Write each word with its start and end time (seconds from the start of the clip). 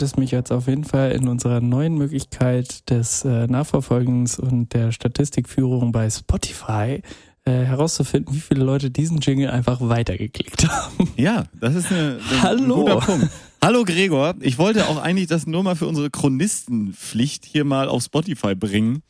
freut 0.00 0.08
es 0.08 0.16
mich 0.16 0.30
jetzt 0.30 0.50
auf 0.50 0.66
jeden 0.66 0.84
Fall 0.84 1.12
in 1.12 1.28
unserer 1.28 1.60
neuen 1.60 1.98
Möglichkeit 1.98 2.88
des 2.88 3.22
äh, 3.26 3.46
Nachverfolgens 3.46 4.38
und 4.38 4.72
der 4.72 4.92
Statistikführung 4.92 5.92
bei 5.92 6.08
Spotify 6.08 7.02
äh, 7.44 7.50
herauszufinden, 7.50 8.34
wie 8.34 8.40
viele 8.40 8.64
Leute 8.64 8.90
diesen 8.90 9.18
Jingle 9.18 9.50
einfach 9.50 9.78
weitergeklickt 9.82 10.66
haben. 10.70 11.10
Ja, 11.18 11.44
das 11.52 11.74
ist 11.74 11.92
eine, 11.92 12.18
eine 12.30 12.42
Hallo. 12.42 12.62
ein 12.62 12.80
guter 12.80 12.96
Punkt. 13.00 13.28
Hallo 13.62 13.84
Gregor, 13.84 14.36
ich 14.40 14.56
wollte 14.56 14.88
auch 14.88 14.96
eigentlich 14.96 15.26
das 15.26 15.46
nur 15.46 15.62
mal 15.62 15.76
für 15.76 15.86
unsere 15.86 16.08
Chronistenpflicht 16.08 17.44
hier 17.44 17.64
mal 17.64 17.86
auf 17.86 18.02
Spotify 18.02 18.54
bringen, 18.54 19.02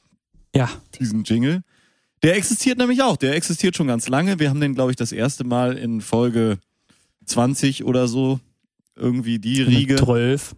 Ja, 0.57 0.69
diesen 0.99 1.23
Jingle. 1.23 1.63
Der 2.25 2.35
existiert 2.37 2.79
nämlich 2.79 3.01
auch, 3.03 3.17
der 3.17 3.37
existiert 3.37 3.77
schon 3.77 3.87
ganz 3.87 4.09
lange. 4.09 4.41
Wir 4.41 4.51
haben 4.51 4.61
den, 4.61 4.75
glaube 4.75 4.91
ich, 4.91 4.97
das 4.97 5.13
erste 5.13 5.45
Mal 5.45 5.79
in 5.79 6.01
Folge 6.01 6.59
20 7.27 7.85
oder 7.85 8.09
so, 8.09 8.41
irgendwie 8.97 9.39
die 9.39 9.63
Riege, 9.63 9.95
12. 9.95 10.57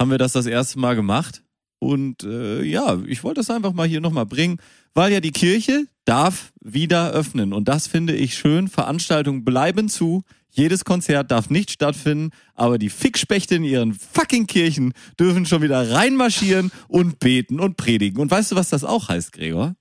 haben 0.00 0.10
wir 0.10 0.18
das 0.18 0.32
das 0.32 0.46
erste 0.46 0.78
Mal 0.78 0.96
gemacht. 0.96 1.44
Und 1.78 2.24
äh, 2.24 2.62
ja, 2.62 2.98
ich 3.06 3.22
wollte 3.22 3.40
das 3.40 3.50
einfach 3.50 3.74
mal 3.74 3.86
hier 3.86 4.00
nochmal 4.00 4.26
bringen, 4.26 4.58
weil 4.94 5.12
ja 5.12 5.20
die 5.20 5.30
Kirche 5.30 5.84
darf 6.06 6.52
wieder 6.60 7.10
öffnen. 7.10 7.52
Und 7.52 7.68
das 7.68 7.86
finde 7.86 8.14
ich 8.16 8.36
schön. 8.36 8.68
Veranstaltungen 8.68 9.44
bleiben 9.44 9.88
zu. 9.88 10.22
Jedes 10.50 10.84
Konzert 10.84 11.30
darf 11.30 11.48
nicht 11.48 11.70
stattfinden, 11.70 12.30
aber 12.54 12.78
die 12.78 12.88
Fickspechte 12.88 13.54
in 13.54 13.64
ihren 13.64 13.94
fucking 13.94 14.46
Kirchen 14.46 14.94
dürfen 15.18 15.46
schon 15.46 15.62
wieder 15.62 15.90
reinmarschieren 15.90 16.72
und 16.88 17.18
beten 17.18 17.60
und 17.60 17.76
predigen. 17.76 18.20
Und 18.20 18.30
weißt 18.30 18.52
du, 18.52 18.56
was 18.56 18.70
das 18.70 18.84
auch 18.84 19.08
heißt, 19.08 19.32
Gregor? 19.32 19.76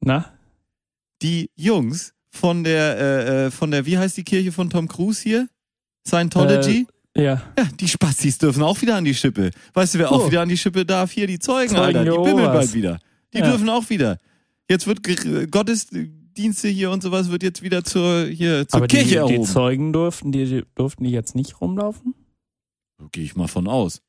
Na? 0.00 0.32
Die 1.22 1.50
Jungs 1.56 2.14
von 2.30 2.62
der, 2.62 2.98
äh, 2.98 3.46
äh, 3.46 3.50
von 3.50 3.70
der, 3.70 3.84
wie 3.86 3.98
heißt 3.98 4.16
die 4.16 4.24
Kirche 4.24 4.52
von 4.52 4.70
Tom 4.70 4.86
Cruise 4.86 5.22
hier? 5.22 5.48
Scientology? 6.06 6.86
Ja. 7.16 7.42
Ja, 7.58 7.64
die 7.78 7.88
Spastis 7.88 8.38
dürfen 8.38 8.62
auch 8.62 8.80
wieder 8.80 8.96
an 8.96 9.04
die 9.04 9.14
Schippe. 9.14 9.50
Weißt 9.74 9.94
du, 9.94 9.98
wer 9.98 10.10
auch 10.10 10.24
Oh. 10.24 10.30
wieder 10.30 10.40
an 10.42 10.48
die 10.48 10.56
Schippe 10.56 10.86
darf? 10.86 11.10
Hier 11.12 11.26
die 11.26 11.38
Zeugen, 11.38 11.68
Zeugen 11.74 11.98
Alter. 11.98 12.04
Die 12.04 12.10
bimmeln 12.10 12.46
bald 12.52 12.72
wieder. 12.72 12.98
Die 13.34 13.38
Ja. 13.38 13.50
dürfen 13.50 13.68
auch 13.68 13.90
wieder. 13.90 14.18
Jetzt 14.68 14.86
wird 14.86 15.02
Gottesdienste 15.50 16.68
hier 16.68 16.90
und 16.90 17.02
sowas 17.02 17.30
wird 17.30 17.42
jetzt 17.42 17.62
wieder 17.62 17.84
zur, 17.84 18.24
hier, 18.26 18.66
zur 18.66 18.78
Aber 18.78 18.86
Kirche 18.86 19.04
die, 19.06 19.10
die 19.10 19.16
erhoben. 19.34 19.44
Zeugen 19.44 19.92
durften, 19.92 20.32
die, 20.32 20.46
die 20.46 20.64
durften 20.74 21.04
die 21.04 21.10
jetzt 21.10 21.34
nicht 21.34 21.60
rumlaufen? 21.60 22.14
Gehe 23.10 23.24
ich 23.24 23.36
mal 23.36 23.48
von 23.48 23.68
aus. 23.68 24.00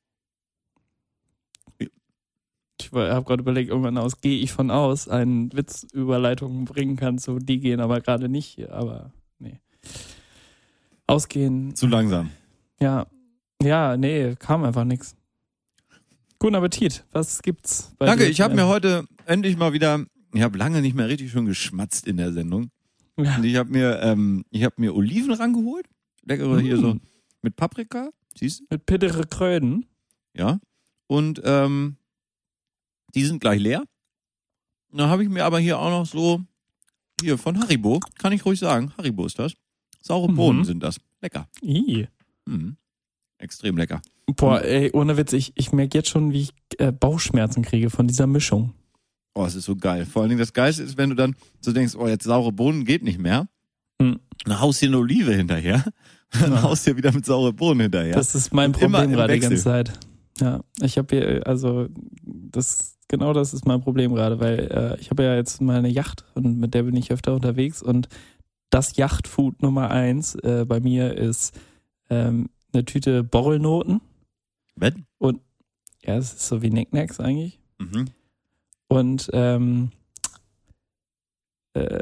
Ich 2.80 2.92
habe 2.92 3.24
gerade 3.24 3.42
überlegt, 3.42 3.70
irgendwann 3.70 3.98
aus 3.98 4.22
gehe 4.22 4.40
ich 4.40 4.52
von 4.52 4.70
aus, 4.72 5.08
einen 5.08 5.52
Witzüberleitung 5.54 6.66
bringen 6.66 6.96
kann 6.96 7.18
zu 7.18 7.40
die 7.40 7.60
gehen 7.60 7.80
aber 7.80 8.02
gerade 8.02 8.30
nicht 8.30 8.70
aber 8.70 9.14
nee. 9.40 9.60
Ausgehen, 11.08 11.76
Zu 11.76 11.88
langsam. 11.88 12.30
Ja. 12.84 13.08
Ja, 13.62 13.96
nee, 13.98 14.36
kam 14.36 14.64
einfach 14.66 14.84
nichts. 14.84 15.16
Guten 16.40 16.56
Appetit. 16.56 17.06
Was 17.14 17.42
gibt's 17.42 17.94
bei 17.98 18.06
Danke, 18.06 18.26
ich 18.26 18.42
habe 18.42 18.56
mir 18.56 18.68
heute 18.68 19.06
endlich 19.26 19.56
mal 19.56 19.72
wieder, 19.72 20.06
ich 20.34 20.42
habe 20.42 20.58
lange 20.58 20.82
nicht 20.82 20.96
mehr 20.96 21.08
richtig 21.08 21.32
schön 21.32 21.46
geschmatzt 21.46 22.06
in 22.06 22.18
der 22.18 22.34
Sendung. 22.34 22.70
Ja. 23.18 23.38
Und 23.38 23.46
ich 23.46 23.56
habe 23.56 23.70
mir, 23.72 24.02
ähm, 24.02 24.44
ich 24.50 24.64
habe 24.66 24.76
mir 24.80 24.94
Oliven 24.96 25.32
rangeholt. 25.32 25.86
Leckere 26.24 26.60
hier 26.60 26.76
Mm. 26.78 26.82
so 26.82 26.98
mit 27.42 27.56
Paprika. 27.56 28.10
Siehst 28.38 28.62
du? 28.62 28.66
mit 28.72 28.86
bittere 28.86 29.26
Kröden. 29.28 29.86
Ja. 30.36 30.60
Und 31.08 31.42
ähm, 31.46 31.96
die 33.16 33.24
sind 33.24 33.40
gleich 33.40 33.62
leer. 33.62 33.84
Und 34.92 34.98
Dann 35.00 35.10
habe 35.10 35.24
ich 35.24 35.30
mir 35.30 35.46
aber 35.46 35.60
hier 35.60 35.80
auch 35.80 35.90
noch 35.90 36.06
so, 36.06 36.42
hier 37.22 37.38
von 37.38 37.60
Haribo, 37.60 38.00
kann 38.20 38.34
ich 38.34 38.44
ruhig 38.46 38.60
sagen, 38.60 38.92
Haribo 38.98 39.26
ist 39.26 39.40
das. 39.40 39.54
Saure 40.02 40.30
Mhm. 40.30 40.36
Bohnen 40.36 40.66
sind 40.66 40.82
das. 40.84 41.00
Lecker. 41.22 41.48
Ih. 41.62 42.08
Mhm. 42.46 42.78
Extrem 43.38 43.78
lecker. 43.78 44.02
Boah, 44.36 44.62
ey, 44.64 44.92
ohne 44.94 45.18
Witz, 45.18 45.34
ich, 45.34 45.52
ich 45.56 45.72
merke 45.74 45.98
jetzt 45.98 46.10
schon, 46.10 46.32
wie 46.32 46.42
ich 46.42 46.54
äh, 46.78 46.92
Bauchschmerzen 46.92 47.62
kriege 47.64 47.90
von 47.90 48.08
dieser 48.08 48.28
Mischung. 48.28 48.74
Oh, 49.36 49.46
es 49.46 49.56
ist 49.56 49.66
so 49.66 49.76
geil. 49.76 50.06
Vor 50.06 50.22
allen 50.22 50.30
Dingen 50.30 50.40
das 50.40 50.54
Geilste 50.54 50.84
ist, 50.84 50.98
wenn 50.98 51.10
du 51.10 51.16
dann 51.16 51.36
so 51.60 51.74
denkst, 51.74 51.96
oh, 51.96 52.08
jetzt 52.08 52.24
saure 52.24 52.52
Bohnen 52.52 52.86
geht 52.86 53.04
nicht 53.04 53.20
mehr. 53.20 53.48
Hm. 54.02 54.20
Dann 54.46 54.62
haust 54.62 54.82
dir 54.82 54.88
eine 54.90 54.98
Olive 55.00 55.34
hinterher. 55.34 55.84
Dann 56.40 56.52
Ja. 56.54 56.62
haust 56.64 56.88
dir 56.88 56.96
wieder 56.98 57.12
mit 57.12 57.26
saure 57.26 57.54
Bohnen 57.54 57.82
hinterher. 57.82 58.14
Das 58.16 58.34
ist 58.34 58.54
mein 58.54 58.72
Und 58.72 58.80
Problem 58.80 59.12
gerade 59.12 59.34
die 59.34 59.40
ganze 59.40 59.62
Zeit. 59.62 59.94
Ja, 60.40 60.62
ich 60.82 60.98
habe 60.98 61.16
hier, 61.16 61.46
also 61.46 61.88
das 62.24 62.98
genau 63.08 63.34
das 63.34 63.54
ist 63.54 63.68
mein 63.68 63.82
Problem 63.82 64.16
gerade, 64.16 64.40
weil 64.40 64.60
äh, 64.72 65.00
ich 65.00 65.12
habe 65.12 65.24
ja 65.24 65.36
jetzt 65.36 65.62
meine 65.62 65.90
Yacht 65.90 66.26
und 66.34 66.58
mit 66.58 66.74
der 66.74 66.84
bin 66.84 66.96
ich 66.96 67.12
öfter 67.12 67.36
unterwegs 67.36 67.84
und 67.84 68.08
das 68.72 68.96
Yachtfood 68.98 69.62
Nummer 69.62 69.92
eins 69.92 70.34
äh, 70.36 70.66
bei 70.68 70.80
mir 70.80 71.16
ist 71.16 71.54
ähm, 72.14 72.50
eine 72.72 72.86
Tüte 72.86 73.24
Borrelnoten. 73.24 74.02
Wenn? 74.76 75.06
Ja, 76.06 76.16
es 76.16 76.34
ist 76.34 76.48
so 76.48 76.62
wie 76.62 76.70
Knickknacks 76.70 77.20
eigentlich. 77.20 77.60
Mhm. 77.80 78.08
Und 78.88 79.30
ähm, 79.34 79.92
äh, 81.74 82.00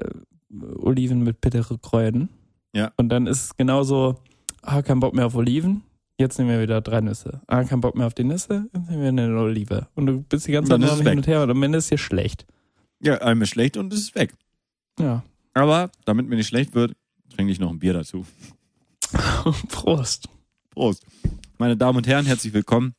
Oliven 0.79 1.23
mit 1.23 1.39
bittere 1.39 1.77
Kräuten. 1.77 2.29
Ja. 2.73 2.91
Und 2.97 3.09
dann 3.09 3.27
ist 3.27 3.43
es 3.43 3.57
genauso, 3.57 4.15
ah, 4.61 4.81
kein 4.81 4.99
Bock 4.99 5.13
mehr 5.13 5.27
auf 5.27 5.35
Oliven. 5.35 5.83
Jetzt 6.17 6.37
nehmen 6.37 6.51
wir 6.51 6.61
wieder 6.61 6.81
drei 6.81 7.01
Nüsse. 7.01 7.41
Ah, 7.47 7.63
kein 7.63 7.81
Bock 7.81 7.95
mehr 7.95 8.07
auf 8.07 8.13
die 8.13 8.23
Nüsse. 8.23 8.67
Jetzt 8.73 8.89
nehmen 8.89 9.01
wir 9.01 9.09
eine 9.09 9.39
Olive. 9.39 9.87
Und 9.95 10.05
du 10.07 10.21
bist 10.23 10.47
die 10.47 10.51
ganze 10.51 10.73
Und 10.73 10.81
Zeit 10.81 10.91
es 10.91 11.01
hin 11.01 11.17
und 11.17 11.27
her 11.27 11.43
und 11.43 11.51
am 11.51 11.63
Ende 11.63 11.77
ist 11.77 11.89
dir 11.89 11.97
schlecht. 11.97 12.45
Ja, 13.01 13.17
einem 13.19 13.41
ist 13.43 13.49
schlecht 13.49 13.77
und 13.77 13.93
es 13.93 13.99
ist 13.99 14.15
weg. 14.15 14.33
Ja. 14.99 15.23
Aber 15.53 15.91
damit 16.05 16.27
mir 16.27 16.35
nicht 16.35 16.47
schlecht 16.47 16.75
wird, 16.75 16.93
trinke 17.33 17.51
ich 17.51 17.59
noch 17.59 17.69
ein 17.69 17.79
Bier 17.79 17.93
dazu. 17.93 18.25
Prost. 19.69 20.29
Prost. 20.69 21.05
Meine 21.57 21.75
Damen 21.77 21.97
und 21.97 22.07
Herren, 22.07 22.25
herzlich 22.25 22.53
willkommen 22.53 22.93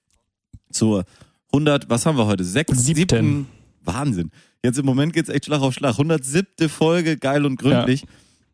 zur 0.70 1.04
100, 1.52 1.88
was 1.90 2.06
haben 2.06 2.16
wir 2.18 2.26
heute? 2.26 2.44
Sechs, 2.44 2.84
Siebten. 2.84 3.46
Wahnsinn. 3.84 4.30
Jetzt 4.62 4.78
im 4.78 4.86
Moment 4.86 5.12
geht's 5.12 5.28
echt 5.28 5.46
Schlag 5.46 5.60
auf 5.60 5.74
Schlag. 5.74 5.92
107. 5.92 6.68
Folge, 6.68 7.16
geil 7.16 7.44
und 7.44 7.56
gründlich. 7.56 8.04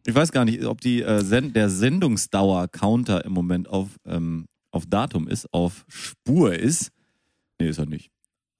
Ich 0.06 0.14
weiß 0.14 0.32
gar 0.32 0.44
nicht, 0.44 0.64
ob 0.64 0.80
die, 0.80 1.02
äh, 1.02 1.22
Send 1.22 1.54
der 1.56 1.68
Sendungsdauer-Counter 1.68 3.24
im 3.24 3.32
Moment 3.32 3.68
auf, 3.68 3.88
ähm, 4.06 4.46
auf 4.70 4.86
Datum 4.86 5.28
ist, 5.28 5.52
auf 5.52 5.84
Spur 5.88 6.54
ist. 6.54 6.90
Nee, 7.60 7.68
ist 7.68 7.78
er 7.78 7.86
nicht. 7.86 8.10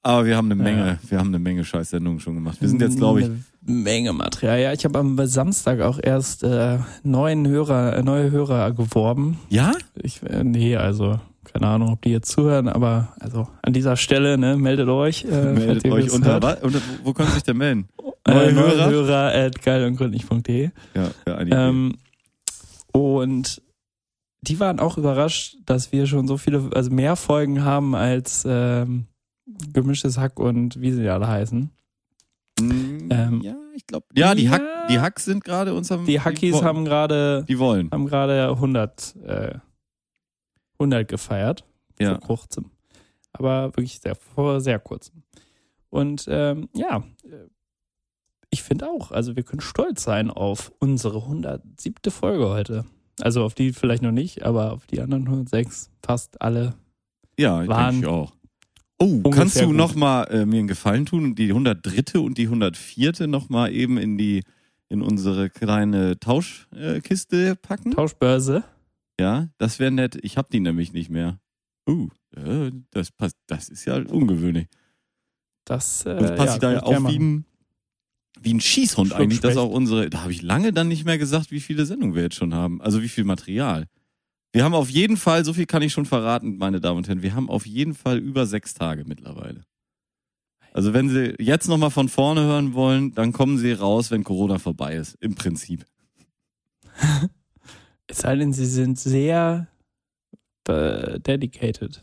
Aber 0.03 0.27
wir 0.27 0.37
haben 0.37 0.51
eine 0.51 0.61
Ja. 0.63 0.71
Menge, 0.77 0.99
wir 1.09 1.19
haben 1.19 1.29
eine 1.29 1.39
Menge 1.39 1.65
Scheiß-Sendungen 1.65 2.21
schon 2.21 2.35
gemacht. 2.35 2.61
Wir 2.61 2.69
sind 2.69 2.81
jetzt, 2.83 2.97
glaube 2.97 3.21
ich, 3.23 3.31
Menge 3.69 4.13
Material. 4.13 4.59
Ja, 4.61 4.73
ich 4.73 4.85
habe 4.85 4.99
am 4.99 5.19
Samstag 5.27 5.81
auch 5.81 5.99
erst 6.03 6.43
äh, 6.43 6.79
neuen 7.03 7.47
Hörer, 7.47 7.97
äh, 7.97 8.03
neue 8.03 8.31
Hörer 8.31 8.73
geworben. 8.73 9.39
ja? 9.51 9.73
Ich, 9.95 10.23
äh, 10.23 10.43
nee, 10.43 10.75
also 10.77 11.21
keine 11.45 11.67
Ahnung, 11.69 11.93
ob 11.93 12.03
die 12.03 12.11
jetzt 12.11 12.31
zuhören, 12.31 12.69
aber 12.69 13.15
also 13.21 13.49
an 13.63 13.73
dieser 13.73 13.97
Stelle, 13.97 14.37
ne, 14.37 14.57
meldet 14.57 14.89
euch. 14.89 15.25
Äh, 15.25 15.53
Meldet 15.53 15.91
euch 15.91 16.11
unter, 16.11 16.33
hört. 16.33 16.43
wa- 16.43 16.57
unter, 16.63 16.79
wo 17.05 17.13
können 17.15 17.29
Sie 17.29 17.35
sich 17.35 17.43
denn 17.45 17.57
melden? 17.59 17.89
Äh, 18.27 18.35
Neue 18.35 18.53
neue 18.53 18.71
Hörer? 18.77 18.91
Hörer 18.91 19.33
at 19.47 19.63
geilundgründlich.de. 19.63 20.71
Ja, 20.95 21.11
ja 21.27 21.35
einige. 21.37 21.57
Ähm, 21.57 21.95
und 22.93 23.63
die 24.43 24.61
waren 24.61 24.81
auch 24.81 24.99
überrascht, 24.99 25.57
dass 25.65 25.93
wir 25.93 26.07
schon 26.07 26.27
so 26.29 26.37
viele, 26.37 26.69
also 26.75 26.91
mehr 26.91 27.17
Folgen 27.17 27.65
haben 27.65 27.95
als 27.95 28.45
ähm, 28.47 29.07
gemischtes 29.73 30.19
Hack 30.19 30.39
und 30.39 30.81
wie 30.81 30.93
sie 30.93 31.09
alle 31.09 31.27
heißen. 31.27 31.71
Mm, 32.61 33.09
ähm, 33.11 33.41
ja, 33.43 33.57
ich 33.75 33.87
glaube. 33.87 34.07
Ja, 34.15 34.35
die, 34.35 34.45
ja. 34.45 34.51
Hack, 34.53 34.63
die 34.89 35.01
Hacks 35.01 35.25
sind 35.25 35.45
gerade 35.45 35.75
uns 35.75 35.91
am. 35.93 36.05
Die 36.07 36.21
Hackies 36.21 36.55
wo- 36.55 36.63
haben 36.65 36.85
gerade 36.85 37.45
Die 37.49 37.59
wollen. 37.59 37.91
haben 37.91 38.07
gerade 38.07 38.49
100, 38.51 39.17
äh, 39.25 39.55
100 40.79 41.09
gefeiert. 41.09 41.65
Ja. 41.99 42.19
Vor 42.21 42.37
kurzem. 42.39 42.71
Aber 43.33 43.67
wirklich 43.77 44.01
sehr, 44.01 44.15
vor 44.15 44.61
sehr 44.61 44.79
kurzem. 44.79 45.23
Und 45.91 46.27
ähm, 46.29 46.69
ja, 46.75 46.99
äh, 47.25 47.49
ich 48.51 48.63
finde 48.63 48.89
auch, 48.89 49.11
also 49.13 49.37
wir 49.37 49.43
können 49.43 49.61
stolz 49.61 50.03
sein 50.05 50.31
auf 50.31 50.73
unsere 50.79 51.19
107. 51.23 52.11
Folge 52.11 52.49
heute. 52.49 52.85
Also 53.21 53.45
auf 53.45 53.55
die 53.55 53.73
vielleicht 53.73 54.03
noch 54.03 54.13
nicht, 54.13 54.45
aber 54.45 54.73
auf 54.73 54.87
die 54.87 55.01
anderen 55.01 55.25
106 55.25 55.91
fast 56.05 56.41
alle. 56.41 56.75
Ja, 57.39 57.67
Waren 57.67 57.95
denke 58.01 58.07
ich 58.07 58.13
auch. 58.13 58.33
Oh, 59.01 59.23
kannst 59.31 59.61
du 59.61 59.67
gut. 59.67 59.77
noch 59.77 59.95
mal 59.95 60.25
äh, 60.25 60.45
mir 60.45 60.59
einen 60.59 60.69
Gefallen 60.69 61.07
tun 61.07 61.25
und 61.25 61.39
die 61.39 61.49
103. 61.49 62.19
und 62.19 62.37
die 62.37 62.45
104. 62.45 63.27
noch 63.29 63.49
mal 63.49 63.73
eben 63.73 63.97
in 63.97 64.19
die 64.19 64.43
in 64.89 65.03
unsere 65.03 65.51
kleine 65.51 66.19
Tauschkiste 66.19 67.57
packen? 67.57 67.93
Tauschbörse. 67.93 68.65
Ja, 69.21 69.49
das 69.59 69.79
wäre 69.79 69.91
nett. 69.91 70.19
Ich 70.23 70.37
habe 70.37 70.49
die 70.51 70.61
nämlich 70.61 70.93
nicht 70.93 71.11
mehr. 71.11 71.39
Uh, 71.89 72.09
äh, 72.37 72.71
das 72.91 73.11
passt. 73.11 73.37
Das 73.47 73.69
ist 73.69 73.85
ja 73.85 73.97
ungewöhnlich. 73.97 74.67
Das, 75.65 76.05
äh, 76.07 76.17
Das 76.17 76.37
passt 76.37 76.55
ja, 76.55 76.59
da 76.59 76.73
ja 76.73 76.83
auf 76.83 77.09
wie 77.09 77.19
ein, 77.19 77.45
wie 78.41 78.55
ein 78.55 78.61
Schießhund 78.61 79.09
Schluck 79.09 79.21
eigentlich. 79.21 79.41
Das 79.41 79.57
auch 79.57 79.71
unsere. 79.71 80.09
Da 80.09 80.23
habe 80.23 80.33
ich 80.33 80.43
lange 80.43 80.73
dann 80.73 80.89
nicht 80.89 81.05
mehr 81.05 81.19
gesagt, 81.19 81.51
wie 81.51 81.61
viele 81.61 81.85
Sendungen 81.85 82.15
wir 82.15 82.23
jetzt 82.23 82.37
schon 82.37 82.55
haben. 82.55 82.81
Also 82.81 83.03
wie 83.03 83.09
viel 83.09 83.25
Material. 83.25 83.87
Wir 84.59 84.65
haben 84.65 84.75
auf 84.75 84.91
jeden 84.91 85.17
Fall, 85.17 85.45
so 85.45 85.53
viel 85.53 85.67
kann 85.67 85.83
ich 85.83 85.93
schon 85.93 86.05
verraten, 86.05 86.59
meine 86.59 86.81
Damen 86.81 86.97
und 86.97 87.07
Herren, 87.07 87.23
wir 87.23 87.33
haben 87.33 87.49
auf 87.49 87.65
jeden 87.65 87.95
Fall 87.95 88.19
über 88.19 88.45
sechs 88.45 88.75
Tage 88.75 89.05
mittlerweile. 89.05 89.63
Also 90.73 90.93
wenn 90.93 91.09
Sie 91.09 91.37
jetzt 91.39 91.69
nochmal 91.69 91.93
von 91.93 92.09
vorne 92.09 92.41
hören 92.41 92.75
wollen, 92.75 93.15
dann 93.15 93.33
kommen 93.33 93.57
Sie 93.59 93.71
raus, 93.71 94.11
wenn 94.11 94.25
Corona 94.25 94.59
vorbei 94.59 94.97
ist. 94.97 95.17
Im 95.21 95.37
Prinzip. 95.37 95.87
Es 98.09 98.19
sei 98.19 98.35
denn, 98.35 98.53
sie 98.53 98.67
sind 98.67 98.99
sehr 98.99 99.69
äh, 100.67 101.21
dedicated. 101.21 102.03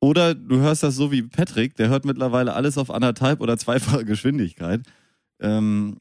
Oder 0.00 0.34
du 0.34 0.56
hörst 0.58 0.82
das 0.82 0.96
so 0.96 1.12
wie 1.12 1.22
Patrick, 1.22 1.76
der 1.76 1.88
hört 1.88 2.04
mittlerweile 2.04 2.54
alles 2.54 2.78
auf 2.78 2.90
anderthalb 2.90 3.40
oder 3.40 3.56
zweifache 3.58 4.04
Geschwindigkeit. 4.04 4.80
Ähm, 5.38 5.98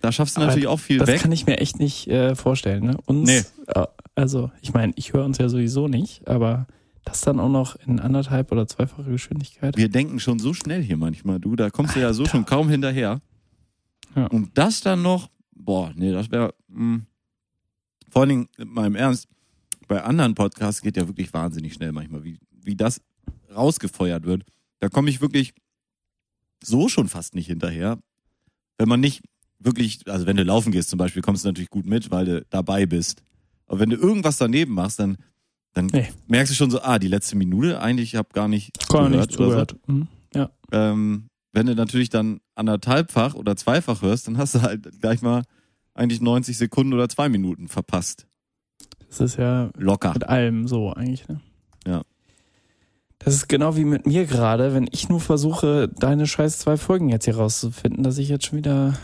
da 0.00 0.10
schaffst 0.10 0.36
du 0.36 0.40
Aber 0.40 0.46
natürlich 0.46 0.68
auch 0.68 0.80
viel 0.80 0.98
Das 0.98 1.08
weg. 1.08 1.20
kann 1.20 1.32
ich 1.32 1.44
mir 1.44 1.58
echt 1.58 1.78
nicht 1.80 2.06
äh, 2.08 2.34
vorstellen. 2.34 2.86
Ne? 2.86 2.96
Uns, 3.04 3.28
Nee. 3.28 3.42
äh, 3.66 3.84
also 4.14 4.50
ich 4.60 4.72
meine, 4.72 4.92
ich 4.96 5.12
höre 5.12 5.24
uns 5.24 5.38
ja 5.38 5.48
sowieso 5.48 5.88
nicht, 5.88 6.28
aber 6.28 6.66
das 7.04 7.22
dann 7.22 7.40
auch 7.40 7.48
noch 7.48 7.76
in 7.86 7.98
anderthalb 7.98 8.52
oder 8.52 8.66
zweifache 8.66 9.10
Geschwindigkeit. 9.10 9.76
Wir 9.76 9.88
denken 9.88 10.20
schon 10.20 10.38
so 10.38 10.54
schnell 10.54 10.82
hier 10.82 10.96
manchmal, 10.96 11.40
du. 11.40 11.56
Da 11.56 11.70
kommst 11.70 11.96
du 11.96 12.00
ja 12.00 12.12
so 12.12 12.26
schon 12.26 12.44
kaum 12.44 12.68
hinterher. 12.68 13.20
Ja. 14.14 14.26
Und 14.26 14.56
das 14.56 14.82
dann 14.82 15.02
noch, 15.02 15.30
boah, 15.54 15.92
nee, 15.96 16.12
das 16.12 16.30
wäre. 16.30 16.54
Vor 18.08 18.22
allen 18.22 18.28
Dingen, 18.28 18.48
mal 18.64 18.86
im 18.86 18.94
Ernst, 18.94 19.28
bei 19.88 20.02
anderen 20.02 20.34
Podcasts 20.34 20.80
geht 20.80 20.96
ja 20.96 21.08
wirklich 21.08 21.32
wahnsinnig 21.32 21.74
schnell 21.74 21.92
manchmal, 21.92 22.24
wie, 22.24 22.38
wie 22.62 22.76
das 22.76 23.00
rausgefeuert 23.54 24.24
wird. 24.24 24.44
Da 24.78 24.88
komme 24.88 25.10
ich 25.10 25.20
wirklich 25.20 25.54
so 26.62 26.88
schon 26.88 27.08
fast 27.08 27.34
nicht 27.34 27.46
hinterher. 27.46 27.98
Wenn 28.78 28.88
man 28.88 29.00
nicht 29.00 29.22
wirklich, 29.58 30.08
also 30.08 30.26
wenn 30.26 30.36
du 30.36 30.44
laufen 30.44 30.72
gehst 30.72 30.90
zum 30.90 30.98
Beispiel, 30.98 31.22
kommst 31.22 31.44
du 31.44 31.48
natürlich 31.48 31.70
gut 31.70 31.86
mit, 31.86 32.10
weil 32.10 32.24
du 32.26 32.46
dabei 32.50 32.86
bist. 32.86 33.22
Aber 33.66 33.80
wenn 33.80 33.90
du 33.90 33.96
irgendwas 33.96 34.36
daneben 34.38 34.74
machst, 34.74 34.98
dann, 34.98 35.16
dann 35.74 35.86
Nee. 35.86 36.08
merkst 36.28 36.52
du 36.52 36.56
schon 36.56 36.70
so, 36.70 36.82
ah, 36.82 36.98
die 36.98 37.08
letzte 37.08 37.36
Minute, 37.36 37.80
eigentlich, 37.80 38.12
ich 38.14 38.16
habe 38.18 38.28
gar 38.32 38.48
nicht 38.48 38.72
Gar 38.88 39.08
nicht 39.08 39.32
zugehört 39.32 39.38
oder 39.40 39.68
zugehört. 39.68 39.88
Mhm. 39.88 40.08
Ja. 40.34 40.50
so. 40.70 40.76
Ähm, 40.78 41.28
wenn 41.52 41.66
du 41.66 41.74
natürlich 41.74 42.08
dann 42.10 42.40
anderthalbfach 42.54 43.34
oder 43.34 43.56
zweifach 43.56 44.00
hörst, 44.02 44.26
dann 44.26 44.38
hast 44.38 44.54
du 44.54 44.62
halt 44.62 45.00
gleich 45.00 45.20
mal 45.22 45.42
eigentlich 45.94 46.20
90 46.22 46.56
Sekunden 46.56 46.94
oder 46.94 47.08
zwei 47.08 47.28
Minuten 47.28 47.68
verpasst. 47.68 48.26
Das 49.08 49.20
ist 49.20 49.36
ja 49.36 49.70
Locker. 49.76 50.14
mit 50.14 50.26
allem 50.26 50.66
so 50.66 50.92
eigentlich. 50.94 51.28
Ne? 51.28 51.40
Ja. 51.86 52.02
Das 53.18 53.34
ist 53.34 53.48
genau 53.48 53.76
wie 53.76 53.84
mit 53.84 54.06
mir 54.06 54.24
gerade, 54.24 54.72
wenn 54.74 54.88
ich 54.90 55.08
nur 55.10 55.20
versuche, 55.20 55.88
deine 55.88 56.26
scheiß 56.26 56.58
zwei 56.58 56.76
Folgen 56.78 57.10
jetzt 57.10 57.26
hier 57.26 57.36
rauszufinden, 57.36 58.02
dass 58.02 58.16
ich 58.18 58.28
jetzt 58.30 58.46
schon 58.46 58.58
wieder. 58.58 58.94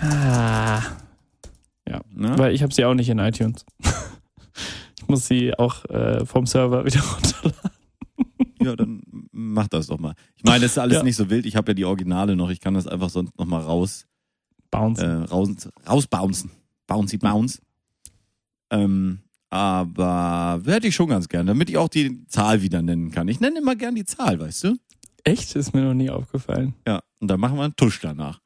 Ah, 0.00 0.80
Ne? 2.14 2.38
weil 2.38 2.54
ich 2.54 2.62
habe 2.62 2.72
sie 2.74 2.84
auch 2.84 2.94
nicht 2.94 3.08
in 3.08 3.18
iTunes. 3.18 3.64
ich 4.98 5.08
muss 5.08 5.26
sie 5.26 5.56
auch 5.58 5.84
äh, 5.86 6.24
vom 6.26 6.46
Server 6.46 6.84
wieder 6.86 7.00
runterladen. 7.00 7.70
Ja, 8.60 8.74
dann 8.76 9.02
mach 9.32 9.68
das 9.68 9.86
doch 9.86 9.98
mal. 9.98 10.14
Ich 10.36 10.44
meine, 10.44 10.60
das 10.60 10.72
ist 10.72 10.78
alles 10.78 10.98
Ja. 10.98 11.02
nicht 11.02 11.16
so 11.16 11.30
wild. 11.30 11.46
Ich 11.46 11.56
habe 11.56 11.70
ja 11.70 11.74
die 11.74 11.84
Originale 11.84 12.34
noch. 12.36 12.50
Ich 12.50 12.60
kann 12.60 12.74
das 12.74 12.86
einfach 12.86 13.08
sonst 13.10 13.38
noch 13.38 13.46
mal 13.46 13.60
raus, 13.60 14.06
Bounce. 14.70 15.02
äh, 15.04 15.08
raus, 15.24 15.48
rausbouncen. 15.88 16.50
Bouncy 16.86 17.18
bounce. 17.18 17.60
Ähm, 18.70 19.20
aber 19.50 20.60
hätte 20.66 20.88
ich 20.88 20.94
schon 20.94 21.08
ganz 21.08 21.28
gern, 21.28 21.46
damit 21.46 21.70
ich 21.70 21.76
auch 21.78 21.88
die 21.88 22.26
Zahl 22.26 22.62
wieder 22.62 22.82
nennen 22.82 23.10
kann. 23.10 23.28
Ich 23.28 23.40
nenne 23.40 23.58
immer 23.60 23.76
gern 23.76 23.94
die 23.94 24.04
Zahl, 24.04 24.38
weißt 24.40 24.64
du? 24.64 24.76
Echt? 25.24 25.54
Ist 25.56 25.72
mir 25.74 25.82
noch 25.82 25.94
nie 25.94 26.10
aufgefallen. 26.10 26.74
Ja. 26.86 27.00
Und 27.20 27.28
dann 27.28 27.40
machen 27.40 27.56
wir 27.56 27.64
einen 27.64 27.76
Tusch 27.76 28.00
danach. 28.00 28.40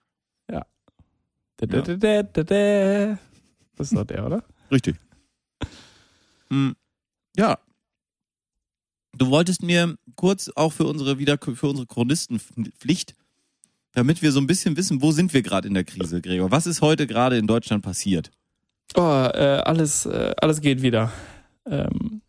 Da, 0.48 1.66
da, 1.66 1.80
da, 1.82 1.96
da, 1.96 2.22
da, 2.24 2.42
da. 2.42 3.18
Das 3.82 3.90
ist 3.90 3.99
doch 3.99 4.05
der, 4.05 4.25
oder? 4.25 4.44
Richtig. 4.70 4.94
Hm, 6.50 6.76
ja. 7.37 7.58
Du 9.19 9.29
wolltest 9.29 9.64
mir 9.64 9.96
kurz 10.14 10.49
auch 10.55 10.73
für 10.73 10.84
unsere 10.84 11.19
wieder 11.19 11.37
für 11.37 11.67
unsere 11.67 11.88
Chronistenpflicht, 11.88 13.17
damit 13.90 14.23
wir 14.23 14.31
so 14.31 14.38
ein 14.38 14.46
bisschen 14.46 14.76
wissen, 14.76 15.02
wo 15.02 15.11
sind 15.11 15.34
wir 15.34 15.43
gerade 15.43 15.67
in 15.67 15.75
der 15.75 15.82
Krise, 15.82 16.23
Gregor? 16.23 16.52
Was 16.52 16.69
ist 16.69 16.81
heute 16.81 17.08
gerade 17.08 17.37
in 17.38 17.49
Deutschland 17.49 17.82
passiert? 17.82 18.31
Oh, 18.94 19.00
äh, 19.00 19.62
alles, 19.64 20.06
äh, 20.06 20.32
alles 20.37 20.61
geht 20.61 20.82
wieder. 20.82 21.12
Ähm, 21.67 22.23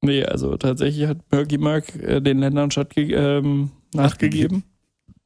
nee, 0.00 0.24
also 0.24 0.56
tatsächlich 0.56 1.06
hat 1.08 1.18
Murky 1.30 1.58
Mark 1.58 1.94
äh, 1.96 2.22
den 2.22 2.38
Ländern 2.38 2.70
stattge 2.70 3.02
ähm, 3.14 3.70
nachgegeben. 3.92 4.64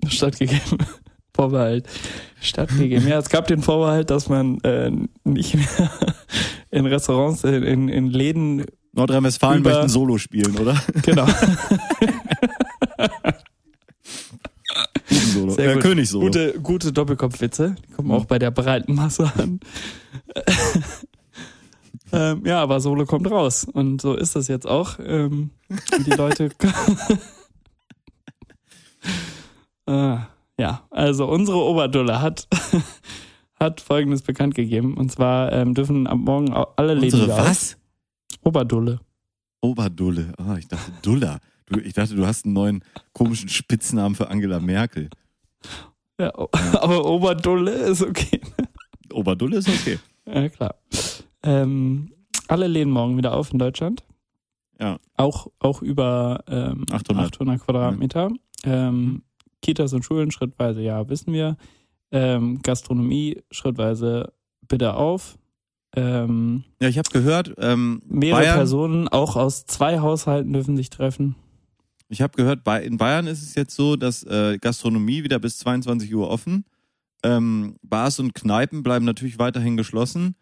Stattgegeben. 0.09 0.79
Vorbehalt. 1.35 1.87
Stattgegeben. 2.41 3.07
Ja, 3.09 3.19
es 3.19 3.29
gab 3.31 3.47
den 3.47 3.63
Vorbehalt, 3.63 4.11
dass 4.11 4.29
man 4.29 4.59
äh, 4.61 4.91
nicht 5.25 5.55
mehr 5.55 5.91
in 6.71 6.87
Restaurants, 6.87 7.43
in, 7.45 7.63
in, 7.63 7.89
in 7.89 8.11
Läden, 8.11 8.67
Nordrhein-Westfalen 8.93 9.61
Über- 9.61 9.71
möchten 9.71 9.89
Solo 9.89 10.19
spielen, 10.19 10.59
oder? 10.59 10.81
genau. 11.03 11.27
Solo. 15.09 15.53
Sehr 15.55 15.71
Äh, 15.71 15.75
gut. 15.75 15.83
König 15.83 16.09
Solo. 16.09 16.27
Gute, 16.27 16.61
gute 16.61 16.93
Doppelkopfwitze. 16.93 17.77
Die 17.89 17.93
kommen 17.93 18.09
Mhm. 18.09 18.15
auch 18.15 18.25
bei 18.27 18.39
der 18.39 18.51
breiten 18.51 18.95
Masse 18.95 19.31
an. 19.39 19.61
ähm, 22.13 22.43
ja, 22.45 22.61
aber 22.63 22.81
Solo 22.81 23.05
kommt 23.07 23.31
raus. 23.31 23.65
Und 23.71 24.01
so 24.01 24.15
ist 24.15 24.37
das 24.37 24.49
jetzt 24.49 24.67
auch. 24.67 24.99
Ähm, 25.05 25.51
die 26.07 26.11
Leute. 26.11 26.51
ah, 29.87 30.27
ja, 30.59 30.87
also 30.91 31.27
unsere 31.29 31.59
Oberdulle 31.59 32.21
hat, 32.21 32.49
hat 33.61 33.81
folgendes 33.81 34.23
bekannt 34.23 34.55
gegeben. 34.55 34.97
Und 34.97 35.11
zwar 35.11 35.53
ähm, 35.53 35.75
dürfen 35.75 36.07
ab 36.07 36.19
morgen 36.19 36.53
alle 36.53 36.95
Läden 36.95 37.21
Unsere 37.21 37.41
auf. 37.41 37.49
was? 37.49 37.79
Oberdulle. 38.43 39.01
Oberdulle. 39.61 40.33
Ah, 40.39 40.57
ich 40.59 40.69
dachte 40.69 40.93
Dulla. 41.03 41.39
Du, 41.67 41.79
ich 41.81 41.93
dachte, 41.95 42.15
du 42.15 42.27
hast 42.27 42.45
einen 42.45 42.55
neuen 42.55 42.85
komischen 43.13 43.49
Spitznamen 43.49 44.15
für 44.15 44.29
Angela 44.29 44.61
Merkel. 44.61 45.09
Ja, 46.21 46.33
aber 46.81 47.05
Oberdulle 47.07 47.73
ist 47.73 48.03
okay. 48.03 48.41
Oberdulle 49.13 49.59
ist 49.59 49.69
okay. 49.69 49.99
Ja, 50.27 50.49
klar. 50.49 50.75
Ähm, 51.43 52.13
alle 52.49 52.67
Läden 52.67 52.93
morgen 52.93 53.17
wieder 53.17 53.35
auf 53.35 53.53
in 53.53 53.59
Deutschland. 53.59 54.05
Ja. 54.81 54.99
Auch, 55.17 55.49
auch 55.61 55.83
über 55.83 56.43
ähm, 56.49 56.85
800. 56.91 57.27
800 57.35 57.61
Quadratmeter. 57.61 58.31
Ähm, 58.65 59.23
Kitas 59.63 59.93
und 59.93 60.05
Schulen 60.05 60.31
schrittweise, 60.31 60.83
ja, 60.83 61.09
wissen 61.09 61.33
wir. 61.33 61.57
Ähm, 62.11 62.61
Gastronomie 62.63 63.43
schrittweise 63.51 64.33
bitte 64.69 64.95
auf. 64.95 65.39
Ähm, 65.95 66.65
Ja, 66.81 66.89
ich 66.89 66.99
habe 66.99 67.09
gehört, 67.11 67.55
ähm, 67.59 68.03
mehrere 68.07 68.41
Bayern, 68.43 68.57
Personen, 68.57 69.09
auch 69.09 69.37
aus 69.37 69.67
zwei 69.67 70.01
Haushalten, 70.01 70.53
dürfen 70.53 70.77
sich 70.77 70.91
treffen. 70.91 71.37
Ich 72.09 72.21
habe 72.21 72.37
gehört, 72.37 72.67
in 72.85 72.99
Bayern 72.99 73.27
ist 73.27 73.43
es 73.43 73.55
jetzt 73.55 73.75
so, 73.75 73.97
dass 73.97 74.23
äh, 74.25 74.59
Gastronomie 74.59 75.25
wieder 75.25 75.39
bis 75.39 75.59
22 75.59 76.15
Uhr 76.15 76.29
offen. 76.29 76.65
Ähm, 77.23 77.77
Bars 77.83 78.19
und 78.19 78.35
Kneipen 78.35 78.83
bleiben 78.83 79.05
natürlich 79.05 79.39
weiterhin 79.39 79.77
geschlossen. 79.77 80.35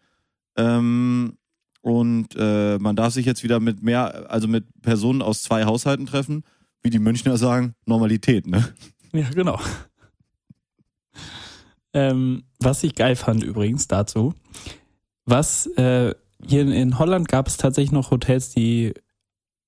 Ähm, 0.57 1.37
und 1.81 2.35
äh, 2.37 2.77
man 2.77 2.95
darf 2.95 3.13
sich 3.13 3.25
jetzt 3.25 3.43
wieder 3.43 3.59
mit 3.59 3.81
mehr, 3.81 4.29
also 4.29 4.47
mit 4.47 4.65
Personen 4.81 5.21
aus 5.21 5.43
zwei 5.43 5.65
Haushalten 5.65 6.05
treffen. 6.05 6.43
Wie 6.83 6.89
die 6.89 6.99
Münchner 6.99 7.37
sagen, 7.37 7.75
Normalität, 7.85 8.47
ne? 8.47 8.67
Ja, 9.13 9.29
genau. 9.29 9.59
ähm, 11.93 12.43
was 12.59 12.83
ich 12.83 12.95
geil 12.95 13.15
fand 13.15 13.43
übrigens 13.43 13.87
dazu, 13.87 14.33
was 15.25 15.67
äh, 15.77 16.13
hier 16.45 16.61
in, 16.61 16.71
in 16.71 16.99
Holland 16.99 17.27
gab 17.27 17.47
es 17.47 17.57
tatsächlich 17.57 17.91
noch 17.91 18.11
Hotels, 18.11 18.49
die 18.51 18.93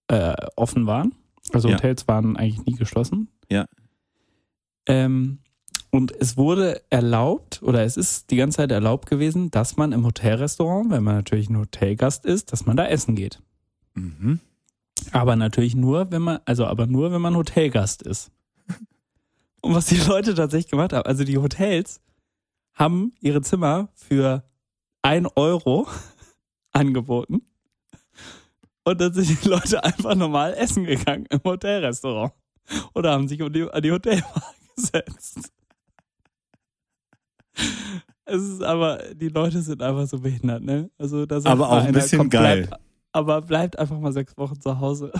äh, 0.07 0.33
offen 0.55 0.85
waren. 0.87 1.13
Also 1.51 1.69
Ja. 1.69 1.75
Hotels 1.75 2.07
waren 2.07 2.37
eigentlich 2.37 2.65
nie 2.65 2.75
geschlossen. 2.75 3.29
Ja. 3.49 3.65
Ähm, 4.87 5.39
und 5.91 6.11
es 6.11 6.37
wurde 6.37 6.81
erlaubt, 6.89 7.61
oder 7.61 7.83
es 7.83 7.97
ist 7.97 8.31
die 8.31 8.37
ganze 8.37 8.57
Zeit 8.57 8.71
erlaubt 8.71 9.07
gewesen, 9.09 9.51
dass 9.51 9.77
man 9.77 9.91
im 9.91 10.05
Hotelrestaurant, 10.05 10.89
wenn 10.89 11.03
man 11.03 11.15
natürlich 11.15 11.49
ein 11.49 11.57
Hotelgast 11.57 12.25
ist, 12.25 12.51
dass 12.51 12.65
man 12.65 12.75
da 12.75 12.87
essen 12.87 13.15
geht. 13.15 13.39
Mhm. 13.93 14.39
Aber 15.11 15.35
natürlich 15.35 15.75
nur, 15.75 16.11
wenn 16.11 16.21
man, 16.21 16.39
also 16.45 16.65
aber 16.65 16.87
nur, 16.87 17.11
wenn 17.11 17.21
man 17.21 17.35
Hotelgast 17.35 18.01
ist. 18.01 18.31
Und 19.63 19.73
was 19.73 19.85
die 19.85 19.95
Leute 20.07 20.35
tatsächlich 20.35 20.69
gemacht 20.69 20.93
haben, 20.93 21.07
also 21.07 21.23
die 21.23 21.37
Hotels 21.37 22.01
haben 22.73 23.13
ihre 23.19 23.41
Zimmer 23.41 23.89
für 23.93 24.43
ein 25.01 25.27
Euro 25.35 25.87
angeboten. 26.71 27.41
Und 28.83 28.99
dann 28.99 29.13
sind 29.13 29.43
die 29.43 29.47
Leute 29.47 29.83
einfach 29.83 30.15
normal 30.15 30.53
essen 30.55 30.83
gegangen 30.83 31.25
im 31.29 31.41
Hotelrestaurant. 31.43 32.33
Oder 32.93 33.11
haben 33.13 33.27
sich 33.27 33.41
an 33.41 33.53
die, 33.53 33.69
an 33.69 33.81
die 33.81 33.91
Hotelbar 33.91 34.53
gesetzt. 34.75 35.51
Es 38.25 38.41
ist 38.41 38.63
aber, 38.63 39.13
die 39.13 39.29
Leute 39.29 39.61
sind 39.61 39.81
einfach 39.81 40.07
so 40.07 40.19
behindert, 40.19 40.63
ne? 40.63 40.89
Also 40.97 41.25
da 41.25 41.39
Aber 41.45 41.69
auch 41.69 41.83
ein 41.83 41.93
bisschen 41.93 42.19
komm, 42.19 42.29
geil. 42.29 42.67
Bleibt, 42.67 42.83
aber 43.11 43.41
bleibt 43.41 43.79
einfach 43.79 43.99
mal 43.99 44.11
sechs 44.11 44.35
Wochen 44.37 44.59
zu 44.59 44.79
Hause. 44.79 45.11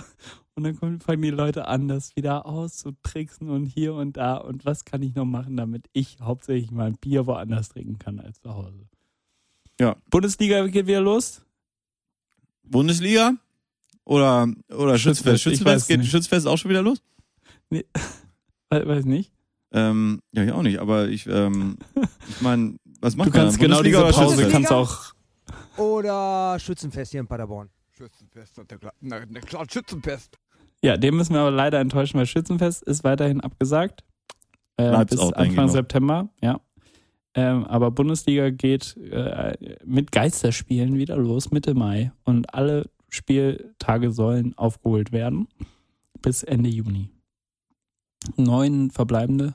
Und 0.56 0.62
dann 0.64 0.76
kommen, 0.78 1.00
fangen 1.00 1.22
die 1.22 1.30
Leute 1.30 1.66
an, 1.66 1.88
das 1.88 2.14
wieder 2.14 2.46
auszutricksen 2.46 3.50
und 3.50 3.66
hier 3.66 3.94
und 3.94 4.16
da. 4.16 4.36
Und 4.36 4.64
was 4.64 4.84
kann 4.84 5.02
ich 5.02 5.14
noch 5.14 5.24
machen, 5.24 5.56
damit 5.56 5.88
ich 5.92 6.18
hauptsächlich 6.20 6.70
mal 6.70 6.86
ein 6.86 6.96
Bier 6.96 7.26
woanders 7.26 7.70
trinken 7.70 7.98
kann 7.98 8.20
als 8.20 8.40
zu 8.40 8.54
Hause? 8.54 8.86
Ja. 9.80 9.96
Bundesliga 10.10 10.64
geht 10.68 10.86
wieder 10.86 11.00
los? 11.00 11.42
Bundesliga? 12.62 13.34
Oder, 14.04 14.48
oder 14.70 14.98
Schützfest? 14.98 15.42
Schützfest, 15.42 15.42
Schützfest 15.42 15.88
geht 15.88 15.98
nicht. 16.00 16.10
Schützfest 16.10 16.46
auch 16.46 16.56
schon 16.58 16.70
wieder 16.70 16.82
los? 16.82 17.02
We- 17.70 17.84
Weiß 18.70 19.04
nicht. 19.04 19.32
Ähm, 19.72 20.20
ja, 20.32 20.44
ich 20.44 20.52
auch 20.52 20.62
nicht, 20.62 20.78
aber 20.78 21.08
ich, 21.08 21.26
ähm, 21.26 21.78
ich 22.28 22.40
meine, 22.40 22.76
was 23.00 23.16
macht 23.16 23.28
Du 23.28 23.32
kannst 23.32 23.58
man? 23.58 23.68
genau 23.70 23.82
diese 23.82 23.98
Bundesliga 23.98 24.20
oder 24.22 24.36
Pause, 24.36 24.48
kannst 24.50 24.70
auch 24.72 25.14
Oder 25.76 26.58
Schützenfest 26.60 27.10
hier 27.12 27.20
in 27.20 27.26
Paderborn. 27.26 27.70
Schützenfest, 27.96 28.58
na 28.58 28.64
klar, 28.76 28.92
na, 29.00 29.24
na 29.28 29.40
klar, 29.40 29.64
Schützenfest. 29.70 30.36
Ja, 30.84 30.96
dem 30.98 31.16
müssen 31.16 31.32
wir 31.34 31.40
aber 31.40 31.50
leider 31.50 31.80
enttäuschen, 31.80 32.18
weil 32.18 32.26
Schützenfest 32.26 32.82
ist 32.82 33.04
weiterhin 33.04 33.40
abgesagt. 33.40 34.04
Äh, 34.76 35.04
bis 35.06 35.18
Anfang. 35.18 35.68
September, 35.68 36.28
ja. 36.42 36.60
Ähm, 37.34 37.64
aber 37.64 37.90
Bundesliga 37.90 38.50
geht 38.50 38.96
äh, 38.98 39.56
mit 39.84 40.12
Geisterspielen 40.12 40.96
wieder 40.98 41.16
los, 41.16 41.50
Mitte 41.50 41.74
Mai. 41.74 42.12
Und 42.24 42.52
alle 42.54 42.90
Spieltage 43.08 44.10
sollen 44.12 44.56
aufgeholt 44.58 45.10
werden 45.10 45.48
bis 46.22 46.42
Ende 46.42 46.68
Juni. 46.68 47.10
Neun 48.36 48.90
verbleibende. 48.90 49.54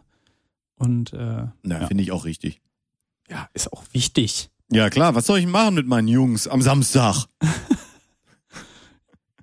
Und 0.78 1.14
äh, 1.14 1.48
Na, 1.64 1.82
Ja. 1.82 1.88
finde 1.88 2.04
ich 2.04 2.12
auch 2.12 2.26
richtig. 2.26 2.60
ja, 3.30 3.48
ist 3.54 3.72
auch 3.72 3.84
wichtig. 3.92 4.50
Ja, 4.72 4.90
klar, 4.90 5.16
was 5.16 5.26
soll 5.26 5.40
ich 5.40 5.48
machen 5.48 5.76
mit 5.76 5.88
meinen 5.88 6.08
Jungs 6.08 6.48
am 6.48 6.62
Samstag? 6.62 7.26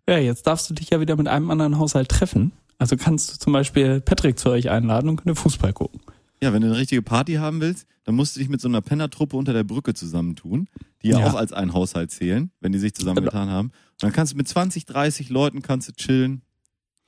Ja, 0.09 0.19
jetzt 0.19 0.47
darfst 0.47 0.71
du 0.71 0.75
dich 0.75 0.91
ja 0.91 1.01
wieder 1.01 1.17
mit 1.17 1.29
einem 1.29 1.51
anderen 1.51 1.79
Haushalt 1.79 2.09
treffen. 2.09 2.53
Also 2.79 2.97
kannst 2.97 3.33
du 3.35 3.39
zum 3.39 3.53
Beispiel 3.53 4.01
Patrick 4.01 4.39
zu 4.39 4.51
euch 4.51 4.71
einladen 4.71 5.09
und 5.09 5.17
könnt 5.23 5.39
Fußball 5.39 5.73
gucken. 5.73 6.01
Ja, 6.43 6.53
wenn 6.53 6.61
du 6.61 6.69
eine 6.69 6.77
richtige 6.77 7.03
Party 7.03 7.35
haben 7.35 7.61
willst, 7.61 7.87
dann 8.05 8.15
musst 8.15 8.37
du 8.37 8.41
dich 8.41 8.49
mit 8.49 8.61
so 8.61 8.69
einer 8.69 8.83
Pennertruppe 8.83 9.37
unter 9.37 9.53
der 9.55 9.65
Brücke 9.65 9.95
zusammentun, 9.95 10.69
die 11.03 11.09
ja, 11.09 11.21
Ja. 11.21 11.27
auch 11.27 11.35
als 11.35 11.53
ein 11.53 11.73
Haushalt 11.73 12.11
zählen, 12.11 12.51
wenn 12.61 12.73
die 12.73 12.79
sich 12.79 12.95
zusammengetan 12.95 13.49
haben. 13.49 13.69
Und 13.69 14.03
dann 14.03 14.13
kannst 14.13 14.35
du 14.35 14.37
mit 14.37 14.47
20, 14.47 14.85
30 14.85 15.31
Leuten 15.31 15.63
kannst 15.63 15.89
du 15.89 15.93
chillen. 15.93 16.43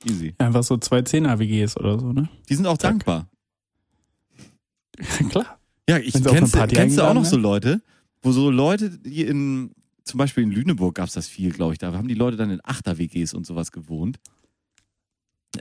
Easy. 0.05 0.33
Einfach 0.39 0.63
so 0.63 0.77
zwei 0.77 1.01
Zehner-WGs 1.03 1.77
oder 1.77 1.99
so, 1.99 2.11
ne? 2.11 2.27
Die 2.49 2.55
sind 2.55 2.65
auch 2.65 2.77
Zack. 2.77 2.91
dankbar. 2.91 3.27
Klar. 5.29 5.59
Ja, 5.89 5.97
ich 5.97 6.13
kennst, 6.13 6.53
kennst 6.69 6.97
du 6.97 7.03
auch 7.03 7.13
noch 7.13 7.25
so 7.25 7.37
Leute, 7.37 7.81
wo 8.21 8.31
so 8.31 8.49
Leute, 8.49 8.89
die 8.91 9.23
in, 9.23 9.71
zum 10.03 10.17
Beispiel 10.17 10.43
in 10.43 10.51
Lüneburg 10.51 10.95
gab's 10.95 11.13
das 11.13 11.27
viel, 11.27 11.51
glaube 11.51 11.73
ich, 11.73 11.79
da 11.79 11.93
haben 11.93 12.07
die 12.07 12.15
Leute 12.15 12.37
dann 12.37 12.49
in 12.49 12.61
Achter-WGs 12.63 13.33
und 13.33 13.45
sowas 13.45 13.71
gewohnt. 13.71 14.19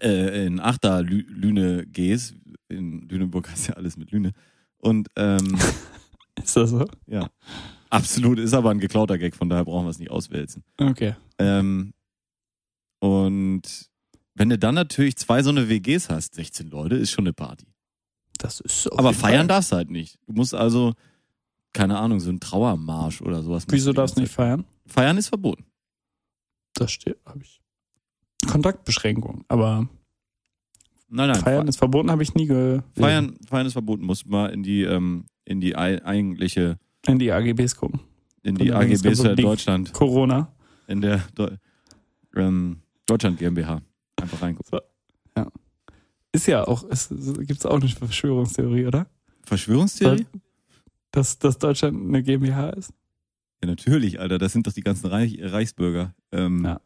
Äh, 0.01 0.47
in 0.47 0.61
Achter-Lüne-Gs. 0.61 2.35
In 2.69 3.09
Lüneburg 3.09 3.51
heißt 3.51 3.69
ja 3.69 3.75
alles 3.75 3.97
mit 3.97 4.11
Lüne. 4.11 4.33
Und 4.79 5.09
ähm, 5.17 5.59
Ist 6.43 6.57
das 6.57 6.71
so? 6.71 6.87
ja, 7.07 7.29
absolut, 7.91 8.39
ist 8.39 8.55
aber 8.55 8.71
ein 8.71 8.79
geklauter 8.79 9.19
Gag, 9.19 9.35
von 9.35 9.49
daher 9.49 9.65
brauchen 9.65 9.87
wir 9.87 9.91
es 9.91 9.99
nicht 9.99 10.11
auswälzen. 10.11 10.63
Okay. 10.79 11.15
Ähm, 11.39 11.93
und 13.01 13.89
wenn 14.35 14.49
du 14.49 14.59
dann 14.59 14.75
natürlich 14.75 15.17
zwei 15.17 15.43
so 15.43 15.51
eine 15.51 15.69
WGs 15.69 16.09
hast, 16.11 16.35
16 16.35 16.69
Leute, 16.69 16.97
ist 16.97 17.11
schon 17.11 17.25
eine 17.25 17.33
Party. 17.33 17.67
Das 18.39 18.61
ist 18.61 18.85
so. 18.85 18.93
Aber 18.97 19.13
feiern 19.13 19.49
darfst 19.49 19.73
du 19.73 19.77
halt 19.77 19.91
nicht. 19.91 20.19
Du 20.27 20.35
musst 20.35 20.55
also, 20.55 20.95
keine 21.73 21.99
Ahnung, 21.99 22.21
so 22.21 22.31
einen 22.31 22.41
Trauermarsch 22.41 23.23
oder 23.23 23.43
sowas. 23.43 23.65
Wieso 23.69 23.93
darfst 23.93 24.17
du 24.17 24.21
nicht 24.23 24.33
feiern? 24.33 24.65
Feiern 24.87 25.17
ist 25.19 25.29
verboten. 25.29 25.65
Das 26.75 26.91
steht, 26.93 27.19
habe 27.27 27.41
ich. 27.43 27.61
Kontaktbeschränkung. 28.51 29.45
Aber 29.49 29.89
Nein, 31.09 31.31
nein. 31.31 31.41
feiern 31.41 31.63
fe- 31.65 31.69
ist 31.71 31.77
verboten, 31.79 32.11
habe 32.11 32.23
ich 32.23 32.35
nie 32.35 32.47
ge 32.47 32.81
feiern, 32.97 33.37
feiern 33.49 33.67
ist 33.67 33.73
verboten. 33.73 34.05
Muss 34.05 34.25
mal 34.27 34.47
in 34.51 34.63
die, 34.63 34.83
ähm, 34.83 35.25
in 35.45 35.61
die 35.61 35.77
ei- 35.77 36.05
eigentliche, 36.05 36.79
in 37.07 37.19
die 37.19 37.33
AGBs 37.33 37.77
gucken. 37.77 38.01
in 38.43 38.55
die 38.57 38.73
AGBs 38.73 39.23
der. 39.23 39.35
Deutschland, 39.37 39.93
Corona. 39.93 40.53
in 40.87 41.01
der 41.01 41.23
Deu 41.35 41.51
ähm, 42.37 42.81
Deutschland 43.07 43.39
GmbH. 43.39 43.81
Einfach 44.21 44.43
reingucken. 44.43 44.81
Ist 46.33 46.47
ja 46.47 46.67
auch, 46.69 46.83
gibt 46.89 47.59
es 47.61 47.67
auch 47.67 47.81
eine 47.81 47.89
Verschwörungstheorie, 47.89 48.87
oder? 48.87 49.07
Verschwörungstheorie? 49.45 50.27
Dass, 51.19 51.37
dass 51.41 51.59
Deutschland 51.59 51.97
eine 52.01 52.23
GmbH 52.23 52.71
ist? 52.71 52.93
Ja, 53.61 53.69
natürlich, 53.69 54.21
Alter. 54.21 54.39
Das 54.39 54.53
sind 54.53 54.69
doch 54.69 54.73
die 54.73 54.83
ganzen 54.83 55.09
Reich 55.09 55.37
Reichsbürger. 55.41 56.15
Ähm, 56.31 56.65
Ja. 56.65 56.81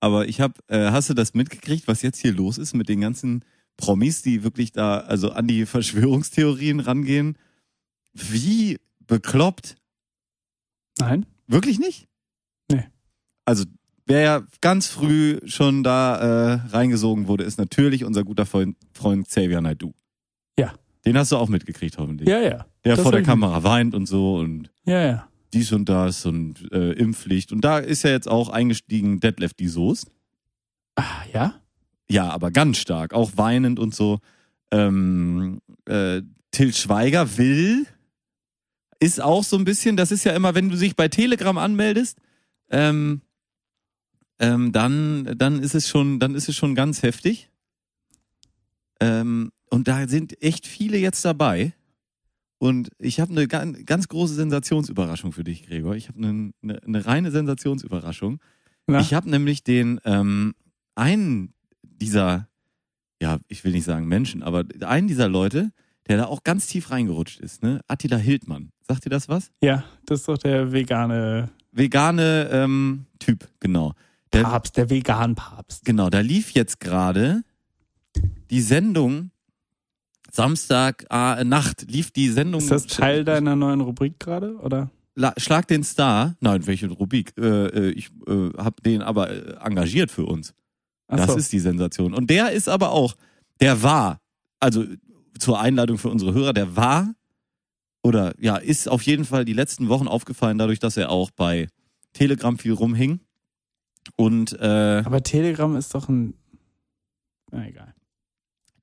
Aber 0.00 0.26
ich 0.26 0.40
habe, 0.40 0.54
äh, 0.68 0.90
hast 0.92 1.10
du 1.10 1.14
das 1.14 1.34
mitgekriegt, 1.34 1.86
was 1.86 2.00
jetzt 2.00 2.16
hier 2.18 2.32
los 2.32 2.56
ist 2.56 2.72
mit 2.72 2.88
den 2.88 3.02
ganzen 3.02 3.44
Promis, 3.76 4.22
die 4.22 4.44
wirklich 4.44 4.72
da 4.72 5.00
also 5.00 5.32
an 5.32 5.46
die 5.46 5.66
Verschwörungstheorien 5.66 6.80
rangehen? 6.80 7.36
Wie 8.14 8.78
bekloppt? 9.06 9.76
Nein? 10.98 11.26
Wirklich 11.46 11.78
nicht? 11.78 12.08
Nee. 12.72 12.86
Also 13.44 13.66
wer 14.06 14.20
ja 14.22 14.46
ganz 14.62 14.86
früh 14.86 15.38
schon 15.44 15.82
da 15.82 16.16
äh, 16.16 16.52
reingesogen 16.70 17.28
wurde, 17.28 17.44
ist 17.44 17.58
natürlich 17.58 18.04
unser 18.04 18.24
guter 18.24 18.46
Freund, 18.46 18.78
Freund 18.94 19.28
Xavier 19.28 19.60
Naidoo. 19.60 19.92
Ja. 20.58 20.72
Den 21.04 21.18
hast 21.18 21.30
du 21.30 21.36
auch 21.36 21.50
mitgekriegt, 21.50 21.98
hoffentlich. 21.98 22.26
Ja, 22.26 22.40
ja. 22.40 22.64
Der 22.84 22.96
das 22.96 23.02
vor 23.02 23.12
der 23.12 23.22
Kamera 23.22 23.62
weint 23.62 23.94
und 23.94 24.06
so 24.06 24.36
und 24.36 24.70
Ja, 24.84 25.04
ja. 25.04 25.28
dies 25.52 25.72
und 25.72 25.88
das 25.88 26.24
und 26.26 26.70
äh, 26.72 26.92
Impfpflicht. 26.92 27.52
Und 27.52 27.62
da 27.62 27.78
ist 27.78 28.02
ja 28.02 28.10
jetzt 28.10 28.28
auch 28.28 28.48
eingestiegen 28.48 29.20
Detlef 29.20 29.54
die 29.54 29.68
Soest. 29.68 30.10
Ah, 30.96 31.24
ja? 31.32 31.60
Ja, 32.10 32.30
aber 32.30 32.50
ganz 32.50 32.78
stark, 32.78 33.12
auch 33.12 33.32
weinend 33.36 33.78
und 33.78 33.94
so. 33.94 34.18
Ähm, 34.72 35.60
äh, 35.86 36.22
Till 36.50 36.74
Schweiger 36.74 37.36
will, 37.38 37.86
ist 38.98 39.20
auch 39.20 39.44
so 39.44 39.56
ein 39.56 39.64
bisschen, 39.64 39.96
das 39.96 40.12
ist 40.12 40.24
ja 40.24 40.32
immer, 40.32 40.54
wenn 40.54 40.68
du 40.68 40.76
dich 40.76 40.96
bei 40.96 41.08
Telegram 41.08 41.56
anmeldest, 41.58 42.18
ähm, 42.70 43.22
ähm, 44.38 44.72
dann, 44.72 45.36
dann 45.36 45.60
ist 45.60 45.74
es 45.74 45.88
schon, 45.88 46.18
dann 46.18 46.34
ist 46.34 46.48
es 46.48 46.56
schon 46.56 46.74
ganz 46.74 47.02
heftig. 47.02 47.50
Ähm, 49.00 49.52
und 49.70 49.88
da 49.88 50.06
sind 50.08 50.42
echt 50.42 50.66
viele 50.66 50.98
jetzt 50.98 51.24
dabei. 51.24 51.72
Und 52.60 52.90
ich 52.98 53.20
habe 53.20 53.32
eine 53.32 53.48
ganz, 53.48 54.08
große 54.08 54.34
Sensationsüberraschung 54.34 55.32
für 55.32 55.44
dich, 55.44 55.66
Gregor. 55.66 55.96
Ich 55.96 56.08
habe 56.08 56.18
eine, 56.18 56.52
eine, 56.62 56.82
eine 56.82 57.06
reine 57.06 57.30
Sensationsüberraschung. 57.30 58.38
Na? 58.86 59.00
Ich 59.00 59.14
habe 59.14 59.30
nämlich 59.30 59.64
den 59.64 59.98
ähm, 60.04 60.54
einen 60.94 61.54
dieser, 61.82 62.48
ja, 63.20 63.38
ich 63.48 63.64
will 63.64 63.72
nicht 63.72 63.84
sagen 63.84 64.06
Menschen, 64.08 64.42
aber 64.42 64.64
einen 64.82 65.08
dieser 65.08 65.26
Leute, 65.26 65.72
der 66.06 66.18
da 66.18 66.26
auch 66.26 66.44
ganz 66.44 66.66
tief 66.66 66.90
reingerutscht 66.90 67.40
ist, 67.40 67.62
ne? 67.62 67.80
Attila 67.88 68.18
Hildmann. 68.18 68.72
Sagt 68.86 69.06
dir 69.06 69.10
das 69.10 69.30
was? 69.30 69.50
Ja, 69.62 69.82
das 70.04 70.20
ist 70.20 70.28
doch 70.28 70.36
der 70.36 70.70
vegane 70.70 71.48
Vegane 71.72 72.50
ähm, 72.52 73.06
Typ, 73.20 73.48
genau. 73.60 73.94
Der, 74.34 74.42
Papst, 74.42 74.76
der 74.76 74.90
vegan 74.90 75.34
Papst. 75.34 75.86
Genau, 75.86 76.10
da 76.10 76.20
lief 76.20 76.50
jetzt 76.50 76.78
gerade 76.78 77.42
die 78.50 78.60
Sendung 78.60 79.30
Samstag 80.32 81.04
äh, 81.10 81.44
Nacht 81.44 81.90
lief 81.90 82.10
die 82.10 82.28
Sendung. 82.28 82.60
Ist 82.60 82.70
das 82.70 82.86
Teil 82.86 83.24
deiner 83.24 83.56
neuen 83.56 83.80
Rubrik 83.80 84.18
gerade, 84.20 84.56
oder? 84.58 84.90
La- 85.14 85.34
Schlag 85.36 85.66
den 85.68 85.82
Star. 85.84 86.36
Nein, 86.40 86.66
welche 86.66 86.88
Rubrik? 86.88 87.32
Äh, 87.38 87.66
äh, 87.66 87.90
ich 87.90 88.10
äh, 88.26 88.50
habe 88.56 88.80
den 88.82 89.02
aber 89.02 89.30
äh, 89.30 89.56
engagiert 89.64 90.10
für 90.10 90.24
uns. 90.26 90.54
Ach 91.08 91.16
Das 91.16 91.32
so. 91.32 91.36
ist 91.36 91.52
die 91.52 91.58
Sensation. 91.58 92.14
Und 92.14 92.30
der 92.30 92.52
ist 92.52 92.68
aber 92.68 92.90
auch, 92.92 93.16
der 93.60 93.82
war, 93.82 94.20
also 94.60 94.84
zur 95.38 95.60
Einladung 95.60 95.98
für 95.98 96.08
unsere 96.08 96.32
Hörer, 96.32 96.52
der 96.52 96.76
war 96.76 97.12
oder 98.02 98.32
ja, 98.38 98.56
ist 98.56 98.88
auf 98.88 99.02
jeden 99.02 99.24
Fall 99.24 99.44
die 99.44 99.52
letzten 99.52 99.88
Wochen 99.88 100.08
aufgefallen, 100.08 100.56
dadurch, 100.58 100.78
dass 100.78 100.96
er 100.96 101.10
auch 101.10 101.30
bei 101.30 101.68
Telegram 102.12 102.56
viel 102.58 102.72
rumhing. 102.72 103.20
Und 104.16 104.52
äh, 104.58 105.02
Aber 105.04 105.22
Telegram 105.22 105.76
ist 105.76 105.94
doch 105.94 106.08
ein. 106.08 106.34
Na 107.50 107.66
egal. 107.68 107.94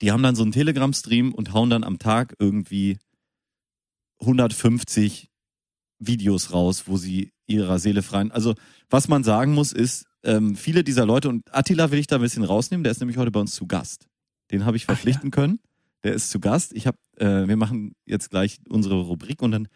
Die 0.01 0.11
haben 0.11 0.23
dann 0.23 0.35
so 0.35 0.43
einen 0.43 0.51
Telegram-Stream 0.51 1.33
und 1.33 1.53
hauen 1.53 1.69
dann 1.69 1.83
am 1.83 1.99
Tag 1.99 2.35
irgendwie 2.39 2.97
150 4.21 5.29
Videos 5.99 6.53
raus, 6.53 6.83
wo 6.87 6.97
sie 6.97 7.31
ihrer 7.47 7.79
Seele 7.79 8.03
freien. 8.03 8.31
Also, 8.31 8.55
was 8.89 9.07
man 9.07 9.23
sagen 9.23 9.53
muss, 9.53 9.71
ist, 9.71 10.05
ähm, 10.23 10.55
viele 10.55 10.83
dieser 10.83 11.05
Leute, 11.05 11.29
und 11.29 11.53
Attila 11.53 11.91
will 11.91 11.99
ich 11.99 12.07
da 12.07 12.17
ein 12.17 12.21
bisschen 12.21 12.43
rausnehmen, 12.43 12.83
der 12.83 12.91
ist 12.91 12.99
nämlich 12.99 13.17
heute 13.17 13.31
bei 13.31 13.39
uns 13.39 13.55
zu 13.55 13.67
Gast. 13.67 14.07
Den 14.51 14.65
habe 14.65 14.77
ich 14.77 14.83
Ach 14.83 14.89
ja. 14.89 14.95
verpflichten 14.95 15.31
können. 15.31 15.59
Der 16.03 16.13
ist 16.13 16.29
zu 16.29 16.39
Gast. 16.39 16.73
Ich 16.73 16.87
habe, 16.87 16.97
äh, 17.17 17.47
wir 17.47 17.57
machen 17.57 17.95
jetzt 18.05 18.29
gleich 18.29 18.59
unsere 18.69 19.01
Rubrik 19.01 19.41
und 19.41 19.51
dann 19.51 19.67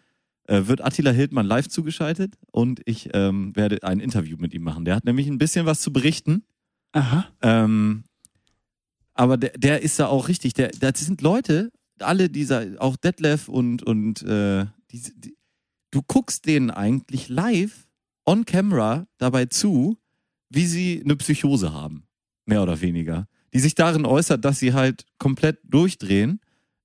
äh, 0.46 0.66
wird 0.66 0.82
Attila 0.82 1.10
Hildmann 1.10 1.46
live 1.46 1.68
zugeschaltet 1.68 2.36
und 2.50 2.80
ich 2.84 3.10
ähm, 3.12 3.54
werde 3.56 3.82
ein 3.82 4.00
Interview 4.00 4.36
mit 4.38 4.54
ihm 4.54 4.62
machen. 4.62 4.84
Der 4.84 4.96
hat 4.96 5.04
nämlich 5.04 5.26
ein 5.26 5.38
bisschen 5.38 5.66
was 5.66 5.80
zu 5.80 5.92
berichten. 5.92 6.44
Aha. 6.92 7.26
Ähm, 7.42 8.04
aber 9.14 9.36
der, 9.36 9.50
der 9.50 9.82
ist 9.82 9.98
da 9.98 10.06
auch 10.06 10.28
richtig. 10.28 10.54
Der, 10.54 10.68
das 10.68 11.00
sind 11.00 11.22
Leute, 11.22 11.70
alle 11.98 12.28
dieser, 12.28 12.66
auch 12.78 12.96
Detlef 12.96 13.48
und, 13.48 13.82
und 13.82 14.22
äh, 14.22 14.66
die, 14.90 15.02
die, 15.16 15.36
du 15.90 16.02
guckst 16.02 16.46
denen 16.46 16.70
eigentlich 16.70 17.28
live 17.28 17.86
on 18.24 18.44
camera 18.44 19.06
dabei 19.18 19.46
zu, 19.46 19.98
wie 20.48 20.66
sie 20.66 21.02
eine 21.04 21.16
Psychose 21.16 21.72
haben. 21.72 22.06
Mehr 22.44 22.62
oder 22.62 22.80
weniger. 22.80 23.28
Die 23.54 23.60
sich 23.60 23.74
darin 23.74 24.06
äußert, 24.06 24.44
dass 24.44 24.58
sie 24.58 24.72
halt 24.72 25.04
komplett 25.18 25.58
durchdrehen 25.64 26.40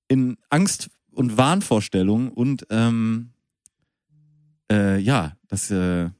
in 0.08 0.36
Angst 0.50 0.90
und 1.12 1.36
Wahnvorstellungen 1.36 2.30
und 2.30 2.66
ähm, 2.70 3.30
äh, 4.70 4.98
ja, 4.98 5.36
dass, 5.48 5.70
äh, 5.70 6.10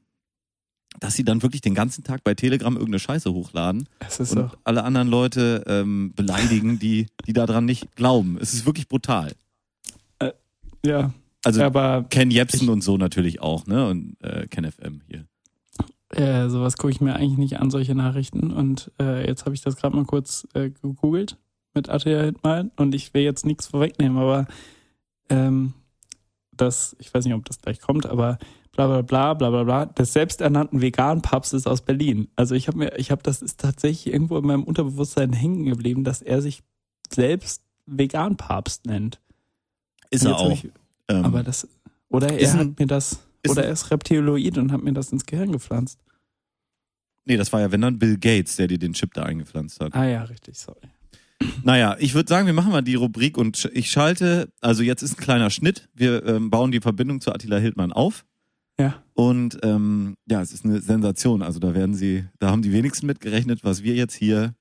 dass 0.99 1.13
sie 1.13 1.23
dann 1.23 1.43
wirklich 1.43 1.61
den 1.61 1.75
ganzen 1.75 2.03
Tag 2.03 2.23
bei 2.23 2.33
Telegram 2.33 2.73
irgendeine 2.73 2.99
Scheiße 2.99 3.31
hochladen 3.31 3.87
und 4.17 4.35
doch. 4.35 4.57
alle 4.63 4.83
anderen 4.83 5.07
Leute 5.07 5.63
ähm, 5.67 6.13
beleidigen, 6.15 6.79
die, 6.79 7.07
die 7.25 7.33
daran 7.33 7.65
nicht 7.65 7.95
glauben. 7.95 8.37
Es 8.41 8.53
ist 8.53 8.65
wirklich 8.65 8.87
brutal. 8.87 9.33
Ja. 10.85 11.13
Also 11.43 11.63
aber 11.63 12.05
Ken 12.09 12.31
Jebsen 12.31 12.63
ich- 12.63 12.69
und 12.69 12.83
so 12.83 12.97
natürlich 12.97 13.41
auch, 13.41 13.65
ne? 13.65 13.87
Und 13.87 14.17
äh, 14.21 14.47
Ken 14.47 14.69
FM 14.69 15.01
hier. 15.07 15.25
Äh, 16.09 16.49
sowas 16.49 16.77
gucke 16.77 16.91
ich 16.91 17.01
mir 17.01 17.15
eigentlich 17.15 17.37
nicht 17.37 17.59
an, 17.59 17.69
solche 17.69 17.95
Nachrichten. 17.95 18.51
Und 18.51 18.91
äh, 18.99 19.25
jetzt 19.25 19.45
habe 19.45 19.55
ich 19.55 19.61
das 19.61 19.75
gerade 19.75 19.95
mal 19.95 20.05
kurz 20.05 20.47
äh, 20.53 20.69
gegoogelt 20.69 21.37
mit 21.73 21.87
Attila 21.87 22.21
Hildmann 22.21 22.71
und 22.77 22.95
ich 22.95 23.13
will 23.13 23.21
jetzt 23.21 23.45
nichts 23.45 23.67
vorwegnehmen, 23.67 24.17
aber 24.17 24.47
ähm, 25.29 25.73
das, 26.51 26.95
ich 26.99 27.13
weiß 27.13 27.23
nicht, 27.25 27.35
ob 27.35 27.45
das 27.45 27.61
gleich 27.61 27.79
kommt, 27.79 28.07
aber 28.07 28.39
bla 28.87 29.01
bla 29.01 29.33
bla 29.33 29.33
bla 29.33 29.49
bla 29.49 29.63
bla, 29.63 29.85
des 29.87 30.13
selbsternannten 30.13 30.81
Vegan-Papstes 30.81 31.67
aus 31.67 31.81
Berlin. 31.81 32.29
Also 32.35 32.55
ich 32.55 32.67
habe 32.67 32.77
mir, 32.77 32.97
ich 32.97 33.11
habe, 33.11 33.21
das 33.23 33.41
ist 33.41 33.59
tatsächlich 33.59 34.13
irgendwo 34.13 34.37
in 34.37 34.45
meinem 34.45 34.63
Unterbewusstsein 34.63 35.33
hängen 35.33 35.65
geblieben, 35.65 36.03
dass 36.03 36.21
er 36.21 36.41
sich 36.41 36.61
selbst 37.11 37.61
Vegan-Papst 37.87 38.85
nennt. 38.85 39.19
Ist 40.11 40.25
er 40.25 40.37
auch. 40.37 40.51
Ich, 40.51 40.69
Ähm, 41.09 41.25
aber 41.25 41.43
das, 41.43 41.67
oder 42.09 42.31
er 42.39 42.51
ein- 42.53 42.59
hat 42.59 42.79
mir 42.79 42.87
das, 42.87 43.19
ist 43.41 43.51
oder 43.51 43.65
er 43.65 43.71
ist 43.71 43.89
Reptiloid 43.91 44.57
und 44.57 44.71
hat 44.71 44.81
mir 44.83 44.93
das 44.93 45.11
ins 45.11 45.25
Gehirn 45.25 45.51
gepflanzt. 45.51 45.99
nee, 47.25 47.37
das 47.37 47.51
war 47.53 47.61
ja, 47.61 47.71
wenn 47.71 47.81
dann 47.81 47.99
Bill 47.99 48.17
Gates, 48.17 48.55
der 48.55 48.67
dir 48.67 48.79
den 48.79 48.93
Chip 48.93 49.13
da 49.13 49.23
eingepflanzt 49.23 49.79
hat. 49.81 49.93
Ah 49.95 50.05
ja, 50.05 50.23
richtig, 50.23 50.57
sorry. 50.57 50.87
Naja, 51.63 51.95
ich 51.99 52.13
würde 52.15 52.27
sagen, 52.29 52.47
wir 52.47 52.53
machen 52.53 52.71
mal 52.71 52.81
die 52.81 52.95
Rubrik 52.95 53.37
und 53.37 53.69
ich 53.73 53.89
schalte, 53.91 54.51
also 54.61 54.83
jetzt 54.83 55.01
ist 55.03 55.13
ein 55.17 55.23
kleiner 55.23 55.49
Schnitt. 55.49 55.87
Wir 55.93 56.25
ähm, 56.25 56.49
bauen 56.49 56.71
die 56.71 56.81
Verbindung 56.81 57.21
zu 57.21 57.31
Attila 57.31 57.57
Hildmann 57.57 57.91
auf. 57.93 58.25
Ja. 58.79 59.03
Und 59.13 59.59
ähm, 59.63 60.15
ja, 60.27 60.41
es 60.41 60.53
ist 60.53 60.63
eine 60.65 60.79
Sensation. 60.81 61.41
Also 61.41 61.59
da 61.59 61.73
werden 61.75 61.93
sie, 61.93 62.25
da 62.39 62.49
haben 62.49 62.61
die 62.61 62.71
wenigsten 62.71 63.05
mitgerechnet, 63.07 63.63
was 63.63 63.83
wir 63.83 63.93
jetzt 63.93 64.13
hier 64.15 64.55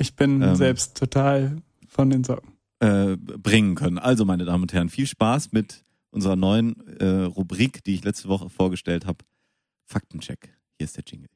Ich 0.00 0.16
bin 0.16 0.42
Ähm. 0.42 0.56
selbst 0.56 0.96
total 0.98 1.56
von 1.88 2.10
den 2.10 2.24
Socken. 2.24 2.50
äh, 2.80 3.16
bringen 3.16 3.76
können. 3.76 3.98
Also, 3.98 4.24
meine 4.24 4.44
Damen 4.44 4.62
und 4.62 4.72
Herren, 4.72 4.88
viel 4.88 5.06
Spaß 5.06 5.52
mit 5.52 5.84
unserer 6.10 6.34
neuen 6.34 6.74
äh, 6.98 7.22
Rubrik, 7.24 7.84
die 7.84 7.94
ich 7.94 8.02
letzte 8.04 8.28
Woche 8.28 8.50
vorgestellt 8.50 9.06
habe. 9.06 9.24
Faktencheck. 9.86 10.52
Hier 10.78 10.84
ist 10.86 10.96
der 10.96 11.04
Jingle. 11.06 11.28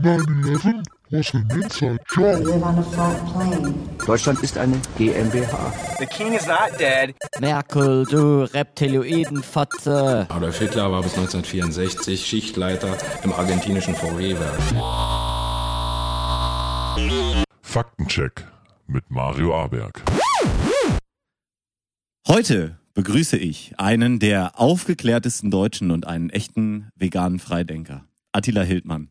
9-11 0.00 0.84
was 1.10 1.34
an 1.34 1.48
inside 1.50 1.98
job. 2.14 2.46
live 2.46 2.62
on 2.62 2.78
a 2.78 2.82
flat 2.82 3.26
plane. 3.32 3.74
Deutschland 4.06 4.42
ist 4.42 4.56
eine 4.56 4.80
GmbH. 4.96 5.72
The 5.98 6.06
king 6.06 6.34
is 6.34 6.46
not 6.46 6.78
dead. 6.78 7.14
Merkel, 7.40 8.06
du 8.06 8.42
Reptiloidenfotze. 8.42 10.26
Adolf 10.28 10.58
Hitler 10.58 10.92
war 10.92 11.02
bis 11.02 11.14
1964 11.14 12.24
Schichtleiter 12.24 12.96
im 13.24 13.32
argentinischen 13.32 13.94
VW-Werk. 13.94 14.58
Faktencheck 17.62 18.46
mit 18.86 19.10
Mario 19.10 19.54
Aberg. 19.54 20.02
Heute 22.26 22.78
begrüße 22.94 23.36
ich 23.36 23.74
einen 23.78 24.18
der 24.18 24.60
aufgeklärtesten 24.60 25.50
Deutschen 25.50 25.90
und 25.90 26.06
einen 26.06 26.30
echten 26.30 26.90
veganen 26.94 27.38
Freidenker, 27.38 28.04
Attila 28.32 28.62
Hildmann. 28.62 29.10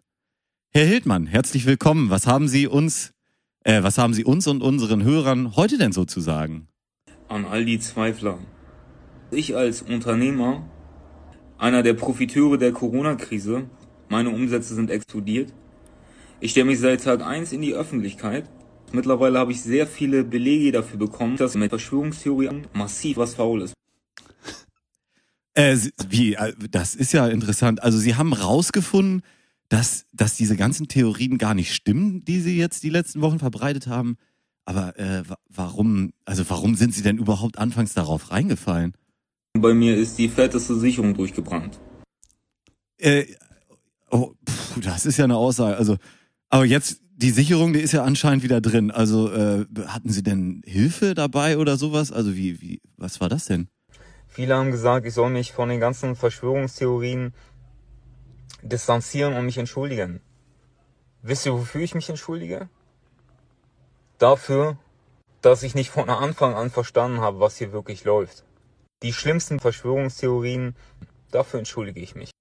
Herr 0.71 0.86
Hildmann, 0.86 1.27
herzlich 1.27 1.65
willkommen. 1.65 2.10
Was 2.10 2.27
haben 2.27 2.47
Sie 2.47 2.67
uns, 2.67 3.13
äh, 3.63 3.84
was 3.84 3.97
haben 3.97 4.13
Sie 4.13 4.23
uns 4.23 4.47
und 4.47 4.62
unseren 4.62 5.03
Hörern 5.03 5.56
heute 5.56 5.77
denn 5.77 5.91
so 5.91 6.06
zu 6.06 6.21
sagen? 6.21 6.67
an 7.30 7.45
all 7.45 7.65
die 7.65 7.80
Zweifler. 7.80 8.39
Ich 9.32 9.56
als 9.56 9.82
Unternehmer, 9.82 10.65
einer 11.58 11.84
der 11.84 11.93
Profiteure 11.93 12.58
der 12.58 12.71
Corona-Krise, 12.71 13.69
meine 14.10 14.30
Umsätze 14.30 14.75
sind 14.75 14.89
explodiert. 14.89 15.51
Ich 16.39 16.51
stelle 16.51 16.67
mich 16.67 16.80
seit 16.80 17.03
Tag 17.03 17.21
1 17.21 17.51
in 17.51 17.62
die 17.62 17.73
Öffentlichkeit. 17.73 18.49
Mittlerweile 18.93 19.39
habe 19.39 19.51
ich 19.51 19.62
sehr 19.62 19.86
viele 19.86 20.23
Belege 20.23 20.71
dafür 20.71 20.99
bekommen, 20.99 21.36
dass 21.36 21.56
mit 21.56 21.69
Verschwörungstheorien 21.69 22.67
massiv 22.73 23.17
was 23.17 23.36
faul 23.36 23.63
ist. 23.63 23.73
Äh, 25.56 25.75
wie, 26.08 26.36
äh, 26.36 26.53
das 26.71 26.95
ist 26.95 27.12
ja 27.12 27.27
interessant. 27.27 27.84
Also 27.84 27.97
Sie 27.97 28.15
haben 28.15 28.32
rausgefunden, 28.32 29.23
dass, 29.69 30.06
dass 30.13 30.36
diese 30.36 30.56
ganzen 30.56 30.88
Theorien 30.88 31.38
gar 31.38 31.53
nicht 31.53 31.73
stimmen, 31.73 32.23
die 32.25 32.39
Sie 32.39 32.58
jetzt 32.58 32.84
die 32.84 32.89
letzten 32.89 33.21
Wochen 33.21 33.39
verbreitet 33.39 33.88
haben. 33.88 34.17
Aber 34.65 34.97
äh, 34.99 35.27
wa- 35.27 35.38
warum, 35.49 36.13
also 36.25 36.49
warum 36.49 36.75
sind 36.75 36.93
Sie 36.93 37.01
denn 37.01 37.17
überhaupt 37.17 37.58
anfangs 37.58 37.93
darauf 37.93 38.32
reingefallen? 38.32 38.93
Bei 39.53 39.73
mir 39.73 39.95
ist 39.97 40.17
die 40.17 40.30
fetteste 40.30 40.75
Sicherung 40.75 41.13
durchgebrannt. 41.15 41.80
Äh, 42.97 43.25
oh, 44.12 44.34
pff, 44.47 44.80
das 44.82 45.06
ist 45.06 45.17
ja 45.17 45.23
eine 45.23 45.38
Aussage. 45.38 45.77
Also, 45.77 45.97
aber 46.49 46.65
jetzt 46.65 47.01
die 47.15 47.32
Sicherung, 47.32 47.73
die 47.73 47.80
ist 47.80 47.93
ja 47.93 48.03
anscheinend 48.03 48.43
wieder 48.43 48.62
drin. 48.62 48.91
Also 48.91 49.32
äh, 49.32 49.65
hatten 49.88 50.10
Sie 50.10 50.21
denn 50.21 50.62
Hilfe 50.65 51.15
dabei 51.15 51.58
oder 51.58 51.77
sowas? 51.77 52.12
Also 52.12 52.36
wie, 52.36 52.62
wie, 52.62 52.82
was 52.97 53.19
war 53.19 53.30
das 53.30 53.45
denn? 53.45 53.69
Viele 54.27 54.56
haben 54.56 54.71
gesagt, 54.71 55.06
ich 55.08 55.13
soll 55.13 55.32
mich 55.32 55.51
von 55.51 55.69
den 55.69 55.80
ganzen 55.80 56.15
Verschwörungstheorien 56.15 57.34
distanzieren 58.67 59.34
und 59.34 59.45
mich 59.45 59.58
entschuldigen. 59.58 60.21
Wisst 61.21 61.45
ihr, 61.45 61.53
wofür 61.53 61.82
ich 61.82 61.95
mich 61.95 62.10
entschuldige? 62.10 62.69
Dafür, 64.17 64.77
dass 65.41 65.63
ich 65.63 65.75
nicht 65.75 65.89
von 65.89 66.10
Anfang 66.10 66.56
an 66.56 66.69
verstanden 66.69 67.21
habe, 67.21 67.39
was 67.39 67.58
hier 67.58 67.71
wirklich 67.71 68.03
läuft. 68.03 68.43
Die 69.03 69.13
schlimmsten 69.13 69.60
Verschwörungstheorien, 69.60 70.75
dafür 71.32 71.60
entschuldige 71.60 71.99
ich 71.99 72.15
mich. 72.15 72.32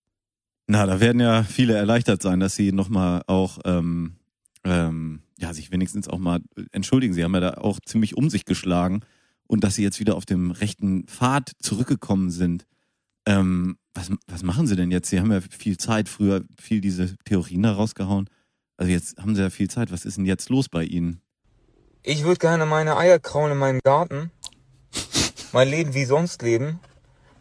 Na, 0.66 0.86
da 0.86 1.00
werden 1.00 1.20
ja 1.20 1.42
viele 1.42 1.74
erleichtert 1.74 2.22
sein, 2.22 2.40
dass 2.40 2.56
Sie 2.56 2.72
nochmal 2.72 3.22
auch, 3.26 3.58
ähm, 3.64 4.16
ähm, 4.64 5.20
ja, 5.38 5.52
sich 5.54 5.70
wenigstens 5.70 6.08
auch 6.08 6.18
mal 6.18 6.40
entschuldigen. 6.72 7.14
Sie 7.14 7.22
haben 7.22 7.34
ja 7.34 7.40
da 7.40 7.54
auch 7.54 7.78
ziemlich 7.84 8.16
um 8.16 8.30
sich 8.30 8.44
geschlagen 8.44 9.02
und 9.46 9.62
dass 9.62 9.76
Sie 9.76 9.82
jetzt 9.82 10.00
wieder 10.00 10.16
auf 10.16 10.26
dem 10.26 10.50
rechten 10.50 11.06
Pfad 11.06 11.52
zurückgekommen 11.60 12.30
sind. 12.30 12.66
Ähm, 13.26 13.76
was, 13.94 14.10
was 14.28 14.42
machen 14.42 14.66
Sie 14.66 14.76
denn 14.76 14.90
jetzt? 14.90 15.10
Sie 15.10 15.18
haben 15.18 15.32
ja 15.32 15.40
viel 15.40 15.76
Zeit, 15.78 16.08
früher 16.08 16.42
viel 16.60 16.80
diese 16.80 17.16
Theorien 17.24 17.62
da 17.62 17.72
rausgehauen. 17.72 18.30
Also 18.76 18.92
jetzt 18.92 19.18
haben 19.18 19.34
Sie 19.34 19.42
ja 19.42 19.50
viel 19.50 19.68
Zeit. 19.68 19.90
Was 19.90 20.04
ist 20.04 20.16
denn 20.16 20.26
jetzt 20.26 20.48
los 20.48 20.68
bei 20.68 20.84
Ihnen? 20.84 21.20
Ich 22.02 22.24
würde 22.24 22.38
gerne 22.38 22.66
meine 22.66 22.96
Eier 22.96 23.18
kraulen 23.18 23.52
in 23.52 23.58
meinem 23.58 23.80
Garten, 23.82 24.30
mein 25.52 25.68
Leben 25.68 25.94
wie 25.94 26.04
sonst 26.04 26.40
leben, 26.42 26.78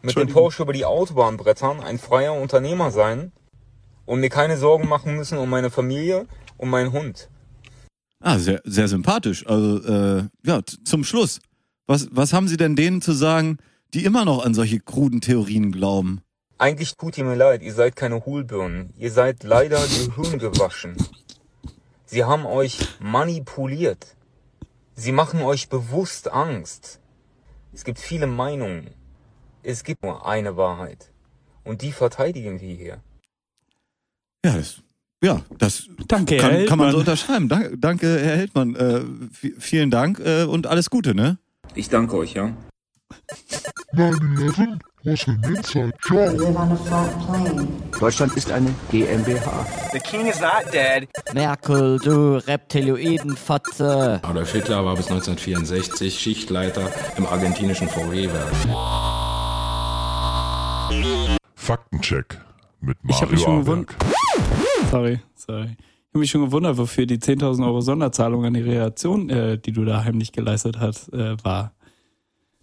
mit 0.02 0.16
dem 0.16 0.28
Porsche 0.28 0.64
über 0.64 0.74
die 0.74 0.86
Autobahn 0.86 1.38
brettern, 1.38 1.82
ein 1.82 2.00
freier 2.00 2.34
Unternehmer 2.34 2.90
sein 2.90 3.32
und 4.06 4.22
mir 4.22 4.30
keine 4.30 4.58
Sorgen 4.58 4.88
machen 4.88 5.16
müssen 5.16 5.38
um 5.38 5.50
meine 5.50 5.70
Familie 5.70 6.26
und 6.58 6.70
meinen 6.70 6.92
Hund. 6.94 7.30
Ah, 8.22 8.40
sehr, 8.40 8.62
sehr 8.64 8.88
sympathisch. 8.88 9.46
Also, 9.46 9.84
äh, 9.84 10.24
ja, 10.44 10.62
zum 10.84 11.04
Schluss. 11.04 11.40
Was, 11.86 12.08
was 12.10 12.34
haben 12.34 12.48
Sie 12.48 12.58
denn 12.58 12.76
denen 12.76 13.02
zu 13.02 13.12
sagen, 13.12 13.58
die 13.96 14.06
immer 14.06 14.26
noch 14.26 14.46
an 14.46 14.54
solche 14.54 14.80
kruden 14.80 15.22
Theorien 15.22 15.72
glauben? 15.72 16.22
Eigentlich 16.58 16.96
tut 16.96 17.18
ihr 17.18 17.26
mir 17.26 17.36
leid, 17.36 17.62
ihr 17.64 17.74
seid 17.74 17.96
keine 17.96 18.26
Hohlbirnen. 18.26 18.94
Ihr 18.98 19.12
seid 19.12 19.44
leider 19.44 19.80
gehirngewaschen. 19.80 20.96
Sie 22.06 22.24
haben 22.24 22.46
euch 22.46 22.78
manipuliert. 23.00 24.16
Sie 24.96 25.12
machen 25.12 25.42
euch 25.42 25.68
bewusst 25.70 26.32
Angst. 26.32 27.00
Es 27.74 27.84
gibt 27.84 28.00
viele 28.00 28.28
Meinungen. 28.28 28.92
Es 29.64 29.84
gibt 29.84 30.04
nur 30.04 30.26
eine 30.26 30.56
Wahrheit. 30.56 31.12
Und 31.64 31.82
die 31.82 31.92
verteidigen 31.92 32.62
wir 32.62 32.76
hier. 32.76 32.98
Ja, 34.46 34.56
das, 34.56 34.82
ja, 35.24 35.42
das 35.58 35.90
Danke, 36.08 36.38
kann, 36.38 36.66
kann 36.68 36.78
man 36.78 36.92
so 36.92 37.00
unterschreiben. 37.00 37.50
Danke, 37.50 37.78
danke 37.78 38.08
Herr 38.20 38.38
Heldmann. 38.38 38.76
Äh, 38.76 39.02
vi- 39.42 39.56
vielen 39.60 39.90
Dank 39.92 40.20
äh, 40.20 40.44
und 40.44 40.68
alles 40.68 40.90
Gute, 40.90 41.16
ne? 41.16 41.38
Ich 41.74 41.90
danke 41.90 42.16
euch, 42.16 42.34
ja. 42.36 42.56
9-11 43.94 44.80
was 45.06 45.28
an 45.28 45.42
inside 45.44 45.94
job. 46.04 46.36
Deutschland 48.00 48.36
ist 48.36 48.52
eine 48.52 48.74
GmbH. 48.92 49.66
The 49.94 50.00
king 50.00 50.26
is 50.26 50.40
not 50.42 50.66
dead. 50.74 51.08
Merkel, 51.34 52.00
du 52.00 52.38
Reptiloidenfotze. 52.38 54.20
Adolf 54.24 54.52
Hitler 54.52 54.84
war 54.84 54.96
bis 54.96 55.08
1964 55.08 56.20
Schichtleiter 56.20 56.92
im 57.18 57.26
argentinischen 57.28 57.88
VW-Werk. 57.88 58.52
Faktencheck 61.56 62.42
mit 62.82 62.98
Ich 63.08 63.22
hab 63.22 63.32
mich 63.32 63.46
Mario 63.46 63.64
schon 63.64 63.74
Aberg. 63.74 63.96
Sorry, 64.92 65.20
sorry. 65.36 65.66
Ich 65.78 66.18
habe 66.18 66.20
mich 66.20 66.32
schon 66.32 66.46
gewundert, 66.46 66.78
wofür 66.78 67.06
die 67.06 67.18
10.000 67.18 67.66
Euro 67.66 67.82
Sonderzahlung 67.82 68.46
an 68.46 68.54
die 68.54 68.62
Reaktion, 68.62 69.30
äh, 69.30 69.58
die 69.58 69.72
du 69.72 69.84
da 69.86 70.04
heimlich 70.04 70.32
geleistet 70.32 70.80
hast, 70.80 71.12
äh, 71.14 71.36
war. 71.44 71.75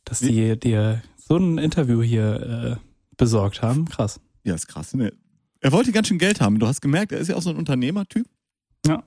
Dass 0.05 0.21
die 0.21 0.59
dir 0.59 1.03
so 1.17 1.37
ein 1.37 1.59
Interview 1.59 2.03
hier 2.03 2.79
äh, 2.81 2.87
besorgt 3.17 3.63
haben. 3.63 3.85
Krass. 3.87 4.21
Ja, 4.45 4.55
ist 4.55 4.67
krass, 4.69 4.95
ne? 4.95 5.13
Er 5.61 5.71
wollte 5.73 5.93
ganz 5.93 6.09
schön 6.09 6.19
Geld 6.19 6.41
haben. 6.41 6.59
Du 6.59 6.67
hast 6.67 6.81
gemerkt, 6.81 7.13
er 7.13 7.19
ist 7.19 7.29
ja 7.29 7.37
auch 7.37 7.43
so 7.43 7.51
ein 7.51 7.57
Unternehmertyp. 7.57 8.27
Ja. 8.87 9.05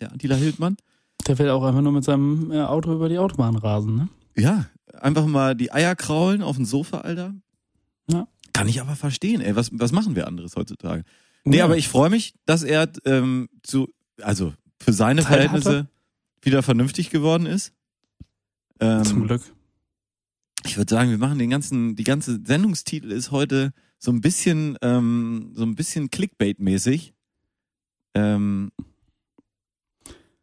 Der 0.00 0.12
Attila 0.12 0.34
Hildmann. 0.36 0.76
Der 1.26 1.38
will 1.38 1.48
auch 1.48 1.64
einfach 1.64 1.80
nur 1.80 1.92
mit 1.92 2.04
seinem 2.04 2.50
äh, 2.52 2.60
Auto 2.60 2.92
über 2.94 3.08
die 3.08 3.18
Autobahn 3.18 3.56
rasen, 3.56 3.96
ne? 3.96 4.08
Ja, 4.36 4.66
einfach 5.00 5.24
mal 5.26 5.54
die 5.54 5.72
Eier 5.72 5.96
kraulen 5.96 6.42
auf 6.42 6.56
dem 6.56 6.66
Sofa, 6.66 6.98
Alter. 6.98 7.34
Ja. 8.10 8.28
Kann 8.52 8.68
ich 8.68 8.80
aber 8.82 8.94
verstehen, 8.94 9.40
ey. 9.40 9.56
Was, 9.56 9.70
was 9.72 9.92
machen 9.92 10.14
wir 10.14 10.26
anderes 10.26 10.54
heutzutage? 10.56 11.02
Nee, 11.44 11.58
Ja. 11.58 11.64
aber 11.64 11.78
ich 11.78 11.88
freue 11.88 12.10
mich, 12.10 12.34
dass 12.44 12.62
er 12.62 12.90
ähm, 13.06 13.48
zu, 13.62 13.88
also 14.20 14.52
für 14.78 14.92
seine 14.92 15.22
Zeit 15.22 15.28
Verhältnisse 15.32 15.88
wieder 16.42 16.62
vernünftig 16.62 17.08
geworden 17.10 17.46
ist. 17.46 17.72
Ähm, 18.80 19.04
Zum 19.04 19.26
Glück. 19.26 19.42
Ich 20.66 20.76
würde 20.76 20.92
sagen, 20.94 21.10
wir 21.10 21.18
machen 21.18 21.38
den 21.38 21.50
ganzen, 21.50 21.96
die 21.96 22.04
ganze 22.04 22.40
Sendungstitel 22.44 23.12
ist 23.12 23.30
heute 23.30 23.72
so 23.98 24.10
ein 24.10 24.20
bisschen, 24.20 24.76
ähm, 24.82 25.52
so 25.54 25.62
ein 25.64 25.74
bisschen 25.76 26.10
Clickbait-mäßig. 26.10 27.12
Ähm, 28.14 28.70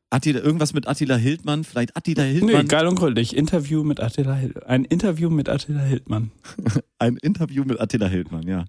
Attila, 0.10 0.40
irgendwas 0.42 0.74
mit 0.74 0.88
Attila 0.88 1.16
Hildmann, 1.16 1.64
vielleicht 1.64 1.98
Attila 1.98 2.24
Nee, 2.24 2.34
Hildmann. 2.40 2.68
geil 2.68 2.88
und 2.88 2.96
gründlich. 2.96 3.36
Interview 3.36 3.84
mit 3.84 4.00
Attila 4.00 4.36
Hild 4.36 4.64
Ein 4.66 4.86
Interview 4.86 5.30
mit 5.30 5.50
Attila 5.50 5.82
Hildmann. 5.82 6.32
Ein 7.00 7.18
Interview 7.18 7.64
mit 7.66 7.80
Attila 7.80 8.08
Hildmann, 8.08 8.48
ja. 8.48 8.66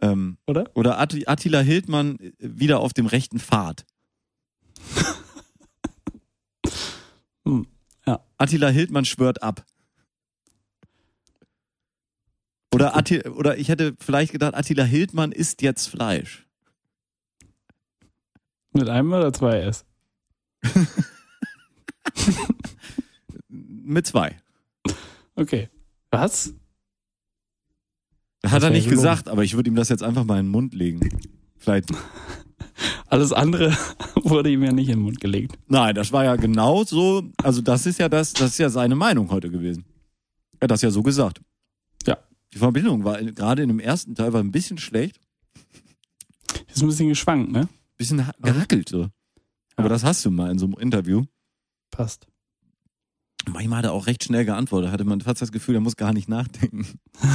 Ähm, 0.00 0.36
Oder? 0.46 0.70
oder 0.74 1.00
Atti- 1.00 1.26
Attila 1.26 1.60
Hildmann 1.60 2.18
äh, 2.18 2.32
wieder 2.38 2.80
auf 2.80 2.92
dem 2.92 3.06
rechten 3.06 3.38
Pfad. 3.38 3.84
Hm, 7.46 7.64
ja. 8.06 8.20
Attila 8.38 8.68
Hildmann 8.70 9.04
schwört 9.04 9.40
ab. 9.42 9.64
Oder, 12.76 12.94
Atti, 12.94 13.22
oder 13.22 13.56
ich 13.56 13.70
hätte 13.70 13.96
vielleicht 13.98 14.32
gedacht, 14.32 14.54
Attila 14.54 14.84
Hildmann 14.84 15.32
isst 15.32 15.62
jetzt 15.62 15.86
Fleisch. 15.88 16.46
Mit 18.74 18.90
einem 18.90 19.10
oder 19.14 19.32
zwei 19.32 19.60
S? 19.60 19.86
Mit 23.48 24.06
zwei. 24.06 24.36
Okay. 25.36 25.70
Was? 26.10 26.52
Hat 28.44 28.62
er 28.62 28.68
nicht 28.68 28.90
gelogen. 28.90 28.96
gesagt, 28.96 29.30
aber 29.30 29.42
ich 29.42 29.56
würde 29.56 29.70
ihm 29.70 29.76
das 29.76 29.88
jetzt 29.88 30.02
einfach 30.02 30.24
mal 30.24 30.38
in 30.38 30.44
den 30.44 30.52
Mund 30.52 30.74
legen. 30.74 31.00
Vielleicht. 31.56 31.88
Alles 33.06 33.32
andere 33.32 33.74
wurde 34.16 34.50
ihm 34.50 34.62
ja 34.62 34.72
nicht 34.74 34.90
in 34.90 34.98
den 34.98 35.04
Mund 35.04 35.18
gelegt. 35.18 35.58
Nein, 35.66 35.94
das 35.94 36.12
war 36.12 36.24
ja 36.24 36.36
genau 36.36 36.84
so. 36.84 37.22
Also, 37.42 37.62
das 37.62 37.86
ist 37.86 37.98
ja 37.98 38.10
das, 38.10 38.34
das 38.34 38.50
ist 38.50 38.58
ja 38.58 38.68
seine 38.68 38.96
Meinung 38.96 39.30
heute 39.30 39.48
gewesen. 39.50 39.86
Er 40.60 40.64
hat 40.64 40.72
das 40.72 40.82
ja 40.82 40.90
so 40.90 41.02
gesagt. 41.02 41.40
Ja. 42.56 42.58
Die 42.58 42.58
Verbindung 42.58 43.04
war 43.04 43.22
gerade 43.22 43.62
in 43.62 43.68
dem 43.68 43.80
ersten 43.80 44.14
Teil 44.14 44.32
war 44.32 44.40
ein 44.42 44.50
bisschen 44.52 44.78
schlecht, 44.78 45.20
Ist 46.72 46.82
ein 46.82 46.88
bisschen 46.88 47.08
geschwankt, 47.08 47.52
ne? 47.52 47.68
bisschen 47.96 48.26
ha- 48.26 48.32
gehackelt 48.40 48.88
so. 48.88 49.08
Aber 49.76 49.88
das 49.90 50.04
hast 50.04 50.24
du 50.24 50.30
mal 50.30 50.50
in 50.50 50.58
so 50.58 50.64
einem 50.66 50.74
Interview. 50.78 51.24
Passt. 51.90 52.26
Manchmal 53.48 53.78
hat 53.78 53.84
er 53.86 53.92
auch 53.92 54.06
recht 54.06 54.24
schnell 54.24 54.44
geantwortet, 54.44 54.90
hatte 54.90 55.04
man 55.04 55.20
fast 55.20 55.40
das 55.42 55.52
Gefühl, 55.52 55.74
er 55.76 55.80
muss 55.80 55.96
gar 55.96 56.12
nicht 56.12 56.28
nachdenken. 56.28 56.86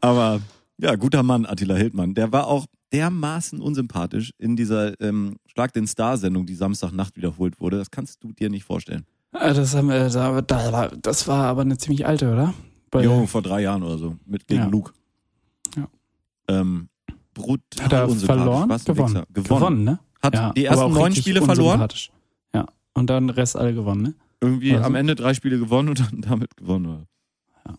Aber 0.00 0.40
ja, 0.78 0.96
guter 0.96 1.22
Mann, 1.22 1.46
Attila 1.46 1.74
Hildmann. 1.76 2.14
Der 2.14 2.32
war 2.32 2.46
auch 2.46 2.66
dermaßen 2.92 3.60
unsympathisch 3.60 4.32
in 4.38 4.56
dieser 4.56 4.98
ähm, 5.00 5.36
Schlag 5.46 5.72
den 5.72 5.86
Star-Sendung, 5.86 6.46
die 6.46 6.54
Samstagnacht 6.54 7.16
wiederholt 7.16 7.60
wurde. 7.60 7.78
Das 7.78 7.90
kannst 7.90 8.22
du 8.24 8.32
dir 8.32 8.50
nicht 8.50 8.64
vorstellen. 8.64 9.04
Ah, 9.32 9.52
Das, 9.52 9.74
haben 9.74 9.88
wir, 9.88 10.08
da- 10.10 10.40
da- 10.42 10.88
das 10.88 11.28
war 11.28 11.44
aber 11.46 11.60
eine 11.62 11.78
ziemlich 11.78 12.06
alte, 12.06 12.32
oder? 12.32 12.54
Bei, 12.92 13.02
Jo, 13.02 13.26
vor 13.26 13.42
drei 13.42 13.62
Jahren 13.62 13.82
oder 13.82 13.98
so, 13.98 14.16
mit 14.26 14.46
gegen 14.46 14.60
Ja. 14.62 14.68
Luke. 14.68 14.92
Ja. 15.76 15.88
Ähm, 16.48 16.88
brutal 17.34 17.84
Hat 17.86 17.92
er 17.92 18.08
unsympathisch. 18.08 18.26
verloren? 18.44 18.68
Was 18.68 18.84
Gewonnen. 18.84 19.14
Wichser. 19.14 19.26
Gewonnen. 19.32 19.84
ne? 19.84 19.98
Hat 20.22 20.34
Ja, 20.34 20.52
die 20.52 20.64
ersten 20.66 20.92
neun 20.92 21.14
Spiele 21.16 21.42
verloren. 21.42 21.88
Ja. 22.54 22.66
Und 22.94 23.08
dann 23.10 23.26
den 23.26 23.30
Rest 23.34 23.56
alle 23.56 23.74
gewonnen, 23.74 24.02
ne? 24.02 24.14
Irgendwie 24.40 24.72
Also? 24.74 24.84
am 24.84 24.94
Ende 24.94 25.14
drei 25.14 25.34
Spiele 25.34 25.58
gewonnen 25.58 25.88
und 25.88 26.00
dann 26.00 26.20
damit 26.20 26.56
gewonnen. 26.56 27.06
Ja. 27.66 27.74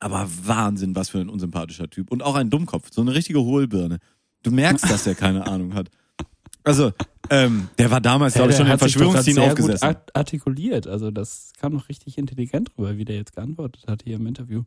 Aber 0.00 0.26
Wahnsinn, 0.44 0.96
was 0.96 1.10
für 1.10 1.18
ein 1.20 1.28
unsympathischer 1.28 1.90
Typ. 1.90 2.10
Und 2.10 2.22
auch 2.22 2.34
ein 2.34 2.48
Dummkopf, 2.50 2.88
so 2.90 3.02
eine 3.02 3.14
richtige 3.14 3.40
Hohlbirne. 3.40 3.98
Du 4.42 4.50
merkst, 4.50 4.88
dass 4.90 5.04
der 5.04 5.14
keine 5.14 5.46
Ahnung 5.46 5.74
hat. 5.74 5.90
Also, 6.64 6.92
ähm, 7.30 7.68
der 7.78 7.90
war 7.90 8.00
damals, 8.00 8.34
glaube 8.34 8.50
ich, 8.50 8.56
schon 8.56 8.66
in 8.66 8.72
gut 8.72 9.38
aufgesessen. 9.50 9.84
art- 9.86 10.14
artikuliert. 10.16 10.86
Also 10.86 11.10
das 11.10 11.52
kam 11.60 11.72
noch 11.74 11.88
richtig 11.88 12.18
intelligent 12.18 12.70
rüber, 12.76 12.96
wie 12.98 13.04
der 13.04 13.16
jetzt 13.16 13.34
geantwortet 13.34 13.84
hat 13.88 14.02
hier 14.04 14.16
im 14.16 14.26
Interview. 14.26 14.64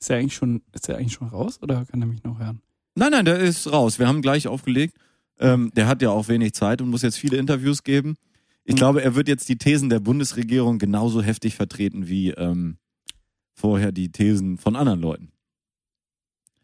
Ist 0.00 0.10
er 0.10 0.18
eigentlich 0.18 0.34
schon, 0.34 0.62
ist 0.72 0.88
er 0.88 0.96
eigentlich 0.98 1.12
schon 1.12 1.28
raus 1.28 1.58
oder 1.62 1.84
kann 1.86 2.00
er 2.02 2.06
mich 2.06 2.22
noch 2.24 2.38
hören? 2.38 2.60
Nein, 2.96 3.10
nein, 3.12 3.24
der 3.24 3.38
ist 3.38 3.70
raus. 3.72 3.98
Wir 3.98 4.06
haben 4.06 4.22
gleich 4.22 4.46
aufgelegt. 4.48 4.96
Ähm, 5.40 5.70
der 5.74 5.86
hat 5.88 6.02
ja 6.02 6.10
auch 6.10 6.28
wenig 6.28 6.52
Zeit 6.54 6.80
und 6.80 6.88
muss 6.90 7.02
jetzt 7.02 7.18
viele 7.18 7.36
Interviews 7.38 7.82
geben. 7.82 8.16
Ich 8.64 8.74
Mhm. 8.74 8.78
glaube, 8.78 9.02
er 9.02 9.14
wird 9.14 9.26
jetzt 9.28 9.48
die 9.48 9.58
Thesen 9.58 9.90
der 9.90 10.00
Bundesregierung 10.00 10.78
genauso 10.78 11.20
heftig 11.22 11.54
vertreten 11.56 12.06
wie 12.08 12.30
ähm, 12.30 12.78
vorher 13.52 13.92
die 13.92 14.10
Thesen 14.12 14.58
von 14.58 14.76
anderen 14.76 15.00
Leuten. 15.00 15.30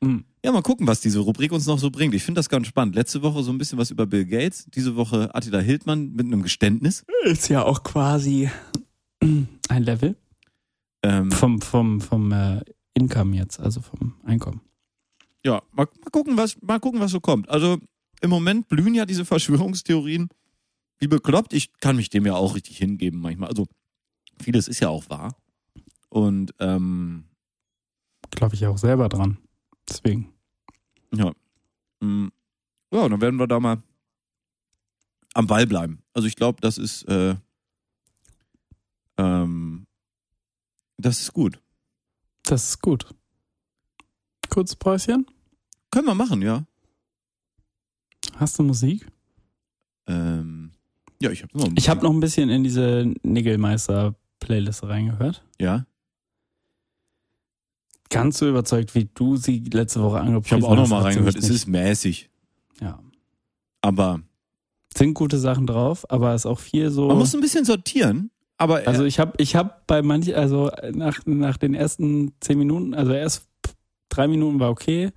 Hm. 0.02 0.24
Ja, 0.42 0.52
mal 0.52 0.62
gucken, 0.62 0.86
was 0.86 1.00
diese 1.00 1.18
Rubrik 1.18 1.52
uns 1.52 1.66
noch 1.66 1.78
so 1.78 1.90
bringt. 1.90 2.14
Ich 2.14 2.22
finde 2.24 2.38
das 2.38 2.48
ganz 2.48 2.66
spannend. 2.66 2.94
Letzte 2.94 3.22
Woche 3.22 3.42
so 3.42 3.52
ein 3.52 3.58
bisschen 3.58 3.78
was 3.78 3.90
über 3.90 4.06
Bill 4.06 4.24
Gates, 4.24 4.66
diese 4.74 4.96
Woche 4.96 5.34
Attila 5.34 5.58
Hildmann 5.58 6.12
mit 6.12 6.26
einem 6.26 6.42
Geständnis. 6.42 7.04
Ist 7.24 7.48
ja 7.48 7.62
auch 7.62 7.82
quasi 7.82 8.50
ein 9.20 9.82
Level 9.82 10.16
Ähm, 11.02 11.30
vom, 11.30 11.60
vom, 11.60 12.00
vom 12.00 12.32
äh, 12.32 12.62
Income 12.94 13.36
jetzt, 13.36 13.60
also 13.60 13.80
vom 13.82 14.14
Einkommen. 14.24 14.62
ja, 15.44 15.62
mal, 15.72 15.86
mal 16.02 16.10
gucken, 16.10 16.36
was 16.38 16.60
mal 16.62 16.80
gucken, 16.80 17.00
was 17.00 17.10
so 17.10 17.20
kommt. 17.20 17.48
Also 17.50 17.78
im 18.22 18.30
Moment 18.30 18.68
blühen 18.68 18.94
ja 18.94 19.04
diese 19.04 19.24
Verschwörungstheorien 19.26 20.28
wie 20.98 21.08
bekloppt. 21.08 21.52
Ich 21.52 21.78
kann 21.80 21.96
mich 21.96 22.08
dem 22.08 22.24
ja 22.24 22.34
auch 22.34 22.54
richtig 22.54 22.78
hingeben 22.78 23.20
manchmal. 23.20 23.50
Also 23.50 23.66
vieles 24.40 24.68
ist 24.68 24.80
ja 24.80 24.88
auch 24.88 25.08
wahr. 25.10 25.36
Und 26.08 26.54
ähm, 26.58 27.24
Glaube 28.30 28.54
ich 28.54 28.66
auch 28.66 28.78
selber 28.78 29.08
dran. 29.10 29.38
Deswegen. 29.90 30.32
ja, 31.12 31.32
mm, 32.00 32.28
ja, 32.92 33.08
dann 33.08 33.20
werden 33.20 33.38
wir 33.38 33.46
da 33.46 33.60
mal 33.60 33.82
am 35.34 35.46
Ball 35.46 35.66
bleiben. 35.66 36.02
Also 36.12 36.28
ich 36.28 36.36
glaube, 36.36 36.60
das 36.60 36.78
ist 36.78 37.02
äh, 37.04 37.34
ähm, 39.18 39.86
das 40.98 41.20
ist 41.20 41.32
gut. 41.32 41.60
Das 42.44 42.70
ist 42.70 42.80
gut. 42.80 43.06
Kurz 44.48 44.74
Päuschen. 44.74 45.26
Können 45.90 46.06
wir 46.06 46.14
machen, 46.14 46.42
ja. 46.42 46.64
Hast 48.36 48.58
du 48.58 48.62
Musik? 48.62 49.06
Ähm, 50.06 50.72
ja, 51.20 51.30
ich 51.30 51.42
habe 51.42 51.52
immer. 51.54 51.72
Ich 51.76 51.88
habe 51.88 52.02
noch 52.02 52.12
ein 52.12 52.20
bisschen 52.20 52.48
in 52.50 52.64
diese 52.64 53.12
Niggelmeister-Playlist 53.22 54.84
reingehört. 54.84 55.44
Ja, 55.60 55.86
Ganz 58.10 58.38
so 58.38 58.48
überzeugt, 58.48 58.94
wie 58.94 59.08
du 59.14 59.36
sie 59.36 59.60
letzte 59.72 60.02
Woche 60.02 60.16
ich 60.18 60.22
angepriesen 60.24 60.62
habe 60.64 60.66
auch 60.66 60.82
hast, 60.82 60.90
mal 60.90 60.96
hat 60.96 61.02
sie 61.12 61.18
reingehört. 61.18 61.36
mich 61.36 61.44
Es 61.44 61.50
ist 61.50 61.66
mäßig, 61.66 62.28
Ja. 62.80 62.98
aber 63.80 64.20
Sind 64.96 65.14
gute 65.14 65.38
Sachen 65.38 65.66
drauf, 65.66 66.04
aber 66.10 66.34
ist 66.34 66.44
auch 66.46 66.58
viel 66.58 66.90
so. 66.90 67.06
man 67.08 67.18
muss 67.18 67.34
ein 67.34 67.40
bisschen 67.40 67.64
sortieren. 67.64 68.30
Aber 68.58 68.86
Also 68.86 69.04
ich 69.04 69.18
habe 69.18 69.32
ich 69.38 69.54
hab 69.56 69.86
bei 69.86 70.02
manchen, 70.02 70.34
also 70.34 70.70
nach, 70.92 71.24
nach 71.24 71.56
den 71.56 71.72
ersten 71.74 72.32
zehn 72.40 72.58
Minuten, 72.58 72.92
also 72.94 73.12
erst 73.12 73.48
drei 74.10 74.26
Minuten 74.28 74.58
war 74.60 74.70
okay, 74.70 75.12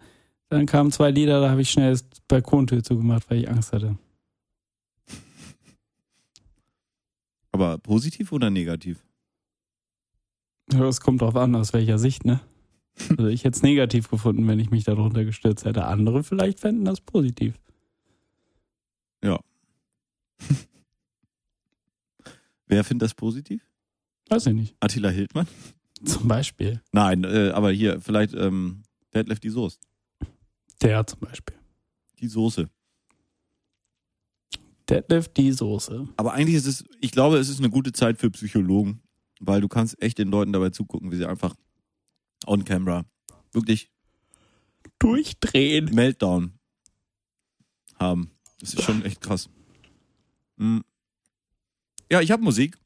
dann 0.50 0.66
kamen 0.68 0.92
zwei 0.92 1.10
Lieder, 1.12 1.42
da 1.42 1.50
habe 1.50 1.62
ich 1.62 1.72
schnell 1.72 1.92
das 1.92 2.06
Balkontür 2.28 2.84
zugemacht, 2.84 3.30
weil 3.30 3.40
ich 3.40 3.50
Angst 3.50 3.74
hatte. 3.74 3.98
aber 7.52 7.78
positiv 7.80 8.32
oder 8.32 8.50
negativ? 8.50 9.04
Ja, 10.72 10.88
Es 10.88 11.02
kommt 11.02 11.22
drauf 11.22 11.36
an, 11.36 11.56
aus 11.56 11.74
welcher 11.74 11.98
Sicht, 12.00 12.26
ne? 12.26 12.40
Also 13.10 13.28
ich 13.28 13.44
hätte 13.44 13.56
es 13.56 13.64
negativ 13.64 14.10
gefunden, 14.10 14.48
wenn 14.48 14.60
ich 14.60 14.70
mich 14.70 14.84
darunter 14.84 15.26
gestürzt 15.26 15.66
hätte. 15.66 15.86
Andere 15.86 16.24
vielleicht 16.24 16.60
fänden 16.60 16.86
das 16.86 17.02
positiv. 17.02 17.60
Wer 22.68 22.84
findet 22.84 23.04
das 23.04 23.14
positiv? 23.14 23.66
Weiß 24.30 24.48
ich 24.48 24.54
nicht. 24.54 24.76
Attila 24.80 25.10
Hildmann? 25.10 25.48
Zum 26.04 26.28
Beispiel. 26.28 26.82
Nein, 26.92 27.24
äh, 27.24 27.52
aber 27.54 27.72
hier, 27.72 28.02
vielleicht 28.02 28.34
ähm, 28.34 28.84
Deadlift 29.14 29.44
die 29.44 29.50
Soße. 29.50 29.78
Der 30.82 31.06
zum 31.08 31.20
Beispiel. 31.20 31.56
Die 32.20 32.28
Soße. 32.28 32.70
Deadlift 34.90 35.38
die 35.38 35.52
Soße. 35.52 36.10
Aber 36.18 36.34
eigentlich 36.34 36.56
ist 36.56 36.66
es, 36.68 36.84
ich 37.00 37.12
glaube, 37.12 37.38
es 37.38 37.48
ist 37.48 37.60
eine 37.60 37.70
gute 37.70 37.94
Zeit 37.94 38.18
für 38.20 38.30
Psychologen, 38.32 39.02
weil 39.40 39.62
du 39.62 39.70
kannst 39.70 40.02
echt 40.02 40.18
den 40.18 40.28
Leuten 40.30 40.52
dabei 40.52 40.72
zugucken, 40.72 41.12
wie 41.12 41.16
sie 41.16 41.26
einfach 41.26 41.56
on 42.48 42.66
camera 42.66 43.06
wirklich 43.52 43.90
Durchdrehen. 45.00 45.94
Meltdown 45.94 46.54
haben. 48.00 48.32
Das 48.60 48.74
ist 48.74 48.84
schon 48.84 49.04
echt 49.04 49.22
krass. 49.22 49.50
Hm. 50.58 50.84
Ja, 52.12 52.22
ich 52.22 52.32
habe 52.32 52.44
Musik. 52.44 52.78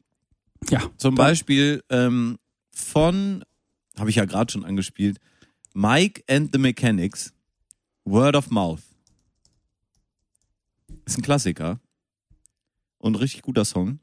Ja. 0.69 0.89
Zum 0.97 1.15
Beispiel 1.15 1.83
ähm, 1.89 2.39
von, 2.71 3.45
habe 3.97 4.09
ich 4.09 4.15
ja 4.15 4.25
gerade 4.25 4.51
schon 4.51 4.65
angespielt, 4.65 5.19
Mike 5.73 6.23
and 6.27 6.51
the 6.51 6.57
Mechanics, 6.57 7.33
Word 8.03 8.35
of 8.35 8.49
Mouth. 8.49 8.81
Ist 11.05 11.17
ein 11.17 11.21
Klassiker 11.21 11.79
und 12.97 13.15
richtig 13.15 13.43
guter 13.43 13.65
Song. 13.65 13.99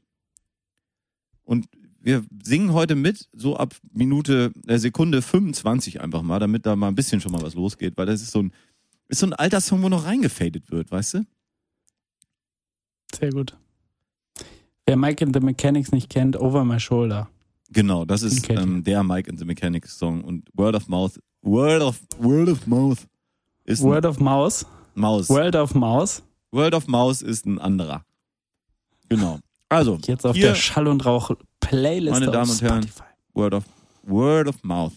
Und 1.43 1.67
wir 2.05 2.23
singen 2.43 2.71
heute 2.71 2.93
mit, 2.93 3.27
so 3.33 3.57
ab 3.57 3.75
Minute, 3.91 4.53
äh, 4.67 4.77
Sekunde 4.77 5.23
25 5.23 6.01
einfach 6.01 6.21
mal, 6.21 6.39
damit 6.39 6.65
da 6.65 6.75
mal 6.75 6.87
ein 6.87 6.95
bisschen 6.95 7.19
schon 7.19 7.31
mal 7.31 7.41
was 7.41 7.55
losgeht, 7.55 7.97
weil 7.97 8.05
das 8.05 8.21
ist 8.21 8.31
so 8.31 8.43
ein, 8.43 8.53
ist 9.07 9.19
so 9.19 9.25
ein 9.25 9.33
alter 9.33 9.59
Song, 9.59 9.81
wo 9.81 9.89
noch 9.89 10.05
reingefadet 10.05 10.69
wird, 10.69 10.91
weißt 10.91 11.15
du? 11.15 11.25
Sehr 13.13 13.31
gut. 13.31 13.57
Wer 14.85 14.97
Mike 14.97 15.25
and 15.25 15.35
the 15.35 15.39
Mechanics 15.39 15.91
nicht 15.91 16.09
kennt, 16.09 16.39
Over 16.39 16.63
My 16.63 16.79
Shoulder. 16.79 17.27
Genau, 17.71 18.05
das 18.05 18.21
ist 18.21 18.47
ähm, 18.51 18.83
der 18.83 19.03
Mike 19.03 19.29
and 19.29 19.39
the 19.39 19.45
Mechanics 19.45 19.97
Song 19.97 20.23
und 20.23 20.47
Word 20.53 20.75
of 20.75 20.87
Mouth, 20.87 21.19
Word 21.41 21.81
of, 21.81 21.99
Word 22.19 22.49
of 22.49 22.67
Mouth 22.67 23.07
ist 23.63 23.81
Word 23.81 24.05
of 24.05 24.19
Mouse. 24.19 24.63
Maus. 24.93 25.27
World 25.27 25.55
of 25.55 25.73
Mouse. 25.73 26.21
World 26.51 26.75
of 26.75 26.87
Mouse 26.87 27.21
ist 27.23 27.45
ein 27.45 27.59
anderer. 27.59 28.05
Genau. 29.09 29.39
Also, 29.69 29.99
Jetzt 30.05 30.25
auf 30.25 30.35
der 30.37 30.55
Schall 30.55 30.87
und 30.87 31.03
Rauch 31.05 31.31
Playlist 31.75 32.19
Meine 32.19 32.31
Damen 32.31 32.49
auf 32.49 32.61
und 32.61 32.61
Herren. 32.61 32.91
Word 33.33 33.53
of, 33.53 33.63
Word 34.03 34.47
of 34.47 34.63
Mouth. 34.63 34.93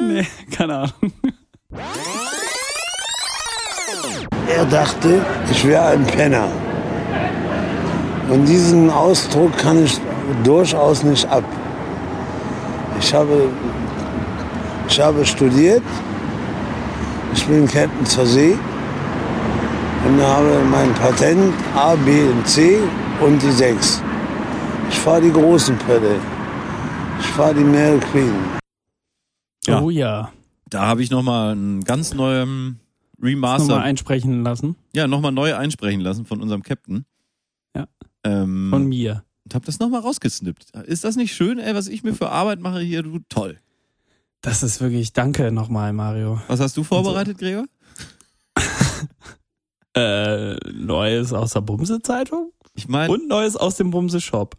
Nee, 0.00 0.26
keine 0.56 0.76
Ahnung. 0.76 0.92
Er 4.48 4.64
dachte, 4.66 5.26
ich 5.50 5.64
wäre 5.66 5.86
ein 5.86 6.06
Penner. 6.06 6.48
Und 8.30 8.46
diesen 8.46 8.90
Ausdruck 8.90 9.56
kann 9.56 9.84
ich 9.84 10.00
durchaus 10.44 11.02
nicht 11.02 11.26
ab. 11.28 11.44
Ich 13.00 13.14
habe, 13.14 13.48
ich 14.88 15.00
habe 15.00 15.24
studiert, 15.24 15.82
ich 17.34 17.44
bin 17.46 17.66
Captain 17.66 18.06
zur 18.06 18.26
See 18.26 18.56
und 20.06 20.20
habe 20.20 20.60
mein 20.70 20.92
Patent 20.94 21.52
A, 21.76 21.94
B 21.96 22.22
und 22.28 22.46
C 22.46 22.78
und 23.24 23.40
die 23.42 23.50
6. 23.50 24.02
Ich 24.90 24.98
fahre 24.98 25.20
die 25.20 25.32
großen 25.32 25.76
Pötte. 25.78 26.16
Ich 27.20 27.26
fahre 27.26 27.54
die 27.54 27.64
Mary 27.64 27.98
Queen. 28.12 28.34
Ja. 29.66 29.80
Oh 29.80 29.90
ja. 29.90 30.30
Da 30.70 30.86
habe 30.86 31.02
ich 31.02 31.10
nochmal 31.10 31.52
einen 31.52 31.84
ganz 31.84 32.14
neuen 32.14 32.80
Nochmal 33.18 33.30
Remaster. 33.30 33.80
einsprechen 33.80 34.42
lassen. 34.42 34.76
ja, 34.94 35.06
nochmal 35.06 35.32
neu 35.32 35.54
einsprechen 35.54 36.00
lassen 36.00 36.24
von 36.24 36.40
unserem 36.40 36.62
Captain. 36.62 37.04
Ja. 37.74 37.86
Ähm, 38.24 38.68
Von 38.70 38.86
mir. 38.86 39.24
Und 39.48 39.54
hab 39.54 39.64
das 39.64 39.78
nochmal 39.78 40.02
rausgesnippt. 40.02 40.72
Ist 40.86 41.04
das 41.04 41.16
nicht 41.16 41.34
schön, 41.34 41.58
ey, 41.58 41.74
was 41.74 41.88
ich 41.88 42.02
mir 42.02 42.12
für 42.12 42.28
Arbeit 42.28 42.60
mache 42.60 42.80
hier? 42.80 43.02
Du, 43.02 43.18
toll. 43.30 43.56
Das 44.42 44.62
ist 44.62 44.82
wirklich, 44.82 45.14
danke 45.14 45.50
nochmal, 45.50 45.94
Mario. 45.94 46.38
Was 46.48 46.60
hast 46.60 46.76
du 46.76 46.84
vorbereitet, 46.84 47.38
Gregor? 47.38 47.64
Äh, 49.94 50.54
Neues 50.70 51.32
aus 51.32 51.54
der 51.54 51.62
Bumse-Zeitung 51.62 52.52
Ich 52.74 52.86
meine, 52.88 53.12
und 53.12 53.26
Neues 53.26 53.56
aus 53.56 53.76
dem 53.76 53.90
Bumse-Shop. 53.90 54.54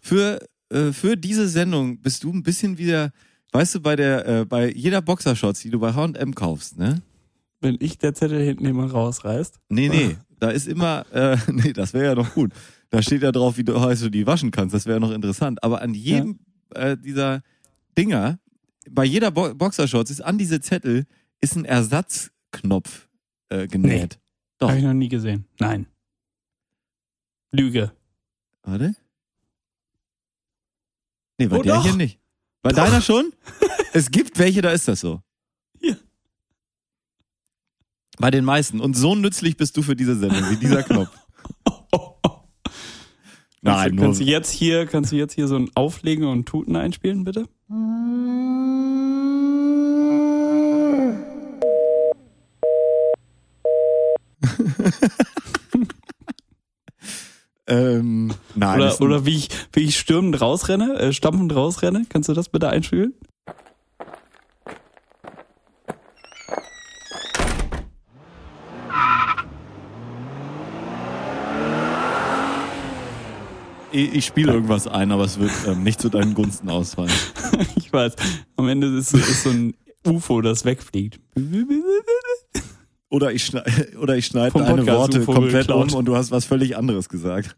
für, 0.00 0.38
äh, 0.68 0.92
für 0.92 1.16
diese 1.16 1.48
Sendung 1.48 2.00
bist 2.00 2.22
du 2.22 2.30
ein 2.30 2.44
bisschen 2.44 2.78
wieder, 2.78 3.10
weißt 3.52 3.76
du, 3.76 3.80
bei 3.80 3.96
der, 3.96 4.28
äh, 4.28 4.44
bei 4.44 4.70
jeder 4.70 5.02
Boxershorts, 5.02 5.60
die 5.60 5.70
du 5.70 5.80
bei 5.80 5.94
H&M 5.94 6.34
kaufst, 6.34 6.78
ne? 6.78 7.02
Wenn 7.60 7.76
ich 7.80 7.98
der 7.98 8.14
Zettel 8.14 8.40
hinten 8.44 8.66
immer 8.66 8.88
rausreißt. 8.88 9.58
Nee, 9.70 9.88
nee, 9.88 10.16
da 10.38 10.50
ist 10.50 10.68
immer, 10.68 11.06
äh, 11.12 11.38
nee, 11.50 11.72
das 11.72 11.92
wäre 11.94 12.04
ja 12.04 12.14
noch 12.14 12.34
gut. 12.34 12.52
Da 12.94 13.02
steht 13.02 13.22
ja 13.22 13.32
drauf, 13.32 13.56
wie 13.56 13.64
du, 13.64 13.80
heißt, 13.80 14.04
du 14.04 14.08
die 14.08 14.24
waschen 14.24 14.52
kannst, 14.52 14.72
das 14.72 14.86
wäre 14.86 15.00
noch 15.00 15.10
interessant. 15.10 15.60
Aber 15.64 15.82
an 15.82 15.94
jedem 15.94 16.38
äh, 16.76 16.96
dieser 16.96 17.42
Dinger, 17.98 18.38
bei 18.88 19.04
jeder 19.04 19.32
Bo 19.32 19.52
Boxershorts 19.52 20.12
ist 20.12 20.20
an 20.20 20.38
diese 20.38 20.60
Zettel 20.60 21.04
ist 21.40 21.56
ein 21.56 21.64
Ersatzknopf 21.64 23.08
äh, 23.48 23.66
genäht. 23.66 24.20
Doch. 24.58 24.68
Habe 24.68 24.78
ich 24.78 24.84
noch 24.84 24.92
nie 24.92 25.08
gesehen. 25.08 25.44
Nein. 25.58 25.86
Lüge. 27.50 27.90
Warte. 28.62 28.94
Nee, 31.38 31.48
bei 31.48 31.58
Oh, 31.58 31.62
der 31.62 31.74
doch. 31.74 31.82
hier 31.82 31.96
nicht. 31.96 32.20
Bei 32.62 32.70
Doch. 32.70 32.84
deiner 32.84 33.00
schon? 33.00 33.32
es 33.92 34.08
gibt 34.12 34.38
welche, 34.38 34.62
da 34.62 34.70
ist 34.70 34.86
das 34.86 35.00
so. 35.00 35.20
Ja. 35.80 35.96
Bei 38.18 38.30
den 38.30 38.44
meisten. 38.44 38.78
Und 38.80 38.94
so 38.96 39.16
nützlich 39.16 39.56
bist 39.56 39.76
du 39.76 39.82
für 39.82 39.96
diese 39.96 40.14
Sendung, 40.16 40.48
wie 40.48 40.56
dieser 40.58 40.84
Knopf. 40.84 41.10
Nein, 43.64 43.76
kannst, 43.76 43.94
nur, 43.94 44.04
kannst 44.04 44.20
du 44.20 44.24
jetzt 44.24 44.50
hier, 44.50 44.84
kannst 44.84 45.12
du 45.12 45.16
jetzt 45.16 45.32
hier 45.32 45.48
so 45.48 45.56
ein 45.56 45.70
Auflegen 45.74 46.26
und 46.26 46.44
Tuten 46.44 46.76
einspielen, 46.76 47.24
bitte? 47.24 47.48
ähm, 57.66 58.34
nein. 58.54 58.80
Oder, 58.80 59.00
oder 59.00 59.24
wie 59.24 59.36
ich, 59.36 59.48
wie 59.72 59.84
ich 59.84 59.98
stürmend 59.98 60.42
rausrenne, 60.42 60.98
äh, 60.98 61.14
stampfend 61.14 61.54
rausrenne. 61.54 62.04
Kannst 62.10 62.28
du 62.28 62.34
das 62.34 62.50
bitte 62.50 62.68
einspielen? 62.68 63.14
Ich, 73.94 74.24
spiele 74.26 74.52
irgendwas 74.52 74.86
ein, 74.86 75.12
aber 75.12 75.24
es 75.24 75.38
wird 75.38 75.52
ähm, 75.66 75.82
nicht 75.82 76.00
zu 76.00 76.08
deinen 76.08 76.34
Gunsten 76.34 76.68
ausfallen. 76.68 77.12
ich 77.76 77.92
weiß. 77.92 78.14
Am 78.56 78.68
Ende 78.68 78.88
ist, 78.98 79.10
so- 79.10 79.18
ist 79.18 79.42
so 79.44 79.50
ein 79.50 79.74
UFO, 80.06 80.40
das 80.40 80.64
wegfliegt. 80.64 81.20
Oder 83.10 83.32
ich, 83.32 83.44
schneide, 83.44 83.96
oder 84.00 84.16
ich 84.16 84.26
schneide 84.26 84.58
deine 84.58 84.86
Worte 84.86 85.20
UFO 85.22 85.32
komplett 85.34 85.66
geklaut. 85.68 85.92
um 85.92 85.98
und 85.98 86.04
du 86.06 86.16
hast 86.16 86.30
was 86.30 86.44
völlig 86.44 86.76
anderes 86.76 87.08
gesagt. 87.08 87.56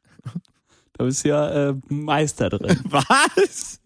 Da 0.98 1.04
bist 1.04 1.24
du 1.24 1.28
ja 1.28 1.70
äh, 1.70 1.74
Meister 1.88 2.48
drin. 2.50 2.78
Was? 2.84 3.80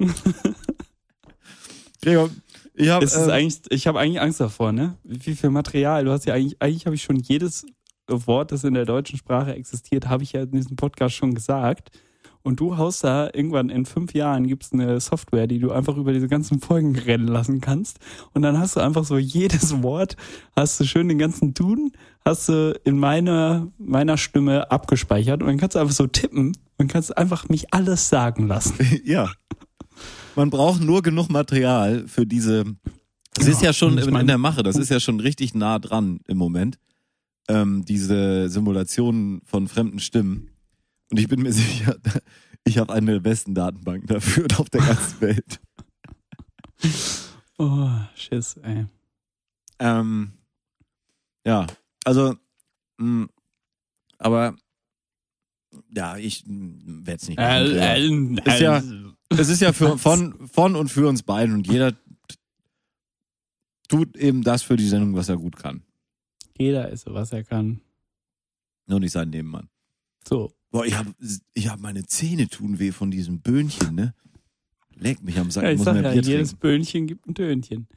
Gregor, 2.02 2.30
ich 2.74 2.88
habe 2.88 3.32
eigentlich, 3.32 3.60
ich 3.70 3.86
habe 3.86 3.98
eigentlich 4.00 4.20
Angst 4.20 4.40
davor, 4.40 4.72
ne? 4.72 4.96
Wie 5.04 5.34
viel 5.34 5.50
Material. 5.50 6.04
Du 6.04 6.12
hast 6.12 6.24
ja 6.26 6.34
eigentlich, 6.34 6.56
eigentlich 6.60 6.86
habe 6.86 6.94
ich 6.96 7.02
schon 7.02 7.16
jedes 7.16 7.66
Wort, 8.08 8.52
das 8.52 8.64
in 8.64 8.74
der 8.74 8.84
deutschen 8.86 9.18
Sprache 9.18 9.54
existiert, 9.54 10.08
habe 10.08 10.22
ich 10.22 10.32
ja 10.32 10.42
in 10.42 10.52
diesem 10.52 10.76
Podcast 10.76 11.14
schon 11.14 11.34
gesagt. 11.34 11.90
Und 12.42 12.58
du 12.60 12.78
haust 12.78 13.04
da 13.04 13.28
irgendwann 13.34 13.68
in 13.68 13.84
fünf 13.84 14.14
Jahren 14.14 14.46
gibt's 14.46 14.72
eine 14.72 14.98
Software, 15.00 15.46
die 15.46 15.58
du 15.58 15.72
einfach 15.72 15.96
über 15.96 16.12
diese 16.12 16.28
ganzen 16.28 16.60
Folgen 16.60 16.96
rennen 16.96 17.28
lassen 17.28 17.60
kannst. 17.60 17.98
Und 18.32 18.42
dann 18.42 18.58
hast 18.58 18.76
du 18.76 18.80
einfach 18.80 19.04
so 19.04 19.18
jedes 19.18 19.82
Wort, 19.82 20.16
hast 20.56 20.80
du 20.80 20.84
schön 20.84 21.08
den 21.08 21.18
ganzen 21.18 21.52
Duden, 21.52 21.92
hast 22.24 22.48
du 22.48 22.78
in 22.84 22.98
meiner, 22.98 23.68
meiner 23.78 24.16
Stimme 24.16 24.70
abgespeichert 24.70 25.42
und 25.42 25.48
dann 25.48 25.58
kannst 25.58 25.74
du 25.74 25.80
einfach 25.80 25.94
so 25.94 26.06
tippen 26.06 26.56
und 26.78 26.88
kannst 26.88 27.16
einfach 27.16 27.48
mich 27.48 27.74
alles 27.74 28.08
sagen 28.08 28.46
lassen. 28.46 28.74
ja. 29.04 29.30
Man 30.34 30.48
braucht 30.48 30.80
nur 30.80 31.02
genug 31.02 31.28
Material 31.28 32.06
für 32.06 32.26
diese. 32.26 32.64
Es 33.38 33.46
ist 33.46 33.62
ja 33.62 33.72
schon 33.72 33.98
in, 33.98 34.14
in 34.14 34.26
der 34.26 34.38
Mache, 34.38 34.62
das 34.62 34.76
ist 34.76 34.90
ja 34.90 34.98
schon 34.98 35.20
richtig 35.20 35.54
nah 35.54 35.78
dran 35.78 36.20
im 36.26 36.38
Moment. 36.38 36.78
Ähm, 37.48 37.84
diese 37.84 38.48
Simulation 38.48 39.42
von 39.44 39.68
fremden 39.68 39.98
Stimmen. 39.98 40.49
Und 41.10 41.18
ich 41.18 41.28
bin 41.28 41.42
mir 41.42 41.52
sicher, 41.52 41.96
ich 42.64 42.78
habe 42.78 42.92
eine 42.92 43.12
der 43.12 43.20
besten 43.20 43.54
Datenbanken 43.54 44.06
dafür 44.08 44.46
auf 44.58 44.70
der 44.70 44.80
ganzen 44.82 45.20
Welt. 45.20 45.60
Oh, 47.58 47.90
Schiss, 48.14 48.56
ey. 48.62 48.86
Ähm, 49.78 50.32
ja, 51.46 51.66
also, 52.04 52.34
mh, 52.98 53.26
aber 54.18 54.56
ja, 55.94 56.16
ich 56.16 56.44
werde 56.46 57.12
es 57.20 57.28
nicht 57.28 57.38
machen. 57.38 58.36
Gregor. 58.36 58.54
Ist 58.54 58.60
ja- 58.60 58.82
Es 59.38 59.48
ist 59.48 59.60
ja 59.60 59.72
für, 59.72 59.98
von, 59.98 60.48
von 60.48 60.74
und 60.76 60.88
für 60.88 61.08
uns 61.08 61.22
beiden 61.22 61.54
und 61.54 61.66
jeder 61.66 61.94
tut 63.88 64.16
eben 64.16 64.42
das 64.42 64.62
für 64.62 64.76
die 64.76 64.88
Sendung, 64.88 65.14
was 65.14 65.28
er 65.28 65.36
gut 65.36 65.56
kann. 65.56 65.82
Jeder 66.58 66.88
ist 66.90 67.06
was 67.06 67.32
er 67.32 67.44
kann. 67.44 67.80
Nur 68.86 69.00
nicht 69.00 69.12
sein 69.12 69.30
Nebenmann. 69.30 69.68
So. 70.28 70.52
Boah, 70.70 70.86
ich 70.86 70.96
habe 70.96 71.12
ich 71.54 71.68
hab 71.68 71.80
meine 71.80 72.06
Zähne 72.06 72.48
tun 72.48 72.78
weh 72.78 72.92
von 72.92 73.10
diesem 73.10 73.40
Böhnchen, 73.40 73.94
ne? 73.94 74.14
Leck 74.94 75.22
mich 75.22 75.38
am 75.38 75.50
Sack, 75.50 75.64
Ja, 75.64 75.70
ich 75.70 75.78
muss 75.78 75.86
sag 75.86 75.94
mehr 75.94 76.02
ja, 76.02 76.20
Bier 76.20 76.22
jedes 76.22 76.50
trinken. 76.50 76.60
Böhnchen 76.60 77.06
gibt 77.06 77.26
ein 77.26 77.34
Tönchen. 77.34 77.88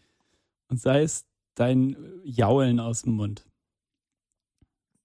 Und 0.70 0.80
sei 0.80 1.04
es 1.04 1.26
dein 1.54 1.96
Jaulen 2.24 2.80
aus 2.80 3.04
dem 3.04 3.14
Mund. 3.14 3.46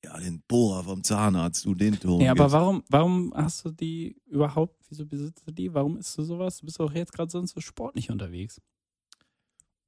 Ja, 0.04 0.16
den 0.18 0.42
Bohrer 0.46 0.84
vom 0.84 1.02
Zahnarzt, 1.02 1.64
du 1.64 1.74
den 1.74 1.98
Ton. 1.98 2.18
Nee, 2.18 2.28
aber 2.28 2.50
warum, 2.52 2.84
warum 2.88 3.32
hast 3.34 3.64
du 3.64 3.70
die 3.72 4.16
überhaupt, 4.26 4.76
wieso 4.88 5.04
besitzt 5.04 5.42
du 5.46 5.50
die? 5.50 5.74
Warum 5.74 5.98
isst 5.98 6.16
du 6.16 6.22
sowas? 6.22 6.58
Du 6.58 6.66
bist 6.66 6.78
doch 6.78 6.92
jetzt 6.92 7.12
gerade 7.12 7.30
sonst 7.30 7.52
so 7.52 7.60
sportlich 7.60 8.10
unterwegs. 8.10 8.60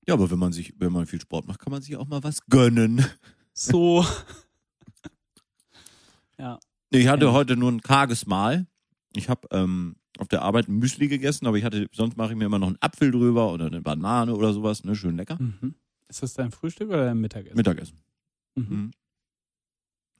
Ja, 0.06 0.14
aber 0.14 0.30
wenn 0.30 0.38
man 0.38 0.52
sich, 0.52 0.74
wenn 0.78 0.92
man 0.92 1.06
viel 1.06 1.20
Sport 1.20 1.46
macht, 1.46 1.60
kann 1.60 1.70
man 1.70 1.80
sich 1.80 1.96
auch 1.96 2.08
mal 2.08 2.24
was 2.24 2.44
gönnen. 2.46 3.04
So. 3.52 4.04
ja. 6.38 6.58
Ich 6.90 7.06
hatte 7.08 7.26
Ja. 7.26 7.32
heute 7.32 7.56
nur 7.56 7.70
ein 7.70 7.80
karges 7.80 8.26
Mahl. 8.26 8.66
Ich 9.14 9.28
habe 9.28 9.46
ähm, 9.52 9.96
auf 10.18 10.28
der 10.28 10.42
Arbeit 10.42 10.68
ein 10.68 10.76
Müsli 10.76 11.08
gegessen, 11.08 11.46
aber 11.46 11.56
ich 11.56 11.64
hatte, 11.64 11.88
sonst 11.92 12.16
mache 12.16 12.32
ich 12.32 12.38
mir 12.38 12.44
immer 12.46 12.58
noch 12.58 12.66
einen 12.68 12.78
Apfel 12.80 13.10
drüber 13.10 13.52
oder 13.52 13.66
eine 13.66 13.80
Banane 13.80 14.34
oder 14.34 14.52
sowas, 14.52 14.84
ne, 14.84 14.94
schön 14.96 15.16
lecker. 15.16 15.36
Mhm. 15.40 15.74
Ist 16.08 16.22
das 16.22 16.34
dein 16.34 16.50
Frühstück 16.50 16.88
oder 16.88 17.04
dein 17.06 17.18
Mittagessen? 17.20 17.56
Mittagessen. 17.56 17.98
Mhm. 18.56 18.64
Mhm. 18.68 18.90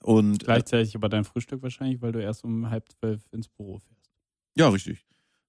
Und 0.03 0.43
äh, 0.43 0.45
Gleichzeitig 0.47 0.95
aber 0.97 1.09
dein 1.09 1.25
Frühstück 1.25 1.63
wahrscheinlich, 1.63 2.01
weil 2.01 2.13
du 2.13 2.23
erst 2.23 2.45
um 2.45 2.71
halb 2.71 2.89
zwölf 2.91 3.23
ins 3.33 3.49
Büro 3.49 3.79
fährst. 3.79 4.11
ja, 4.57 4.69
richtig. 4.69 5.05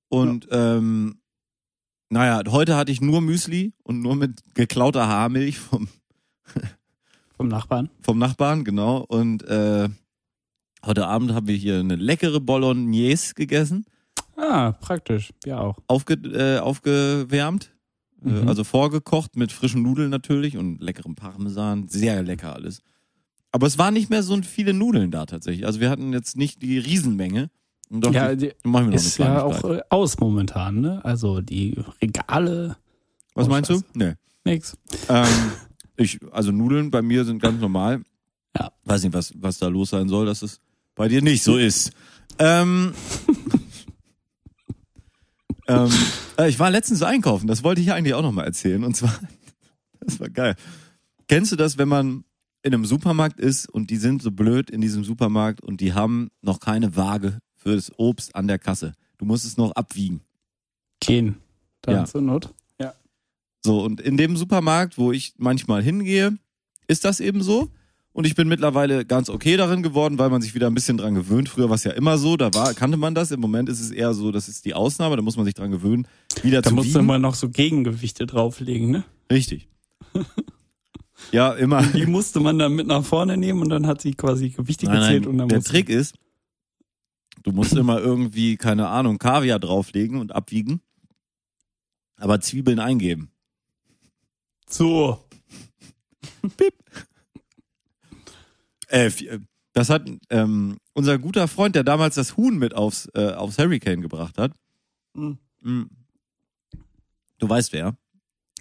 Und 0.10 0.48
ähm, 0.52 1.22
naja, 2.10 2.42
heute 2.52 2.76
hatte 2.76 2.92
ich 2.92 3.00
nur 3.00 3.22
Müsli 3.22 3.74
und 3.84 4.02
nur 4.02 4.16
mit 4.18 4.42
geklauter 4.56 5.08
Haarmilch 5.08 5.58
vom, 5.60 5.88
Vom 7.38 7.48
Nachbarn? 7.48 7.90
vom 8.02 8.18
Nachbarn, 8.18 8.66
genau. 8.66 8.98
Und 9.06 9.44
äh, 9.44 9.88
Heute 10.86 11.06
Abend 11.08 11.34
haben 11.34 11.48
wir 11.48 11.56
hier 11.56 11.80
eine 11.80 11.96
leckere 11.96 12.40
Bolognese 12.40 13.34
gegessen, 13.36 13.86
Ah, 14.36 14.72
praktisch. 14.72 15.32
Ja 15.46 15.60
auch. 15.60 15.78
aufge, 15.88 16.14
äh, 16.16 16.60
aufgewärmt, 16.60 17.72
äh, 18.26 18.30
Mhm. 18.30 18.48
also 18.48 18.64
vorgekocht 18.64 19.36
mit 19.36 19.52
frischen 19.52 19.84
Nudeln 19.84 20.10
natürlich 20.10 20.58
und 20.58 20.82
leckerem 20.82 21.16
Parmesan. 21.16 21.88
Sehr 21.88 22.24
lecker 22.24 22.54
alles. 22.56 22.82
Aber 23.52 23.68
es 23.68 23.78
waren 23.78 23.94
nicht 23.94 24.10
mehr 24.10 24.24
so 24.24 24.42
viele 24.42 24.74
Nudeln 24.74 25.12
da 25.12 25.26
tatsächlich. 25.26 25.66
Also 25.66 25.80
wir 25.82 25.90
hatten 25.90 26.14
jetzt 26.14 26.38
nicht 26.38 26.62
die 26.62 26.78
Riesenmenge. 26.80 27.50
Und 27.90 28.06
dachte 28.06 28.16
Ja, 28.16 28.36
die 28.36 28.54
machen 28.64 28.86
wir 28.86 28.92
noch 28.92 28.96
ist 28.96 29.18
ja 29.18 29.44
auch 29.44 29.64
äh, 29.66 29.82
aus 29.90 30.18
momentan, 30.20 30.80
ne? 30.80 31.04
Also 31.04 31.42
die 31.42 31.78
Regale. 32.02 32.78
Was 33.36 33.48
Oh, 33.48 33.50
meinst 33.50 33.70
Scheiße. 33.70 33.84
du? 33.94 34.00
Nee. 34.00 34.14
Nix. 34.46 34.78
Ähm, 35.10 35.28
ich, 35.98 36.20
also 36.32 36.52
Nudeln 36.54 36.90
bei 36.90 37.02
mir 37.02 37.26
sind 37.26 37.42
ganz 37.42 37.60
normal. 37.60 38.02
Ja. 38.58 38.72
Weiß 38.86 39.04
nicht, 39.04 39.14
was, 39.14 39.34
was 39.36 39.58
da 39.60 39.68
los 39.68 39.90
sein 39.90 40.08
soll, 40.08 40.26
dass 40.26 40.42
es 40.42 40.62
bei 40.96 41.08
dir 41.08 41.22
nicht 41.22 41.44
so 41.44 41.58
ist. 41.58 41.92
Ähm, 42.40 42.94
ähm, 45.68 45.90
äh, 46.38 46.50
ich 46.50 46.60
war 46.60 46.72
letztens 46.72 47.04
einkaufen, 47.04 47.48
das 47.48 47.64
wollte 47.64 47.82
ich 47.82 47.92
eigentlich 47.92 48.14
auch 48.14 48.22
nochmal 48.22 48.46
erzählen. 48.46 48.84
Und 48.84 48.96
zwar, 48.96 49.14
das 50.00 50.20
war 50.20 50.30
geil. 50.30 50.56
Kennst 51.28 51.52
du 51.52 51.56
das, 51.56 51.78
wenn 51.78 51.88
man 51.88 52.24
in 52.64 52.74
einem 52.74 52.86
Supermarkt 52.86 53.40
ist 53.40 53.68
und 53.70 53.90
die 53.90 53.98
sind 53.98 54.22
so 54.22 54.32
blöd 54.32 54.70
in 54.70 54.82
diesem 54.82 55.04
Supermarkt 55.04 55.62
und 55.62 55.82
die 55.82 55.94
haben 55.94 56.30
noch 56.42 56.60
keine 56.60 56.96
Waage 56.96 57.40
für 57.56 57.76
das 57.76 57.92
Obst 57.98 58.36
an 58.36 58.48
der 58.48 58.60
Kasse? 58.60 58.94
Du 59.18 59.26
musst 59.26 59.46
es 59.46 59.58
noch 59.58 59.72
abwiegen. 59.72 60.22
Gehen. 61.00 61.38
Dann 61.82 61.96
Ja. 61.96 62.06
zur 62.06 62.22
Not. 62.22 62.54
So, 63.64 63.84
und 63.84 64.02
in 64.02 64.18
dem 64.18 64.38
Supermarkt, 64.38 64.98
wo 64.98 65.12
ich 65.12 65.36
manchmal 65.38 65.84
hingehe, 65.84 66.36
ist 66.88 67.06
das 67.06 67.20
eben 67.20 67.44
so. 67.44 67.70
Und 68.14 68.28
ich 68.28 68.36
bin 68.36 68.50
mittlerweile 68.50 69.06
ganz 69.06 69.30
okay 69.30 69.56
darin 69.56 69.84
geworden, 69.84 70.20
weil 70.20 70.30
man 70.30 70.42
sich 70.42 70.54
wieder 70.54 70.68
ein 70.68 70.74
bisschen 70.74 70.98
dran 70.98 71.16
gewöhnt. 71.16 71.48
Früher 71.48 71.70
war 71.70 71.76
es 71.76 71.86
ja 71.86 71.92
immer 71.92 72.18
so, 72.18 72.36
da 72.36 72.54
war, 72.54 72.74
kannte 72.74 72.98
man 72.98 73.16
das. 73.16 73.32
Im 73.32 73.40
Moment 73.40 73.70
ist 73.70 73.80
es 73.80 73.90
eher 73.90 74.14
so, 74.14 74.32
das 74.32 74.50
ist 74.50 74.66
die 74.66 74.74
Ausnahme, 74.74 75.16
da 75.16 75.22
muss 75.22 75.38
man 75.38 75.46
sich 75.46 75.54
dran 75.54 75.72
gewöhnen, 75.72 76.06
wieder 76.44 76.62
Da 76.62 76.70
zu 76.70 76.76
musst 76.76 76.90
du 76.90 76.96
wiegen. 76.96 77.06
immer 77.06 77.20
noch 77.20 77.36
so 77.36 77.48
Gegengewichte 77.50 78.26
drauflegen, 78.26 78.92
ne? 78.92 79.06
Richtig. 79.32 79.70
ja, 81.32 81.54
immer. 81.54 81.84
Die 81.84 82.06
musste 82.06 82.42
man 82.42 82.60
dann 82.60 82.74
mit 82.74 82.86
nach 82.88 83.06
vorne 83.06 83.38
nehmen 83.38 83.62
und 83.62 83.70
dann 83.70 83.88
hat 83.88 84.02
sie 84.02 84.14
quasi 84.14 84.50
Gewichte 84.50 84.88
Nein, 84.88 85.00
gezählt 85.00 85.26
und 85.26 85.38
nein, 85.38 85.48
dann 85.48 85.62
der 85.62 85.64
Trick 85.64 85.88
ist, 85.88 86.16
du 87.44 87.54
musst 87.54 87.72
immer 87.74 88.00
irgendwie, 88.02 88.58
keine 88.58 88.90
Ahnung, 88.90 89.20
Kaviar 89.20 89.58
drauflegen 89.60 90.18
und 90.20 90.36
abwiegen, 90.36 90.82
aber 92.18 92.42
Zwiebeln 92.42 92.80
eingeben. 92.80 93.32
So. 94.68 95.24
F- 96.44 96.74
äh, 98.92 99.40
das 99.74 99.90
hat 99.90 100.10
ähm, 100.30 100.78
unser 100.94 101.18
guter 101.18 101.48
Freund, 101.48 101.76
der 101.76 101.84
damals 101.84 102.16
das 102.16 102.36
Huhn 102.38 102.58
mit 102.58 102.74
aufs, 102.76 103.08
äh, 103.14 103.32
aufs 103.32 103.58
Hurricane 103.58 104.02
gebracht 104.02 104.38
hat. 104.38 104.54
Mhm. 105.14 105.38
Mm. 105.62 105.84
Du 107.38 107.50
weißt 107.50 107.72
wer? 107.74 107.96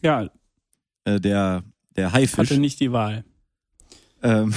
Ja, 0.02 0.30
Äh, 1.04 1.20
der, 1.20 1.64
der 1.96 2.12
Haifisch. 2.12 2.38
hatte 2.50 2.58
nicht 2.58 2.80
die 2.80 2.92
Wahl. 2.92 3.24
Ähm, 4.22 4.54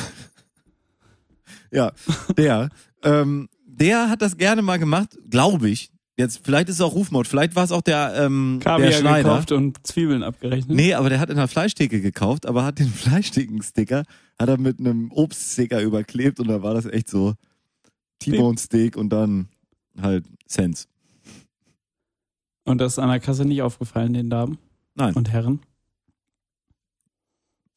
ja, 1.71 1.91
der. 2.37 2.69
ähm, 3.03 3.49
der 3.65 4.09
hat 4.09 4.21
das 4.21 4.37
gerne 4.37 4.61
mal 4.61 4.77
gemacht, 4.77 5.17
glaube 5.29 5.69
ich. 5.69 5.91
Jetzt, 6.15 6.41
vielleicht 6.43 6.69
ist 6.69 6.75
es 6.75 6.81
auch 6.81 6.93
Rufmord, 6.93 7.27
vielleicht 7.27 7.55
war 7.55 7.63
es 7.63 7.71
auch 7.71 7.81
der, 7.81 8.13
ähm, 8.15 8.59
der 8.63 8.71
Kaviar 8.73 8.91
Schneider. 8.91 9.29
gekauft 9.29 9.51
und 9.51 9.85
Zwiebeln 9.85 10.21
abgerechnet. 10.21 10.75
Nee, 10.75 10.93
aber 10.93 11.09
der 11.09 11.19
hat 11.19 11.31
in 11.31 11.37
der 11.37 11.47
Fleischtheke 11.47 12.01
gekauft, 12.01 12.45
aber 12.45 12.63
hat 12.63 12.77
den 12.77 12.89
Fleischtheken-Sticker, 12.93 14.03
hat 14.37 14.49
er 14.49 14.57
mit 14.59 14.79
einem 14.79 15.11
Obststicker 15.11 15.81
überklebt 15.81 16.39
und 16.39 16.49
da 16.49 16.61
war 16.61 16.75
das 16.75 16.85
echt 16.85 17.09
so 17.09 17.33
T-Bone 18.19 18.59
Steak 18.59 18.95
und 18.95 19.09
dann 19.09 19.47
halt 19.99 20.25
Sense. 20.47 20.85
Und 22.65 22.77
das 22.77 22.93
ist 22.93 22.99
an 22.99 23.09
der 23.09 23.19
Kasse 23.19 23.43
nicht 23.43 23.63
aufgefallen, 23.63 24.13
den 24.13 24.29
Damen 24.29 24.59
Nein. 24.93 25.15
und 25.15 25.31
Herren. 25.31 25.61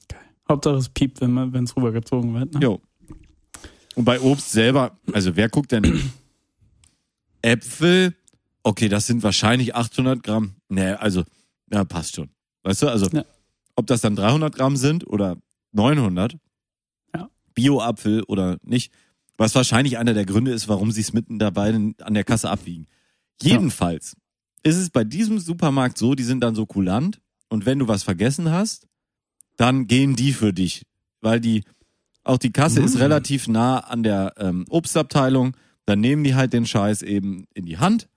Geil. 0.09 0.21
Hauptsache 0.49 0.77
es 0.77 0.89
piept, 0.91 1.23
wenn 1.23 1.65
es 1.65 1.75
rübergezogen 1.75 2.35
wird. 2.35 2.53
Ne? 2.55 2.61
Jo. 2.61 2.81
Und 3.95 4.05
bei 4.05 4.21
Obst 4.21 4.53
selber, 4.53 4.99
also 5.13 5.35
wer 5.37 5.49
guckt 5.49 5.73
denn 5.73 6.03
Äpfel? 7.43 8.15
Okay, 8.67 8.89
das 8.89 9.07
sind 9.07 9.23
wahrscheinlich 9.23 9.77
800 9.77 10.25
Gramm. 10.25 10.57
Nee, 10.69 10.91
also, 10.91 11.23
ja, 11.73 11.85
passt 11.85 12.17
schon. 12.17 12.31
Weißt 12.65 12.83
du, 12.83 12.89
also, 12.89 13.07
Ja. 13.13 13.25
ob 13.77 13.87
das 13.87 14.01
dann 14.01 14.17
300 14.17 14.57
Gramm 14.57 14.77
sind 14.77 15.07
oder 15.07 15.37
900, 15.71 16.37
Ja. 17.15 17.31
Bio-Apfel 17.55 18.25
oder 18.25 18.59
nicht, 18.63 18.93
was 19.39 19.55
wahrscheinlich 19.55 19.99
einer 19.99 20.15
der 20.15 20.27
Gründe 20.27 20.51
ist, 20.51 20.67
warum 20.67 20.91
sie 20.91 21.03
es 21.03 21.13
mitten 21.13 21.39
dabei 21.39 21.75
an 21.75 22.15
der 22.15 22.25
Kasse 22.25 22.51
abwiegen. 22.51 22.89
Jedenfalls 23.41 24.17
ist 24.65 24.77
es 24.79 24.91
bei 24.91 25.05
diesem 25.05 25.39
Supermarkt 25.39 25.97
so, 25.97 26.17
die 26.17 26.25
sind 26.25 26.41
dann 26.41 26.57
so 26.57 26.67
kulant 26.67 27.21
und 27.49 27.67
wenn 27.67 27.79
du 27.79 27.87
was 27.87 28.03
vergessen 28.03 28.51
hast, 28.51 28.89
dann 29.57 29.87
gehen 29.87 30.17
die 30.17 30.33
für 30.33 30.53
dich, 30.53 30.83
weil 31.21 31.39
die 31.41 31.63
auch 32.25 32.39
die 32.39 32.51
Kasse 32.51 32.81
ist 32.81 32.95
Mhm. 32.97 33.01
relativ 33.03 33.47
nah 33.47 33.79
an 33.79 34.03
der 34.03 34.35
ähm, 34.39 34.65
Obstabteilung. 34.71 35.57
Dann 35.85 36.01
nehmen 36.01 36.25
die 36.25 36.35
halt 36.35 36.53
den 36.53 36.67
Scheiß 36.67 37.03
eben 37.03 37.45
in 37.55 37.65
die 37.67 37.79
Hand 37.79 38.09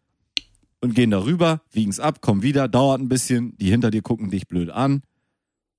und 0.81 0.95
gehen 0.95 1.11
darüber, 1.11 1.61
wiegen 1.71 1.91
es 1.91 1.99
ab, 1.99 2.21
kommen 2.21 2.41
wieder, 2.41 2.67
dauert 2.67 3.01
ein 3.01 3.09
bisschen, 3.09 3.57
die 3.57 3.69
hinter 3.69 3.91
dir 3.91 4.01
gucken 4.01 4.29
dich 4.29 4.47
blöd 4.47 4.69
an. 4.69 5.03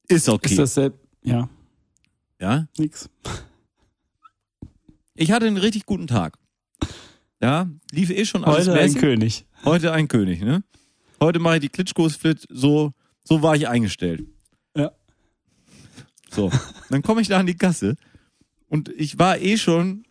Ist 0.09 0.29
okay. 0.29 0.51
Ist 0.51 0.59
das 0.59 0.75
selbst? 0.75 1.01
Ja, 1.23 1.49
ja? 2.41 2.67
nix. 2.79 3.09
Ich 5.15 5.33
hatte 5.33 5.47
einen 5.47 5.59
richtig 5.59 5.87
guten 5.87 6.07
Tag. 6.07 6.39
Ja, 7.43 7.71
lief 7.93 8.11
eh 8.11 8.25
schon 8.25 8.45
alles 8.45 8.69
Heute 8.69 8.79
ein 8.79 8.87
mäßig. 8.87 9.01
König. 9.01 9.47
Heute 9.65 9.93
ein 9.93 10.09
König, 10.09 10.41
ne? 10.43 10.63
Heute 11.21 11.39
mache 11.39 11.57
ich 11.57 11.61
die 11.61 11.69
Klitschkos 11.69 12.17
fit, 12.17 12.47
so, 12.51 12.93
so 13.25 13.43
war 13.43 13.55
ich 13.57 13.69
eingestellt. 13.69 14.27
Ja. 14.77 14.93
So, 16.31 16.51
dann 16.89 17.03
komme 17.03 17.21
ich 17.21 17.29
da 17.29 17.39
an 17.39 17.47
die 17.47 17.57
Kasse 17.57 17.97
und 18.69 18.89
ich 18.89 19.19
war 19.19 19.39
eh 19.39 19.59
schon, 19.59 20.05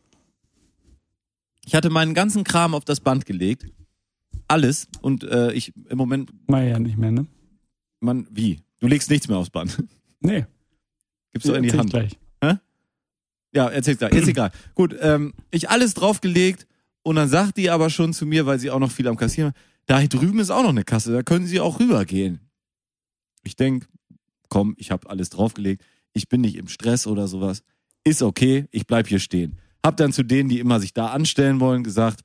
ich 1.65 1.75
hatte 1.75 1.89
meinen 1.89 2.13
ganzen 2.13 2.43
Kram 2.43 2.75
auf 2.75 2.85
das 2.85 2.99
Band 2.99 3.25
gelegt, 3.25 3.65
alles 4.49 4.87
und 5.01 5.23
äh, 5.23 5.51
ich 5.53 5.73
im 5.89 5.97
Moment, 5.97 6.31
ich 6.47 6.55
ja 6.55 6.79
nicht 6.79 6.97
mehr, 6.97 7.11
ne? 7.11 7.27
man, 7.99 8.27
wie? 8.31 8.59
Du 8.79 8.87
legst 8.87 9.09
nichts 9.09 9.27
mehr 9.27 9.37
aufs 9.37 9.49
Band. 9.49 9.83
Nee. 10.21 10.45
Gibst 11.31 11.47
du 11.47 11.53
in 11.53 11.63
die 11.63 11.71
Hand. 11.71 11.91
gleich. 11.91 12.19
Ja, 13.53 13.69
erzähl's 13.69 13.99
gleich. 13.99 14.11
Ist 14.11 14.27
egal. 14.27 14.51
Gut, 14.75 14.93
ähm, 14.99 15.33
ich 15.49 15.69
alles 15.69 15.93
draufgelegt 15.93 16.67
und 17.03 17.15
dann 17.15 17.29
sagt 17.29 17.55
die 17.55 17.69
aber 17.69 17.89
schon 17.89 18.11
zu 18.11 18.25
mir, 18.25 18.45
weil 18.45 18.59
sie 18.59 18.69
auch 18.69 18.79
noch 18.79 18.91
viel 18.91 19.07
am 19.07 19.15
Kassieren 19.15 19.53
da 19.89 20.05
drüben 20.05 20.39
ist 20.39 20.51
auch 20.51 20.61
noch 20.61 20.69
eine 20.69 20.83
Kasse, 20.83 21.11
da 21.11 21.23
können 21.23 21.47
Sie 21.47 21.59
auch 21.59 21.79
rübergehen. 21.79 22.39
Ich 23.43 23.55
denk, 23.55 23.87
komm, 24.47 24.75
ich 24.77 24.91
habe 24.91 25.09
alles 25.09 25.31
draufgelegt, 25.31 25.83
ich 26.13 26.29
bin 26.29 26.41
nicht 26.41 26.57
im 26.57 26.67
Stress 26.67 27.07
oder 27.07 27.27
sowas. 27.27 27.63
Ist 28.03 28.21
okay, 28.21 28.67
ich 28.69 28.85
bleib 28.85 29.07
hier 29.07 29.17
stehen. 29.17 29.57
Hab 29.83 29.97
dann 29.97 30.13
zu 30.13 30.21
denen, 30.21 30.47
die 30.47 30.59
immer 30.59 30.79
sich 30.79 30.93
da 30.93 31.07
anstellen 31.07 31.59
wollen, 31.59 31.83
gesagt, 31.83 32.21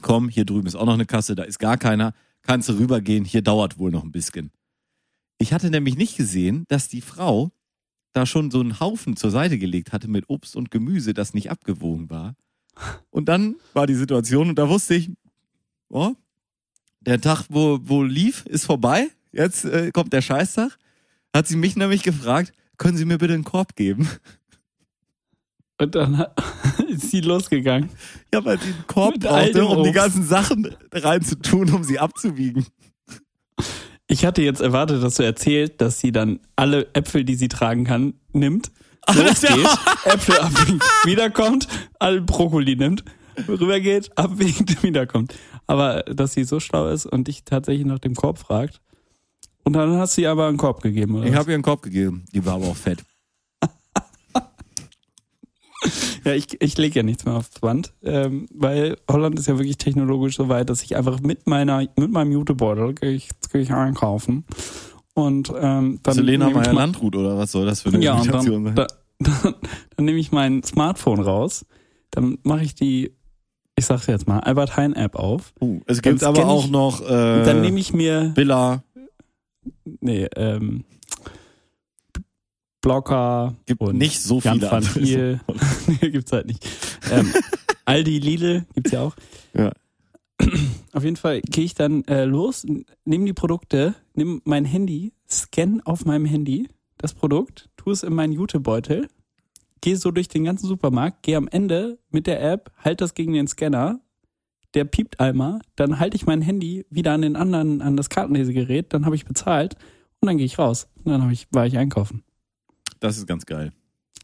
komm, 0.00 0.28
hier 0.28 0.44
drüben 0.44 0.66
ist 0.66 0.74
auch 0.74 0.86
noch 0.86 0.94
eine 0.94 1.06
Kasse, 1.06 1.34
da 1.34 1.42
ist 1.42 1.58
gar 1.58 1.76
keiner, 1.76 2.14
kannst 2.42 2.68
du 2.68 2.74
rübergehen, 2.74 3.24
hier 3.24 3.42
dauert 3.42 3.78
wohl 3.78 3.90
noch 3.90 4.04
ein 4.04 4.12
bisschen. 4.12 4.50
Ich 5.38 5.52
hatte 5.52 5.70
nämlich 5.70 5.96
nicht 5.96 6.16
gesehen, 6.16 6.64
dass 6.68 6.88
die 6.88 7.00
Frau 7.00 7.50
da 8.12 8.26
schon 8.26 8.50
so 8.50 8.60
einen 8.60 8.80
Haufen 8.80 9.16
zur 9.16 9.30
Seite 9.30 9.58
gelegt 9.58 9.92
hatte 9.92 10.08
mit 10.08 10.28
Obst 10.28 10.56
und 10.56 10.70
Gemüse, 10.70 11.14
das 11.14 11.34
nicht 11.34 11.50
abgewogen 11.50 12.10
war. 12.10 12.34
Und 13.10 13.28
dann 13.28 13.56
war 13.72 13.86
die 13.86 13.94
Situation 13.94 14.48
und 14.48 14.58
da 14.58 14.68
wusste 14.68 14.94
ich, 14.94 15.10
oh, 15.88 16.14
der 17.00 17.20
Tag, 17.20 17.46
wo, 17.48 17.78
wo 17.82 18.02
lief, 18.02 18.46
ist 18.46 18.64
vorbei. 18.64 19.08
Jetzt 19.32 19.64
äh, 19.64 19.90
kommt 19.92 20.12
der 20.12 20.22
Scheißtag. 20.22 20.78
Hat 21.34 21.46
sie 21.46 21.56
mich 21.56 21.76
nämlich 21.76 22.02
gefragt, 22.02 22.52
können 22.76 22.96
Sie 22.96 23.04
mir 23.04 23.18
bitte 23.18 23.34
einen 23.34 23.44
Korb 23.44 23.74
geben? 23.76 24.08
Und 25.78 25.94
dann 25.94 26.24
ist 26.88 27.10
sie 27.10 27.20
losgegangen. 27.20 27.90
Ja, 28.32 28.44
weil 28.44 28.58
sie 28.58 28.66
einen 28.66 28.86
Korb 28.86 29.12
Mit 29.12 29.22
brauchte, 29.22 29.64
um 29.64 29.84
die 29.84 29.92
ganzen 29.92 30.24
Sachen 30.24 30.74
reinzutun, 30.92 31.72
um 31.72 31.84
sie 31.84 31.98
abzuwiegen. 31.98 32.66
Ich 34.06 34.24
hatte 34.24 34.42
jetzt 34.42 34.60
erwartet, 34.60 35.02
dass 35.02 35.14
du 35.14 35.22
erzählt, 35.22 35.80
dass 35.80 35.98
sie 35.98 36.12
dann 36.12 36.40
alle 36.56 36.86
Äpfel, 36.94 37.24
die 37.24 37.34
sie 37.34 37.48
tragen 37.48 37.84
kann, 37.84 38.14
nimmt, 38.32 38.70
losgeht, 39.14 39.66
Äpfel 40.04 40.38
abwiegt, 40.38 40.84
wiederkommt, 41.04 41.66
alle 41.98 42.20
Brokkoli 42.20 42.76
nimmt, 42.76 43.04
rübergeht, 43.48 44.10
abwiegt, 44.16 44.82
wiederkommt. 44.82 45.34
Aber 45.66 46.02
dass 46.02 46.34
sie 46.34 46.44
so 46.44 46.60
schlau 46.60 46.88
ist 46.88 47.06
und 47.06 47.28
dich 47.28 47.44
tatsächlich 47.44 47.86
nach 47.86 48.00
dem 48.00 48.14
Korb 48.14 48.38
fragt. 48.38 48.80
Und 49.64 49.74
dann 49.74 49.96
hast 49.96 50.16
du 50.16 50.22
ihr 50.22 50.30
aber 50.30 50.48
einen 50.48 50.58
Korb 50.58 50.82
gegeben, 50.82 51.14
oder? 51.14 51.26
Ich 51.26 51.34
habe 51.34 51.52
ihr 51.52 51.54
einen 51.54 51.62
Korb 51.62 51.82
gegeben. 51.82 52.24
Die 52.34 52.44
war 52.44 52.54
aber 52.54 52.66
auch 52.66 52.76
fett. 52.76 52.98
Ja, 56.24 56.32
ich, 56.34 56.60
ich 56.62 56.78
lege 56.78 57.00
ja 57.00 57.02
nichts 57.02 57.24
mehr 57.24 57.34
aufs 57.34 57.58
Band, 57.58 57.92
ähm, 58.04 58.46
weil 58.54 58.96
Holland 59.10 59.36
ist 59.38 59.48
ja 59.48 59.58
wirklich 59.58 59.76
technologisch 59.78 60.36
so 60.36 60.48
weit, 60.48 60.70
dass 60.70 60.82
ich 60.84 60.94
einfach 60.96 61.20
mit 61.20 61.48
meiner, 61.48 61.78
mit 61.96 62.12
meinem 62.12 62.30
Jutebeutel 62.30 62.94
gehe 62.94 63.10
ich, 63.10 63.28
gehe 63.50 63.60
ich 63.62 63.72
einkaufen. 63.72 64.44
Und 65.14 65.52
ähm, 65.58 65.98
dann 66.04 66.14
Selena 66.14 66.46
nehme 66.46 66.60
ich 66.60 66.64
Meyer 66.66 66.74
mal- 66.74 66.80
Landrut 66.82 67.16
oder 67.16 67.36
was 67.36 67.50
soll 67.52 67.66
das 67.66 67.82
für 67.82 67.88
eine 67.88 67.98
Ja, 68.02 68.14
und 68.14 68.24
Imitation 68.26 68.64
dann, 68.64 68.76
sein? 68.76 68.86
da, 69.18 69.30
dann, 69.42 69.54
dann 69.96 70.04
nehme 70.04 70.18
ich 70.18 70.30
mein 70.30 70.62
Smartphone 70.62 71.20
raus, 71.20 71.66
Dann 72.12 72.38
mache 72.44 72.62
ich 72.62 72.74
die, 72.76 73.12
ich 73.76 73.84
sag's 73.86 74.06
jetzt 74.06 74.28
mal, 74.28 74.38
Albert 74.40 74.76
Hein 74.76 74.94
App 74.94 75.16
auf. 75.16 75.52
Uh, 75.60 75.80
es 75.86 76.00
gibt 76.02 76.22
aber 76.22 76.46
auch 76.46 76.66
ich- 76.66 76.70
noch 76.70 77.00
äh, 77.02 77.42
Dann 77.42 77.60
nehme 77.62 77.80
ich 77.80 77.92
mir, 77.92 78.30
Billa, 78.34 78.84
nee, 80.00 80.28
ähm, 80.36 80.84
Blocker 82.82 83.54
gibt 83.64 83.80
nicht 83.94 84.20
so 84.20 84.40
Jan 84.40 84.58
viele 84.58 84.70
van 84.70 84.84
andere. 84.84 85.00
Thiel. 85.00 85.40
nee, 85.86 86.10
gibt's 86.10 86.32
halt 86.32 86.46
nicht. 86.46 86.68
Ähm, 87.10 87.32
Aldi, 87.86 88.18
Lidl 88.18 88.66
gibt's 88.74 88.90
ja 88.90 89.00
auch. 89.00 89.16
Ja. 89.54 89.72
Auf 90.92 91.04
jeden 91.04 91.16
Fall 91.16 91.40
gehe 91.40 91.64
ich 91.64 91.74
dann 91.74 92.04
äh, 92.04 92.24
los, 92.24 92.66
nehme 93.04 93.24
die 93.24 93.32
Produkte, 93.32 93.94
nehme 94.14 94.40
mein 94.44 94.64
Handy, 94.64 95.12
scanne 95.30 95.80
auf 95.84 96.04
meinem 96.04 96.26
Handy 96.26 96.68
das 96.98 97.14
Produkt, 97.14 97.70
tue 97.76 97.92
es 97.92 98.02
in 98.02 98.12
meinen 98.14 98.32
Jutebeutel, 98.32 99.08
gehe 99.80 99.96
so 99.96 100.10
durch 100.10 100.28
den 100.28 100.44
ganzen 100.44 100.66
Supermarkt, 100.66 101.22
gehe 101.22 101.36
am 101.36 101.48
Ende 101.48 101.98
mit 102.10 102.26
der 102.26 102.42
App, 102.42 102.72
halte 102.76 103.04
das 103.04 103.14
gegen 103.14 103.32
den 103.32 103.48
Scanner, 103.48 104.00
der 104.74 104.84
piept 104.84 105.20
einmal, 105.20 105.60
dann 105.76 105.98
halte 105.98 106.16
ich 106.16 106.26
mein 106.26 106.42
Handy 106.42 106.84
wieder 106.90 107.12
an 107.12 107.22
den 107.22 107.36
anderen, 107.36 107.80
an 107.80 107.96
das 107.96 108.10
Kartenlesegerät, 108.10 108.92
dann 108.92 109.06
habe 109.06 109.16
ich 109.16 109.24
bezahlt 109.24 109.76
und 110.20 110.26
dann 110.26 110.36
gehe 110.36 110.46
ich 110.46 110.58
raus. 110.58 110.88
Und 111.04 111.12
dann 111.12 111.30
ich, 111.30 111.46
war 111.50 111.66
ich 111.66 111.78
einkaufen. 111.78 112.22
Das 113.00 113.16
ist 113.18 113.26
ganz 113.26 113.46
geil. 113.46 113.72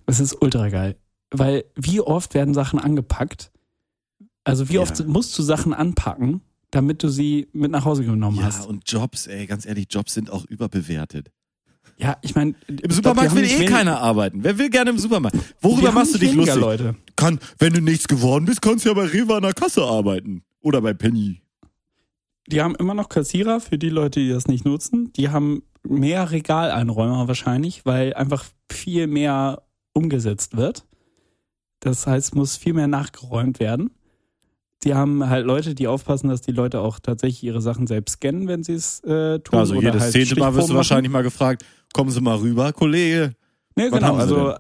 Das 0.07 0.21
ist 0.21 0.41
ultra 0.41 0.69
geil. 0.69 0.97
Weil 1.31 1.65
wie 1.77 2.01
oft 2.01 2.35
werden 2.35 2.55
Sachen 2.55 2.79
angepackt? 2.79 3.51
Also 4.45 4.69
wie 4.69 4.75
Ja. 4.75 4.81
oft 4.83 5.07
musst 5.07 5.39
du 5.39 5.43
Sachen 5.43 5.75
anpacken, 5.75 6.41
damit 6.71 7.03
du 7.03 7.09
sie 7.09 7.49
mit 7.53 7.71
nach 7.71 7.85
Hause 7.85 8.05
genommen 8.05 8.39
Ja, 8.39 8.45
hast? 8.45 8.67
und 8.67 8.91
Jobs, 8.91 9.27
ey, 9.27 9.47
ganz 9.47 9.67
ehrlich, 9.67 9.87
Jobs 9.91 10.15
sind 10.15 10.31
auch 10.31 10.45
überbewertet. 10.47 11.31
Ja, 11.99 12.17
ich 12.23 12.35
meine, 12.37 12.55
Im 12.69 12.91
Supermarkt 12.91 13.35
will 13.35 13.45
eh 13.45 13.65
keiner 13.65 14.01
arbeiten. 14.01 14.45
Wer 14.45 14.57
will 14.57 14.71
gerne 14.71 14.91
im 14.91 14.99
Supermarkt? 14.99 15.37
Worüber 15.61 15.91
machst 15.91 16.15
du 16.15 16.19
dich 16.19 16.33
lustig? 16.33 16.55
Leute. 16.57 16.95
Kann, 17.17 17.41
wenn 17.59 17.73
du 17.75 17.81
nichts 17.81 18.07
geworden 18.07 18.45
bist, 18.45 18.63
kannst 18.63 18.85
du 18.85 18.91
ja 18.91 18.95
bei 18.95 19.05
Rewe 19.07 19.35
an 19.35 19.43
der 19.43 19.53
Kasse 19.53 19.83
arbeiten. 19.83 20.45
Oder 20.61 20.81
bei 20.81 20.95
Penny. 20.95 21.43
Die 22.47 22.63
haben 22.63 22.75
immer 22.77 22.95
noch 22.95 23.09
Kassierer 23.09 23.61
für 23.61 23.79
die 23.79 23.89
Leute, 23.91 24.21
die 24.21 24.29
das 24.31 24.47
nicht 24.47 24.65
nutzen. 24.65 25.13
Die 25.15 25.29
haben 25.31 25.63
mehr 25.89 26.31
Regaleinräumer 26.31 27.29
wahrscheinlich, 27.29 27.85
weil 27.87 28.15
einfach 28.15 28.45
viel 28.71 29.07
mehr 29.07 29.63
umgesetzt 29.93 30.57
wird. 30.57 30.85
Das 31.81 32.07
heißt, 32.07 32.35
muss 32.35 32.57
viel 32.57 32.75
mehr 32.75 32.89
nachgeräumt 32.89 33.61
werden. 33.61 33.91
Die 34.85 34.95
haben 34.95 35.29
halt 35.29 35.45
Leute, 35.45 35.75
die 35.75 35.89
aufpassen, 35.89 36.29
dass 36.29 36.41
die 36.41 36.53
Leute 36.53 36.81
auch 36.81 37.01
tatsächlich 37.01 37.43
ihre 37.43 37.61
Sachen 37.61 37.87
selbst 37.87 38.15
scannen, 38.15 38.47
wenn 38.47 38.63
sie 38.63 38.75
es 38.75 39.01
äh, 39.01 39.41
tun. 39.41 39.59
Also 39.59 39.75
jedes 39.75 40.03
halt 40.03 40.13
zehnte 40.13 40.39
Mal 40.39 40.55
wirst 40.55 40.71
du 40.71 40.75
wahrscheinlich 40.75 41.11
mal 41.11 41.23
gefragt, 41.23 41.65
kommen 41.93 42.11
Sie 42.11 42.21
mal 42.21 42.37
rüber, 42.37 42.73
Kollege. 42.73 43.35
Ne, 43.75 43.91
genau, 43.91 44.15
also? 44.15 44.55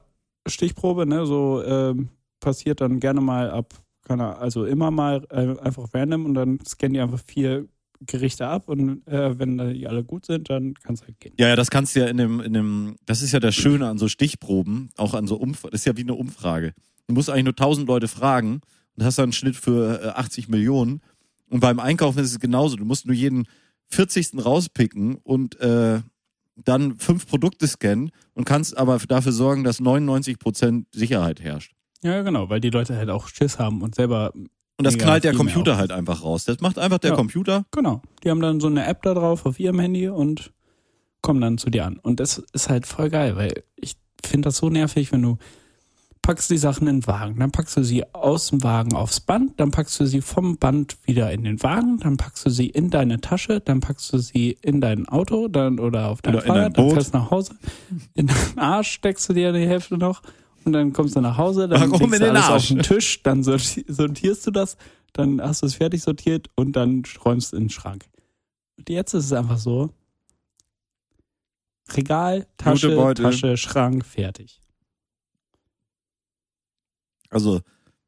Stichprobe, 0.46 1.06
ne, 1.06 1.26
so 1.26 1.62
ähm, 1.62 2.08
passiert 2.40 2.80
dann 2.80 3.00
gerne 3.00 3.20
mal 3.20 3.50
ab, 3.50 3.74
keine 4.06 4.24
Ahnung, 4.28 4.40
also 4.40 4.64
immer 4.64 4.90
mal 4.90 5.26
äh, 5.30 5.58
einfach 5.60 5.92
random 5.92 6.24
und 6.24 6.34
dann 6.34 6.58
scannen 6.64 6.94
die 6.94 7.00
einfach 7.00 7.20
vier 7.20 7.68
Gerichte 8.06 8.46
ab 8.46 8.68
und 8.68 9.06
äh, 9.06 9.38
wenn 9.38 9.58
die 9.74 9.86
alle 9.86 10.04
gut 10.04 10.26
sind, 10.26 10.50
dann 10.50 10.74
kann 10.74 10.94
es 10.94 11.02
halt 11.02 11.18
gehen. 11.20 11.34
Ja, 11.38 11.48
ja, 11.48 11.56
das 11.56 11.70
kannst 11.70 11.94
du 11.94 12.00
ja 12.00 12.06
in 12.06 12.16
dem, 12.16 12.40
in 12.40 12.52
dem, 12.52 12.96
das 13.06 13.22
ist 13.22 13.32
ja 13.32 13.40
das 13.40 13.54
Schöne 13.54 13.88
an 13.88 13.98
so 13.98 14.08
Stichproben, 14.08 14.90
auch 14.96 15.14
an 15.14 15.26
so 15.26 15.36
Umfragen, 15.36 15.72
das 15.72 15.82
ist 15.82 15.86
ja 15.86 15.96
wie 15.96 16.02
eine 16.02 16.14
Umfrage. 16.14 16.74
Du 17.06 17.14
musst 17.14 17.30
eigentlich 17.30 17.44
nur 17.44 17.52
1000 17.52 17.88
Leute 17.88 18.08
fragen 18.08 18.60
und 18.96 19.04
hast 19.04 19.18
dann 19.18 19.24
einen 19.24 19.32
Schnitt 19.32 19.56
für 19.56 20.02
äh, 20.02 20.08
80 20.08 20.48
Millionen. 20.48 21.00
Und 21.48 21.60
beim 21.60 21.80
Einkaufen 21.80 22.18
ist 22.18 22.30
es 22.30 22.40
genauso. 22.40 22.76
Du 22.76 22.84
musst 22.84 23.06
nur 23.06 23.14
jeden 23.14 23.46
40. 23.88 24.44
rauspicken 24.44 25.16
und 25.16 25.58
äh, 25.60 26.00
dann 26.64 26.96
fünf 26.96 27.26
Produkte 27.26 27.66
scannen 27.66 28.10
und 28.34 28.44
kannst 28.44 28.76
aber 28.76 28.98
dafür 28.98 29.32
sorgen, 29.32 29.64
dass 29.64 29.80
99% 29.80 30.84
Sicherheit 30.92 31.40
herrscht. 31.40 31.72
Ja, 32.02 32.22
genau, 32.22 32.48
weil 32.48 32.60
die 32.60 32.70
Leute 32.70 32.96
halt 32.96 33.10
auch 33.10 33.28
Schiss 33.28 33.58
haben 33.58 33.82
und 33.82 33.94
selber. 33.94 34.32
Und 34.78 34.84
das 34.84 34.96
knallt 34.96 35.24
der 35.24 35.34
Computer 35.34 35.76
halt 35.76 35.90
einfach 35.90 36.22
raus. 36.22 36.44
Das 36.44 36.60
macht 36.60 36.78
einfach 36.78 36.98
der 36.98 37.10
Ja. 37.10 37.16
Computer. 37.16 37.64
Genau. 37.72 38.00
Die 38.22 38.30
haben 38.30 38.40
dann 38.40 38.60
so 38.60 38.68
eine 38.68 38.86
App 38.86 39.02
da 39.02 39.12
drauf 39.12 39.44
auf 39.44 39.58
ihrem 39.58 39.80
Handy 39.80 40.08
und 40.08 40.52
kommen 41.20 41.40
dann 41.40 41.58
zu 41.58 41.68
dir 41.68 41.84
an. 41.84 41.98
Und 41.98 42.20
das 42.20 42.38
ist 42.52 42.68
halt 42.68 42.86
voll 42.86 43.10
geil, 43.10 43.36
weil 43.36 43.64
ich 43.74 43.96
finde 44.24 44.46
das 44.48 44.58
so 44.58 44.70
nervig, 44.70 45.10
wenn 45.10 45.22
du 45.22 45.38
packst 46.22 46.50
die 46.50 46.58
Sachen 46.58 46.86
in 46.86 47.00
den 47.00 47.06
Wagen, 47.06 47.40
dann 47.40 47.50
packst 47.50 47.76
du 47.76 47.82
sie 47.82 48.04
aus 48.14 48.48
dem 48.48 48.62
Wagen 48.62 48.94
aufs 48.94 49.18
Band, 49.18 49.58
dann 49.58 49.70
packst 49.70 49.98
du 49.98 50.04
sie 50.04 50.20
vom 50.20 50.58
Band 50.58 50.98
wieder 51.04 51.32
in 51.32 51.42
den 51.42 51.62
Wagen, 51.62 51.98
dann 52.00 52.18
packst 52.18 52.44
du 52.44 52.50
sie 52.50 52.66
in 52.66 52.90
deine 52.90 53.20
Tasche, 53.20 53.60
dann 53.60 53.80
packst 53.80 54.12
du 54.12 54.18
sie 54.18 54.58
in 54.60 54.80
dein 54.80 55.08
Auto 55.08 55.48
dann 55.48 55.80
oder 55.80 56.08
auf 56.08 56.20
dein 56.20 56.34
Oder 56.34 56.44
in 56.44 56.48
dein 56.48 56.56
Fahrrad, 56.56 56.78
dann 56.78 56.90
fährst 56.90 57.14
du 57.14 57.18
nach 57.18 57.30
Hause. 57.30 57.56
In 58.14 58.26
deinen 58.26 58.58
Arsch 58.58 58.90
steckst 58.90 59.28
du 59.28 59.32
dir 59.32 59.52
die 59.52 59.66
Hälfte 59.66 59.96
noch 59.96 60.22
und 60.64 60.72
dann 60.72 60.92
kommst 60.92 61.16
du 61.16 61.20
nach 61.20 61.36
Hause, 61.38 61.68
dann 61.68 61.90
Warum 61.90 62.10
legst 62.10 62.20
du 62.22 62.28
alles 62.30 62.44
Arsch? 62.44 62.62
auf 62.64 62.68
den 62.68 62.82
Tisch, 62.82 63.22
dann 63.22 63.42
sorti- 63.42 63.84
sortierst 63.90 64.46
du 64.46 64.50
das, 64.50 64.76
dann 65.12 65.40
hast 65.40 65.62
du 65.62 65.66
es 65.66 65.74
fertig 65.74 66.02
sortiert 66.02 66.48
und 66.56 66.72
dann 66.72 67.02
räumst 67.24 67.52
du 67.52 67.56
in 67.56 67.64
den 67.64 67.70
Schrank. 67.70 68.04
Und 68.76 68.88
jetzt 68.90 69.14
ist 69.14 69.24
es 69.26 69.32
einfach 69.32 69.58
so, 69.58 69.92
Regal, 71.94 72.46
Tasche. 72.58 73.14
Tasche, 73.14 73.56
Schrank, 73.56 74.04
fertig. 74.04 74.60
Also, 77.30 77.60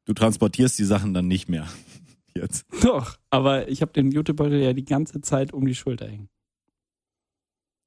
du 0.04 0.12
transportierst 0.12 0.78
die 0.78 0.84
Sachen 0.84 1.14
dann 1.14 1.28
nicht 1.28 1.48
mehr. 1.48 1.66
Jetzt. 2.34 2.66
Doch, 2.82 3.16
aber 3.30 3.68
ich 3.68 3.82
habe 3.82 3.92
den 3.92 4.12
Jutebeutel 4.12 4.60
ja 4.60 4.72
die 4.72 4.84
ganze 4.84 5.20
Zeit 5.20 5.52
um 5.52 5.66
die 5.66 5.74
Schulter 5.74 6.06
hängen. 6.08 6.28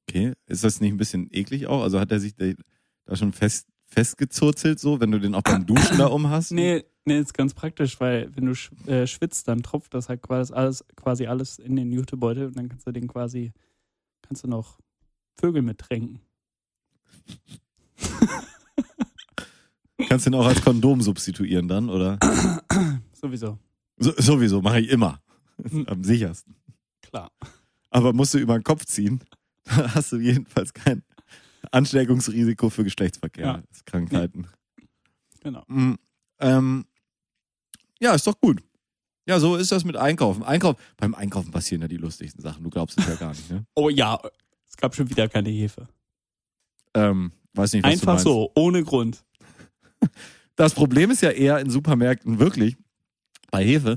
Okay. 0.09 0.33
Ist 0.47 0.63
das 0.63 0.81
nicht 0.81 0.91
ein 0.91 0.97
bisschen 0.97 1.29
eklig 1.31 1.67
auch? 1.67 1.81
Also 1.81 1.99
hat 1.99 2.11
er 2.11 2.19
sich 2.19 2.35
da 2.35 3.15
schon 3.15 3.31
fest, 3.31 3.67
festgezurzelt 3.93 4.79
so, 4.79 4.99
wenn 4.99 5.11
du 5.11 5.19
den 5.19 5.35
auch 5.35 5.41
beim 5.41 5.65
Duschen 5.67 5.97
da 5.97 6.07
um 6.07 6.29
hast? 6.29 6.51
Nee, 6.51 6.83
nee, 7.05 7.19
ist 7.19 7.33
ganz 7.33 7.53
praktisch, 7.53 7.99
weil 7.99 8.29
wenn 8.35 8.45
du 8.45 8.51
sch- 8.53 8.71
äh, 8.87 9.07
schwitzt, 9.07 9.47
dann 9.47 9.61
tropft 9.63 9.93
das 9.93 10.09
halt 10.09 10.21
quasi 10.21 10.53
alles, 10.53 10.83
quasi 10.95 11.27
alles 11.27 11.59
in 11.59 11.75
den 11.75 11.91
Jutebeutel 11.91 12.47
und 12.47 12.57
dann 12.57 12.69
kannst 12.69 12.85
du 12.87 12.91
den 12.91 13.07
quasi, 13.07 13.51
kannst 14.21 14.43
du 14.43 14.47
noch 14.47 14.79
Vögel 15.39 15.61
mittränken. 15.61 16.19
Kannst 20.09 20.25
du 20.25 20.31
den 20.31 20.39
auch 20.39 20.45
als 20.45 20.61
Kondom 20.61 21.01
substituieren 21.01 21.67
dann, 21.67 21.89
oder? 21.89 22.19
Sowieso, 23.13 23.57
So, 23.97 24.11
sowieso, 24.17 24.61
mache 24.61 24.81
ich 24.81 24.89
immer. 24.89 25.19
Hm. 25.69 25.85
Am 25.87 26.03
sichersten. 26.03 26.55
klar. 27.01 27.31
Aber 27.89 28.11
musst 28.11 28.33
du 28.33 28.39
über 28.39 28.57
den 28.57 28.63
Kopf 28.63 28.85
ziehen, 28.85 29.23
dann 29.63 29.93
hast 29.95 30.11
du 30.11 30.17
jedenfalls 30.17 30.73
kein 30.73 31.03
Ansteckungsrisiko 31.73 32.69
für 32.69 32.83
Geschlechtsverkehrskrankheiten. 32.83 34.47
Genau. 35.41 35.63
Mm, 35.67 35.95
ähm, 36.39 36.85
ja, 37.99 38.13
ist 38.13 38.27
doch 38.27 38.39
gut. 38.39 38.61
Ja, 39.25 39.39
so 39.39 39.55
ist 39.55 39.71
das 39.71 39.85
mit 39.85 39.95
Einkaufen. 39.95 40.43
Einkauf, 40.43 40.75
beim 40.97 41.15
Einkaufen 41.15 41.51
passieren 41.51 41.81
ja 41.81 41.87
die 41.87 41.97
lustigsten 41.97 42.41
Sachen. 42.41 42.63
Du 42.63 42.69
glaubst 42.69 42.99
es 42.99 43.07
ja 43.07 43.15
gar 43.15 43.29
nicht, 43.29 43.49
ne? 43.49 43.65
Oh 43.75 43.89
ja, 43.89 44.19
es 44.67 44.77
gab 44.77 44.95
schon 44.95 45.09
wieder 45.09 45.27
keine 45.29 45.49
Hefe. 45.49 45.87
Ähm, 46.93 47.31
weiß 47.53 47.73
nicht, 47.73 47.85
was 47.85 47.91
Einfach 47.91 48.19
so, 48.19 48.51
ohne 48.55 48.83
Grund. 48.83 49.23
Das 50.55 50.75
Problem 50.75 51.09
ist 51.09 51.23
ja 51.23 51.31
eher 51.31 51.57
in 51.57 51.71
Supermärkten 51.71 52.37
wirklich 52.37 52.77
bei 53.49 53.65
Hefe, 53.65 53.95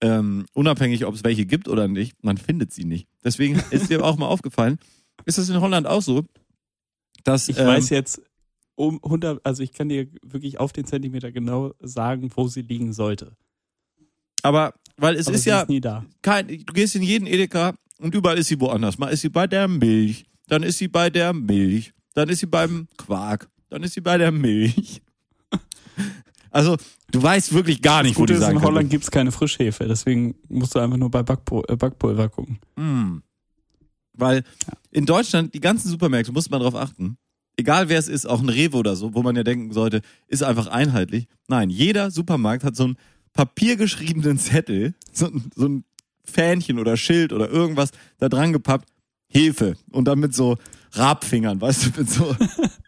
ähm, 0.00 0.46
unabhängig, 0.52 1.04
ob 1.04 1.16
es 1.16 1.24
welche 1.24 1.46
gibt 1.46 1.66
oder 1.66 1.88
nicht, 1.88 2.22
man 2.22 2.36
findet 2.36 2.72
sie 2.72 2.84
nicht. 2.84 3.08
Deswegen 3.24 3.60
ist 3.72 3.90
dir 3.90 4.04
auch 4.04 4.16
mal 4.16 4.28
aufgefallen, 4.28 4.78
ist 5.24 5.38
das 5.38 5.48
in 5.48 5.60
Holland 5.60 5.88
auch 5.88 6.00
so, 6.00 6.24
dass 7.24 7.48
Ich 7.48 7.58
ähm, 7.58 7.66
weiß 7.66 7.90
jetzt 7.90 8.22
um 8.76 9.00
100, 9.04 9.44
also 9.44 9.62
ich 9.62 9.72
kann 9.72 9.88
dir 9.88 10.06
wirklich 10.22 10.58
auf 10.58 10.72
den 10.72 10.86
Zentimeter 10.86 11.30
genau 11.32 11.72
sagen, 11.80 12.30
wo 12.34 12.48
sie 12.48 12.62
liegen 12.62 12.92
sollte. 12.92 13.36
aber 14.42 14.74
weil 14.96 15.16
es 15.16 15.26
Aber 15.28 15.36
ist 15.36 15.44
sie 15.44 15.50
ja 15.50 15.62
ist 15.62 15.68
nie 15.68 15.80
da. 15.80 16.04
kein, 16.22 16.46
du 16.48 16.56
gehst 16.74 16.94
in 16.94 17.02
jeden 17.02 17.26
Edeka 17.26 17.74
und 17.98 18.14
überall 18.14 18.36
ist 18.38 18.48
sie 18.48 18.60
woanders. 18.60 18.98
Mal 18.98 19.08
ist 19.08 19.20
sie 19.22 19.28
bei 19.30 19.46
der 19.46 19.66
Milch, 19.68 20.26
dann 20.48 20.62
ist 20.62 20.78
sie 20.78 20.88
bei 20.88 21.08
der 21.10 21.32
Milch, 21.32 21.92
dann 22.14 22.28
ist 22.28 22.40
sie 22.40 22.46
beim 22.46 22.86
Quark, 22.98 23.48
dann 23.70 23.82
ist 23.82 23.94
sie 23.94 24.00
bei 24.02 24.18
der 24.18 24.30
Milch. 24.32 25.00
Also, 26.52 26.76
du 27.12 27.22
weißt 27.22 27.52
wirklich 27.54 27.80
gar 27.80 28.02
nicht, 28.02 28.14
Das 28.14 28.18
wo 28.18 28.22
Gute 28.22 28.32
die 28.32 28.38
ist, 28.38 28.44
sein 28.44 28.56
in. 28.56 28.62
Holland 28.62 28.90
gibt 28.90 29.04
es 29.04 29.10
keine 29.12 29.30
Frischhefe, 29.30 29.86
deswegen 29.86 30.34
musst 30.48 30.74
du 30.74 30.80
einfach 30.80 30.96
nur 30.96 31.08
bei 31.08 31.22
Backpul 31.22 31.62
äh, 31.68 31.76
Backpulver 31.76 32.28
gucken. 32.28 32.58
Hm. 32.76 33.22
Weil 34.20 34.42
in 34.90 35.06
Deutschland, 35.06 35.54
die 35.54 35.60
ganzen 35.60 35.88
Supermärkte, 35.88 36.32
muss 36.32 36.50
man 36.50 36.60
darauf 36.60 36.74
achten, 36.74 37.16
egal 37.56 37.88
wer 37.88 37.98
es 37.98 38.08
ist, 38.08 38.26
auch 38.26 38.40
ein 38.40 38.48
Rewe 38.48 38.76
oder 38.76 38.96
so, 38.96 39.14
wo 39.14 39.22
man 39.22 39.36
ja 39.36 39.42
denken 39.42 39.72
sollte, 39.72 40.00
ist 40.28 40.42
einfach 40.42 40.66
einheitlich. 40.68 41.26
Nein, 41.48 41.70
jeder 41.70 42.10
Supermarkt 42.10 42.64
hat 42.64 42.76
so 42.76 42.84
einen 42.84 42.96
papiergeschriebenen 43.32 44.38
Zettel, 44.38 44.94
so, 45.12 45.26
ein- 45.26 45.50
so 45.54 45.66
ein 45.68 45.84
Fähnchen 46.24 46.78
oder 46.78 46.96
Schild 46.96 47.32
oder 47.32 47.48
irgendwas 47.50 47.90
da 48.18 48.28
dran 48.28 48.52
gepappt, 48.52 48.88
Hefe. 49.28 49.76
Und 49.90 50.06
dann 50.06 50.18
mit 50.20 50.34
so 50.34 50.56
Rabfingern, 50.92 51.60
weißt 51.60 51.86
du, 51.96 52.00
mit 52.00 52.10
so, 52.10 52.34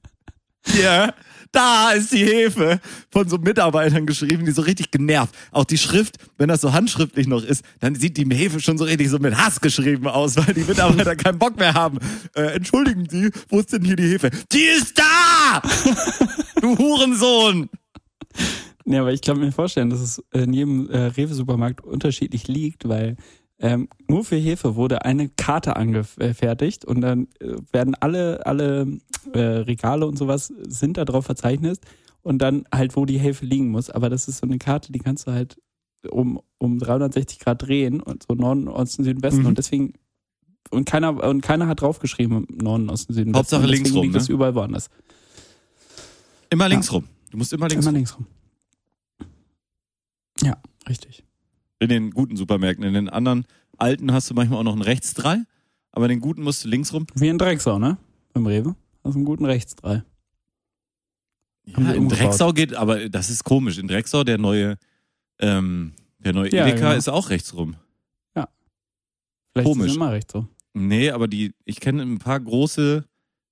ja, 0.82 1.14
da 1.52 1.90
ist 1.92 2.12
die 2.12 2.24
Hefe 2.24 2.80
von 3.10 3.28
so 3.28 3.36
Mitarbeitern 3.38 4.06
geschrieben, 4.06 4.44
die 4.44 4.52
so 4.52 4.62
richtig 4.62 4.90
genervt. 4.90 5.34
Auch 5.50 5.64
die 5.64 5.78
Schrift, 5.78 6.16
wenn 6.38 6.48
das 6.48 6.62
so 6.62 6.72
handschriftlich 6.72 7.26
noch 7.26 7.44
ist, 7.44 7.62
dann 7.80 7.94
sieht 7.94 8.16
die 8.16 8.26
Hefe 8.34 8.60
schon 8.60 8.78
so 8.78 8.84
richtig 8.84 9.10
so 9.10 9.18
mit 9.18 9.36
Hass 9.36 9.60
geschrieben 9.60 10.08
aus, 10.08 10.36
weil 10.46 10.54
die 10.54 10.64
Mitarbeiter 10.64 11.14
keinen 11.14 11.38
Bock 11.38 11.56
mehr 11.58 11.74
haben. 11.74 11.98
Äh, 12.34 12.54
entschuldigen 12.54 13.06
Sie, 13.08 13.30
wo 13.48 13.60
ist 13.60 13.72
denn 13.72 13.84
hier 13.84 13.96
die 13.96 14.08
Hefe? 14.08 14.30
Die 14.50 14.62
ist 14.62 14.98
da! 14.98 15.62
du 16.60 16.76
Hurensohn! 16.76 17.68
Nee, 18.84 18.98
aber 18.98 19.12
ich 19.12 19.20
kann 19.20 19.38
mir 19.38 19.52
vorstellen, 19.52 19.90
dass 19.90 20.00
es 20.00 20.22
in 20.32 20.52
jedem 20.52 20.90
äh, 20.90 21.06
Rewe-Supermarkt 21.06 21.84
unterschiedlich 21.84 22.48
liegt, 22.48 22.88
weil 22.88 23.16
ähm, 23.62 23.88
nur 24.08 24.24
für 24.24 24.36
Hefe 24.36 24.74
wurde 24.76 25.04
eine 25.04 25.28
Karte 25.30 25.76
angefertigt 25.76 26.84
und 26.84 27.00
dann 27.00 27.28
äh, 27.40 27.54
werden 27.72 27.94
alle, 27.94 28.44
alle 28.44 28.98
äh, 29.32 29.38
Regale 29.40 30.04
und 30.06 30.18
sowas 30.18 30.52
sind 30.66 30.96
da 30.98 31.04
drauf 31.04 31.24
verzeichnet 31.26 31.80
und 32.22 32.38
dann 32.38 32.64
halt, 32.74 32.96
wo 32.96 33.06
die 33.06 33.18
Hefe 33.18 33.46
liegen 33.46 33.70
muss. 33.70 33.88
Aber 33.88 34.10
das 34.10 34.26
ist 34.28 34.38
so 34.38 34.46
eine 34.46 34.58
Karte, 34.58 34.90
die 34.92 34.98
kannst 34.98 35.26
du 35.26 35.32
halt 35.32 35.56
um, 36.10 36.40
um 36.58 36.78
360 36.80 37.38
Grad 37.38 37.62
drehen 37.62 38.00
und 38.02 38.24
so 38.28 38.34
Norden, 38.34 38.66
Osten, 38.68 39.04
Süden, 39.04 39.22
Westen 39.22 39.42
Mhm. 39.42 39.46
und 39.46 39.58
deswegen 39.58 39.92
und 40.70 40.84
keiner 40.88 41.22
und 41.22 41.40
keiner 41.42 41.68
hat 41.68 41.80
draufgeschrieben 41.82 42.46
Norden, 42.50 42.90
Osten, 42.90 43.12
Süden, 43.12 43.34
Hauptsache 43.36 43.62
Westen. 43.62 43.70
und 43.70 43.76
links 43.76 43.94
rum, 43.94 44.02
liegt 44.02 44.14
ne? 44.14 44.20
es 44.20 44.28
überall 44.28 44.54
woanders. 44.56 44.90
Immer 46.50 46.68
links 46.68 46.92
rum. 46.92 47.04
Du 47.30 47.36
musst 47.38 47.52
immer 47.52 47.68
links 47.68 47.84
Immer 47.84 47.90
rum. 47.90 47.96
links 47.96 48.16
rum. 48.18 48.26
Ja, 50.42 50.56
richtig. 50.88 51.24
In 51.82 51.88
den 51.88 52.10
guten 52.12 52.36
Supermärkten. 52.36 52.84
In 52.84 52.94
den 52.94 53.08
anderen 53.08 53.44
alten 53.78 54.12
hast 54.12 54.30
du 54.30 54.34
manchmal 54.34 54.60
auch 54.60 54.64
noch 54.64 54.72
einen 54.74 54.82
Rechtsdrall, 54.82 55.44
aber 55.90 56.04
in 56.04 56.10
den 56.10 56.20
guten 56.20 56.42
musst 56.42 56.64
du 56.64 56.68
links 56.68 56.92
rum. 56.92 57.06
Wie 57.14 57.28
in 57.28 57.38
Drecksau, 57.38 57.78
ne? 57.78 57.96
Beim 58.32 58.46
Rewe. 58.46 58.76
Hast 59.04 59.16
einen 59.16 59.24
guten 59.24 59.44
Rechtsdrei. 59.44 60.02
Ja, 61.64 61.76
in 61.92 61.98
umgebaut. 61.98 62.18
Drecksau 62.20 62.52
geht, 62.52 62.74
aber 62.74 63.08
das 63.08 63.30
ist 63.30 63.44
komisch. 63.44 63.78
In 63.78 63.88
Drecksau, 63.88 64.22
der 64.24 64.38
neue, 64.38 64.76
ähm, 65.40 65.92
der 66.18 66.32
neue 66.34 66.50
Ja, 66.54 66.66
Edeka 66.66 66.88
genau. 66.88 66.92
ist 66.98 67.08
auch 67.08 67.30
rechts 67.30 67.54
rum. 67.54 67.76
Vielleicht 69.54 69.68
Komisch. 69.68 69.90
ist 69.90 69.96
immer 69.96 70.12
recht 70.12 70.30
so. 70.30 70.46
Nee, 70.72 71.10
aber 71.10 71.28
die, 71.28 71.52
ich 71.66 71.78
kenne 71.78 72.00
ein 72.02 72.18
paar 72.18 72.40
große, 72.40 73.04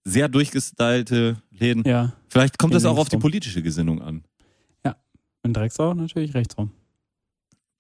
sehr 0.05 0.28
durchgestylte 0.28 1.43
Läden. 1.51 1.83
Ja, 1.87 2.14
Vielleicht 2.28 2.59
kommt 2.59 2.72
das 2.72 2.87
auch 2.87 2.97
auf 2.97 3.11
die 3.11 3.16
rum. 3.16 3.20
politische 3.20 3.62
Gesinnung 3.62 4.01
an. 4.01 4.24
in 5.43 5.53
Drecksau 5.53 5.93
natürlich 5.93 6.33
rechts 6.35 6.57
rum. 6.57 6.70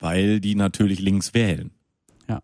Weil 0.00 0.40
die 0.40 0.54
natürlich 0.54 0.98
links 0.98 1.34
wählen. 1.34 1.70
Ja. 2.28 2.42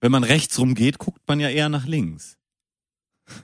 Wenn 0.00 0.12
man 0.12 0.24
rechts 0.24 0.58
rum 0.58 0.74
geht, 0.74 0.98
guckt 0.98 1.20
man 1.26 1.40
ja 1.40 1.50
eher 1.50 1.68
nach 1.68 1.86
links. 1.86 2.38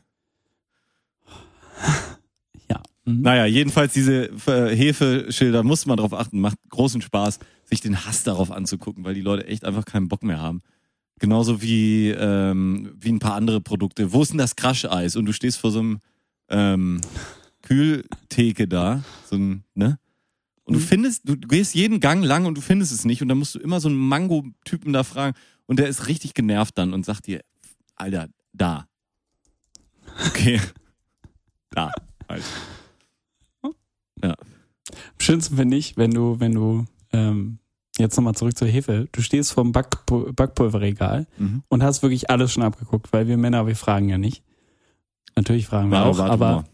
Ja. 2.68 2.80
Mhm. 3.04 3.22
Naja, 3.22 3.46
jedenfalls 3.46 3.94
diese 3.94 4.26
äh, 4.46 4.76
Hefeschilder 4.76 5.64
muss 5.64 5.86
man 5.86 5.96
drauf 5.96 6.14
achten. 6.14 6.40
Macht 6.40 6.56
großen 6.68 7.02
Spaß, 7.02 7.40
sich 7.64 7.80
den 7.80 8.06
Hass 8.06 8.22
darauf 8.22 8.52
anzugucken, 8.52 9.02
weil 9.02 9.14
die 9.14 9.22
Leute 9.22 9.44
echt 9.48 9.64
einfach 9.64 9.84
keinen 9.84 10.06
Bock 10.06 10.22
mehr 10.22 10.38
haben. 10.38 10.60
Genauso 11.18 11.62
wie, 11.62 12.10
ähm, 12.10 12.92
wie 12.96 13.10
ein 13.10 13.18
paar 13.18 13.34
andere 13.34 13.60
Produkte. 13.60 14.12
Wo 14.12 14.22
ist 14.22 14.30
denn 14.30 14.38
das 14.38 14.54
Crash-Eis? 14.54 15.16
Und 15.16 15.26
du 15.26 15.32
stehst 15.32 15.58
vor 15.58 15.72
so 15.72 15.80
einem 15.80 15.98
ähm, 16.48 17.00
Kühltheke 17.62 18.68
da, 18.68 19.02
so 19.28 19.36
ein, 19.36 19.64
ne? 19.74 19.98
Und 20.70 20.74
du 20.76 20.80
Mhm. 20.80 20.84
findest, 20.86 21.28
du, 21.28 21.36
gehst 21.36 21.74
jeden 21.74 21.98
Gang 21.98 22.22
lang 22.24 22.46
und 22.46 22.54
du 22.56 22.60
findest 22.60 22.92
es 22.92 23.04
nicht 23.04 23.22
und 23.22 23.28
dann 23.28 23.38
musst 23.38 23.56
du 23.56 23.58
immer 23.58 23.80
so 23.80 23.88
einen 23.88 23.98
Mango-Typen 23.98 24.92
da 24.92 25.02
fragen 25.02 25.36
und 25.66 25.80
der 25.80 25.88
ist 25.88 26.06
richtig 26.06 26.32
genervt 26.32 26.78
dann 26.78 26.94
und 26.94 27.04
sagt 27.04 27.26
dir, 27.26 27.40
Alter, 27.96 28.28
da. 28.52 28.86
Okay. 30.28 30.60
da. 31.70 31.90
Halt. 32.28 32.44
Am 34.22 34.34
schönsten 35.18 35.56
finde 35.56 35.76
ich, 35.76 35.96
wenn 35.96 36.12
du, 36.12 36.38
wenn 36.40 36.52
du, 36.54 36.84
ähm, 37.12 37.58
jetzt 37.98 38.16
nochmal 38.16 38.34
zurück 38.34 38.56
zur 38.56 38.68
Hefe, 38.68 39.08
du 39.12 39.22
stehst 39.22 39.52
vorm 39.52 39.72
Backpu 39.72 40.32
Backpulverregal 40.32 41.26
Mhm. 41.38 41.62
und 41.68 41.82
hast 41.82 42.02
wirklich 42.02 42.30
alles 42.30 42.52
schon 42.52 42.62
abgeguckt, 42.62 43.12
weil 43.12 43.26
wir 43.26 43.36
Männer, 43.36 43.66
wir 43.66 43.76
fragen 43.76 44.08
ja 44.08 44.18
nicht. 44.18 44.42
Natürlich 45.36 45.66
fragen 45.66 45.90
wir 45.90 45.98
Mario 45.98 46.12
auch, 46.12 46.18
aber. 46.30 46.64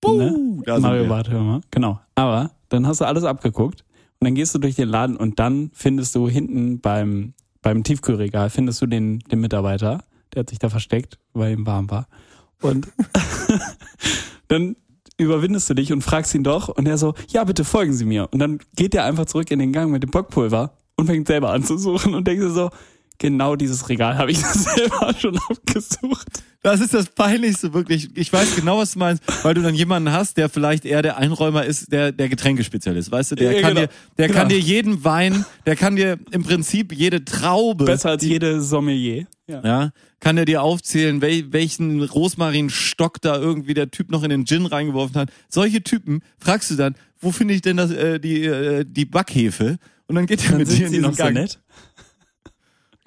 Puh, 0.00 0.16
ne? 0.18 0.62
Mario 0.80 1.08
Humor, 1.32 1.60
genau. 1.70 2.00
Aber 2.14 2.52
dann 2.68 2.86
hast 2.86 3.00
du 3.00 3.04
alles 3.04 3.24
abgeguckt 3.24 3.84
und 4.20 4.26
dann 4.26 4.34
gehst 4.34 4.54
du 4.54 4.58
durch 4.58 4.74
den 4.74 4.88
Laden 4.88 5.16
und 5.16 5.38
dann 5.38 5.70
findest 5.72 6.14
du 6.14 6.28
hinten 6.28 6.80
beim, 6.80 7.34
beim 7.62 7.84
Tiefkühlregal, 7.84 8.50
findest 8.50 8.82
du 8.82 8.86
den, 8.86 9.20
den 9.20 9.40
Mitarbeiter, 9.40 10.02
der 10.34 10.40
hat 10.40 10.50
sich 10.50 10.58
da 10.58 10.68
versteckt, 10.68 11.18
weil 11.32 11.52
ihm 11.52 11.66
warm 11.66 11.90
war. 11.90 12.08
Und 12.60 12.88
dann 14.48 14.76
überwindest 15.16 15.68
du 15.70 15.74
dich 15.74 15.92
und 15.92 16.02
fragst 16.02 16.34
ihn 16.34 16.44
doch 16.44 16.68
und 16.68 16.86
er 16.86 16.98
so, 16.98 17.14
ja, 17.28 17.44
bitte 17.44 17.64
folgen 17.64 17.92
Sie 17.92 18.04
mir. 18.04 18.28
Und 18.32 18.38
dann 18.38 18.58
geht 18.76 18.94
er 18.94 19.04
einfach 19.04 19.26
zurück 19.26 19.50
in 19.50 19.58
den 19.58 19.72
Gang 19.72 19.90
mit 19.90 20.02
dem 20.02 20.10
Bockpulver 20.10 20.72
und 20.96 21.06
fängt 21.06 21.26
selber 21.26 21.52
an 21.52 21.62
zu 21.62 21.76
suchen 21.78 22.14
und 22.14 22.26
denkt 22.26 22.42
sich 22.42 22.52
so, 22.52 22.70
genau 23.18 23.56
dieses 23.56 23.88
Regal 23.88 24.16
habe 24.18 24.30
ich 24.30 24.38
selber 24.44 25.14
schon 25.18 25.38
abgesucht. 25.50 26.26
Das 26.62 26.80
ist 26.80 26.92
das 26.92 27.06
Peinlichste, 27.10 27.72
wirklich. 27.72 28.08
Ich 28.16 28.32
weiß 28.32 28.56
genau, 28.56 28.78
was 28.78 28.92
du 28.92 28.98
meinst, 28.98 29.22
weil 29.44 29.54
du 29.54 29.62
dann 29.62 29.74
jemanden 29.74 30.10
hast, 30.12 30.36
der 30.36 30.48
vielleicht 30.48 30.84
eher 30.84 31.02
der 31.02 31.16
Einräumer 31.16 31.64
ist, 31.64 31.92
der 31.92 32.10
der 32.12 32.28
Getränkespezialist. 32.28 33.12
Weißt 33.12 33.30
du, 33.30 33.34
der 33.36 33.52
Ja, 33.52 33.60
kann 33.60 33.74
genau. 33.74 33.86
dir, 33.86 33.92
der 34.18 34.26
Genau. 34.28 34.38
kann 34.40 34.48
dir 34.48 34.58
jeden 34.58 35.04
Wein, 35.04 35.44
der 35.66 35.76
kann 35.76 35.94
dir 35.96 36.18
im 36.32 36.42
Prinzip 36.42 36.92
jede 36.92 37.24
Traube, 37.24 37.84
Besser 37.84 38.10
als 38.10 38.24
jede 38.24 38.60
Sommelier. 38.60 39.26
Ja. 39.46 39.62
ja, 39.64 39.90
kann 40.20 40.36
er 40.36 40.44
dir 40.44 40.60
aufzählen, 40.62 41.22
wel, 41.22 41.52
welchen 41.52 42.02
Rosmarinstock 42.02 43.20
da 43.22 43.36
irgendwie 43.38 43.72
der 43.74 43.90
Typ 43.90 44.10
noch 44.10 44.22
in 44.22 44.30
den 44.30 44.44
Gin 44.44 44.66
reingeworfen 44.66 45.16
hat. 45.16 45.30
Solche 45.48 45.82
Typen 45.82 46.20
fragst 46.38 46.70
du 46.70 46.74
dann, 46.74 46.94
wo 47.20 47.30
finde 47.32 47.54
ich 47.54 47.62
denn 47.62 47.76
das, 47.78 47.90
äh, 47.90 48.20
die, 48.20 48.44
äh, 48.44 48.84
die 48.86 49.04
Backhefe? 49.06 49.78
Und 50.06 50.14
dann 50.16 50.26
geht 50.26 50.44
er 50.50 50.56
mit 50.56 50.68
dir 50.68 50.72
in 50.72 50.76
sie 50.76 50.84
diesen 50.84 51.02
noch 51.02 51.14
so 51.14 51.22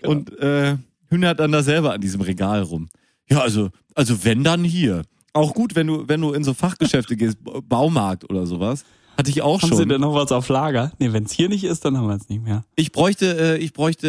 Nett. 0.02 0.10
und 0.10 0.38
äh, 0.40 0.78
hühnert 1.10 1.40
dann 1.40 1.52
da 1.52 1.64
selber 1.64 1.94
an 1.94 2.02
diesem 2.02 2.22
Regal 2.22 2.62
rum. 2.64 2.90
Ja, 3.30 3.40
also, 3.42 3.70
also 3.96 4.24
wenn 4.24 4.44
dann 4.44 4.64
hier. 4.64 5.04
Auch 5.34 5.54
gut, 5.54 5.76
wenn 5.76 5.88
du, 5.88 6.08
wenn 6.08 6.20
du 6.22 6.34
in 6.34 6.44
so 6.44 6.54
Fachgeschäfte 6.54 7.16
gehst, 7.16 7.38
Baumarkt 7.70 8.30
oder 8.30 8.46
sowas. 8.46 8.84
Hatte 9.18 9.30
ich 9.30 9.42
auch 9.42 9.62
Haben 9.62 9.72
Sie 9.72 9.78
schon. 9.80 9.90
denn 9.90 10.02
noch 10.02 10.14
was 10.14 10.32
auf 10.32 10.48
Lager? 10.50 10.92
Nee, 11.00 11.14
wenn 11.14 11.26
es 11.26 11.32
hier 11.32 11.48
nicht 11.50 11.64
ist, 11.64 11.84
dann 11.86 11.98
haben 11.98 12.08
wir 12.08 12.16
es 12.16 12.28
nicht 12.30 12.44
mehr. 12.44 12.64
Ich 12.76 12.92
bräuchte, 12.92 13.56
äh, 13.56 13.58
ich 13.58 13.72
bräuchte, 13.74 14.08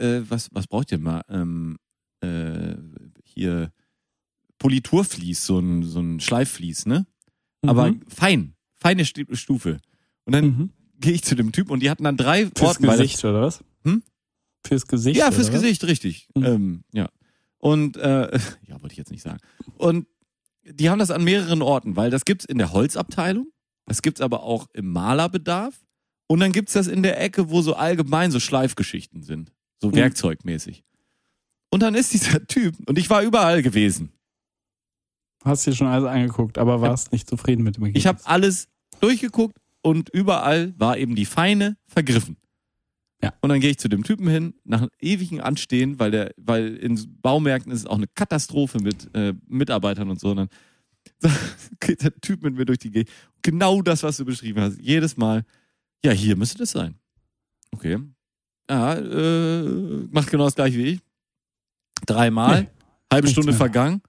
äh, 0.00 0.16
äh, 0.18 0.24
was, 0.30 0.48
was 0.52 0.66
braucht 0.66 0.92
ihr 0.92 0.98
mal? 0.98 1.22
Ähm, 1.28 1.76
äh, 2.20 2.74
hier 3.24 3.70
Politurvlies, 4.58 5.44
so 5.44 5.58
ein, 5.58 5.82
so 5.82 6.00
ein 6.00 6.20
Schleifvlies, 6.20 6.86
ne? 6.86 7.06
Aber 7.66 7.88
Mhm. 7.90 8.00
fein, 8.08 8.54
feine 8.74 9.04
Stu- 9.04 9.34
Stufe. 9.34 9.78
Und 10.24 10.32
dann 10.34 10.44
Mhm. 10.44 10.70
gehe 11.00 11.12
ich 11.12 11.22
zu 11.24 11.34
dem 11.34 11.52
Typ 11.52 11.70
und 11.70 11.80
die 11.82 11.90
hatten 11.90 12.04
dann 12.04 12.16
drei 12.16 12.46
Fürs 12.46 12.76
Orten, 12.76 12.84
Gesicht, 12.84 13.24
oder 13.24 13.42
was? 13.42 13.62
Fürs 14.66 14.86
Gesicht. 14.86 15.16
Ja, 15.18 15.30
fürs 15.30 15.48
oder? 15.48 15.58
Gesicht, 15.60 15.84
richtig. 15.84 16.28
Mhm. 16.34 16.44
Ähm, 16.44 16.84
ja. 16.92 17.08
Und 17.58 17.96
äh, 17.96 18.38
ja, 18.66 18.80
wollte 18.80 18.92
ich 18.92 18.98
jetzt 18.98 19.10
nicht 19.10 19.22
sagen. 19.22 19.38
Und 19.76 20.06
die 20.64 20.88
haben 20.90 20.98
das 20.98 21.10
an 21.10 21.24
mehreren 21.24 21.62
Orten, 21.62 21.96
weil 21.96 22.10
das 22.10 22.24
gibt's 22.24 22.44
in 22.44 22.58
der 22.58 22.72
Holzabteilung, 22.72 23.48
das 23.86 24.00
gibt's 24.02 24.20
aber 24.22 24.42
auch 24.42 24.66
im 24.72 24.90
Malerbedarf 24.92 25.74
und 26.26 26.40
dann 26.40 26.52
gibt's 26.52 26.72
das 26.72 26.86
in 26.86 27.02
der 27.02 27.20
Ecke, 27.20 27.50
wo 27.50 27.60
so 27.60 27.74
allgemein 27.74 28.30
so 28.30 28.40
Schleifgeschichten 28.40 29.22
sind, 29.22 29.52
so 29.80 29.88
Mhm. 29.88 29.96
werkzeugmäßig. 29.96 30.82
Und 31.70 31.82
dann 31.82 31.94
ist 31.94 32.12
dieser 32.14 32.46
Typ 32.46 32.76
und 32.88 32.98
ich 32.98 33.10
war 33.10 33.22
überall 33.22 33.60
gewesen. 33.62 34.12
Hast 35.44 35.66
dir 35.66 35.74
schon 35.74 35.86
alles 35.88 36.06
angeguckt, 36.08 36.56
aber 36.56 36.80
warst 36.80 37.12
nicht 37.12 37.28
zufrieden 37.28 37.62
mit 37.64 37.76
dem 37.76 37.82
Ergebnis. 37.84 38.00
Ich 38.02 38.06
habe 38.06 38.20
alles 38.24 38.68
durchgeguckt 39.00 39.58
und 39.82 40.08
überall 40.08 40.72
war 40.78 40.96
eben 40.96 41.14
die 41.14 41.26
Feine 41.26 41.76
vergriffen. 41.86 42.38
Ja. 43.22 43.32
Und 43.40 43.48
dann 43.48 43.60
gehe 43.60 43.70
ich 43.70 43.78
zu 43.78 43.88
dem 43.88 44.04
Typen 44.04 44.28
hin, 44.28 44.54
nach 44.64 44.82
einem 44.82 44.90
ewigen 45.00 45.40
Anstehen, 45.40 45.98
weil 45.98 46.10
der, 46.10 46.34
weil 46.36 46.76
in 46.76 47.20
Baumärkten 47.22 47.72
ist 47.72 47.80
es 47.80 47.86
auch 47.86 47.96
eine 47.96 48.06
Katastrophe 48.08 48.78
mit 48.80 49.08
äh, 49.14 49.34
Mitarbeitern 49.46 50.10
und 50.10 50.20
so. 50.20 50.30
Und 50.30 50.36
dann 50.36 50.48
geht 51.80 52.02
der 52.02 52.14
Typ 52.20 52.42
mit 52.42 52.54
mir 52.54 52.64
durch 52.66 52.78
die 52.78 52.90
Gegend. 52.90 53.10
Genau 53.42 53.82
das, 53.82 54.02
was 54.02 54.16
du 54.18 54.24
beschrieben 54.24 54.60
hast. 54.60 54.78
Jedes 54.78 55.16
Mal. 55.16 55.44
Ja, 56.04 56.12
hier 56.12 56.36
müsste 56.36 56.58
das 56.58 56.72
sein. 56.72 56.96
Okay. 57.70 57.98
Ja, 58.68 58.94
äh, 58.94 59.62
macht 60.10 60.30
genau 60.30 60.44
das 60.44 60.54
gleiche 60.54 60.78
wie 60.78 60.86
ich. 60.86 61.00
Dreimal. 62.06 62.62
Nee, 62.62 62.68
halbe 63.12 63.28
Stunde 63.28 63.50
mehr. 63.50 63.58
vergangen. 63.58 64.02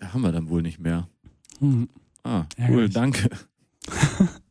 Ja, 0.00 0.12
haben 0.14 0.22
wir 0.22 0.32
dann 0.32 0.48
wohl 0.48 0.62
nicht 0.62 0.78
mehr. 0.78 1.08
Mhm. 1.60 1.88
Ah, 2.22 2.46
cool, 2.58 2.64
Ärgerlich. 2.64 2.94
danke. 2.94 3.30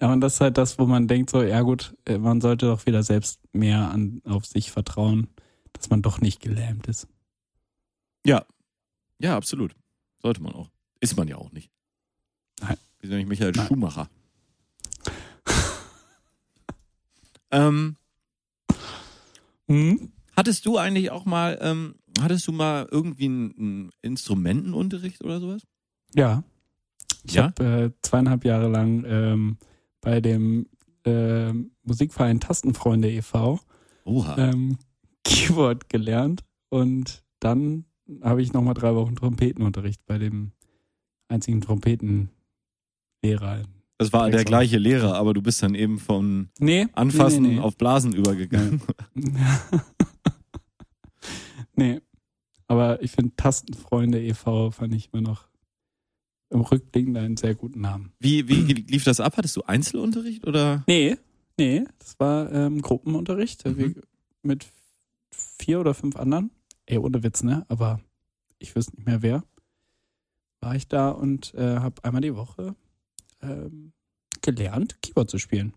Ja, 0.00 0.12
und 0.12 0.20
das 0.20 0.34
ist 0.34 0.40
halt 0.40 0.56
das, 0.58 0.78
wo 0.78 0.86
man 0.86 1.08
denkt 1.08 1.30
so, 1.30 1.42
ja 1.42 1.60
gut, 1.62 1.94
äh, 2.06 2.18
man 2.18 2.40
sollte 2.40 2.66
doch 2.66 2.86
wieder 2.86 3.02
selbst 3.02 3.40
mehr 3.52 3.90
an, 3.90 4.20
auf 4.24 4.46
sich 4.46 4.70
vertrauen, 4.70 5.26
dass 5.74 5.90
man 5.90 6.00
doch 6.02 6.20
nicht 6.20 6.40
gelähmt 6.40 6.86
ist. 6.88 7.06
Ja, 8.24 8.46
absolut. 9.36 9.74
Sollte 10.22 10.42
man 10.42 10.54
auch. 10.54 10.70
Ist 11.00 11.16
man 11.18 11.28
ja 11.28 11.36
auch 11.36 11.52
nicht. 11.52 11.70
Nein. 12.62 12.76
Sind 13.02 13.10
nämlich 13.10 13.28
Michael 13.28 13.52
Nein. 13.52 13.66
Schumacher. 13.66 14.08
ähm, 17.50 17.96
Mhm. 19.68 20.10
hattest 20.36 20.66
du 20.66 20.78
eigentlich 20.78 21.10
auch 21.12 21.26
mal, 21.26 21.56
ähm, 21.60 21.94
hattest 22.20 22.46
du 22.48 22.52
mal 22.52 22.88
irgendwie 22.90 23.26
einen, 23.26 23.54
einen 23.56 23.90
Instrumentenunterricht 24.02 25.22
oder 25.22 25.38
sowas? 25.38 25.62
Ja. 26.14 26.42
Ich 27.22 27.34
Ja? 27.34 27.44
habe 27.44 27.64
äh, 27.64 27.90
zweieinhalb 28.02 28.44
Jahre 28.44 28.66
lang 28.68 29.04
ähm, 29.06 29.58
bei 30.00 30.20
dem 30.20 30.66
äh, 31.04 31.52
Musikverein 31.82 32.40
Tastenfreunde 32.40 33.10
e.V. 33.10 33.60
Ähm, 34.36 34.78
Keyboard 35.24 35.88
gelernt 35.88 36.44
und 36.68 37.22
dann 37.40 37.84
habe 38.22 38.42
ich 38.42 38.52
nochmal 38.52 38.74
drei 38.74 38.94
Wochen 38.94 39.16
Trompetenunterricht 39.16 40.04
bei 40.06 40.18
dem 40.18 40.52
einzigen 41.28 41.60
Trompetenlehrer 41.60 42.30
Das 43.98 44.12
war 44.12 44.30
der 44.30 44.44
gleiche 44.44 44.78
Lehrer, 44.78 45.14
aber 45.14 45.32
du 45.34 45.42
bist 45.42 45.62
dann 45.62 45.74
eben 45.74 45.98
von 45.98 46.50
Nee. 46.58 46.88
Anfassen 46.94 47.42
nee, 47.42 47.54
nee. 47.54 47.60
auf 47.60 47.76
Blasen 47.76 48.12
übergegangen. 48.12 48.82
nee. 51.76 52.00
Aber 52.66 53.02
ich 53.02 53.10
finde 53.12 53.34
Tastenfreunde 53.36 54.20
e.V. 54.22 54.70
fand 54.70 54.94
ich 54.94 55.10
immer 55.12 55.22
noch 55.22 55.49
im 56.50 56.60
Rückblick 56.60 57.06
einen 57.16 57.36
sehr 57.36 57.54
guten 57.54 57.80
Namen. 57.80 58.12
Wie, 58.18 58.48
wie 58.48 58.60
lief 58.72 59.04
das 59.04 59.20
ab? 59.20 59.36
Hattest 59.36 59.56
du 59.56 59.62
Einzelunterricht 59.62 60.46
oder? 60.46 60.84
Nee, 60.86 61.16
nee, 61.58 61.84
das 61.98 62.18
war 62.18 62.52
ähm, 62.52 62.82
Gruppenunterricht 62.82 63.64
Mhm. 63.64 64.02
mit 64.42 64.66
vier 65.30 65.80
oder 65.80 65.94
fünf 65.94 66.16
anderen. 66.16 66.50
Ey, 66.86 66.98
ohne 66.98 67.22
Witz, 67.22 67.42
ne? 67.42 67.64
Aber 67.68 68.00
ich 68.58 68.74
wüsste 68.74 68.96
nicht 68.96 69.06
mehr 69.06 69.22
wer. 69.22 69.44
War 70.60 70.74
ich 70.74 70.88
da 70.88 71.10
und 71.10 71.54
äh, 71.54 71.76
habe 71.76 72.02
einmal 72.04 72.20
die 72.20 72.34
Woche 72.34 72.74
ähm, 73.40 73.92
gelernt, 74.42 75.00
Keyboard 75.02 75.30
zu 75.30 75.38
spielen. 75.38 75.74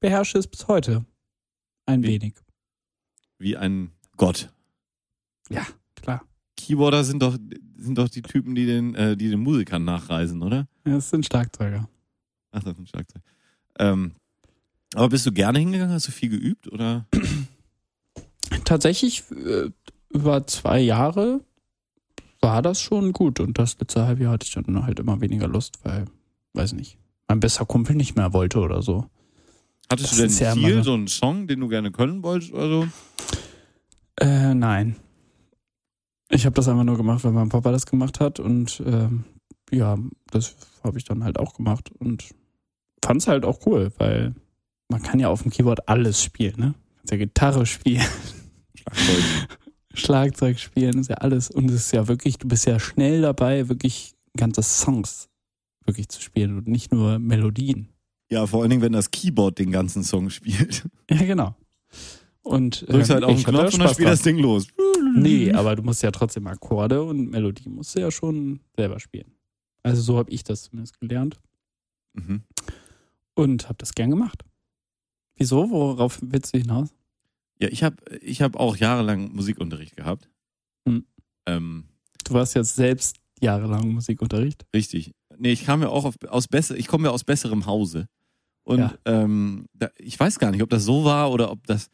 Beherrsche 0.00 0.38
es 0.38 0.46
bis 0.46 0.68
heute. 0.68 1.04
Ein 1.86 2.02
Wie? 2.02 2.08
wenig. 2.08 2.34
Wie 3.38 3.56
ein 3.56 3.92
Gott. 4.16 4.52
Ja, 5.48 5.66
klar. 5.96 6.27
Keyboarder 6.58 7.04
sind 7.04 7.22
doch, 7.22 7.38
sind 7.76 7.96
doch 7.96 8.08
die 8.08 8.22
Typen, 8.22 8.54
die 8.54 8.66
den, 8.66 8.94
äh, 8.94 9.16
die 9.16 9.30
den 9.30 9.40
Musikern 9.40 9.84
nachreisen, 9.84 10.42
oder? 10.42 10.68
Ja, 10.86 10.94
Das 10.96 11.08
sind 11.10 11.24
Schlagzeuger. 11.24 11.88
Ach, 12.50 12.62
das 12.62 12.74
ist 12.74 12.78
ein 12.80 12.86
Schlagzeug. 12.86 13.22
Ähm, 13.78 14.12
aber 14.94 15.08
bist 15.10 15.24
du 15.26 15.32
gerne 15.32 15.58
hingegangen? 15.58 15.92
Hast 15.94 16.08
du 16.08 16.12
viel 16.12 16.28
geübt 16.30 16.70
oder? 16.72 17.06
Tatsächlich 18.64 19.24
äh, 19.30 19.70
über 20.10 20.46
zwei 20.46 20.80
Jahre 20.80 21.40
war 22.40 22.62
das 22.62 22.80
schon 22.80 23.12
gut 23.12 23.40
und 23.40 23.58
das 23.58 23.78
letzte 23.78 24.06
Halbjahr 24.06 24.32
hatte 24.32 24.46
ich 24.46 24.52
dann 24.52 24.84
halt 24.84 25.00
immer 25.00 25.20
weniger 25.20 25.48
Lust, 25.48 25.78
weil, 25.84 26.06
weiß 26.54 26.72
nicht, 26.74 26.98
mein 27.28 27.40
bester 27.40 27.66
Kumpel 27.66 27.96
nicht 27.96 28.16
mehr 28.16 28.32
wollte 28.32 28.58
oder 28.60 28.80
so. 28.82 29.06
Hattest 29.90 30.12
Das 30.12 30.18
du 30.18 30.22
denn 30.28 30.36
ja 30.38 30.52
ein 30.52 30.58
Ziel, 30.58 30.72
immer- 30.72 30.84
so 30.84 30.94
einen 30.94 31.08
Song, 31.08 31.46
den 31.46 31.60
du 31.60 31.68
gerne 31.68 31.90
können 31.90 32.22
wolltest 32.22 32.52
oder 32.52 32.68
so? 32.68 32.88
Äh, 34.20 34.54
nein. 34.54 34.96
Ich 36.30 36.44
habe 36.44 36.54
das 36.54 36.68
einfach 36.68 36.84
nur 36.84 36.96
gemacht, 36.96 37.24
weil 37.24 37.32
mein 37.32 37.48
Papa 37.48 37.72
das 37.72 37.86
gemacht 37.86 38.20
hat 38.20 38.38
und 38.38 38.82
ähm, 38.84 39.24
ja, 39.70 39.96
das 40.30 40.56
habe 40.84 40.98
ich 40.98 41.04
dann 41.04 41.24
halt 41.24 41.38
auch 41.38 41.54
gemacht 41.54 41.90
und 41.98 42.24
fand 43.04 43.22
es 43.22 43.28
halt 43.28 43.44
auch 43.44 43.60
cool, 43.66 43.92
weil 43.98 44.34
man 44.88 45.02
kann 45.02 45.20
ja 45.20 45.28
auf 45.28 45.42
dem 45.42 45.50
Keyboard 45.50 45.88
alles 45.88 46.22
spielen, 46.22 46.54
ne? 46.58 46.74
Kannst 46.98 47.12
ja 47.12 47.16
Gitarre 47.18 47.66
spielen, 47.66 48.06
Schlagzeug. 48.74 49.24
Schlagzeug 49.94 50.58
spielen, 50.58 50.98
ist 50.98 51.10
ja 51.10 51.16
alles 51.16 51.50
und 51.50 51.70
es 51.70 51.86
ist 51.86 51.92
ja 51.92 52.08
wirklich, 52.08 52.38
du 52.38 52.46
bist 52.46 52.66
ja 52.66 52.78
schnell 52.78 53.22
dabei, 53.22 53.68
wirklich 53.68 54.14
ganze 54.36 54.62
Songs 54.62 55.28
wirklich 55.84 56.08
zu 56.08 56.20
spielen 56.20 56.58
und 56.58 56.68
nicht 56.68 56.92
nur 56.92 57.18
Melodien. 57.18 57.88
Ja, 58.30 58.46
vor 58.46 58.60
allen 58.60 58.70
Dingen, 58.70 58.82
wenn 58.82 58.92
das 58.92 59.10
Keyboard 59.10 59.58
den 59.58 59.70
ganzen 59.70 60.04
Song 60.04 60.30
spielt. 60.30 60.84
Ja, 61.10 61.24
genau. 61.24 61.56
Und 62.48 62.88
Drückst 62.90 63.10
ähm, 63.10 63.14
halt 63.14 63.24
auf 63.24 63.34
den 63.36 63.44
Knopf 63.44 63.74
und 63.74 63.80
dann 63.80 63.92
spielt 63.92 64.08
das. 64.08 64.22
Ding 64.22 64.38
los. 64.38 64.68
Nee, 65.14 65.52
aber 65.52 65.76
du 65.76 65.82
musst 65.82 66.02
ja 66.02 66.10
trotzdem 66.10 66.46
Akkorde 66.46 67.02
und 67.02 67.30
Melodie 67.30 67.68
musst 67.68 67.94
du 67.94 68.00
ja 68.00 68.10
schon 68.10 68.60
selber 68.76 69.00
spielen. 69.00 69.32
Also 69.82 70.00
so 70.02 70.16
habe 70.18 70.30
ich 70.30 70.44
das 70.44 70.64
zumindest 70.64 70.98
gelernt 71.00 71.38
Mhm. 72.14 72.42
und 73.34 73.64
habe 73.68 73.76
das 73.78 73.92
gern 73.94 74.10
gemacht. 74.10 74.42
Wieso? 75.36 75.70
Worauf 75.70 76.18
willst 76.22 76.54
du 76.54 76.58
hinaus? 76.58 76.88
Ja, 77.60 77.68
ich 77.68 77.82
habe 77.82 77.96
ich 78.22 78.40
hab 78.42 78.56
auch 78.56 78.76
jahrelang 78.76 79.32
Musikunterricht 79.34 79.94
gehabt. 79.96 80.28
Hm. 80.88 81.04
Ähm, 81.46 81.84
Du 82.24 82.34
warst 82.34 82.54
jetzt 82.54 82.74
selbst 82.76 83.16
jahrelang 83.40 83.88
Musikunterricht. 83.92 84.66
richtig. 84.74 85.12
Nee, 85.38 85.52
ich 85.52 85.64
kam 85.64 85.82
ja 85.82 85.88
auch 85.88 86.04
auf, 86.04 86.16
aus 86.28 86.48
besser, 86.48 86.76
ich 86.76 86.88
komme 86.88 87.04
ja 87.08 87.10
aus 87.12 87.24
besserem 87.24 87.66
Hause. 87.66 88.08
Und 88.64 88.78
Ja. 88.80 88.94
ähm, 89.04 89.66
da, 89.74 89.88
ich 89.98 90.18
weiß 90.18 90.38
gar 90.38 90.50
nicht, 90.50 90.62
ob 90.62 90.70
das 90.70 90.84
so 90.84 91.04
war 91.04 91.30
oder 91.30 91.50
ob 91.52 91.66
das. 91.66 91.88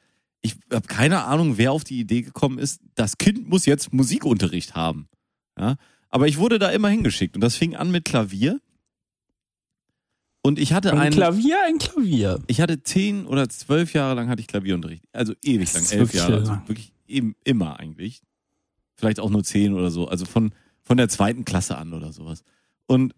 Ich 0.45 0.57
habe 0.71 0.87
keine 0.87 1.25
Ahnung, 1.25 1.57
wer 1.57 1.73
auf 1.73 1.85
die 1.85 1.99
Idee 1.99 2.21
gekommen 2.21 2.59
ist, 2.59 2.83
das 2.95 3.17
Kind 3.17 3.49
muss 3.49 3.65
jetzt 3.65 3.95
Musikunterricht 3.95 4.75
haben. 4.75 5.09
Ja? 5.59 5.77
Aber 6.11 6.29
ich 6.29 6.37
wurde 6.37 6.59
da 6.59 6.69
immer 6.69 6.91
hingeschickt 6.91 7.35
und 7.35 7.41
das 7.41 7.57
fing 7.57 7.75
an 7.75 7.91
mit 7.91 8.05
Klavier. 8.05 8.61
Und 10.43 10.59
ich 10.59 10.75
hatte 10.75 10.93
Ein 10.93 10.99
einen. 10.99 11.15
Klavier, 11.15 11.57
ein 11.67 11.79
Klavier. 11.79 12.43
Ich 12.47 12.61
hatte 12.61 12.83
zehn 12.83 13.25
oder 13.25 13.49
zwölf 13.49 13.95
Jahre 13.95 14.15
lang 14.17 14.29
hatte 14.29 14.43
ich 14.43 14.47
Klavierunterricht. 14.47 15.03
Also 15.13 15.33
ewig 15.43 15.73
lang, 15.73 15.87
elf 15.91 16.13
Jahre. 16.13 16.41
Also 16.41 16.53
wirklich 16.67 16.93
eben, 17.07 17.35
immer 17.45 17.81
eigentlich. 17.81 18.21
Vielleicht 18.97 19.21
auch 19.21 19.31
nur 19.31 19.45
zehn 19.45 19.73
oder 19.73 19.91
so. 19.91 20.07
Also 20.09 20.27
von, 20.27 20.53
von 20.83 20.99
der 20.99 21.09
zweiten 21.09 21.47
Klasse 21.47 21.79
an 21.79 21.95
oder 21.95 22.13
sowas. 22.13 22.45
Und 22.87 23.15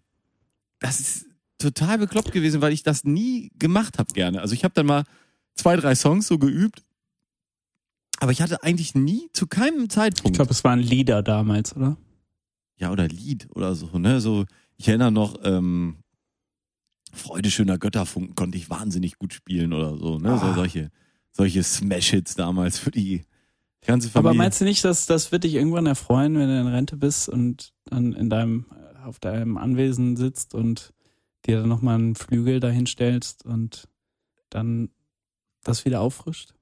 das 0.79 1.01
ist 1.01 1.25
total 1.57 1.97
bekloppt 1.97 2.31
gewesen, 2.31 2.61
weil 2.61 2.71
ich 2.71 2.83
das 2.83 3.03
nie 3.03 3.51
gemacht 3.59 3.99
habe 3.99 4.13
gerne. 4.13 4.39
Also 4.39 4.53
ich 4.53 4.63
habe 4.63 4.73
dann 4.73 4.85
mal 4.85 5.03
zwei, 5.53 5.75
drei 5.75 5.95
Songs 5.95 6.27
so 6.27 6.37
geübt. 6.37 6.81
Aber 8.19 8.31
ich 8.31 8.41
hatte 8.41 8.63
eigentlich 8.63 8.95
nie 8.95 9.29
zu 9.33 9.47
keinem 9.47 9.83
Ich 9.83 9.89
Zeitpunkt. 9.89 10.35
glaube, 10.37 10.51
es 10.51 10.63
waren 10.63 10.79
Lieder 10.79 11.21
damals, 11.23 11.75
oder? 11.75 11.97
ja, 12.79 12.91
oder 12.91 13.07
Lied 13.07 13.47
oder 13.55 13.73
so, 13.75 13.97
ne? 13.99 14.21
So, 14.21 14.45
ich 14.77 14.87
erinnere 14.87 15.11
noch, 15.11 15.39
ähm, 15.43 15.97
Freude 17.13 17.49
schöner 17.49 17.77
Götterfunken 17.77 18.35
konnte 18.35 18.57
ich 18.57 18.69
wahnsinnig 18.69 19.17
gut 19.17 19.33
spielen 19.33 19.73
oder 19.73 19.97
so, 19.97 20.19
ne? 20.19 20.37
So 20.37 20.45
Ah. 20.47 20.53
solche, 20.55 20.89
solche 21.31 21.63
Smash-Hits 21.63 22.35
damals 22.35 22.77
für 22.77 22.91
die 22.91 23.23
ganze 23.85 24.09
Familie. 24.09 24.29
Aber 24.31 24.37
meinst 24.37 24.61
du 24.61 24.65
nicht, 24.65 24.83
dass 24.83 25.05
das 25.05 25.31
wird 25.31 25.43
dich 25.43 25.53
irgendwann 25.55 25.85
erfreuen, 25.87 26.35
wenn 26.35 26.47
du 26.49 26.59
in 26.59 26.67
Rente 26.67 26.97
bist 26.97 27.29
und 27.29 27.73
dann 27.85 28.13
in 28.13 28.29
deinem, 28.29 28.65
auf 29.03 29.19
deinem 29.19 29.57
Anwesen 29.57 30.17
sitzt 30.17 30.53
und 30.53 30.93
dir 31.45 31.59
dann 31.61 31.69
nochmal 31.69 31.95
einen 31.95 32.15
Flügel 32.15 32.59
dahin 32.59 32.85
stellst 32.85 33.45
und 33.45 33.87
dann 34.49 34.89
das 35.63 35.85
wieder 35.85 36.01
auffrischt? 36.01 36.53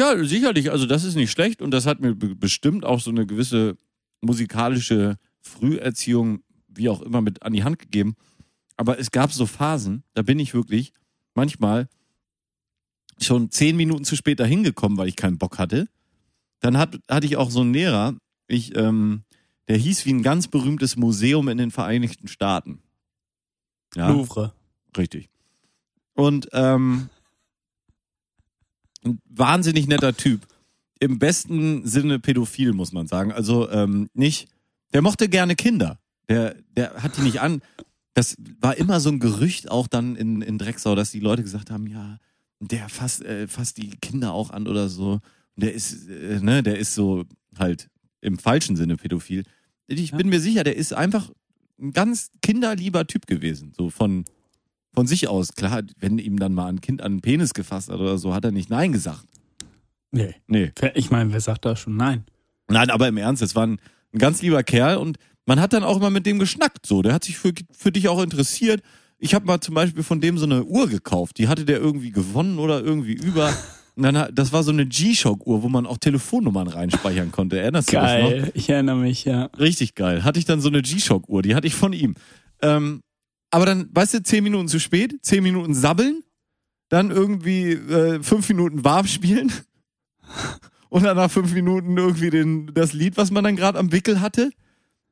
Ja, 0.00 0.24
sicherlich. 0.24 0.70
Also 0.70 0.86
das 0.86 1.04
ist 1.04 1.14
nicht 1.14 1.30
schlecht 1.30 1.60
und 1.60 1.70
das 1.72 1.84
hat 1.84 2.00
mir 2.00 2.14
be- 2.14 2.34
bestimmt 2.34 2.86
auch 2.86 3.00
so 3.00 3.10
eine 3.10 3.26
gewisse 3.26 3.76
musikalische 4.22 5.18
Früherziehung, 5.42 6.42
wie 6.68 6.88
auch 6.88 7.02
immer, 7.02 7.20
mit 7.20 7.42
an 7.42 7.52
die 7.52 7.64
Hand 7.64 7.78
gegeben. 7.78 8.14
Aber 8.78 8.98
es 8.98 9.10
gab 9.10 9.30
so 9.30 9.44
Phasen, 9.44 10.02
da 10.14 10.22
bin 10.22 10.38
ich 10.38 10.54
wirklich 10.54 10.94
manchmal 11.34 11.86
schon 13.20 13.50
zehn 13.50 13.76
Minuten 13.76 14.04
zu 14.04 14.16
spät 14.16 14.40
dahin 14.40 14.62
gekommen, 14.62 14.96
weil 14.96 15.08
ich 15.08 15.16
keinen 15.16 15.36
Bock 15.36 15.58
hatte. 15.58 15.86
Dann 16.60 16.78
hat, 16.78 16.98
hatte 17.10 17.26
ich 17.26 17.36
auch 17.36 17.50
so 17.50 17.60
einen 17.60 17.74
Lehrer, 17.74 18.16
ich, 18.48 18.74
ähm, 18.76 19.24
der 19.68 19.76
hieß 19.76 20.06
wie 20.06 20.14
ein 20.14 20.22
ganz 20.22 20.48
berühmtes 20.48 20.96
Museum 20.96 21.48
in 21.48 21.58
den 21.58 21.70
Vereinigten 21.70 22.26
Staaten. 22.26 22.80
Ja. 23.94 24.08
Louvre. 24.08 24.54
Richtig. 24.96 25.28
Und 26.14 26.48
ähm, 26.52 27.10
ein 29.04 29.20
wahnsinnig 29.28 29.86
netter 29.88 30.16
Typ. 30.16 30.46
Im 30.98 31.18
besten 31.18 31.86
Sinne 31.86 32.18
pädophil, 32.18 32.72
muss 32.72 32.92
man 32.92 33.06
sagen. 33.06 33.32
Also 33.32 33.70
ähm, 33.70 34.08
nicht, 34.14 34.48
der 34.92 35.02
mochte 35.02 35.28
gerne 35.28 35.56
Kinder. 35.56 35.98
Der, 36.28 36.54
der 36.76 37.02
hat 37.02 37.16
die 37.16 37.22
nicht 37.22 37.40
an. 37.40 37.62
Das 38.14 38.36
war 38.60 38.76
immer 38.76 39.00
so 39.00 39.08
ein 39.10 39.18
Gerücht 39.20 39.70
auch 39.70 39.86
dann 39.86 40.16
in, 40.16 40.42
in 40.42 40.58
Drecksau, 40.58 40.94
dass 40.94 41.10
die 41.10 41.20
Leute 41.20 41.42
gesagt 41.42 41.70
haben, 41.70 41.86
ja, 41.86 42.18
der 42.60 42.88
fasst, 42.88 43.22
äh, 43.24 43.48
fasst 43.48 43.78
die 43.78 43.90
Kinder 44.02 44.32
auch 44.34 44.50
an 44.50 44.66
oder 44.68 44.88
so. 44.88 45.20
Der 45.56 45.72
ist, 45.72 46.08
äh, 46.08 46.40
ne, 46.40 46.62
der 46.62 46.78
ist 46.78 46.94
so 46.94 47.24
halt 47.58 47.88
im 48.20 48.38
falschen 48.38 48.76
Sinne 48.76 48.96
pädophil. 48.96 49.44
Ich 49.86 50.10
Ja. 50.10 50.16
bin 50.18 50.28
mir 50.28 50.40
sicher, 50.40 50.64
der 50.64 50.76
ist 50.76 50.92
einfach 50.92 51.30
ein 51.80 51.92
ganz 51.92 52.30
kinderlieber 52.42 53.06
Typ 53.06 53.26
gewesen. 53.26 53.72
So 53.76 53.88
von, 53.88 54.24
von 54.92 55.06
sich 55.06 55.28
aus. 55.28 55.54
Klar, 55.54 55.82
wenn 55.98 56.18
ihm 56.18 56.38
dann 56.38 56.54
mal 56.54 56.66
ein 56.66 56.80
Kind 56.80 57.02
an 57.02 57.16
den 57.16 57.20
Penis 57.20 57.54
gefasst 57.54 57.90
hat 57.90 58.00
oder 58.00 58.18
so, 58.18 58.34
hat 58.34 58.44
er 58.44 58.50
nicht 58.50 58.70
Nein 58.70 58.92
gesagt. 58.92 59.24
Nee. 60.10 60.34
Nee. 60.46 60.72
Ich 60.94 61.10
meine, 61.10 61.32
wer 61.32 61.40
sagt 61.40 61.64
da 61.64 61.76
schon 61.76 61.96
nein? 61.96 62.24
Nein, 62.68 62.90
aber 62.90 63.08
im 63.08 63.16
Ernst, 63.16 63.42
es 63.42 63.54
war 63.54 63.66
ein, 63.66 63.78
ein 64.12 64.18
ganz 64.18 64.42
lieber 64.42 64.62
Kerl 64.62 64.96
und 64.96 65.18
man 65.46 65.60
hat 65.60 65.72
dann 65.72 65.84
auch 65.84 65.96
immer 65.96 66.10
mit 66.10 66.26
dem 66.26 66.38
geschnackt. 66.38 66.86
So, 66.86 67.02
der 67.02 67.12
hat 67.12 67.24
sich 67.24 67.38
für, 67.38 67.52
für 67.72 67.92
dich 67.92 68.08
auch 68.08 68.22
interessiert. 68.22 68.82
Ich 69.18 69.34
habe 69.34 69.46
mal 69.46 69.60
zum 69.60 69.74
Beispiel 69.74 70.02
von 70.02 70.20
dem 70.20 70.38
so 70.38 70.46
eine 70.46 70.64
Uhr 70.64 70.88
gekauft. 70.88 71.38
Die 71.38 71.48
hatte 71.48 71.64
der 71.64 71.78
irgendwie 71.78 72.10
gewonnen 72.10 72.58
oder 72.58 72.80
irgendwie 72.80 73.12
über. 73.12 73.52
Und 73.96 74.04
dann, 74.04 74.34
das 74.34 74.52
war 74.52 74.62
so 74.62 74.70
eine 74.70 74.86
G-Shock-Uhr, 74.86 75.62
wo 75.62 75.68
man 75.68 75.84
auch 75.84 75.98
Telefonnummern 75.98 76.68
reinspeichern 76.68 77.32
konnte. 77.32 77.58
Erinnerst 77.58 77.92
du 77.92 78.00
dich 78.00 78.00
noch? 78.00 78.30
Geil, 78.30 78.50
ich 78.54 78.70
erinnere 78.70 78.96
mich, 78.96 79.24
ja. 79.24 79.46
Richtig 79.58 79.94
geil. 79.94 80.24
Hatte 80.24 80.38
ich 80.38 80.46
dann 80.46 80.60
so 80.60 80.68
eine 80.68 80.80
G-Shock-Uhr, 80.80 81.42
die 81.42 81.54
hatte 81.54 81.66
ich 81.66 81.74
von 81.74 81.92
ihm. 81.92 82.14
Ähm, 82.62 83.02
aber 83.50 83.66
dann, 83.66 83.88
weißt 83.92 84.14
du, 84.14 84.22
zehn 84.22 84.44
Minuten 84.44 84.68
zu 84.68 84.78
spät, 84.78 85.18
zehn 85.22 85.42
Minuten 85.42 85.74
sabbeln, 85.74 86.22
dann 86.88 87.10
irgendwie 87.10 87.72
äh, 87.72 88.22
fünf 88.22 88.48
Minuten 88.48 88.84
warm 88.84 89.06
spielen 89.06 89.52
und 90.88 91.04
dann 91.04 91.16
nach 91.16 91.30
fünf 91.30 91.52
Minuten 91.52 91.96
irgendwie 91.96 92.30
den, 92.30 92.72
das 92.74 92.92
Lied, 92.92 93.16
was 93.16 93.30
man 93.30 93.44
dann 93.44 93.56
gerade 93.56 93.78
am 93.78 93.92
Wickel 93.92 94.20
hatte, 94.20 94.50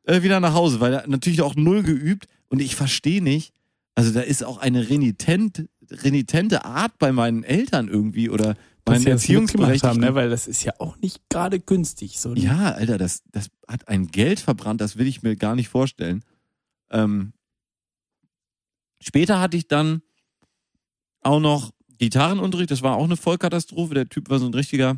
äh, 0.05 0.23
wieder 0.23 0.41
nach 0.41 0.55
Hause, 0.55 0.81
weil 0.81 0.95
er 0.95 1.09
natürlich 1.09 1.43
auch 1.43 1.55
null 1.55 1.83
geübt 1.83 2.27
und 2.49 2.61
ich 2.61 2.75
verstehe 2.75 3.23
nicht, 3.23 3.53
also 3.95 4.13
da 4.13 4.21
ist 4.21 4.45
auch 4.45 4.59
eine 4.59 4.89
renitent, 4.89 5.69
renitente 5.91 6.65
Art 6.65 6.99
bei 6.99 7.11
meinen 7.11 7.43
Eltern 7.43 7.89
irgendwie 7.89 8.31
oder 8.31 8.57
meinen 8.87 9.07
Erziehungsberechtigten. 9.07 9.91
haben, 9.91 10.01
ne? 10.01 10.15
Weil 10.15 10.31
das 10.31 10.47
ist 10.47 10.63
ja 10.65 10.73
auch 10.79 10.97
nicht 10.99 11.29
gerade 11.29 11.59
günstig. 11.59 12.21
So 12.21 12.35
Ja, 12.35 12.73
Alter, 12.73 12.97
das, 12.97 13.23
das 13.33 13.51
hat 13.67 13.89
ein 13.89 14.07
Geld 14.07 14.41
verbrannt, 14.41 14.81
das 14.81 14.97
will 14.97 15.07
ich 15.07 15.23
mir 15.23 15.37
gar 15.37 15.55
nicht 15.55 15.69
vorstellen. 15.69 16.23
Ähm, 16.91 17.33
Später 19.01 19.41
hatte 19.41 19.57
ich 19.57 19.69
dann 19.69 20.03
auch 21.23 21.41
noch 21.41 21.71
Gitarrenunterricht, 21.99 22.71
das 22.71 22.83
war 22.83 22.97
auch 22.97 23.05
eine 23.05 23.17
Vollkatastrophe. 23.17 23.95
Der 23.95 24.09
Typ 24.09 24.31
war 24.31 24.39
so 24.39 24.47
ein 24.47 24.55
richtiger, 24.55 24.97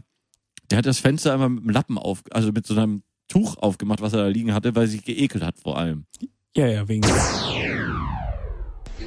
der 0.70 0.78
hat 0.78 0.86
das 0.86 0.98
Fenster 0.98 1.32
einmal 1.32 1.48
mit 1.48 1.60
einem 1.60 1.70
Lappen 1.70 1.98
auf, 1.98 2.22
also 2.30 2.52
mit 2.52 2.66
so 2.66 2.74
einem 2.74 3.02
Tuch 3.28 3.56
aufgemacht, 3.58 4.00
was 4.00 4.12
er 4.12 4.22
da 4.22 4.26
liegen 4.28 4.54
hatte, 4.54 4.74
weil 4.74 4.84
er 4.84 4.88
sich 4.88 5.04
geekelt 5.04 5.44
hat 5.44 5.58
vor 5.58 5.78
allem. 5.78 6.04
Ja, 6.56 6.66
ja, 6.66 6.86
wegen. 6.88 7.06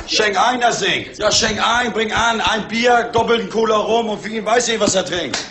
Schenk 0.08 0.38
ein, 0.38 0.60
das 0.60 0.80
Ding. 0.80 1.06
Ja, 1.18 1.32
schenk 1.32 1.66
ein, 1.66 1.94
bring 1.94 2.12
an, 2.12 2.42
ein 2.42 2.68
Bier, 2.68 3.10
doppelten 3.14 3.50
Cola 3.50 3.78
rum 3.78 4.10
und 4.10 4.22
für 4.22 4.30
ihn 4.30 4.46
weiß 4.46 4.68
ich, 4.70 4.80
was 4.80 4.96
er 4.96 5.06
trinkt. 5.06 5.38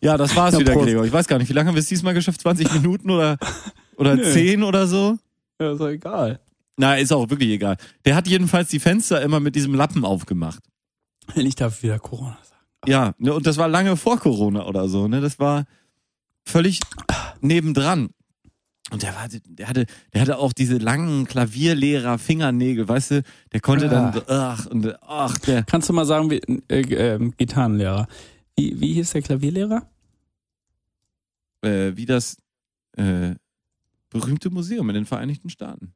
Ja, 0.00 0.16
das 0.16 0.36
war's 0.36 0.54
Ja, 0.54 0.60
wieder, 0.60 0.72
Prost. 0.74 0.86
Gregor. 0.86 1.04
Ich 1.04 1.12
weiß 1.12 1.26
gar 1.26 1.38
nicht, 1.38 1.48
wie 1.48 1.52
lange 1.52 1.68
haben 1.68 1.74
wir 1.74 1.80
es 1.80 1.88
diesmal 1.88 2.14
geschafft? 2.14 2.40
20 2.40 2.72
Minuten 2.74 3.10
oder, 3.10 3.38
oder 3.96 4.14
Nö. 4.14 4.30
10 4.30 4.62
oder 4.62 4.86
so? 4.86 5.18
Ja, 5.60 5.72
ist 5.72 5.80
doch 5.80 5.88
egal. 5.88 6.38
Na, 6.76 6.96
ist 6.96 7.12
auch 7.12 7.30
wirklich 7.30 7.50
egal. 7.50 7.76
Der 8.04 8.14
hat 8.14 8.28
jedenfalls 8.28 8.68
die 8.68 8.80
Fenster 8.80 9.22
immer 9.22 9.40
mit 9.40 9.56
diesem 9.56 9.74
Lappen 9.74 10.04
aufgemacht. 10.04 10.62
Wenn 11.34 11.46
ich 11.46 11.54
darf 11.54 11.82
wieder 11.82 11.98
Corona 11.98 12.38
sagen. 12.42 12.62
Ja, 12.86 13.14
ne, 13.18 13.34
und 13.34 13.46
das 13.46 13.56
war 13.56 13.68
lange 13.68 13.96
vor 13.96 14.18
Corona 14.18 14.66
oder 14.66 14.88
so, 14.88 15.08
ne? 15.08 15.20
Das 15.20 15.38
war 15.38 15.64
völlig 16.44 16.80
nebendran. 17.40 18.10
Und 18.90 19.02
der 19.02 19.16
war, 19.16 19.26
der 19.28 19.68
hatte, 19.68 19.86
der 20.14 20.20
hatte 20.20 20.38
auch 20.38 20.52
diese 20.52 20.76
langen 20.76 21.26
Klavierlehrer 21.26 22.18
Fingernägel, 22.18 22.88
weißt 22.88 23.10
du? 23.10 23.22
Der 23.52 23.60
konnte 23.60 23.88
dann, 23.88 24.12
so, 24.12 24.22
ach, 24.28 24.66
und, 24.66 25.02
ach, 25.02 25.36
der, 25.38 25.64
Kannst 25.64 25.88
du 25.88 25.92
mal 25.92 26.04
sagen, 26.04 26.30
wie, 26.30 26.36
äh, 26.68 27.14
ähm, 27.14 27.34
Gitarrenlehrer. 27.36 28.06
Wie, 28.56 28.80
wie 28.80 28.92
hieß 28.92 29.10
der 29.10 29.22
Klavierlehrer? 29.22 29.90
äh, 31.66 31.96
wie 31.96 32.06
das, 32.06 32.36
äh, 32.96 33.34
berühmte 34.08 34.50
Museum 34.50 34.88
in 34.88 34.94
den 34.94 35.06
Vereinigten 35.06 35.50
Staaten. 35.50 35.92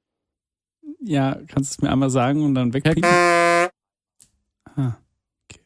Ja, 1.02 1.34
kannst 1.48 1.70
du 1.72 1.74
es 1.74 1.82
mir 1.82 1.90
einmal 1.90 2.10
sagen 2.10 2.42
und 2.44 2.54
dann 2.54 2.72
wegpiepen? 2.72 3.02
Ah, 4.76 4.96
okay. 5.48 5.60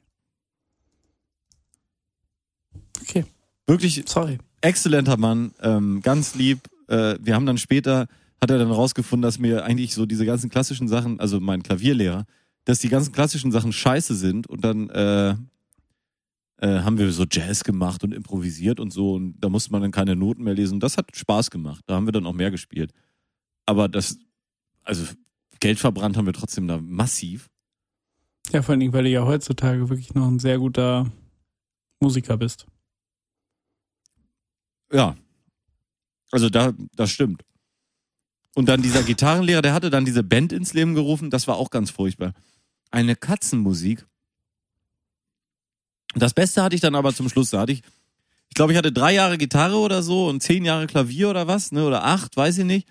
Okay, 3.02 3.24
Wirklich 3.66 4.02
sorry. 4.06 4.38
exzellenter 4.60 5.16
Mann, 5.16 5.52
ähm, 5.60 6.00
ganz 6.02 6.34
lieb. 6.34 6.60
Äh, 6.88 7.16
wir 7.20 7.34
haben 7.34 7.46
dann 7.46 7.58
später, 7.58 8.06
hat 8.40 8.50
er 8.50 8.58
dann 8.58 8.70
rausgefunden, 8.70 9.22
dass 9.22 9.38
mir 9.38 9.64
eigentlich 9.64 9.94
so 9.94 10.06
diese 10.06 10.24
ganzen 10.26 10.50
klassischen 10.50 10.88
Sachen, 10.88 11.18
also 11.20 11.40
mein 11.40 11.62
Klavierlehrer, 11.62 12.24
dass 12.64 12.78
die 12.78 12.88
ganzen 12.88 13.12
klassischen 13.12 13.52
Sachen 13.52 13.72
scheiße 13.72 14.14
sind 14.14 14.46
und 14.46 14.64
dann 14.64 14.88
äh, 14.90 15.30
äh, 16.58 16.80
haben 16.80 16.96
wir 16.98 17.10
so 17.12 17.24
Jazz 17.30 17.64
gemacht 17.64 18.04
und 18.04 18.12
improvisiert 18.14 18.80
und 18.80 18.92
so 18.92 19.14
und 19.14 19.34
da 19.40 19.48
musste 19.48 19.72
man 19.72 19.82
dann 19.82 19.90
keine 19.90 20.14
Noten 20.16 20.44
mehr 20.44 20.54
lesen. 20.54 20.80
Das 20.80 20.96
hat 20.96 21.14
Spaß 21.14 21.50
gemacht. 21.50 21.82
Da 21.86 21.94
haben 21.96 22.06
wir 22.06 22.12
dann 22.12 22.26
auch 22.26 22.32
mehr 22.32 22.50
gespielt. 22.50 22.92
Aber 23.66 23.88
das, 23.88 24.18
also 24.82 25.04
Geld 25.64 25.80
verbrannt 25.80 26.18
haben 26.18 26.26
wir 26.26 26.34
trotzdem 26.34 26.68
da 26.68 26.78
massiv. 26.78 27.48
Ja, 28.52 28.60
vor 28.60 28.74
allen 28.74 28.80
Dingen, 28.80 28.92
weil 28.92 29.04
du 29.04 29.08
ja 29.08 29.24
heutzutage 29.24 29.88
wirklich 29.88 30.12
noch 30.12 30.28
ein 30.28 30.38
sehr 30.38 30.58
guter 30.58 31.10
Musiker 32.00 32.36
bist. 32.36 32.66
Ja. 34.92 35.16
Also 36.30 36.50
da, 36.50 36.74
das 36.94 37.10
stimmt. 37.10 37.46
Und 38.54 38.68
dann 38.68 38.82
dieser 38.82 39.04
Gitarrenlehrer, 39.04 39.62
der 39.62 39.72
hatte 39.72 39.88
dann 39.88 40.04
diese 40.04 40.22
Band 40.22 40.52
ins 40.52 40.74
Leben 40.74 40.94
gerufen, 40.94 41.30
das 41.30 41.48
war 41.48 41.56
auch 41.56 41.70
ganz 41.70 41.90
furchtbar. 41.90 42.34
Eine 42.90 43.16
Katzenmusik. 43.16 44.06
Das 46.14 46.34
Beste 46.34 46.62
hatte 46.62 46.74
ich 46.74 46.82
dann 46.82 46.94
aber 46.94 47.14
zum 47.14 47.30
Schluss, 47.30 47.48
da 47.48 47.60
hatte 47.60 47.72
ich, 47.72 47.80
ich 48.50 48.54
glaube, 48.54 48.72
ich 48.72 48.78
hatte 48.78 48.92
drei 48.92 49.14
Jahre 49.14 49.38
Gitarre 49.38 49.78
oder 49.78 50.02
so 50.02 50.28
und 50.28 50.42
zehn 50.42 50.66
Jahre 50.66 50.86
Klavier 50.86 51.30
oder 51.30 51.46
was, 51.46 51.72
ne, 51.72 51.86
oder 51.86 52.04
acht, 52.04 52.36
weiß 52.36 52.58
ich 52.58 52.66
nicht. 52.66 52.86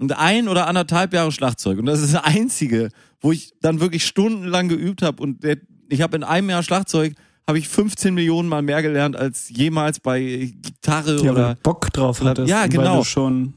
Und 0.00 0.16
ein 0.16 0.48
oder 0.48 0.66
anderthalb 0.66 1.12
Jahre 1.12 1.30
Schlagzeug. 1.30 1.78
Und 1.78 1.86
das 1.86 2.00
ist 2.00 2.14
das 2.14 2.24
Einzige, 2.24 2.88
wo 3.20 3.32
ich 3.32 3.52
dann 3.60 3.80
wirklich 3.80 4.06
stundenlang 4.06 4.68
geübt 4.68 5.02
habe. 5.02 5.22
Und 5.22 5.44
der, 5.44 5.58
ich 5.90 6.00
habe 6.00 6.16
in 6.16 6.24
einem 6.24 6.48
Jahr 6.48 6.62
Schlagzeug, 6.62 7.14
habe 7.46 7.58
ich 7.58 7.68
15 7.68 8.14
Millionen 8.14 8.48
Mal 8.48 8.62
mehr 8.62 8.80
gelernt 8.80 9.16
als 9.16 9.50
jemals 9.50 10.00
bei 10.00 10.52
Gitarre 10.62 11.16
Ja, 11.16 11.22
weil 11.24 11.30
oder 11.30 11.54
du 11.54 11.60
Bock 11.62 11.92
drauf 11.92 12.22
hattest. 12.22 12.48
ja, 12.48 12.62
und 12.64 12.72
Weil 12.74 12.78
genau. 12.78 12.98
du 12.98 13.04
schon 13.04 13.54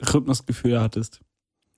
Rhythmusgefühl 0.00 0.80
hattest. 0.80 1.20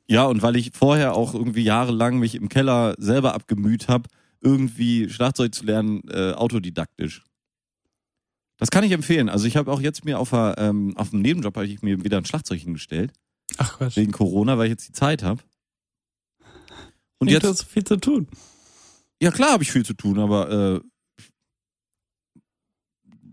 Ja, 0.07 0.24
und 0.24 0.43
weil 0.43 0.57
ich 0.57 0.72
vorher 0.74 1.14
auch 1.14 1.35
irgendwie 1.35 1.62
jahrelang 1.62 2.18
mich 2.18 2.35
im 2.35 2.49
Keller 2.49 2.95
selber 2.99 3.35
abgemüht 3.35 3.89
habe, 3.89 4.09
irgendwie 4.41 5.09
Schlagzeug 5.09 5.55
zu 5.55 5.64
lernen, 5.64 6.03
äh, 6.11 6.33
autodidaktisch. 6.33 7.22
Das 8.59 8.70
kann 8.70 8.85
ich 8.85 8.93
empfehlen. 8.93 9.28
Also 9.28 9.47
ich 9.47 9.57
habe 9.57 9.72
auch 9.72 9.81
jetzt 9.81 10.05
mir 10.05 10.18
auf, 10.18 10.31
der, 10.31 10.57
ähm, 10.59 10.95
auf 10.97 11.11
dem 11.11 11.22
Nebenjob 11.22 11.57
habe 11.57 11.66
ich 11.66 11.81
mir 11.81 12.05
wieder 12.05 12.18
ein 12.18 12.26
Schlagzeug 12.26 12.61
hingestellt, 12.61 13.12
Ach 13.59 13.76
Quatsch. 13.78 13.96
wegen 13.96 14.12
Corona, 14.12 14.57
weil 14.59 14.66
ich 14.66 14.70
jetzt 14.70 14.88
die 14.88 14.92
Zeit 14.92 15.22
habe. 15.22 15.42
Und 17.18 17.26
Nee, 17.26 17.32
jetzt, 17.32 17.44
Du 17.44 17.48
hast 17.48 17.64
viel 17.64 17.84
zu 17.84 17.96
tun. 17.96 18.28
ja 19.20 19.30
klar 19.30 19.51
habe 19.53 19.62
ich 19.62 19.72
viel 19.72 19.84
zu 19.84 19.94
tun, 19.94 20.18
aber 20.18 20.51
äh, 20.51 20.80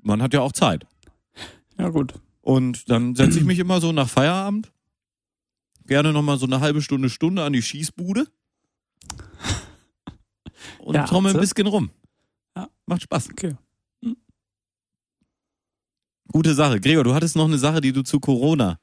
man 0.01 0.21
hat 0.21 0.33
ja 0.33 0.41
auch 0.41 0.51
Zeit. 0.51 0.85
Ja, 1.77 1.89
gut. 1.89 2.13
Und 2.41 2.89
dann 2.89 3.15
setze 3.15 3.39
ich 3.39 3.45
mich 3.45 3.59
immer 3.59 3.79
so 3.81 3.91
nach 3.91 4.09
Feierabend 4.09 4.71
gerne 5.85 6.11
nochmal 6.11 6.37
so 6.37 6.45
eine 6.45 6.59
halbe 6.59 6.81
Stunde, 6.81 7.09
Stunde 7.09 7.43
an 7.43 7.53
die 7.53 7.61
Schießbude 7.61 8.27
und 10.79 10.95
Ja, 10.95 11.05
trommel 11.05 11.33
ein 11.33 11.39
bisschen 11.39 11.67
rum. 11.67 11.91
Ja. 12.55 12.69
Macht 12.85 13.03
Spaß. 13.03 13.29
Okay. 13.31 13.55
Gute 16.29 16.53
Sache. 16.53 16.79
Gregor, 16.81 17.03
du 17.05 17.13
hattest 17.13 17.35
noch 17.35 17.45
eine 17.45 17.57
Sache, 17.57 17.79
die 17.81 17.93
du 17.93 18.03
zu 18.03 18.19
Corona 18.19 18.79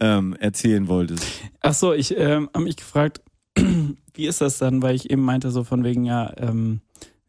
ähm, 0.00 0.34
erzählen 0.36 0.88
wolltest. 0.88 1.26
Ach 1.60 1.74
so, 1.74 1.92
ich 1.92 2.16
ähm, 2.16 2.48
habe 2.54 2.64
mich 2.64 2.76
gefragt, 2.76 3.22
wie 4.14 4.26
ist 4.26 4.40
das 4.40 4.58
dann, 4.58 4.82
weil 4.82 4.94
ich 4.94 5.10
eben 5.10 5.22
meinte, 5.22 5.50
so 5.50 5.64
von 5.64 5.84
wegen, 5.84 6.04
ja, 6.04 6.32
ähm, 6.36 6.80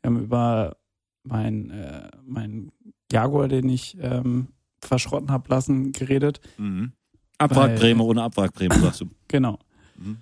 wir 0.02 0.10
haben 0.10 0.24
über 0.24 0.78
mein, 1.24 1.70
äh, 1.72 2.10
mein 2.26 2.72
Jaguar, 3.12 3.48
den 3.48 3.70
ich 3.70 3.98
ähm, 4.02 4.50
verschrotten 4.80 5.32
habe 5.32 5.50
lassen, 5.50 5.92
geredet. 5.92 6.42
Mhm. 6.58 6.92
Abwrackprämie 7.38 8.02
ohne 8.02 8.24
Abwrackprämie, 8.24 8.80
sagst 8.80 9.02
du. 9.02 9.10
Genau. 9.28 9.60
Mhm. 9.98 10.18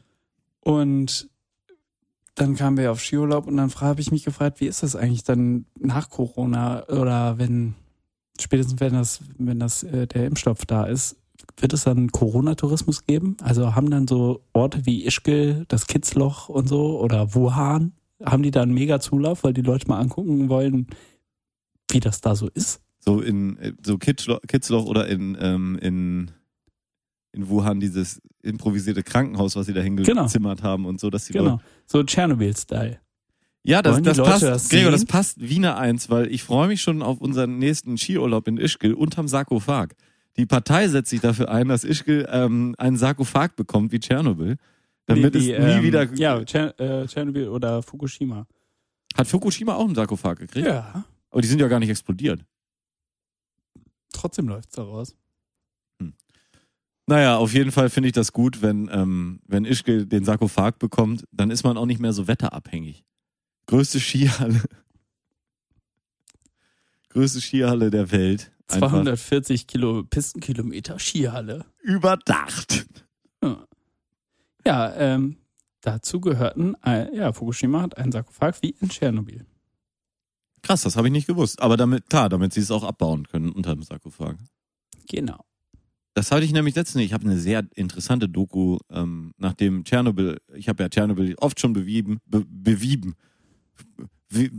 Und 0.61 1.29
dann 2.35 2.55
kamen 2.55 2.77
wir 2.77 2.91
auf 2.91 3.01
Skiurlaub 3.01 3.47
und 3.47 3.57
dann 3.57 3.71
habe 3.75 4.01
ich 4.01 4.11
mich 4.11 4.23
gefragt, 4.23 4.59
wie 4.59 4.67
ist 4.67 4.81
das 4.81 4.95
eigentlich 4.95 5.23
dann 5.23 5.65
nach 5.77 6.09
Corona 6.09 6.87
oder 6.87 7.37
wenn, 7.37 7.75
spätestens 8.39 8.79
wenn 8.79 8.93
das, 8.93 9.19
wenn 9.37 9.59
das 9.59 9.83
äh, 9.83 10.07
der 10.07 10.25
Impfstoff 10.25 10.65
da 10.65 10.85
ist, 10.85 11.17
wird 11.57 11.73
es 11.73 11.83
dann 11.83 12.11
Corona-Tourismus 12.11 13.05
geben? 13.05 13.37
Also 13.41 13.75
haben 13.75 13.89
dann 13.89 14.07
so 14.07 14.43
Orte 14.53 14.85
wie 14.85 15.05
Ischgl, 15.05 15.65
das 15.67 15.87
Kitzloch 15.87 16.49
und 16.49 16.67
so 16.67 16.99
oder 16.99 17.33
Wuhan, 17.35 17.93
haben 18.23 18.43
die 18.43 18.51
da 18.51 18.61
einen 18.61 18.73
mega 18.73 18.99
Zulauf, 18.99 19.43
weil 19.43 19.53
die 19.53 19.61
Leute 19.61 19.87
mal 19.87 19.99
angucken 19.99 20.49
wollen, 20.49 20.87
wie 21.91 21.99
das 21.99 22.21
da 22.21 22.35
so 22.35 22.49
ist? 22.53 22.81
So 22.99 23.21
in 23.21 23.57
äh, 23.57 23.73
so 23.85 23.97
Kitzloch, 23.97 24.39
Kitzloch 24.47 24.85
oder 24.85 25.07
in, 25.07 25.37
ähm, 25.39 25.77
in, 25.81 26.31
in 27.33 27.49
Wuhan 27.49 27.79
dieses 27.79 28.21
improvisierte 28.41 29.03
Krankenhaus, 29.03 29.55
was 29.55 29.65
sie 29.65 29.73
da 29.73 29.81
hingezimmert 29.81 30.63
haben 30.63 30.85
und 30.85 30.99
so, 30.99 31.09
dass 31.09 31.25
die 31.25 31.33
Genau. 31.33 31.51
Leute 31.51 31.63
So 31.85 32.03
Tschernobyl-Style. 32.03 32.99
Ja, 33.65 33.81
das, 33.81 34.01
das 34.01 34.17
Leute 34.17 34.29
passt, 34.29 34.43
das 34.43 34.69
Gregor, 34.69 34.91
das 34.91 35.05
passt 35.05 35.37
wie 35.39 35.55
eine 35.55 35.77
Eins, 35.77 36.09
weil 36.09 36.29
ich 36.31 36.43
freue 36.43 36.67
mich 36.67 36.81
schon 36.81 37.01
auf 37.01 37.21
unseren 37.21 37.57
nächsten 37.59 37.97
Skiurlaub 37.97 38.47
in 38.47 38.57
Ischgl 38.57 38.93
unterm 38.93 39.29
Sarkophag. 39.29 39.95
Die 40.37 40.45
Partei 40.45 40.87
setzt 40.87 41.09
sich 41.11 41.21
dafür 41.21 41.49
ein, 41.49 41.67
dass 41.67 41.83
Ischgl 41.83 42.27
ähm, 42.29 42.75
einen 42.77 42.97
Sarkophag 42.97 43.55
bekommt 43.55 43.91
wie 43.91 43.99
Tschernobyl, 43.99 44.57
damit 45.05 45.33
Wie- 45.35 45.37
es 45.37 45.43
wie, 45.45 45.49
nie 45.51 45.55
ähm, 45.77 45.83
wieder... 45.83 46.13
Ja, 46.13 46.37
Tscher- 46.39 46.77
äh, 46.79 47.05
Tschernobyl 47.07 47.49
oder 47.49 47.83
Fukushima. 47.83 48.47
Hat 49.15 49.27
Fukushima 49.27 49.75
auch 49.75 49.85
einen 49.85 49.95
Sarkophag 49.95 50.37
gekriegt? 50.39 50.65
Ja. 50.65 51.05
Aber 51.29 51.41
die 51.41 51.47
sind 51.47 51.61
ja 51.61 51.67
gar 51.67 51.79
nicht 51.79 51.89
explodiert. 51.89 52.43
Trotzdem 54.11 54.47
läuft's 54.47 54.75
da 54.75 54.83
raus. 54.83 55.15
Naja, 57.05 57.35
auf 57.37 57.53
jeden 57.53 57.73
Fall 57.73 57.89
finde 57.89 58.07
ich 58.07 58.13
das 58.13 58.31
gut, 58.31 58.61
wenn, 58.61 58.89
ähm, 58.89 59.41
wenn 59.45 59.65
Ischgl 59.65 60.05
den 60.05 60.23
Sarkophag 60.23 60.79
bekommt, 60.79 61.25
dann 61.33 61.51
ist 61.51 61.65
man 61.65 61.75
auch 61.77 61.85
nicht 61.85 61.99
mehr 61.99 62.13
so 62.13 62.29
wetterabhängig. 62.29 63.03
Größte 63.65 63.99
Skihalle. 63.99 64.61
Größte 67.09 67.41
Skihalle 67.41 67.91
der 67.91 68.09
Welt. 68.11 68.52
Einfach 68.67 68.89
240 68.91 69.67
Kilo 69.67 70.03
Pistenkilometer 70.03 70.97
Skihalle. 70.99 71.65
überdacht. 71.81 72.85
Ja, 74.65 74.93
ähm, 74.95 75.35
dazu 75.81 76.21
gehörten, 76.21 76.75
äh, 76.85 77.13
ja, 77.15 77.33
Fukushima 77.33 77.81
hat 77.81 77.97
einen 77.97 78.11
Sarkophag 78.13 78.53
wie 78.61 78.75
in 78.79 78.89
Tschernobyl. 78.89 79.45
Krass, 80.61 80.83
das 80.83 80.95
habe 80.95 81.07
ich 81.07 81.11
nicht 81.11 81.27
gewusst. 81.27 81.61
Aber 81.61 81.75
damit, 81.75 82.09
klar, 82.09 82.29
damit 82.29 82.53
sie 82.53 82.61
es 82.61 82.71
auch 82.71 82.83
abbauen 82.85 83.27
können 83.27 83.51
unter 83.51 83.75
dem 83.75 83.83
Sarkophag. 83.83 84.37
Genau. 85.09 85.43
Das 86.13 86.31
hatte 86.31 86.45
ich 86.45 86.53
nämlich 86.53 86.75
letztens. 86.75 87.03
Ich 87.03 87.11
habe 87.11 87.25
eine 87.25 87.37
sehr 87.37 87.67
interessante 87.75 88.29
Doku, 88.29 88.77
ähm, 88.89 89.33
nachdem 89.37 89.83
Tschernobyl, 89.83 90.39
ich 90.55 90.69
habe 90.69 90.83
ja 90.83 90.87
Tschernobyl 90.89 91.35
oft 91.39 91.59
schon 91.59 91.73
bewieben, 91.73 92.19
be, 92.25 92.45
bewieben. 92.47 93.15
Wie- 94.29 94.49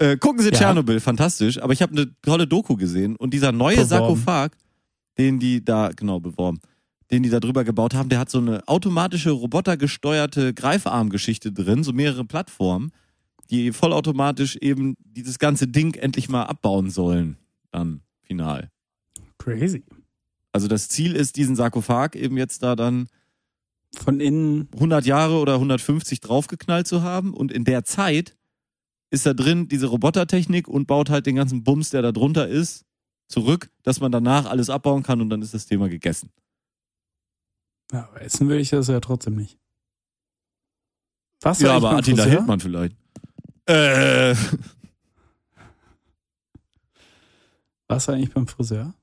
Äh, 0.00 0.16
gucken 0.16 0.40
Sie 0.42 0.48
Ja. 0.48 0.56
Tschernobyl, 0.56 0.98
fantastisch. 0.98 1.60
Aber 1.62 1.74
ich 1.74 1.82
habe 1.82 1.92
eine 1.92 2.10
tolle 2.22 2.46
Doku 2.46 2.76
gesehen 2.76 3.16
und 3.16 3.34
dieser 3.34 3.52
neue 3.52 3.76
Beworben. 3.76 3.88
Sarkophag, 3.88 4.50
den 5.18 5.38
die 5.38 5.62
da 5.62 5.90
genau 5.94 6.20
beworben, 6.20 6.58
den 7.10 7.22
die 7.22 7.28
da 7.28 7.38
drüber 7.38 7.64
gebaut 7.64 7.92
haben, 7.92 8.08
der 8.08 8.18
hat 8.18 8.30
so 8.30 8.38
eine 8.38 8.66
automatische, 8.66 9.30
robotergesteuerte 9.30 10.54
Greifarmgeschichte 10.54 11.52
drin, 11.52 11.84
so 11.84 11.92
mehrere 11.92 12.24
Plattformen, 12.24 12.92
die 13.50 13.72
vollautomatisch 13.72 14.56
eben 14.56 14.96
dieses 15.04 15.38
ganze 15.38 15.66
Ding 15.66 15.94
endlich 15.94 16.30
mal 16.30 16.44
abbauen 16.44 16.88
sollen, 16.88 17.36
dann 17.70 18.00
final. 18.22 18.70
Crazy. 19.36 19.84
Also 20.52 20.66
das 20.66 20.88
Ziel 20.88 21.14
ist, 21.14 21.36
diesen 21.36 21.56
Sarkophag 21.56 22.14
eben 22.14 22.38
jetzt 22.38 22.62
da 22.62 22.74
dann 22.74 23.08
Von 23.94 24.20
innen. 24.20 24.68
100 24.74 25.04
Jahre 25.04 25.34
oder 25.40 25.54
150 25.54 26.20
draufgeknallt 26.20 26.86
zu 26.86 27.02
haben 27.02 27.34
und 27.34 27.52
in 27.52 27.64
der 27.64 27.84
Zeit 27.84 28.36
ist 29.10 29.26
da 29.26 29.34
drin 29.34 29.68
diese 29.68 29.86
Robotertechnik 29.88 30.68
und 30.68 30.86
baut 30.86 31.10
halt 31.10 31.26
den 31.26 31.36
ganzen 31.36 31.62
Bums, 31.64 31.90
der 31.90 32.02
da 32.02 32.12
drunter 32.12 32.48
ist, 32.48 32.86
zurück, 33.28 33.70
dass 33.82 34.00
man 34.00 34.12
danach 34.12 34.46
alles 34.46 34.70
abbauen 34.70 35.02
kann 35.02 35.20
und 35.20 35.30
dann 35.30 35.42
ist 35.42 35.54
das 35.54 35.66
Thema 35.66 35.88
gegessen. 35.88 36.30
Ja, 37.92 38.08
aber 38.08 38.22
essen 38.22 38.48
will 38.48 38.60
ich 38.60 38.70
das 38.70 38.88
ja 38.88 39.00
trotzdem 39.00 39.34
nicht. 39.36 39.58
Was 41.40 41.60
ja, 41.60 41.74
aber 41.74 41.92
Attila 41.92 42.24
Hildmann 42.24 42.60
vielleicht. 42.60 42.96
Äh, 43.66 44.34
Warst 47.88 48.08
du 48.08 48.12
eigentlich 48.12 48.32
beim 48.32 48.46
Friseur? 48.46 48.94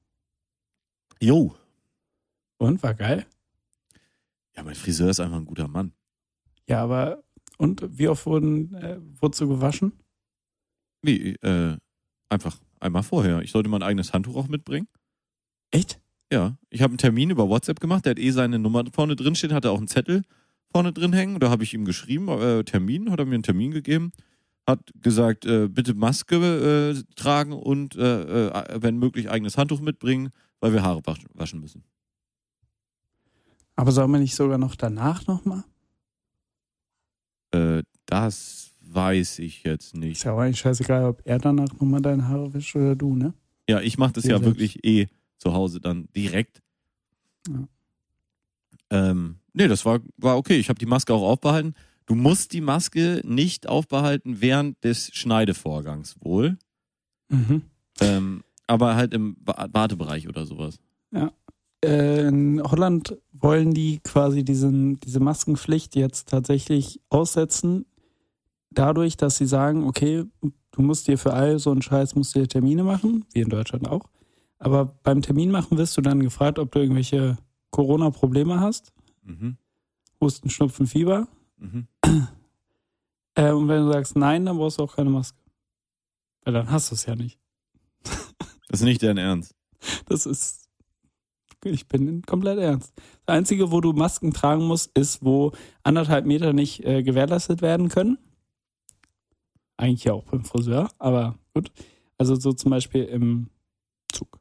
jo. 1.20 1.56
Und 2.60 2.82
war 2.82 2.94
geil? 2.94 3.26
Ja, 4.56 4.64
mein 4.64 4.76
Friseur 4.76 5.10
ist 5.10 5.20
einfach 5.20 5.38
ein 5.38 5.46
guter 5.46 5.68
Mann. 5.68 5.92
Ja, 6.68 6.84
aber 6.84 7.24
und 7.58 7.84
wie 7.98 8.08
oft 8.08 8.26
wurden, 8.26 8.74
äh, 8.76 9.00
wurdest 9.22 9.42
du 9.42 9.48
gewaschen? 9.48 9.94
Wie, 11.02 11.36
äh, 11.42 11.78
einfach 12.30 12.60
einmal 12.80 13.04
vorher. 13.04 13.42
Ich 13.42 13.52
sollte 13.52 13.70
mein 13.70 13.84
eigenes 13.84 14.14
Handtuch 14.14 14.36
auch 14.36 14.48
mitbringen. 14.48 14.88
Echt? 15.72 16.00
Ja, 16.32 16.58
ich 16.70 16.82
habe 16.82 16.92
einen 16.92 16.98
Termin 16.98 17.30
über 17.30 17.48
WhatsApp 17.50 17.80
gemacht. 17.80 18.06
Der 18.06 18.12
hat 18.12 18.20
eh 18.20 18.32
seine 18.32 18.60
Nummer 18.60 18.84
vorne 18.94 19.16
drin 19.16 19.36
stehen, 19.36 19.54
hatte 19.54 19.72
auch 19.72 19.78
einen 19.78 19.88
Zettel 19.88 20.24
vorne 20.72 20.92
drin 20.92 21.14
hängen. 21.14 21.40
Da 21.40 21.50
habe 21.50 21.64
ich 21.64 21.74
ihm 21.74 21.86
geschrieben, 21.86 22.28
äh, 22.30 22.64
Termin, 22.64 23.12
hat 23.12 23.20
er 23.20 23.26
mir 23.26 23.36
einen 23.36 23.44
Termin 23.44 23.72
gegeben. 23.72 24.12
Hat 24.68 24.92
gesagt, 25.02 25.46
äh, 25.46 25.70
bitte 25.70 25.94
Maske 25.94 26.36
äh, 26.98 27.04
tragen 27.16 27.54
und 27.54 27.96
äh, 27.96 28.48
äh, 28.50 28.82
wenn 28.82 28.98
möglich 28.98 29.30
eigenes 29.30 29.58
Handtuch 29.58 29.80
mitbringen, 29.80 30.32
weil 30.60 30.74
wir 30.74 30.84
Haare 30.84 31.00
waschen- 31.06 31.30
waschen 31.34 31.62
müssen. 31.62 31.86
Aber 33.78 33.92
soll 33.94 34.08
man 34.10 34.20
nicht 34.22 34.36
sogar 34.36 34.58
noch 34.58 34.76
danach 34.76 35.26
nochmal? 35.28 35.64
Äh, 37.52 37.84
das 38.06 38.72
weiß 38.82 39.40
ich 39.40 39.64
jetzt 39.64 39.88
Ist 39.88 39.96
nicht. 39.96 40.24
ja 40.24 40.34
auch 40.34 40.40
eigentlich 40.40 40.60
scheißegal, 40.60 41.06
ob 41.06 41.22
er 41.26 41.40
danach 41.40 41.72
nochmal 41.74 42.02
deine 42.02 42.28
Haare 42.28 42.54
wäscht 42.54 42.76
oder 42.76 42.96
du, 42.96 43.16
ne? 43.16 43.34
Ja, 43.70 43.82
ich 43.82 43.98
mache 43.98 44.14
das 44.14 44.24
Ihr 44.26 44.32
ja 44.32 44.38
selbst. 44.40 44.48
wirklich 44.60 44.84
eh 44.86 45.08
zu 45.38 45.54
Hause 45.54 45.82
dann 45.82 46.08
direkt. 46.16 46.62
Ja. 47.50 47.68
Ähm, 48.90 49.40
nee, 49.54 49.68
das 49.68 49.86
war, 49.86 50.00
war 50.18 50.38
okay. 50.38 50.58
Ich 50.58 50.70
habe 50.70 50.80
die 50.80 50.86
Maske 50.86 51.14
auch 51.14 51.22
aufbehalten. 51.22 51.74
Du 52.06 52.16
musst 52.16 52.54
die 52.54 52.62
Maske 52.62 53.22
nicht 53.26 53.68
aufbehalten 53.68 54.40
während 54.40 54.82
des 54.86 55.14
Schneidevorgangs 55.14 56.16
wohl. 56.22 56.58
Mhm. 57.30 57.64
Ähm, 58.00 58.44
aber 58.68 58.96
halt 58.96 59.14
im 59.14 59.36
Wartebereich 59.46 60.30
oder 60.30 60.46
sowas. 60.46 60.80
Äh, 61.12 61.28
in 61.82 62.62
Holland 62.64 63.18
wollen 63.32 63.74
die 63.74 64.00
quasi 64.00 64.44
diesen, 64.44 65.00
diese 65.00 65.20
Maskenpflicht 65.20 65.96
jetzt 65.96 66.30
tatsächlich 66.30 67.00
aussetzen, 67.10 67.86
dadurch, 68.72 69.18
dass 69.18 69.38
sie 69.38 69.46
sagen, 69.46 69.84
okay, 69.84 70.26
du 70.72 70.82
musst 70.82 71.08
dir 71.08 71.18
für 71.18 71.34
all 71.34 71.60
so 71.60 71.72
einen 71.72 71.82
Scheiß 71.82 72.16
musst 72.16 72.36
dir 72.36 72.48
Termine 72.48 72.84
machen, 72.84 73.26
wie 73.34 73.42
in 73.42 73.50
Deutschland 73.50 73.88
auch. 73.88 74.10
Aber 74.60 74.86
beim 75.04 75.22
Termin 75.22 75.52
machen 75.52 75.78
wirst 75.78 75.96
du 75.98 76.02
dann 76.02 76.22
gefragt, 76.22 76.58
ob 76.60 76.72
du 76.72 76.80
irgendwelche 76.80 77.38
Corona-Probleme 77.70 78.60
hast. 78.60 78.92
Mhm. 79.24 79.58
Husten, 80.20 80.50
Schnupfen, 80.50 80.88
Fieber. 80.88 81.28
Mhm. 81.58 81.88
Äh, 83.40 83.52
und 83.52 83.68
wenn 83.68 83.86
du 83.86 83.92
sagst 83.92 84.16
nein, 84.16 84.48
dann 84.48 84.58
brauchst 84.58 84.80
du 84.80 84.84
auch 84.84 84.96
keine 84.96 85.12
Maske. 85.12 85.38
Weil 86.44 86.56
dann 86.56 86.72
hast 86.72 86.90
du 86.90 86.96
es 86.96 87.06
ja 87.06 87.16
nicht. 87.16 87.38
Das 88.68 88.80
ist 88.80 88.82
nicht 88.82 89.04
dein 89.04 89.18
Ernst. 89.18 89.54
Das 90.08 90.26
ist. 90.26 90.67
Ich 91.64 91.88
bin 91.88 92.22
komplett 92.22 92.60
ernst. 92.60 92.94
Das 93.26 93.36
Einzige, 93.36 93.72
wo 93.72 93.82
du 93.82 93.94
Masken 93.94 94.34
tragen 94.34 94.66
musst, 94.66 94.96
ist, 94.98 95.24
wo 95.24 95.52
anderthalb 95.84 96.26
Meter 96.26 96.54
nicht 96.54 96.84
äh, 96.86 97.04
gewährleistet 97.04 97.62
werden 97.62 97.90
können. 97.90 98.18
Eigentlich 99.78 100.06
ja 100.06 100.14
auch 100.14 100.24
beim 100.24 100.44
Friseur, 100.44 100.90
aber 100.98 101.38
gut. 101.54 101.72
Also 102.18 102.36
so 102.36 102.54
zum 102.54 102.72
Beispiel 102.72 103.04
im 103.04 103.50
Zug. 104.12 104.40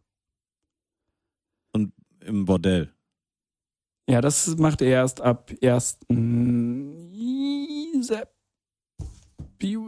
Im 2.21 2.45
Bordell. 2.45 2.93
Ja, 4.09 4.21
das 4.21 4.57
macht 4.57 4.83
er 4.83 4.89
erst 4.89 5.21
ab 5.21 5.53
1. 5.63 5.99
Sep 8.01 8.33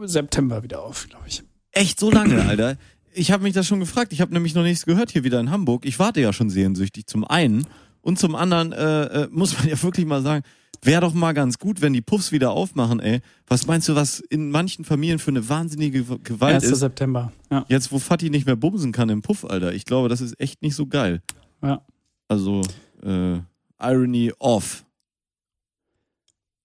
September 0.03 0.63
wieder 0.63 0.81
auf, 0.81 1.07
glaube 1.09 1.27
ich. 1.27 1.43
Echt 1.71 1.99
so 1.99 2.11
lange, 2.11 2.41
Alter. 2.43 2.77
Ich 3.13 3.31
habe 3.31 3.43
mich 3.43 3.53
das 3.53 3.67
schon 3.67 3.79
gefragt. 3.79 4.13
Ich 4.13 4.21
habe 4.21 4.33
nämlich 4.33 4.53
noch 4.55 4.63
nichts 4.63 4.85
gehört 4.85 5.11
hier 5.11 5.23
wieder 5.23 5.39
in 5.39 5.49
Hamburg. 5.51 5.85
Ich 5.85 5.99
warte 5.99 6.21
ja 6.21 6.31
schon 6.33 6.49
sehnsüchtig 6.49 7.07
zum 7.07 7.23
einen. 7.25 7.67
Und 8.01 8.17
zum 8.19 8.35
anderen 8.35 8.71
äh, 8.71 9.23
äh, 9.23 9.27
muss 9.31 9.57
man 9.57 9.67
ja 9.69 9.81
wirklich 9.81 10.05
mal 10.05 10.21
sagen, 10.21 10.43
wäre 10.81 11.01
doch 11.01 11.13
mal 11.13 11.33
ganz 11.33 11.57
gut, 11.59 11.81
wenn 11.81 11.91
die 11.93 12.01
Puffs 12.01 12.31
wieder 12.31 12.51
aufmachen, 12.51 12.99
ey. 13.01 13.19
Was 13.47 13.67
meinst 13.67 13.89
du, 13.89 13.95
was 13.95 14.19
in 14.21 14.51
manchen 14.51 14.85
Familien 14.85 15.19
für 15.19 15.31
eine 15.31 15.49
wahnsinnige 15.49 16.03
Ge- 16.03 16.19
Gewalt 16.23 16.55
1. 16.55 16.63
ist? 16.65 16.79
September. 16.79 17.33
Ja. 17.51 17.65
Jetzt, 17.67 17.91
wo 17.91 17.99
Fatih 17.99 18.29
nicht 18.29 18.45
mehr 18.45 18.55
bumsen 18.55 18.91
kann 18.93 19.09
im 19.09 19.21
Puff, 19.21 19.43
Alter. 19.43 19.73
Ich 19.73 19.83
glaube, 19.85 20.07
das 20.07 20.21
ist 20.21 20.39
echt 20.39 20.61
nicht 20.61 20.75
so 20.75 20.85
geil. 20.87 21.21
Ja. 21.61 21.81
Also, 22.29 22.61
äh, 23.03 23.39
Irony 23.81 24.31
off, 24.39 24.85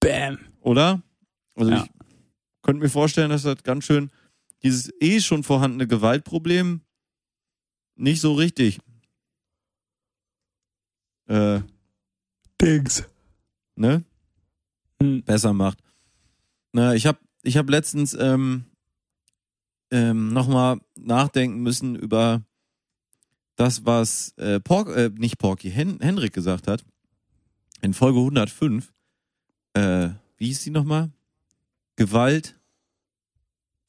Bam. 0.00 0.38
oder? 0.60 1.02
Also 1.56 1.70
Ja. 1.70 1.84
ich 1.84 1.90
könnte 2.62 2.82
mir 2.82 2.88
vorstellen, 2.90 3.30
dass 3.30 3.42
das 3.42 3.62
ganz 3.62 3.84
schön 3.84 4.10
dieses 4.64 4.90
eh 5.00 5.20
schon 5.20 5.44
vorhandene 5.44 5.86
Gewaltproblem 5.86 6.80
nicht 7.96 8.20
so 8.20 8.32
richtig 8.34 8.80
äh, 11.28 11.60
Dings. 12.60 13.04
ne, 13.76 14.04
Hm. 15.00 15.22
besser 15.22 15.52
macht. 15.52 15.78
Na, 16.72 16.94
ich 16.94 17.06
habe 17.06 17.18
ich 17.42 17.56
hab 17.56 17.68
letztens 17.68 18.14
ähm, 18.14 18.64
ähm, 19.90 20.32
nochmal 20.32 20.80
nachdenken 20.96 21.60
müssen 21.60 21.94
über 21.94 22.44
das, 23.56 23.84
was 23.84 24.32
äh, 24.38 24.60
Pork, 24.60 24.88
äh, 24.88 25.10
nicht 25.10 25.38
Porky, 25.38 25.70
Hen 25.70 26.00
Henrik 26.00 26.32
gesagt 26.32 26.66
hat. 26.66 26.84
In 27.82 27.92
Folge 27.94 28.18
105. 28.18 28.92
Äh, 29.74 30.10
wie 30.36 30.46
hieß 30.46 30.64
die 30.64 30.70
nochmal? 30.70 31.12
Gewalt. 31.96 32.58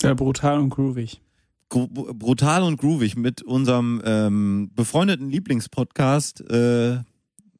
Ja, 0.05 0.13
brutal 0.13 0.59
und 0.59 0.69
groovig. 0.69 1.21
Gru 1.69 1.87
brutal 1.87 2.61
und 2.61 2.77
groovig 2.77 3.15
mit 3.15 3.41
unserem 3.41 4.01
ähm, 4.05 4.69
befreundeten 4.75 5.31
Lieblingspodcast 5.31 6.41
äh, 6.49 6.93
äh, 6.93 7.01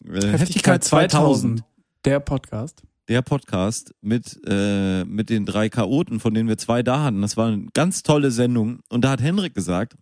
Heftigkeit 0.03 0.83
2000. 0.83 1.63
Der 2.05 2.19
Podcast. 2.19 2.83
der 3.09 3.23
Podcast 3.23 3.95
mit, 4.01 4.39
äh, 4.47 5.03
mit 5.05 5.31
den 5.31 5.47
drei 5.47 5.69
Chaoten, 5.69 6.19
von 6.19 6.35
denen 6.35 6.47
wir 6.47 6.59
zwei 6.59 6.83
da 6.83 7.03
hatten. 7.03 7.23
Das 7.23 7.35
war 7.35 7.47
eine 7.47 7.65
ganz 7.73 8.03
tolle 8.03 8.29
Sendung. 8.29 8.81
Und 8.89 9.03
da 9.03 9.09
hat 9.09 9.23
Henrik 9.23 9.55
gesagt, 9.55 9.97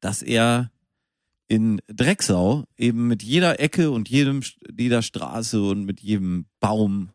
dass 0.00 0.22
er 0.22 0.70
in 1.48 1.82
Drecksau 1.86 2.64
eben 2.78 3.08
mit 3.08 3.22
jeder 3.22 3.60
Ecke 3.60 3.90
und 3.90 4.08
jedem, 4.08 4.40
jeder 4.74 5.02
Straße 5.02 5.62
und 5.62 5.84
mit 5.84 6.00
jedem 6.00 6.46
Baum 6.60 7.10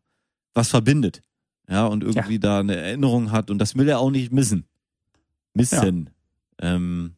was 0.53 0.69
verbindet. 0.69 1.23
Ja, 1.69 1.85
und 1.85 2.03
irgendwie 2.03 2.39
da 2.39 2.59
eine 2.59 2.75
Erinnerung 2.75 3.31
hat. 3.31 3.51
Und 3.51 3.57
das 3.59 3.75
will 3.75 3.89
er 3.89 3.99
auch 3.99 4.11
nicht 4.11 4.31
missen. 4.31 4.65
Missen. 5.53 6.09
Ähm, 6.59 7.15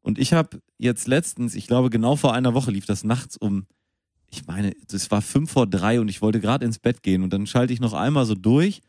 und 0.00 0.18
ich 0.18 0.32
habe 0.32 0.60
jetzt 0.78 1.06
letztens, 1.06 1.54
ich 1.54 1.66
glaube 1.66 1.90
genau 1.90 2.16
vor 2.16 2.32
einer 2.32 2.54
Woche 2.54 2.70
lief 2.70 2.86
das 2.86 3.04
nachts 3.04 3.36
um 3.36 3.66
ich 4.30 4.46
meine, 4.46 4.74
es 4.90 5.10
war 5.10 5.22
fünf 5.22 5.50
vor 5.50 5.66
drei 5.66 6.00
und 6.00 6.08
ich 6.08 6.22
wollte 6.22 6.40
gerade 6.40 6.64
ins 6.64 6.78
Bett 6.78 7.02
gehen 7.02 7.22
und 7.22 7.32
dann 7.32 7.46
schalte 7.46 7.72
ich 7.72 7.80
noch 7.80 7.92
einmal 7.92 8.24
so 8.26 8.34
durch 8.34 8.80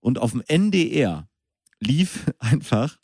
und 0.00 0.18
auf 0.18 0.32
dem 0.32 0.42
NDR 0.46 1.26
lief 1.80 2.26
einfach, 2.38 2.98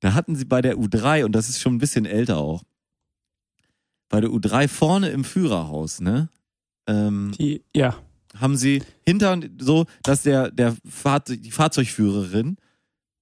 da 0.00 0.14
hatten 0.14 0.34
sie 0.34 0.44
bei 0.44 0.60
der 0.60 0.76
U3 0.76 1.24
und 1.24 1.32
das 1.32 1.48
ist 1.48 1.60
schon 1.60 1.76
ein 1.76 1.78
bisschen 1.78 2.04
älter 2.04 2.38
auch, 2.38 2.64
bei 4.08 4.20
der 4.20 4.30
U3 4.30 4.66
vorne 4.66 5.10
im 5.10 5.24
Führerhaus, 5.24 6.00
ne? 6.00 6.28
Ähm, 6.86 7.32
Die, 7.38 7.62
ja. 7.74 7.96
Haben 8.38 8.56
sie 8.56 8.82
hinter 9.06 9.38
so, 9.58 9.86
dass 10.02 10.22
der, 10.22 10.50
der 10.50 10.76
Fahrzeug, 10.88 11.42
die 11.42 11.50
Fahrzeugführerin 11.50 12.56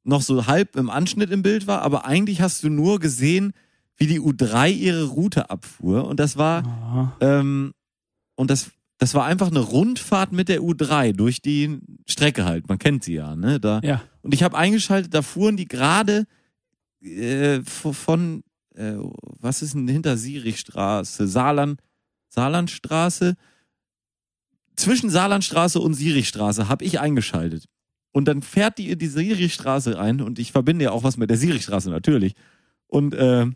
noch 0.05 0.23
so 0.23 0.47
halb 0.47 0.77
im 0.77 0.91
Anschnitt 0.91 1.31
im 1.31 1.43
Bild 1.43 1.67
war, 1.67 1.83
aber 1.83 2.05
eigentlich 2.07 2.41
hast 2.41 2.63
du 2.63 2.69
nur 2.71 2.99
gesehen, 3.01 3.53
wie 3.97 4.07
die 4.07 4.21
U3 4.21 4.71
ihre 4.71 5.05
Route 5.05 5.51
abfuhr 5.51 6.07
und 6.07 6.21
das 6.21 6.37
war, 6.37 6.65
Ah. 6.65 7.17
ähm, 7.21 7.73
und 8.37 8.51
das, 8.51 8.71
das 8.99 9.15
war 9.15 9.25
einfach 9.25 9.49
eine 9.49 9.59
Rundfahrt 9.61 10.33
mit 10.33 10.49
der 10.49 10.61
U3 10.61 11.13
durch 11.13 11.41
die 11.43 11.79
Strecke 12.07 12.45
halt. 12.45 12.69
Man 12.69 12.79
kennt 12.79 13.05
sie 13.05 13.15
ja, 13.15 13.35
ne? 13.37 13.59
Da. 13.61 13.81
Ja. 13.83 14.03
Und 14.23 14.35
ich 14.35 14.43
habe 14.43 14.57
eingeschaltet, 14.57 15.13
da 15.15 15.23
fuhren 15.23 15.57
die 15.57 15.67
gerade 15.69 16.27
äh, 17.03 17.61
von, 17.63 18.43
äh, 18.75 18.95
was 19.41 19.63
ist 19.63 19.75
denn 19.75 19.89
hinter 19.89 20.17
Sirichstraße? 20.17 21.27
Saarland, 21.29 21.81
Saarlandstraße, 22.29 23.35
zwischen 24.79 25.11
Saarlandstraße 25.11 25.81
und 25.81 25.95
Sirichstraße 25.95 26.69
habe 26.69 26.85
ich 26.85 27.01
eingeschaltet. 27.01 27.65
Und 28.13 28.27
dann 28.27 28.43
fährt 28.43 28.79
die 28.79 28.91
in 28.91 28.99
die 28.99 29.07
Sirichstraße 29.07 29.99
ein 29.99 30.21
und 30.21 30.39
ich 30.39 30.53
verbinde 30.53 30.87
ja 30.87 30.91
auch 30.93 31.05
was 31.05 31.17
mit 31.17 31.31
der 31.31 31.37
Sirichstraße 31.37 31.91
natürlich. 31.91 32.35
Und 32.87 33.15
äh, 33.15 33.47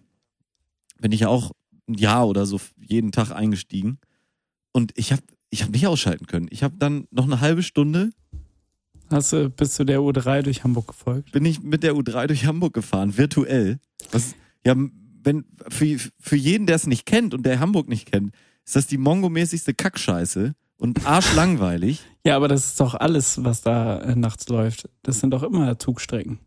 bin 1.00 1.12
ich 1.12 1.20
ja 1.20 1.28
auch 1.28 1.52
ein 1.88 1.94
Jahr 1.94 2.28
oder 2.28 2.46
so 2.46 2.60
jeden 2.76 3.12
Tag 3.12 3.30
eingestiegen. 3.30 3.98
Und 4.72 4.92
ich 4.96 5.12
habe 5.12 5.22
ich 5.50 5.62
hab 5.62 5.70
nicht 5.70 5.86
ausschalten 5.86 6.26
können. 6.26 6.48
Ich 6.50 6.62
habe 6.62 6.76
dann 6.78 7.06
noch 7.10 7.24
eine 7.24 7.40
halbe 7.40 7.62
Stunde 7.62 8.10
Hast 9.12 9.32
du 9.34 9.50
bis 9.50 9.74
zu 9.74 9.84
der 9.84 9.98
U3 9.98 10.42
durch 10.42 10.64
Hamburg 10.64 10.88
gefolgt? 10.88 11.32
bin 11.32 11.44
ich 11.44 11.62
mit 11.62 11.82
der 11.82 11.92
U3 11.92 12.28
durch 12.28 12.46
Hamburg 12.46 12.72
gefahren, 12.72 13.18
virtuell. 13.18 13.78
Was, 14.10 14.34
ja, 14.64 14.74
wenn, 15.22 15.44
für, 15.68 15.98
für 16.18 16.36
jeden, 16.36 16.66
der 16.66 16.76
es 16.76 16.86
nicht 16.86 17.04
kennt 17.04 17.34
und 17.34 17.44
der 17.44 17.60
Hamburg 17.60 17.88
nicht 17.88 18.10
kennt, 18.10 18.34
ist 18.64 18.76
das 18.76 18.86
die 18.86 18.96
mongomäßigste 18.96 19.74
Kackscheiße 19.74 20.54
und 20.82 21.06
arschlangweilig. 21.06 22.00
Ja, 22.24 22.36
aber 22.36 22.46
das 22.46 22.66
ist 22.66 22.78
doch 22.78 22.94
alles, 22.94 23.42
was 23.42 23.62
da 23.62 23.98
äh, 23.98 24.14
nachts 24.14 24.48
läuft. 24.48 24.88
Das 25.02 25.18
sind 25.18 25.32
doch 25.32 25.42
immer 25.42 25.76
Zugstrecken. 25.76 26.38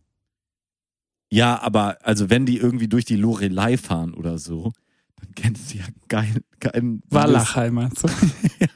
Ja, 1.30 1.62
aber 1.62 1.98
also 2.02 2.30
wenn 2.30 2.46
die 2.46 2.56
irgendwie 2.56 2.88
durch 2.88 3.04
die 3.04 3.18
Lorelei 3.18 3.76
fahren 3.76 4.14
oder 4.14 4.38
so, 4.38 4.72
dann 5.20 5.36
kennst 5.36 5.74
du 5.74 5.80
ja 5.80 5.84
keinen. 6.08 6.46
keinen 6.62 7.04
Wallachheim 7.10 7.74
meinst 7.74 8.06
du? 8.06 8.08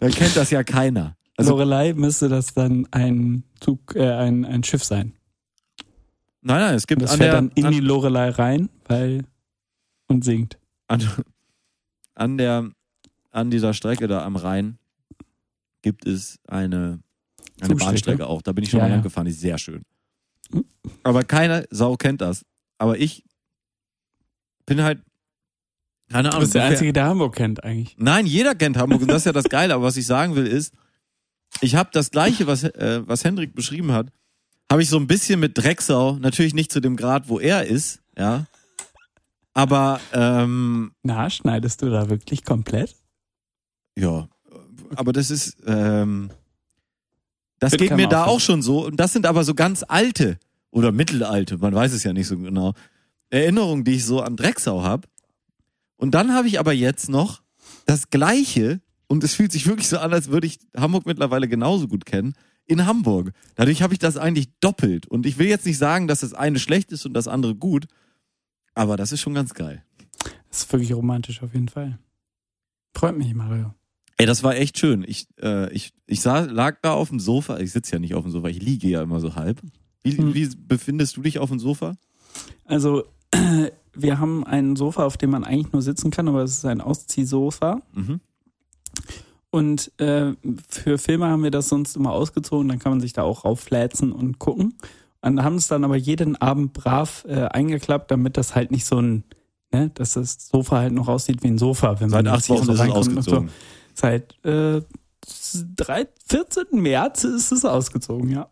Dann 0.00 0.10
kennt 0.10 0.34
das 0.36 0.50
ja 0.50 0.64
keiner. 0.64 1.16
Also, 1.36 1.52
Lorelei 1.52 1.94
müsste 1.94 2.28
das 2.28 2.52
dann 2.52 2.88
ein 2.90 3.44
Zug, 3.60 3.94
äh, 3.94 4.10
ein, 4.10 4.44
ein 4.44 4.64
Schiff 4.64 4.82
sein. 4.82 5.14
nein, 6.42 6.60
nein, 6.60 6.74
es 6.74 6.88
gibt 6.88 7.00
Das 7.00 7.12
an 7.12 7.18
fährt 7.18 7.32
der, 7.32 7.40
dann 7.40 7.52
in 7.54 7.66
an, 7.66 7.72
die 7.72 7.78
Lorelei 7.80 8.30
rein, 8.30 8.70
weil 8.86 9.24
und 10.08 10.24
singt. 10.24 10.58
an, 10.88 11.00
an 12.16 12.38
der, 12.38 12.70
an 13.34 13.50
dieser 13.50 13.74
Strecke 13.74 14.06
da 14.06 14.24
am 14.24 14.36
Rhein 14.36 14.78
gibt 15.82 16.06
es 16.06 16.38
eine, 16.46 17.00
eine 17.60 17.68
Zugstrecke? 17.70 17.76
Bahnstrecke 17.84 18.26
auch. 18.26 18.42
Da 18.42 18.52
bin 18.52 18.64
ich 18.64 18.70
schon 18.70 18.78
Ja, 18.78 18.84
mal 18.84 18.88
ja. 18.90 18.94
lang 18.96 19.02
gefahren, 19.02 19.26
die 19.26 19.32
ist 19.32 19.40
sehr 19.40 19.58
schön. 19.58 19.82
Hm. 20.52 20.64
Aber 21.02 21.22
keine 21.24 21.66
Sau 21.70 21.96
kennt 21.96 22.20
das. 22.20 22.44
Aber 22.78 22.98
ich 22.98 23.24
bin 24.66 24.82
halt, 24.82 25.00
keine 26.10 26.24
Du 26.24 26.28
Ahnung. 26.30 26.40
bist 26.42 26.54
der 26.54 26.64
Einzige, 26.64 26.92
der 26.92 27.04
Hamburg 27.06 27.34
kennt 27.36 27.62
eigentlich. 27.64 27.96
Nein, 27.98 28.26
jeder 28.26 28.54
kennt 28.54 28.76
Hamburg 28.76 29.02
und 29.02 29.08
das 29.08 29.18
ist 29.22 29.26
ja 29.26 29.32
das 29.32 29.44
Geile. 29.48 29.74
Aber 29.74 29.84
was 29.84 29.96
ich 29.96 30.06
sagen 30.06 30.36
will 30.36 30.46
ist, 30.46 30.72
ich 31.60 31.74
habe 31.76 31.90
das 31.92 32.10
Gleiche, 32.10 32.46
was, 32.46 32.64
äh, 32.64 33.02
was 33.06 33.24
Hendrik 33.24 33.54
beschrieben 33.54 33.92
hat, 33.92 34.08
habe 34.70 34.82
ich 34.82 34.88
so 34.88 34.96
ein 34.98 35.06
bisschen 35.06 35.38
mit 35.40 35.56
Drecksau, 35.58 36.16
natürlich 36.18 36.54
nicht 36.54 36.72
zu 36.72 36.80
dem 36.80 36.96
Grad, 36.96 37.28
wo 37.28 37.38
er 37.38 37.66
ist, 37.66 38.00
ja. 38.16 38.46
Aber 39.52 40.00
ähm, 40.12 40.92
Na, 41.02 41.30
schneidest 41.30 41.82
du 41.82 41.90
da 41.90 42.08
wirklich 42.08 42.44
komplett? 42.44 42.96
Ja, 43.96 44.28
aber 44.96 45.12
das 45.12 45.30
ist, 45.30 45.56
ähm, 45.66 46.30
das 47.58 47.72
Bitte 47.72 47.84
geht 47.84 47.96
mir 47.96 48.08
da 48.08 48.24
auch 48.24 48.34
auch 48.36 48.40
schon 48.40 48.62
so. 48.62 48.84
Und 48.84 48.98
das 48.98 49.12
sind 49.12 49.26
aber 49.26 49.44
so 49.44 49.54
ganz 49.54 49.84
alte 49.86 50.38
oder 50.70 50.92
mittelalte, 50.92 51.58
man 51.58 51.74
weiß 51.74 51.92
es 51.92 52.04
ja 52.04 52.12
nicht 52.12 52.26
so 52.26 52.36
genau, 52.36 52.74
Erinnerungen, 53.30 53.84
die 53.84 53.94
ich 53.94 54.04
so 54.04 54.20
an 54.20 54.36
Drecksau 54.36 54.82
habe. 54.82 55.08
Und 55.96 56.12
dann 56.12 56.34
habe 56.34 56.48
ich 56.48 56.58
aber 56.58 56.72
jetzt 56.72 57.08
noch 57.08 57.42
das 57.86 58.10
Gleiche, 58.10 58.80
und 59.06 59.22
es 59.22 59.34
fühlt 59.34 59.52
sich 59.52 59.66
wirklich 59.66 59.88
so 59.88 59.98
an, 59.98 60.12
als 60.12 60.28
würde 60.28 60.46
ich 60.46 60.58
Hamburg 60.76 61.06
mittlerweile 61.06 61.48
genauso 61.48 61.88
gut 61.88 62.06
kennen, 62.06 62.34
in 62.66 62.86
Hamburg. 62.86 63.32
Dadurch 63.54 63.82
habe 63.82 63.92
ich 63.92 63.98
das 63.98 64.16
eigentlich 64.16 64.48
doppelt. 64.60 65.06
Und 65.06 65.26
ich 65.26 65.38
will 65.38 65.46
jetzt 65.46 65.66
nicht 65.66 65.78
sagen, 65.78 66.08
dass 66.08 66.20
das 66.20 66.34
eine 66.34 66.58
schlecht 66.58 66.92
ist 66.92 67.06
und 67.06 67.14
das 67.14 67.28
andere 67.28 67.54
gut, 67.54 67.86
aber 68.74 68.96
das 68.96 69.12
ist 69.12 69.20
schon 69.20 69.34
ganz 69.34 69.54
geil. 69.54 69.84
Das 70.48 70.60
ist 70.60 70.72
wirklich 70.72 70.92
romantisch 70.92 71.42
auf 71.42 71.52
jeden 71.52 71.68
Fall. 71.68 71.98
Freut 72.94 73.16
mich, 73.16 73.34
Mario. 73.34 73.74
Ey, 74.16 74.26
das 74.26 74.42
war 74.42 74.54
echt 74.56 74.78
schön. 74.78 75.04
Ich, 75.06 75.26
äh, 75.42 75.72
ich, 75.72 75.92
ich 76.06 76.20
sah, 76.20 76.40
lag 76.40 76.76
da 76.82 76.92
auf 76.92 77.08
dem 77.08 77.18
Sofa. 77.20 77.58
Ich 77.58 77.72
sitze 77.72 77.92
ja 77.92 77.98
nicht 77.98 78.14
auf 78.14 78.22
dem 78.22 78.30
Sofa, 78.30 78.48
ich 78.48 78.62
liege 78.62 78.88
ja 78.88 79.02
immer 79.02 79.20
so 79.20 79.34
halb. 79.34 79.60
Wie, 80.02 80.16
Hm. 80.16 80.34
wie 80.34 80.48
befindest 80.56 81.16
du 81.16 81.22
dich 81.22 81.38
auf 81.38 81.48
dem 81.50 81.58
Sofa? 81.58 81.94
Also, 82.64 83.04
wir 83.94 84.18
haben 84.18 84.44
ein 84.44 84.76
Sofa, 84.76 85.04
auf 85.04 85.16
dem 85.16 85.30
man 85.30 85.44
eigentlich 85.44 85.72
nur 85.72 85.82
sitzen 85.82 86.10
kann, 86.10 86.28
aber 86.28 86.42
es 86.42 86.58
ist 86.58 86.64
ein 86.64 86.80
Ausziehsofa. 86.80 87.80
Mhm. 87.92 88.20
Und 89.50 89.92
äh, 90.00 90.32
für 90.68 90.98
Filme 90.98 91.26
haben 91.26 91.42
wir 91.44 91.50
das 91.52 91.68
sonst 91.68 91.96
immer 91.96 92.10
ausgezogen, 92.12 92.68
dann 92.68 92.80
kann 92.80 92.90
man 92.92 93.00
sich 93.00 93.12
da 93.12 93.22
auch 93.22 93.44
rauffläzen 93.44 94.10
und 94.12 94.38
gucken. 94.38 94.74
Und 95.22 95.42
haben 95.42 95.56
es 95.56 95.68
dann 95.68 95.84
aber 95.84 95.96
jeden 95.96 96.36
Abend 96.36 96.72
brav 96.72 97.24
äh, 97.28 97.44
eingeklappt, 97.46 98.10
damit 98.10 98.36
das 98.36 98.54
halt 98.54 98.70
nicht 98.70 98.84
so 98.84 99.00
ein, 99.00 99.24
ne, 99.72 99.90
dass 99.94 100.14
das 100.14 100.48
Sofa 100.48 100.78
halt 100.78 100.92
noch 100.92 101.08
aussieht 101.08 101.42
wie 101.42 101.48
ein 101.48 101.58
Sofa. 101.58 101.98
Wenn 102.00 102.10
Seit 102.10 102.24
man 102.24 102.34
acht 102.34 102.48
Wochen 102.48 102.64
so 102.64 102.72
ist 102.72 102.80
es 102.80 102.90
ausgezogen. 102.90 103.48
So. 103.48 103.54
Seit 103.94 104.44
äh, 104.44 104.82
drei, 105.76 106.08
14. 106.26 106.64
März 106.72 107.24
ist 107.24 107.52
es 107.52 107.64
ausgezogen, 107.64 108.28
ja. 108.28 108.48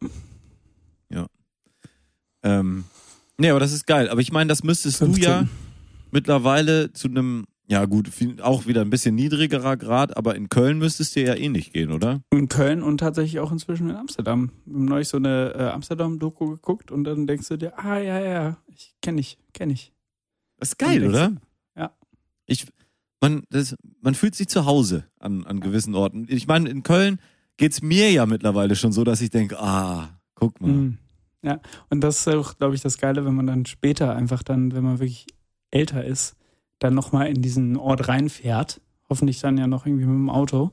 Ähm, 2.43 2.85
nee, 3.39 3.51
aber 3.51 3.61
das 3.61 3.73
ist 3.73 3.87
geil. 3.87 4.09
Aber 4.09 4.21
ich 4.21 4.33
meine, 4.33 4.49
das 4.49 4.63
müsstest 4.63 4.99
15. 4.99 5.23
du 5.23 5.29
ja 5.29 5.45
mittlerweile 6.11 6.93
zu 6.93 7.09
einem, 7.09 7.47
ja 7.67 7.85
gut, 7.87 8.11
auch 8.43 8.67
wieder 8.67 8.83
ein 8.83 8.91
bisschen 8.91 9.15
niedrigerer 9.15 9.77
Grad, 9.77 10.17
aber 10.17 10.35
in 10.35 10.49
Köln 10.49 10.79
müsstest 10.79 11.17
du 11.17 11.23
ja 11.23 11.35
eh 11.35 11.49
nicht 11.49 11.73
gehen, 11.73 11.93
oder? 11.93 12.21
In 12.31 12.49
Köln 12.49 12.83
und 12.83 12.99
tatsächlich 12.99 13.41
auch 13.41 13.53
inzwischen 13.53 13.89
in 13.89 13.97
Amsterdam. 13.97 14.51
Wir 14.67 14.73
haben 14.73 14.89
neulich 14.89 15.09
so 15.09 15.17
eine 15.17 15.55
äh, 15.55 15.63
Amsterdam-Doku 15.71 16.51
geguckt 16.51 16.91
und 16.91 17.05
dann 17.05 17.27
denkst 17.27 17.49
du 17.49 17.57
dir, 17.57 17.79
ah 17.79 17.99
ja, 17.99 18.21
ja, 18.21 18.57
ich 18.67 18.95
kenne 19.01 19.21
ich, 19.21 19.39
kenne 19.55 19.73
ich. 19.73 19.93
Das 20.59 20.71
ist 20.71 20.79
geil, 20.79 21.09
oder? 21.09 21.33
Ja. 21.77 21.93
Ich, 22.47 22.67
man, 23.23 23.45
das, 23.49 23.77
man 24.01 24.15
fühlt 24.15 24.35
sich 24.35 24.49
zu 24.49 24.67
Hause 24.67 25.05
an, 25.19 25.47
an 25.47 25.61
gewissen 25.61 25.95
Orten. 25.95 26.27
Ich 26.29 26.47
meine, 26.47 26.69
in 26.69 26.83
Köln 26.83 27.21
geht's 27.57 27.81
mir 27.81 28.11
ja 28.11 28.27
mittlerweile 28.27 28.77
schon 28.77 28.93
so, 28.93 29.05
dass 29.05 29.21
ich 29.21 29.31
denke, 29.31 29.59
ah, 29.59 30.19
guck 30.35 30.61
mal. 30.61 30.71
Mhm. 30.71 30.99
Ja, 31.45 31.61
und 31.89 32.03
das 32.03 32.19
ist 32.19 32.29
auch, 32.29 32.59
glaube 32.59 32.75
ich, 32.75 32.83
das 32.83 32.99
Geile, 32.99 33.25
wenn 33.25 33.35
man 33.35 33.47
dann 33.47 33.67
später 33.67 34.15
einfach 34.15 34.43
dann, 34.43 34.75
wenn 34.75 34.85
man 34.85 34.99
wirklich 34.99 35.27
älter 35.71 36.05
ist, 36.05 36.37
dann 36.79 36.95
nochmal 36.95 37.29
in 37.29 37.43
diesen 37.43 37.77
Ort 37.77 38.09
reinfährt. 38.09 38.81
Hoffentlich 39.09 39.41
dann 39.41 39.59
ja 39.59 39.67
noch 39.67 39.87
irgendwie 39.87 40.05
mit 40.05 40.15
dem 40.15 40.31
Auto. 40.31 40.71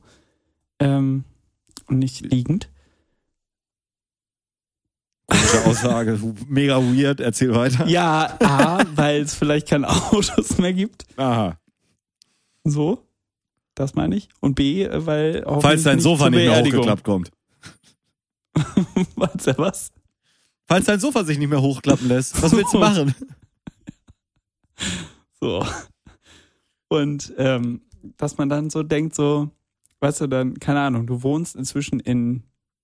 Ähm, 0.80 1.24
und 1.88 2.00
nicht 2.00 2.22
liegend. 2.22 2.70
Komische 5.28 5.66
Aussage, 5.66 6.20
mega 6.47 6.78
weird, 6.78 7.20
erzähl 7.20 7.54
weiter. 7.54 7.88
Ja, 7.88 8.38
A, 8.39 8.84
weil 8.95 9.22
es 9.22 9.36
vielleicht 9.36 9.68
keine 9.68 9.88
Autos 10.12 10.58
mehr 10.58 10.74
gibt. 10.74 11.06
Aha. 11.18 11.58
So. 12.64 13.03
Das 13.76 13.95
meine 13.95 14.16
ich. 14.16 14.28
Und 14.41 14.55
B, 14.55 14.84
äh, 14.84 15.05
weil 15.05 15.43
auch. 15.45 15.62
Falls 15.62 15.84
dein 15.84 15.99
Sofa 15.99 16.30
nicht 16.30 16.39
mehr 16.39 16.60
hochgeklappt 16.60 17.03
kommt. 17.03 17.32
Falls 19.18 19.47
er 19.47 19.57
was? 19.57 19.91
Falls 20.68 20.86
dein 20.86 20.99
Sofa 20.99 21.24
sich 21.24 21.38
nicht 21.38 21.49
mehr 21.49 21.62
hochklappen 21.62 22.07
lässt, 22.07 22.41
was 22.41 22.51
willst 22.51 22.74
du 22.74 22.80
machen? 22.80 23.16
So. 25.39 25.66
Und 26.89 27.34
ähm, 27.38 27.82
dass 28.18 28.38
man 28.38 28.49
dann 28.49 28.70
so 28.70 28.84
denkt, 28.84 29.16
so, 29.16 29.49
weißt 29.99 30.22
du, 30.22 30.28
dann, 30.28 30.55
keine 30.60 30.82
Ahnung, 30.82 31.05
du 31.07 31.24
wohnst 31.24 31.55
inzwischen 31.55 31.99
in 31.99 32.43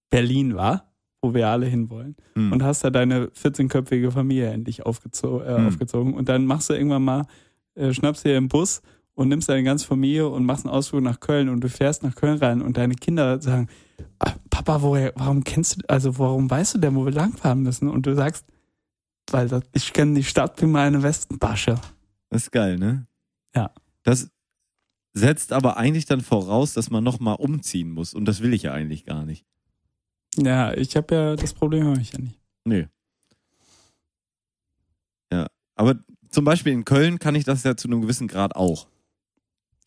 Berlin, 0.10 0.56
war, 0.56 0.92
wo 1.22 1.34
wir 1.34 1.48
alle 1.48 1.66
hinwollen, 1.66 2.16
Hm. 2.36 2.52
und 2.52 2.64
hast 2.64 2.84
da 2.84 2.90
deine 2.90 3.28
14-köpfige 3.28 4.12
Familie 4.12 4.50
endlich 4.52 4.86
aufgezo 4.86 5.42
äh, 5.42 5.58
Hm. 5.58 5.68
aufgezogen. 5.68 6.14
Und 6.14 6.30
dann 6.30 6.46
machst 6.46 6.70
du 6.70 6.74
irgendwann 6.74 7.04
mal, 7.04 7.26
äh, 7.76 7.94
schnappst 7.94 8.24
dir 8.26 8.38
einen 8.38 8.48
Bus 8.50 8.82
und 9.16 9.30
nimmst 9.30 9.50
deine 9.50 9.64
ganze 9.64 9.88
Familie 9.88 10.28
und 10.28 10.46
machst 10.46 10.66
einen 10.66 10.74
Ausflug 10.74 11.02
nach 11.02 11.20
Köln 11.20 11.50
und 11.50 11.62
du 11.62 11.70
fährst 11.70 12.04
nach 12.04 12.16
Köln 12.16 12.38
rein 12.38 12.62
und 12.62 12.78
deine 12.78 12.96
Kinder 12.96 13.42
sagen, 13.42 13.68
"Ah, 14.20 14.34
Papa, 14.50 14.82
woher, 14.82 15.14
warum 15.16 15.44
kennst 15.44 15.78
du, 15.78 15.90
also 15.90 16.18
warum 16.20 16.50
weißt 16.50 16.76
du 16.76 16.78
denn, 16.80 16.96
wo 16.96 17.06
wir 17.06 17.14
langfahren 17.14 17.64
müssen? 17.64 17.90
Und 17.90 18.06
du 18.06 18.14
sagst, 18.14 18.46
weil 19.32 19.48
das, 19.48 19.64
ich 19.74 19.92
kenne 19.94 20.16
die 20.16 20.24
Stadt 20.24 20.62
wie 20.62 20.68
meine 20.68 21.02
Westentasche. 21.02 21.80
Das 22.30 22.44
ist 22.44 22.52
geil, 22.52 22.78
ne? 22.78 23.08
Ja. 23.56 23.72
Das 24.04 24.30
setzt 25.14 25.54
aber 25.54 25.78
eigentlich 25.78 26.06
dann 26.06 26.22
voraus, 26.22 26.74
dass 26.74 26.90
man 26.90 27.04
nochmal 27.04 27.36
umziehen 27.36 27.92
muss. 27.92 28.14
Und 28.14 28.26
das 28.26 28.42
will 28.42 28.54
ich 28.54 28.64
ja 28.64 28.74
eigentlich 28.74 29.06
gar 29.06 29.26
nicht. 29.26 29.46
Ja, 30.38 30.74
ich 30.74 30.96
habe 30.98 31.16
ja 31.16 31.36
das 31.36 31.54
Problem 31.54 31.88
habe 31.88 32.02
ich 32.02 32.12
ja 32.12 32.20
nicht. 32.20 32.40
Nee. 32.66 32.88
Ja. 35.32 35.48
Aber 35.76 35.96
zum 36.30 36.44
Beispiel 36.44 36.74
in 36.74 36.84
Köln 36.84 37.18
kann 37.20 37.36
ich 37.36 37.46
das 37.46 37.64
ja 37.64 37.78
zu 37.78 37.88
einem 37.88 38.02
gewissen 38.02 38.28
Grad 38.28 38.56
auch 38.56 38.88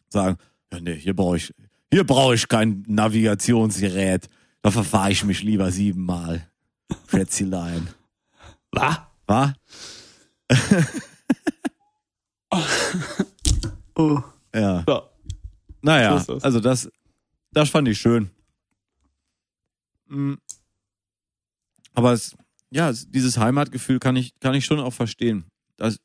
sagen. 0.09 0.39
Ja, 0.73 0.81
nee, 0.81 0.95
hier 0.97 1.15
brauche 1.15 1.37
ich, 1.37 1.55
hier 1.93 2.05
brauche 2.05 2.35
ich 2.35 2.49
kein 2.49 2.85
Navigationsgerät. 2.87 4.29
Da 4.63 4.71
verfahre 4.71 5.11
ich 5.13 5.25
mich 5.25 5.43
lieber 5.43 5.71
siebenmal. 5.71 6.49
Schätzelein. 7.11 7.89
Was? 8.73 8.99
Wa? 9.27 9.55
Oh. 13.95 14.23
Ja. 14.55 14.85
So. 14.87 15.03
Naja, 15.83 16.19
So 16.21 16.35
das. 16.35 16.45
also 16.45 16.61
das, 16.61 16.91
das 17.51 17.69
fand 17.69 17.89
ich 17.89 17.99
schön. 17.99 18.31
Mm. 20.07 20.35
Aber 21.95 22.13
es, 22.13 22.37
ja, 22.71 22.91
es, 22.91 23.11
dieses 23.11 23.39
Heimatgefühl 23.39 23.99
kann 23.99 24.15
ich, 24.17 24.39
kann 24.39 24.55
ich 24.55 24.65
schon 24.65 24.79
auch 24.79 24.93
verstehen. 24.93 25.45
Das, 25.77 26.01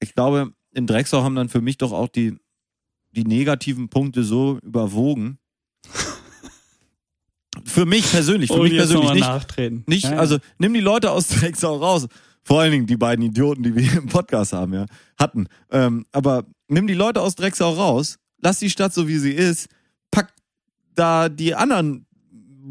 ich 0.00 0.14
glaube, 0.14 0.52
in 0.78 0.86
Drecksau 0.86 1.22
haben 1.22 1.34
dann 1.34 1.48
für 1.48 1.60
mich 1.60 1.76
doch 1.78 1.92
auch 1.92 2.08
die, 2.08 2.36
die 3.12 3.24
negativen 3.24 3.88
Punkte 3.88 4.22
so 4.24 4.58
überwogen. 4.62 5.38
für 7.64 7.86
mich 7.86 8.10
persönlich, 8.10 8.48
für 8.50 8.58
Oh, 8.60 8.62
mich 8.62 8.72
persönlich 8.76 9.10
nicht. 9.12 9.20
nachtreten. 9.20 9.84
Nicht, 9.86 10.04
Ja, 10.04 10.12
ja. 10.12 10.18
also 10.18 10.38
nimm 10.58 10.72
die 10.74 10.80
Leute 10.80 11.10
aus 11.10 11.28
Drecksau 11.28 11.76
raus. 11.76 12.06
Vor 12.44 12.60
allen 12.60 12.72
Dingen 12.72 12.86
die 12.86 12.96
beiden 12.96 13.24
Idioten, 13.24 13.62
die 13.62 13.74
wir 13.74 13.82
hier 13.82 13.98
im 14.00 14.06
Podcast 14.08 14.52
haben, 14.54 14.72
ja, 14.72 14.86
hatten. 15.18 15.48
Ähm, 15.70 16.06
aber 16.12 16.44
nimm 16.68 16.86
die 16.86 16.94
Leute 16.94 17.20
aus 17.20 17.34
Drecksau 17.34 17.72
raus, 17.74 18.18
lass 18.40 18.58
die 18.58 18.70
Stadt 18.70 18.94
so 18.94 19.06
wie 19.06 19.18
sie 19.18 19.32
ist, 19.32 19.68
pack 20.10 20.32
da 20.94 21.28
die 21.28 21.54
anderen 21.54 22.06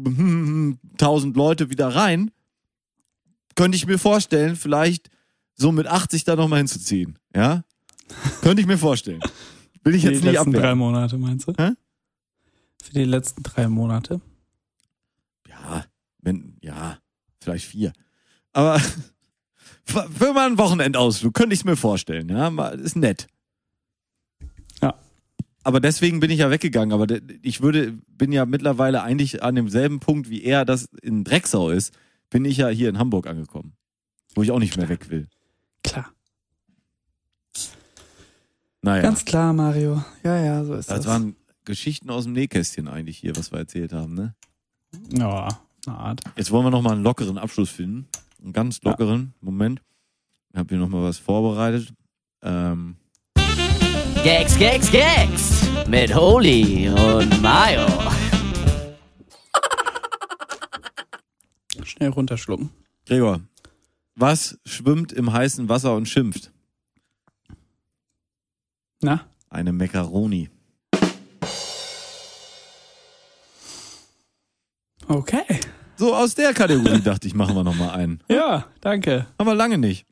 tausend 0.98 1.36
Leute 1.36 1.70
wieder 1.70 1.88
rein. 1.94 2.30
Könnte 3.54 3.76
ich 3.76 3.86
mir 3.86 3.98
vorstellen, 3.98 4.56
vielleicht 4.56 5.10
so 5.54 5.70
mit 5.72 5.86
80 5.86 6.24
da 6.24 6.36
nochmal 6.36 6.58
hinzuziehen. 6.58 7.18
Ja? 7.34 7.64
Könnte 8.42 8.60
ich 8.60 8.66
mir 8.66 8.78
vorstellen. 8.78 9.20
Will 9.84 9.94
ich 9.94 10.02
Für 10.02 10.10
jetzt 10.10 10.22
die 10.22 10.26
nicht 10.26 10.36
letzten 10.36 10.52
drei. 10.52 10.74
Monate, 10.74 11.18
meinst 11.18 11.48
du? 11.48 11.52
Hä? 11.58 11.72
Für 12.82 12.92
die 12.92 13.04
letzten 13.04 13.42
drei 13.42 13.68
Monate. 13.68 14.20
Ja, 15.48 15.84
wenn, 16.20 16.56
ja, 16.62 16.98
vielleicht 17.40 17.66
vier. 17.66 17.92
Aber 18.52 18.78
für 19.84 20.08
für 20.10 20.32
mal 20.32 20.46
einen 20.46 20.58
Wochenendausflug 20.58 21.34
könnte 21.34 21.54
ich 21.54 21.60
es 21.60 21.64
mir 21.64 21.76
vorstellen, 21.76 22.28
ja. 22.28 22.48
Ist 22.70 22.96
nett. 22.96 23.26
Ja. 24.82 24.94
Aber 25.64 25.80
deswegen 25.80 26.20
bin 26.20 26.30
ich 26.30 26.38
ja 26.38 26.50
weggegangen. 26.50 26.92
Aber 26.92 27.06
ich 27.42 27.60
würde, 27.60 27.98
bin 28.08 28.32
ja 28.32 28.46
mittlerweile 28.46 29.02
eigentlich 29.02 29.42
an 29.42 29.54
demselben 29.54 30.00
Punkt, 30.00 30.30
wie 30.30 30.42
er 30.42 30.64
das 30.64 30.88
in 31.02 31.24
Drecksau 31.24 31.70
ist, 31.70 31.96
bin 32.30 32.44
ich 32.44 32.58
ja 32.58 32.68
hier 32.68 32.88
in 32.88 32.98
Hamburg 32.98 33.26
angekommen. 33.26 33.74
Wo 34.34 34.42
ich 34.42 34.50
auch 34.50 34.58
nicht 34.58 34.76
mehr 34.76 34.88
weg 34.88 35.10
will. 35.10 35.28
Klar. 35.82 36.12
Naja. 38.82 39.02
Ganz 39.02 39.24
klar, 39.24 39.52
Mario. 39.52 40.02
Ja, 40.22 40.36
ja, 40.42 40.64
so 40.64 40.74
ist 40.74 40.90
das 40.90 40.98
das. 40.98 41.06
waren 41.06 41.36
Geschichten 41.64 42.10
aus 42.10 42.24
dem 42.24 42.32
Nähkästchen 42.32 42.88
eigentlich 42.88 43.18
hier, 43.18 43.36
was 43.36 43.50
wir 43.52 43.58
erzählt 43.58 43.92
haben, 43.92 44.14
ne? 44.14 44.34
ja, 45.10 45.48
eine 45.86 45.96
Art. 45.96 46.20
Jetzt 46.36 46.50
wollen 46.50 46.64
wir 46.64 46.70
noch 46.70 46.82
mal 46.82 46.92
einen 46.92 47.02
lockeren 47.02 47.38
Abschluss 47.38 47.70
finden. 47.70 48.08
Einen 48.42 48.52
ganz 48.52 48.82
lockeren. 48.82 49.34
Moment. 49.40 49.82
Ich 50.52 50.58
habe 50.58 50.68
hier 50.70 50.78
noch 50.78 50.88
mal 50.88 51.02
was 51.02 51.18
vorbereitet. 51.18 51.92
Ähm, 52.42 52.96
Gags, 54.22 54.56
Gags, 54.58 54.90
Gags 54.90 55.68
mit 55.88 56.14
Holy 56.14 56.88
und 56.88 57.42
Mayo. 57.42 57.86
Schnell 61.84 62.10
runterschlucken. 62.10 62.70
Gregor, 63.06 63.40
was 64.14 64.58
schwimmt 64.64 65.12
im 65.12 65.32
heißen 65.32 65.68
Wasser 65.68 65.94
und 65.94 66.06
schimpft? 66.08 66.52
Na? 69.00 69.20
Eine 69.50 69.72
Macaroni. 69.72 70.48
Okay. 75.06 75.42
So 75.96 76.14
aus 76.14 76.34
der 76.34 76.52
Kategorie 76.52 77.00
dachte 77.00 77.26
ich, 77.26 77.34
machen 77.34 77.54
wir 77.56 77.64
noch 77.64 77.74
mal 77.74 77.90
einen. 77.90 78.20
Ja, 78.28 78.66
danke. 78.80 79.26
Haben 79.38 79.46
wir 79.48 79.54
lange 79.54 79.78
nicht. 79.78 80.04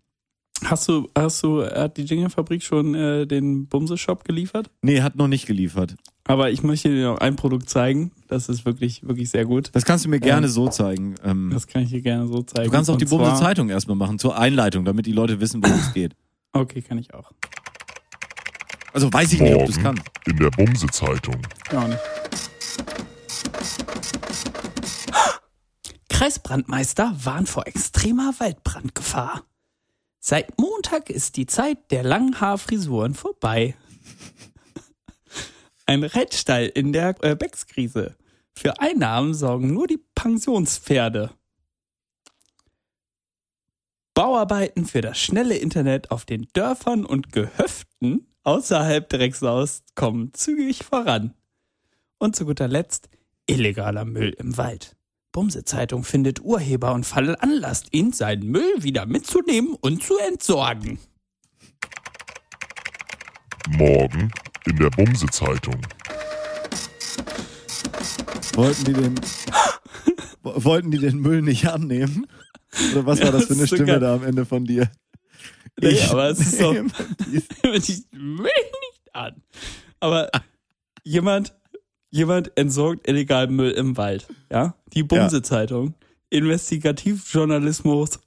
Hast 0.64 0.88
du, 0.88 1.08
hast 1.16 1.42
du, 1.42 1.64
hat 1.64 1.98
die 1.98 2.02
Jingle-Fabrik 2.04 2.62
schon 2.62 2.94
äh, 2.94 3.26
den 3.26 3.66
Bumse-Shop 3.66 4.24
geliefert? 4.24 4.70
Nee, 4.82 5.02
hat 5.02 5.14
noch 5.14 5.28
nicht 5.28 5.46
geliefert. 5.46 5.96
Aber 6.26 6.50
ich 6.50 6.62
möchte 6.62 6.88
dir 6.88 7.04
noch 7.12 7.18
ein 7.18 7.36
Produkt 7.36 7.68
zeigen. 7.68 8.10
Das 8.26 8.48
ist 8.48 8.64
wirklich, 8.64 9.06
wirklich 9.06 9.28
sehr 9.30 9.44
gut. 9.44 9.68
Das 9.74 9.84
kannst 9.84 10.06
du 10.06 10.08
mir 10.08 10.18
gerne 10.18 10.46
Ähm, 10.46 10.52
so 10.52 10.68
zeigen. 10.68 11.14
Ähm, 11.22 11.50
Das 11.52 11.66
kann 11.66 11.82
ich 11.82 11.90
dir 11.90 12.00
gerne 12.00 12.26
so 12.26 12.42
zeigen. 12.42 12.64
du 12.64 12.70
kannst 12.74 12.88
auch 12.88 12.94
Und 12.94 13.02
die 13.02 13.06
Bumse 13.06 13.34
Zeitung 13.34 13.68
erstmal 13.68 13.96
machen, 13.96 14.18
zur 14.18 14.36
Einleitung, 14.38 14.84
damit 14.86 15.04
die 15.06 15.12
Leute 15.12 15.40
wissen, 15.40 15.62
worum 15.62 15.78
es 15.78 15.92
geht. 15.92 16.16
Okay, 16.52 16.80
kann 16.80 16.96
ich 16.98 17.12
auch. 17.12 17.30
Also 18.96 19.12
weiß 19.12 19.34
ich 19.34 19.40
nicht, 19.42 19.54
ob 19.54 19.66
du 19.66 19.72
es 19.72 19.78
Morgen 19.78 19.98
kannst. 19.98 20.26
in 20.26 20.36
der 20.38 20.50
Bumse-Zeitung. 20.52 21.36
Ja, 21.70 21.86
nicht. 21.86 22.00
Kreisbrandmeister 26.08 27.14
warnt 27.22 27.50
vor 27.50 27.66
extremer 27.66 28.32
Waldbrandgefahr. 28.38 29.44
Seit 30.18 30.58
Montag 30.58 31.10
ist 31.10 31.36
die 31.36 31.44
Zeit 31.44 31.90
der 31.90 32.04
langen 32.04 32.40
Haarfrisuren 32.40 33.12
vorbei. 33.12 33.76
Ein 35.84 36.02
Reitstall 36.02 36.64
in 36.64 36.94
der 36.94 37.22
äh, 37.22 37.36
Beckskrise. 37.36 38.16
Für 38.54 38.80
Einnahmen 38.80 39.34
sorgen 39.34 39.74
nur 39.74 39.88
die 39.88 40.02
Pensionspferde. 40.14 41.32
Bauarbeiten 44.14 44.86
für 44.86 45.02
das 45.02 45.18
schnelle 45.18 45.58
Internet 45.58 46.10
auf 46.10 46.24
den 46.24 46.48
Dörfern 46.54 47.04
und 47.04 47.30
Gehöften 47.30 48.26
außerhalb 48.46 49.08
Drecksaus 49.08 49.82
kommen 49.94 50.32
zügig 50.32 50.84
voran. 50.84 51.34
Und 52.18 52.36
zu 52.36 52.46
guter 52.46 52.68
Letzt 52.68 53.08
illegaler 53.46 54.04
Müll 54.04 54.34
im 54.38 54.56
Wald. 54.56 54.96
Bumse-Zeitung 55.32 56.02
findet 56.04 56.40
Urheber 56.40 56.94
und 56.94 57.04
veranlasst 57.04 57.88
ihn, 57.90 58.12
seinen 58.12 58.48
Müll 58.48 58.82
wieder 58.82 59.04
mitzunehmen 59.04 59.74
und 59.74 60.02
zu 60.02 60.16
entsorgen. 60.18 60.98
Morgen 63.68 64.30
in 64.64 64.76
der 64.76 64.90
Bumse-Zeitung. 64.90 65.76
Wollten 68.54 68.84
die 68.84 68.92
den, 68.94 69.20
wo- 70.42 70.64
wollten 70.64 70.90
die 70.90 70.98
den 70.98 71.18
Müll 71.18 71.42
nicht 71.42 71.66
annehmen? 71.68 72.26
Oder 72.92 73.04
was 73.06 73.20
war 73.20 73.32
das 73.32 73.46
für 73.46 73.54
eine 73.54 73.66
Stimme 73.66 73.98
da 74.00 74.14
am 74.14 74.24
Ende 74.24 74.46
von 74.46 74.64
dir? 74.64 74.90
Nee, 75.80 76.00
aber 76.10 76.30
es 76.30 76.40
ist 76.40 76.58
so- 76.58 76.72
ich 76.72 78.04
will 78.12 78.42
nicht 78.44 79.14
an. 79.14 79.42
Aber 80.00 80.30
jemand, 81.04 81.54
jemand 82.10 82.56
entsorgt 82.56 83.06
illegal 83.08 83.48
Müll 83.48 83.72
im 83.72 83.96
Wald. 83.96 84.26
Ja? 84.50 84.74
Die 84.94 85.02
Bumse-Zeitung. 85.02 85.94
Investigativjournalismus, 86.30 88.20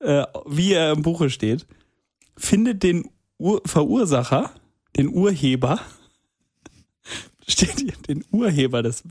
äh, 0.00 0.24
wie 0.46 0.72
er 0.72 0.92
im 0.92 1.02
Buche 1.02 1.30
steht, 1.30 1.66
findet 2.36 2.82
den 2.82 3.10
Ur 3.38 3.62
Verursacher, 3.66 4.50
den 4.96 5.08
Urheber, 5.08 5.80
steht 7.48 7.80
hier, 7.80 7.92
den 8.08 8.24
Urheber 8.30 8.82
des, 8.82 9.02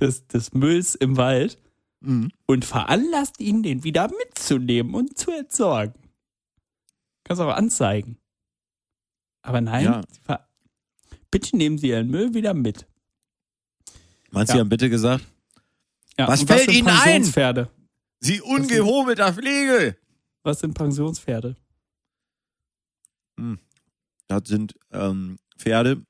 des, 0.00 0.26
des 0.28 0.52
Mülls 0.52 0.94
im 0.94 1.16
Wald 1.16 1.58
Mhm. 2.04 2.32
und 2.46 2.64
veranlasst 2.64 3.38
ihn, 3.38 3.62
den 3.62 3.84
wieder 3.84 4.10
mitzunehmen 4.10 4.92
und 4.94 5.16
zu 5.16 5.30
entsorgen. 5.30 5.94
Kannst 7.24 7.40
auch 7.40 7.54
anzeigen. 7.54 8.18
Aber 9.42 9.60
nein, 9.60 9.84
Ja. 9.84 10.02
sie 10.10 10.20
ver 10.20 10.48
bitte 11.30 11.56
nehmen 11.56 11.78
Sie 11.78 11.88
Ihren 11.88 12.10
Müll 12.10 12.34
wieder 12.34 12.52
mit. 12.54 12.86
Meinst 14.30 14.50
du, 14.50 14.52
Ja. 14.52 14.56
die 14.56 14.60
haben 14.60 14.68
bitte 14.68 14.90
gesagt? 14.90 15.24
Ja, 16.18 16.28
Was 16.28 16.42
fällt 16.42 16.70
sind 16.70 16.74
Ihnen 16.74 16.88
ein? 16.88 17.68
Sie 18.20 18.40
ungehobelter 18.40 19.32
Flegel! 19.32 19.96
Was 20.42 20.60
sind 20.60 20.74
Pensionspferde? 20.74 21.56
Das 24.28 24.42
sind 24.46 24.74
ähm, 24.90 25.38
Pferde. 25.58 26.02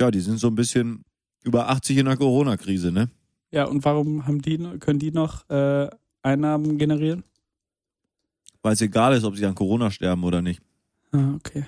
Ja, 0.00 0.10
die 0.10 0.20
sind 0.20 0.38
so 0.38 0.48
ein 0.48 0.54
bisschen 0.54 1.04
über 1.42 1.68
80 1.68 1.98
in 1.98 2.06
der 2.06 2.16
Corona-Krise, 2.16 2.90
ne? 2.90 3.10
Ja, 3.50 3.64
und 3.64 3.84
warum 3.84 4.26
haben 4.26 4.42
die, 4.42 4.58
können 4.80 4.98
die 4.98 5.12
noch 5.12 5.48
äh, 5.50 5.88
Einnahmen 6.22 6.78
generieren? 6.78 7.22
Weil 8.64 8.72
es 8.72 8.80
egal 8.80 9.14
ist, 9.14 9.24
ob 9.24 9.36
sie 9.36 9.44
an 9.44 9.54
Corona 9.54 9.90
sterben 9.90 10.24
oder 10.24 10.40
nicht. 10.40 10.62
Ah, 11.12 11.34
okay. 11.36 11.66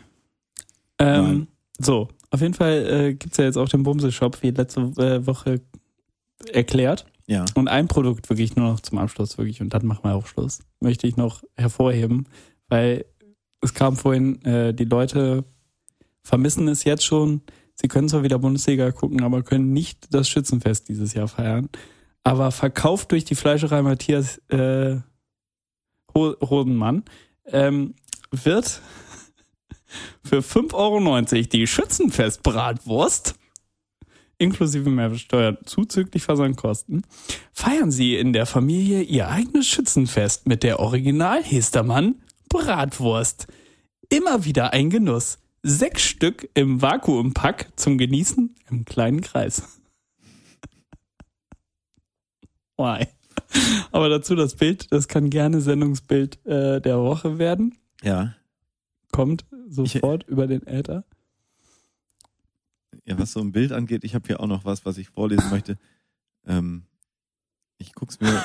Ähm, 0.98 1.46
so, 1.78 2.08
auf 2.30 2.40
jeden 2.40 2.54
Fall 2.54 2.86
äh, 2.86 3.14
gibt's 3.14 3.36
ja 3.36 3.44
jetzt 3.44 3.58
auch 3.58 3.68
den 3.68 3.82
Bumse-Shop, 3.82 4.42
wie 4.42 4.50
letzte 4.50 4.80
äh, 4.80 5.26
Woche 5.26 5.60
erklärt. 6.50 7.04
Ja. 7.26 7.44
Und 7.54 7.68
ein 7.68 7.86
Produkt 7.86 8.30
wirklich 8.30 8.56
nur 8.56 8.70
noch 8.70 8.80
zum 8.80 8.96
Abschluss, 8.96 9.36
wirklich, 9.36 9.60
und 9.60 9.74
dann 9.74 9.84
machen 9.84 10.04
wir 10.04 10.14
auch 10.14 10.26
Schluss, 10.26 10.60
möchte 10.80 11.06
ich 11.06 11.18
noch 11.18 11.42
hervorheben, 11.54 12.28
weil 12.68 13.04
es 13.60 13.74
kam 13.74 13.96
vorhin, 13.96 14.40
äh, 14.46 14.72
die 14.72 14.84
Leute 14.84 15.44
vermissen 16.22 16.66
es 16.66 16.84
jetzt 16.84 17.04
schon. 17.04 17.42
Sie 17.74 17.88
können 17.88 18.08
zwar 18.08 18.22
wieder 18.22 18.38
Bundesliga 18.38 18.90
gucken, 18.90 19.22
aber 19.22 19.42
können 19.42 19.74
nicht 19.74 20.14
das 20.14 20.30
Schützenfest 20.30 20.88
dieses 20.88 21.12
Jahr 21.12 21.28
feiern. 21.28 21.68
Aber 22.24 22.52
verkauft 22.52 23.12
durch 23.12 23.26
die 23.26 23.34
Fleischerei 23.34 23.82
Matthias 23.82 24.38
äh, 24.48 24.96
Ho- 26.16 26.36
Hodenmann 26.40 27.04
ähm, 27.46 27.94
wird 28.30 28.80
für 30.24 30.38
5,90 30.38 30.74
Euro 30.74 31.42
die 31.52 31.66
Schützenfest-Bratwurst 31.66 33.34
inklusive 34.38 34.90
Mehrwertsteuer 34.90 35.58
zuzüglich 35.64 36.24
Versandkosten, 36.24 37.02
feiern 37.52 37.90
Sie 37.90 38.16
in 38.16 38.32
der 38.32 38.46
Familie 38.46 39.02
Ihr 39.02 39.28
eigenes 39.28 39.66
Schützenfest 39.66 40.46
mit 40.46 40.62
der 40.62 40.80
Original 40.80 41.42
Hestermann 41.42 42.22
Bratwurst. 42.48 43.46
Immer 44.08 44.44
wieder 44.44 44.72
ein 44.72 44.90
Genuss. 44.90 45.38
Sechs 45.62 46.02
Stück 46.02 46.48
im 46.54 46.80
Vakuumpack 46.82 47.72
zum 47.76 47.98
Genießen 47.98 48.54
im 48.70 48.84
kleinen 48.84 49.20
Kreis. 49.20 49.62
Why? 52.78 53.06
Aber 53.92 54.08
dazu 54.08 54.34
das 54.34 54.54
Bild, 54.54 54.92
das 54.92 55.08
kann 55.08 55.30
gerne 55.30 55.60
Sendungsbild 55.60 56.44
äh, 56.46 56.80
der 56.80 56.98
Woche 56.98 57.38
werden. 57.38 57.76
Ja. 58.02 58.34
kommt 59.12 59.46
sofort 59.68 60.24
über 60.28 60.46
den 60.46 60.66
Äther. 60.66 61.04
Ja, 63.04 63.18
was 63.18 63.32
so 63.32 63.40
ein 63.40 63.52
Bild 63.52 63.72
angeht, 63.72 64.04
ich 64.04 64.14
habe 64.14 64.26
hier 64.26 64.40
auch 64.40 64.46
noch 64.46 64.64
was, 64.64 64.84
was 64.84 64.98
ich 64.98 65.08
vorlesen 65.08 65.48
möchte. 65.50 65.78
Ähm, 66.46 66.84
ich 67.78 67.94
guck's 67.94 68.20
mir. 68.20 68.42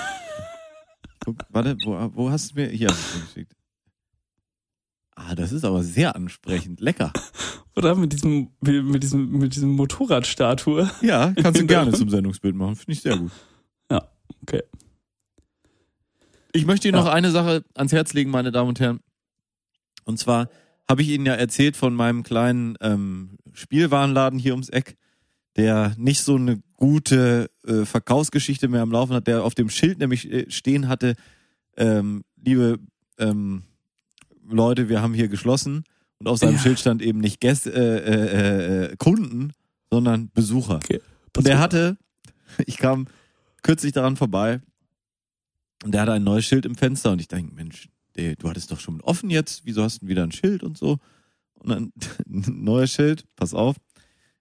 Ich 1.04 1.12
guck, 1.26 1.38
warte, 1.50 1.78
wo, 1.84 2.12
wo 2.14 2.30
hast 2.30 2.52
du 2.52 2.56
mir? 2.56 2.68
Hier 2.68 2.90
hast 2.90 2.98
du 2.98 3.08
es 3.08 3.16
mir 3.16 3.26
geschickt. 3.26 3.56
Ah, 5.16 5.36
das 5.36 5.52
ist 5.52 5.66
aber 5.66 5.84
sehr 5.84 6.16
ansprechend. 6.16 6.80
Lecker. 6.80 7.12
Oder 7.76 7.96
mit 7.96 8.14
diesem, 8.14 8.50
mit 8.62 9.04
diesem, 9.04 9.32
mit 9.38 9.56
diesem 9.56 9.70
Motorradstatue. 9.72 10.90
Ja, 11.02 11.34
kannst 11.34 11.62
du 11.62 11.66
gerne 11.68 11.92
zum 11.94 12.10
Sendungsbild 12.10 12.56
machen. 12.56 12.76
Finde 12.76 12.92
ich 12.94 13.02
sehr 13.02 13.18
gut. 13.18 13.32
Ja, 13.90 14.08
okay. 14.42 14.64
Ich 16.54 16.66
möchte 16.66 16.88
Ihnen 16.88 16.98
Ja. 16.98 17.04
noch 17.04 17.12
eine 17.12 17.32
Sache 17.32 17.64
ans 17.76 17.92
Herz 17.92 18.14
legen, 18.14 18.30
meine 18.32 18.52
Damen 18.52 18.70
und 18.70 18.80
Herren. 18.80 19.00
Und 20.04 20.20
zwar 20.20 20.50
habe 20.90 21.02
ich 21.02 21.10
Ihnen 21.10 21.26
ja 21.26 21.34
erzählt 21.34 21.78
von 21.78 21.94
meinem 21.94 22.24
kleinen 22.24 22.76
ähm, 22.82 23.38
Spielwarenladen 23.54 24.40
hier 24.40 24.54
ums 24.54 24.70
Eck, 24.70 24.98
der 25.56 25.94
nicht 25.98 26.22
so 26.24 26.36
eine 26.36 26.62
gute 26.76 27.50
äh, 27.66 27.86
Verkaufsgeschichte 27.86 28.68
mehr 28.68 28.82
am 28.82 28.92
Laufen 28.92 29.14
hat, 29.14 29.28
der 29.28 29.44
auf 29.44 29.56
dem 29.56 29.70
Schild 29.70 30.00
nämlich 30.00 30.30
äh, 30.32 30.50
stehen 30.50 30.88
hatte, 30.88 31.16
ähm, 31.78 32.24
liebe 32.44 32.80
ähm, 33.20 33.64
Leute, 34.50 34.90
wir 34.90 35.02
haben 35.02 35.14
hier 35.14 35.28
geschlossen. 35.28 35.84
Und 36.18 36.28
auf 36.28 36.38
seinem 36.40 36.56
Ja. 36.56 36.60
Schild 36.60 36.80
stand 36.80 37.02
eben 37.02 37.20
nicht 37.20 37.40
Gäste, 37.40 37.72
äh, 37.72 38.86
äh, 38.88 38.92
äh, 38.92 38.96
Kunden, 38.98 39.54
sondern 39.90 40.30
Besucher. 40.34 40.76
Okay. 40.76 41.00
Und 41.38 41.48
der 41.48 41.60
hatte, 41.60 41.98
ich 42.66 42.78
kam 42.78 43.08
kürzlich 43.64 43.94
daran 43.94 44.18
vorbei, 44.18 44.62
und 45.84 45.92
der 45.92 46.02
hatte 46.02 46.14
ein 46.14 46.24
neues 46.24 46.46
Schild 46.46 46.66
im 46.66 46.76
Fenster 46.76 47.12
und 47.12 47.20
ich 47.20 47.28
denke, 47.28 47.54
Mensch, 47.54 47.90
ey, 48.16 48.36
du 48.36 48.50
hattest 48.50 48.72
doch 48.72 48.80
schon 48.80 49.02
offen 49.02 49.30
jetzt, 49.30 49.66
wieso 49.66 49.84
hast 49.84 50.02
du 50.02 50.08
wieder 50.08 50.24
ein 50.24 50.32
Schild 50.32 50.64
und 50.64 50.78
so? 50.78 51.00
Und 51.56 51.70
dann 51.70 51.94
ein 52.28 52.64
neues 52.64 52.92
Schild, 52.92 53.26
pass 53.36 53.54
auf. 53.54 53.76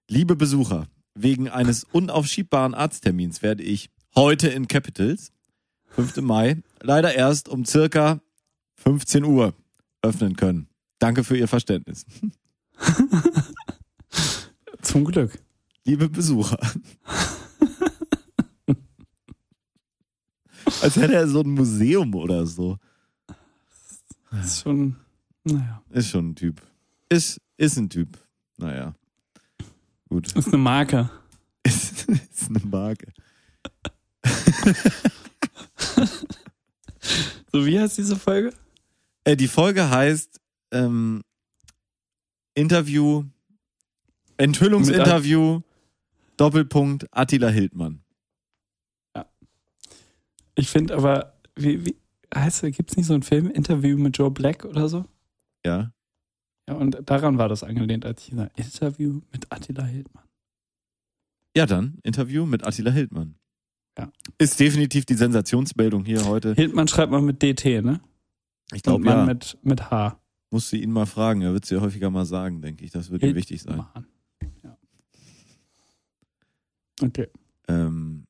Liebe 0.08 0.36
Besucher, 0.36 0.86
wegen 1.14 1.48
eines 1.48 1.84
unaufschiebbaren 1.84 2.74
Arzttermins 2.74 3.42
werde 3.42 3.62
ich 3.62 3.90
heute 4.14 4.48
in 4.48 4.68
Capitals, 4.68 5.32
5. 5.90 6.18
Mai, 6.18 6.62
leider 6.80 7.14
erst 7.14 7.48
um 7.48 7.64
circa 7.64 8.20
15 8.76 9.24
Uhr 9.24 9.54
öffnen 10.02 10.36
können. 10.36 10.68
Danke 10.98 11.24
für 11.24 11.36
Ihr 11.36 11.48
Verständnis. 11.48 12.06
Zum 14.82 15.04
Glück. 15.04 15.38
Liebe 15.84 16.08
Besucher. 16.08 16.58
Als 20.82 20.97
hätte 20.97 21.14
er 21.14 21.28
so 21.28 21.40
ein 21.40 21.51
Museum 21.51 22.14
oder 22.14 22.47
so. 22.47 22.78
Das 24.30 24.47
ist 24.47 24.62
schon, 24.62 24.97
naja, 25.44 25.82
Ist 25.90 26.09
schon 26.09 26.30
ein 26.30 26.34
Typ. 26.36 26.60
Ist, 27.09 27.40
ist 27.56 27.76
ein 27.76 27.88
Typ. 27.88 28.18
Naja. 28.59 28.94
Gut. 30.09 30.32
ist 30.32 30.48
eine 30.48 30.59
Marke. 30.59 31.10
Ist, 31.62 32.09
ist 32.09 32.48
eine 32.48 32.60
Marke. 32.64 33.12
So, 37.52 37.66
wie 37.66 37.80
heißt 37.80 37.98
diese 37.98 38.16
Folge? 38.16 38.52
Äh, 39.24 39.36
die 39.36 39.48
Folge 39.48 39.90
heißt 39.90 40.40
ähm, 40.70 41.22
Interview, 42.55 43.24
Enthüllungsinterview, 44.36 45.60
Doppelpunkt 46.36 47.06
Attila 47.10 47.48
Hildmann. 47.48 48.02
Ich 50.55 50.68
finde 50.68 50.94
aber, 50.94 51.35
wie, 51.56 51.85
wie 51.86 51.97
heißt 52.35 52.62
der, 52.62 52.70
gibt 52.70 52.90
es 52.90 52.97
nicht 52.97 53.06
so 53.06 53.14
einen 53.14 53.22
Film, 53.22 53.51
Interview 53.51 53.97
mit 53.97 54.16
Joe 54.16 54.31
Black 54.31 54.64
oder 54.64 54.89
so? 54.89 55.05
Ja. 55.64 55.93
Ja, 56.68 56.74
und 56.74 56.98
daran 57.05 57.39
war 57.39 57.48
das 57.48 57.64
angelehnt, 57.64 58.05
als 58.05 58.22
ich 58.22 58.31
gesagt 58.31 58.59
Interview 58.59 59.20
mit 59.32 59.51
Attila 59.51 59.85
Hildmann. 59.85 60.24
Ja, 61.56 61.66
dann 61.66 61.98
Interview 62.05 62.47
mit 62.47 62.64
Attila 62.64 62.90
Hildmann. 62.90 63.35
Ja. 63.98 64.12
Ist 64.39 64.60
definitiv 64.60 65.05
die 65.05 65.14
Sensationsmeldung 65.14 66.05
hier 66.05 66.24
heute. 66.27 66.55
Hildmann 66.55 66.86
schreibt 66.86 67.10
man 67.10 67.24
mit 67.24 67.43
DT, 67.43 67.82
ne? 67.82 68.01
Ich 68.72 68.82
glaube, 68.82 69.05
ja. 69.05 69.24
mit, 69.24 69.59
mit 69.62 69.90
H. 69.90 70.20
Musst 70.52 70.72
du 70.72 70.77
ihn 70.77 70.93
mal 70.93 71.06
fragen. 71.06 71.43
Er 71.43 71.52
wird 71.52 71.64
es 71.64 71.70
dir 71.70 71.81
häufiger 71.81 72.10
mal 72.10 72.24
sagen, 72.24 72.62
denke 72.62 72.85
ich. 72.85 72.93
Das 72.93 73.10
wird 73.10 73.22
ihm 73.22 73.35
wichtig 73.35 73.62
sein. 73.62 73.74
Hildmann. 73.74 74.06
Ja. 74.62 74.78
Okay. 77.02 77.28
Ähm, 77.68 78.27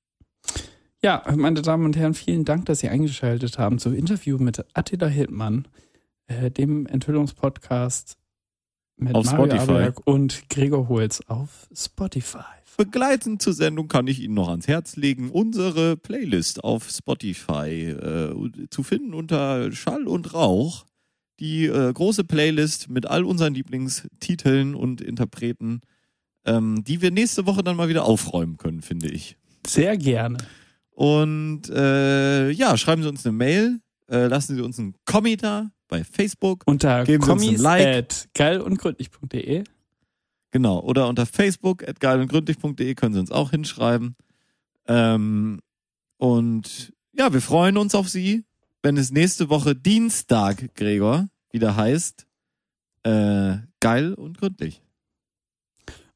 Ja, 1.02 1.24
meine 1.34 1.62
Damen 1.62 1.86
und 1.86 1.96
Herren, 1.96 2.12
vielen 2.12 2.44
Dank, 2.44 2.66
dass 2.66 2.80
Sie 2.80 2.88
eingeschaltet 2.90 3.58
haben 3.58 3.78
zum 3.78 3.94
Interview 3.94 4.36
mit 4.36 4.62
Attila 4.74 5.06
Hildmann, 5.06 5.66
äh, 6.26 6.50
dem 6.50 6.84
Enthüllungspodcast 6.86 8.18
mit 8.96 9.14
Auf 9.14 9.24
Mario 9.24 9.46
Spotify. 9.46 9.70
Aberg 9.70 10.06
und 10.06 10.48
Gregor 10.50 10.88
Holz 10.90 11.22
auf 11.26 11.68
Spotify. 11.74 12.44
begleitend 12.76 13.40
zur 13.40 13.54
Sendung 13.54 13.88
kann 13.88 14.06
ich 14.08 14.20
Ihnen 14.20 14.34
noch 14.34 14.50
ans 14.50 14.68
Herz 14.68 14.96
legen, 14.96 15.30
unsere 15.30 15.96
Playlist 15.96 16.64
auf 16.64 16.90
Spotify 16.90 17.88
äh, 17.90 18.34
zu 18.68 18.82
finden 18.82 19.14
unter 19.14 19.72
Schall 19.72 20.06
und 20.06 20.34
Rauch. 20.34 20.84
Die 21.40 21.64
äh, 21.64 21.92
große 21.94 22.24
Playlist 22.24 22.90
mit 22.90 23.06
all 23.06 23.24
unseren 23.24 23.54
Lieblingstiteln 23.54 24.74
und 24.74 25.00
Interpreten, 25.00 25.80
ähm, 26.44 26.84
die 26.84 27.00
wir 27.00 27.10
nächste 27.10 27.46
Woche 27.46 27.62
dann 27.62 27.76
mal 27.76 27.88
wieder 27.88 28.04
aufräumen 28.04 28.58
können, 28.58 28.82
finde 28.82 29.08
ich. 29.08 29.38
Sehr 29.66 29.96
gerne. 29.96 30.36
Und 31.00 31.70
äh, 31.70 32.50
ja, 32.50 32.76
schreiben 32.76 33.02
Sie 33.02 33.08
uns 33.08 33.24
eine 33.24 33.32
Mail, 33.32 33.80
äh, 34.10 34.26
lassen 34.26 34.54
Sie 34.54 34.60
uns 34.60 34.78
einen 34.78 34.94
Kommi 35.06 35.38
da 35.38 35.70
bei 35.88 36.04
Facebook. 36.04 36.62
Unter 36.66 37.04
Geben 37.04 37.24
Sie 37.24 37.30
uns 37.30 37.42
ein 37.42 37.46
kommis 37.46 37.62
Like. 37.62 37.86
at 37.86 38.28
geilundgründlich.de. 38.34 39.64
Genau, 40.50 40.80
oder 40.80 41.08
unter 41.08 41.24
Facebook 41.24 41.88
at 41.88 42.00
geilundgründlich.de 42.00 42.94
können 42.96 43.14
Sie 43.14 43.18
uns 43.18 43.30
auch 43.30 43.50
hinschreiben. 43.50 44.14
Ähm, 44.88 45.60
und 46.18 46.92
ja, 47.14 47.32
wir 47.32 47.40
freuen 47.40 47.78
uns 47.78 47.94
auf 47.94 48.10
Sie, 48.10 48.44
wenn 48.82 48.98
es 48.98 49.10
nächste 49.10 49.48
Woche 49.48 49.74
Dienstag, 49.74 50.74
Gregor, 50.74 51.28
wieder 51.50 51.76
heißt 51.76 52.26
äh, 53.04 53.56
geil 53.80 54.12
und 54.12 54.36
gründlich. 54.36 54.82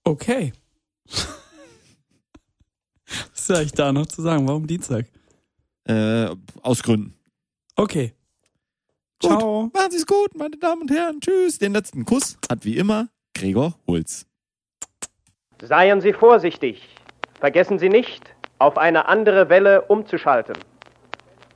Okay. 0.03 0.53
Was 3.47 3.57
soll 3.59 3.67
ich 3.67 3.73
da 3.73 3.93
noch 3.93 4.07
zu 4.07 4.23
sagen? 4.23 4.49
Warum 4.49 4.67
Dienstag? 4.67 5.05
Äh, 5.87 6.35
aus 6.63 6.83
Gründen. 6.83 7.15
Okay. 7.77 8.15
Gut. 9.21 9.33
Ciao. 9.33 9.71
Machen 9.75 9.91
Sie 9.91 9.99
es 9.99 10.07
gut, 10.07 10.35
meine 10.35 10.57
Damen 10.57 10.81
und 10.81 10.91
Herren. 10.91 11.21
Tschüss. 11.21 11.59
Den 11.59 11.75
letzten 11.75 12.07
Kuss 12.07 12.39
hat 12.51 12.65
wie 12.65 12.79
immer 12.79 13.09
Gregor 13.35 13.75
Holz. 13.87 14.25
Seien 15.61 16.01
Sie 16.01 16.15
vorsichtig. 16.15 16.89
Vergessen 17.39 17.79
Sie 17.79 17.91
nicht, 17.91 18.35
auf 18.59 18.79
eine 18.79 19.09
andere 19.09 19.51
Welle 19.51 19.83
umzuschalten. 19.83 20.57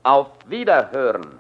Auf 0.03 0.27
Wiederhören. 0.47 1.38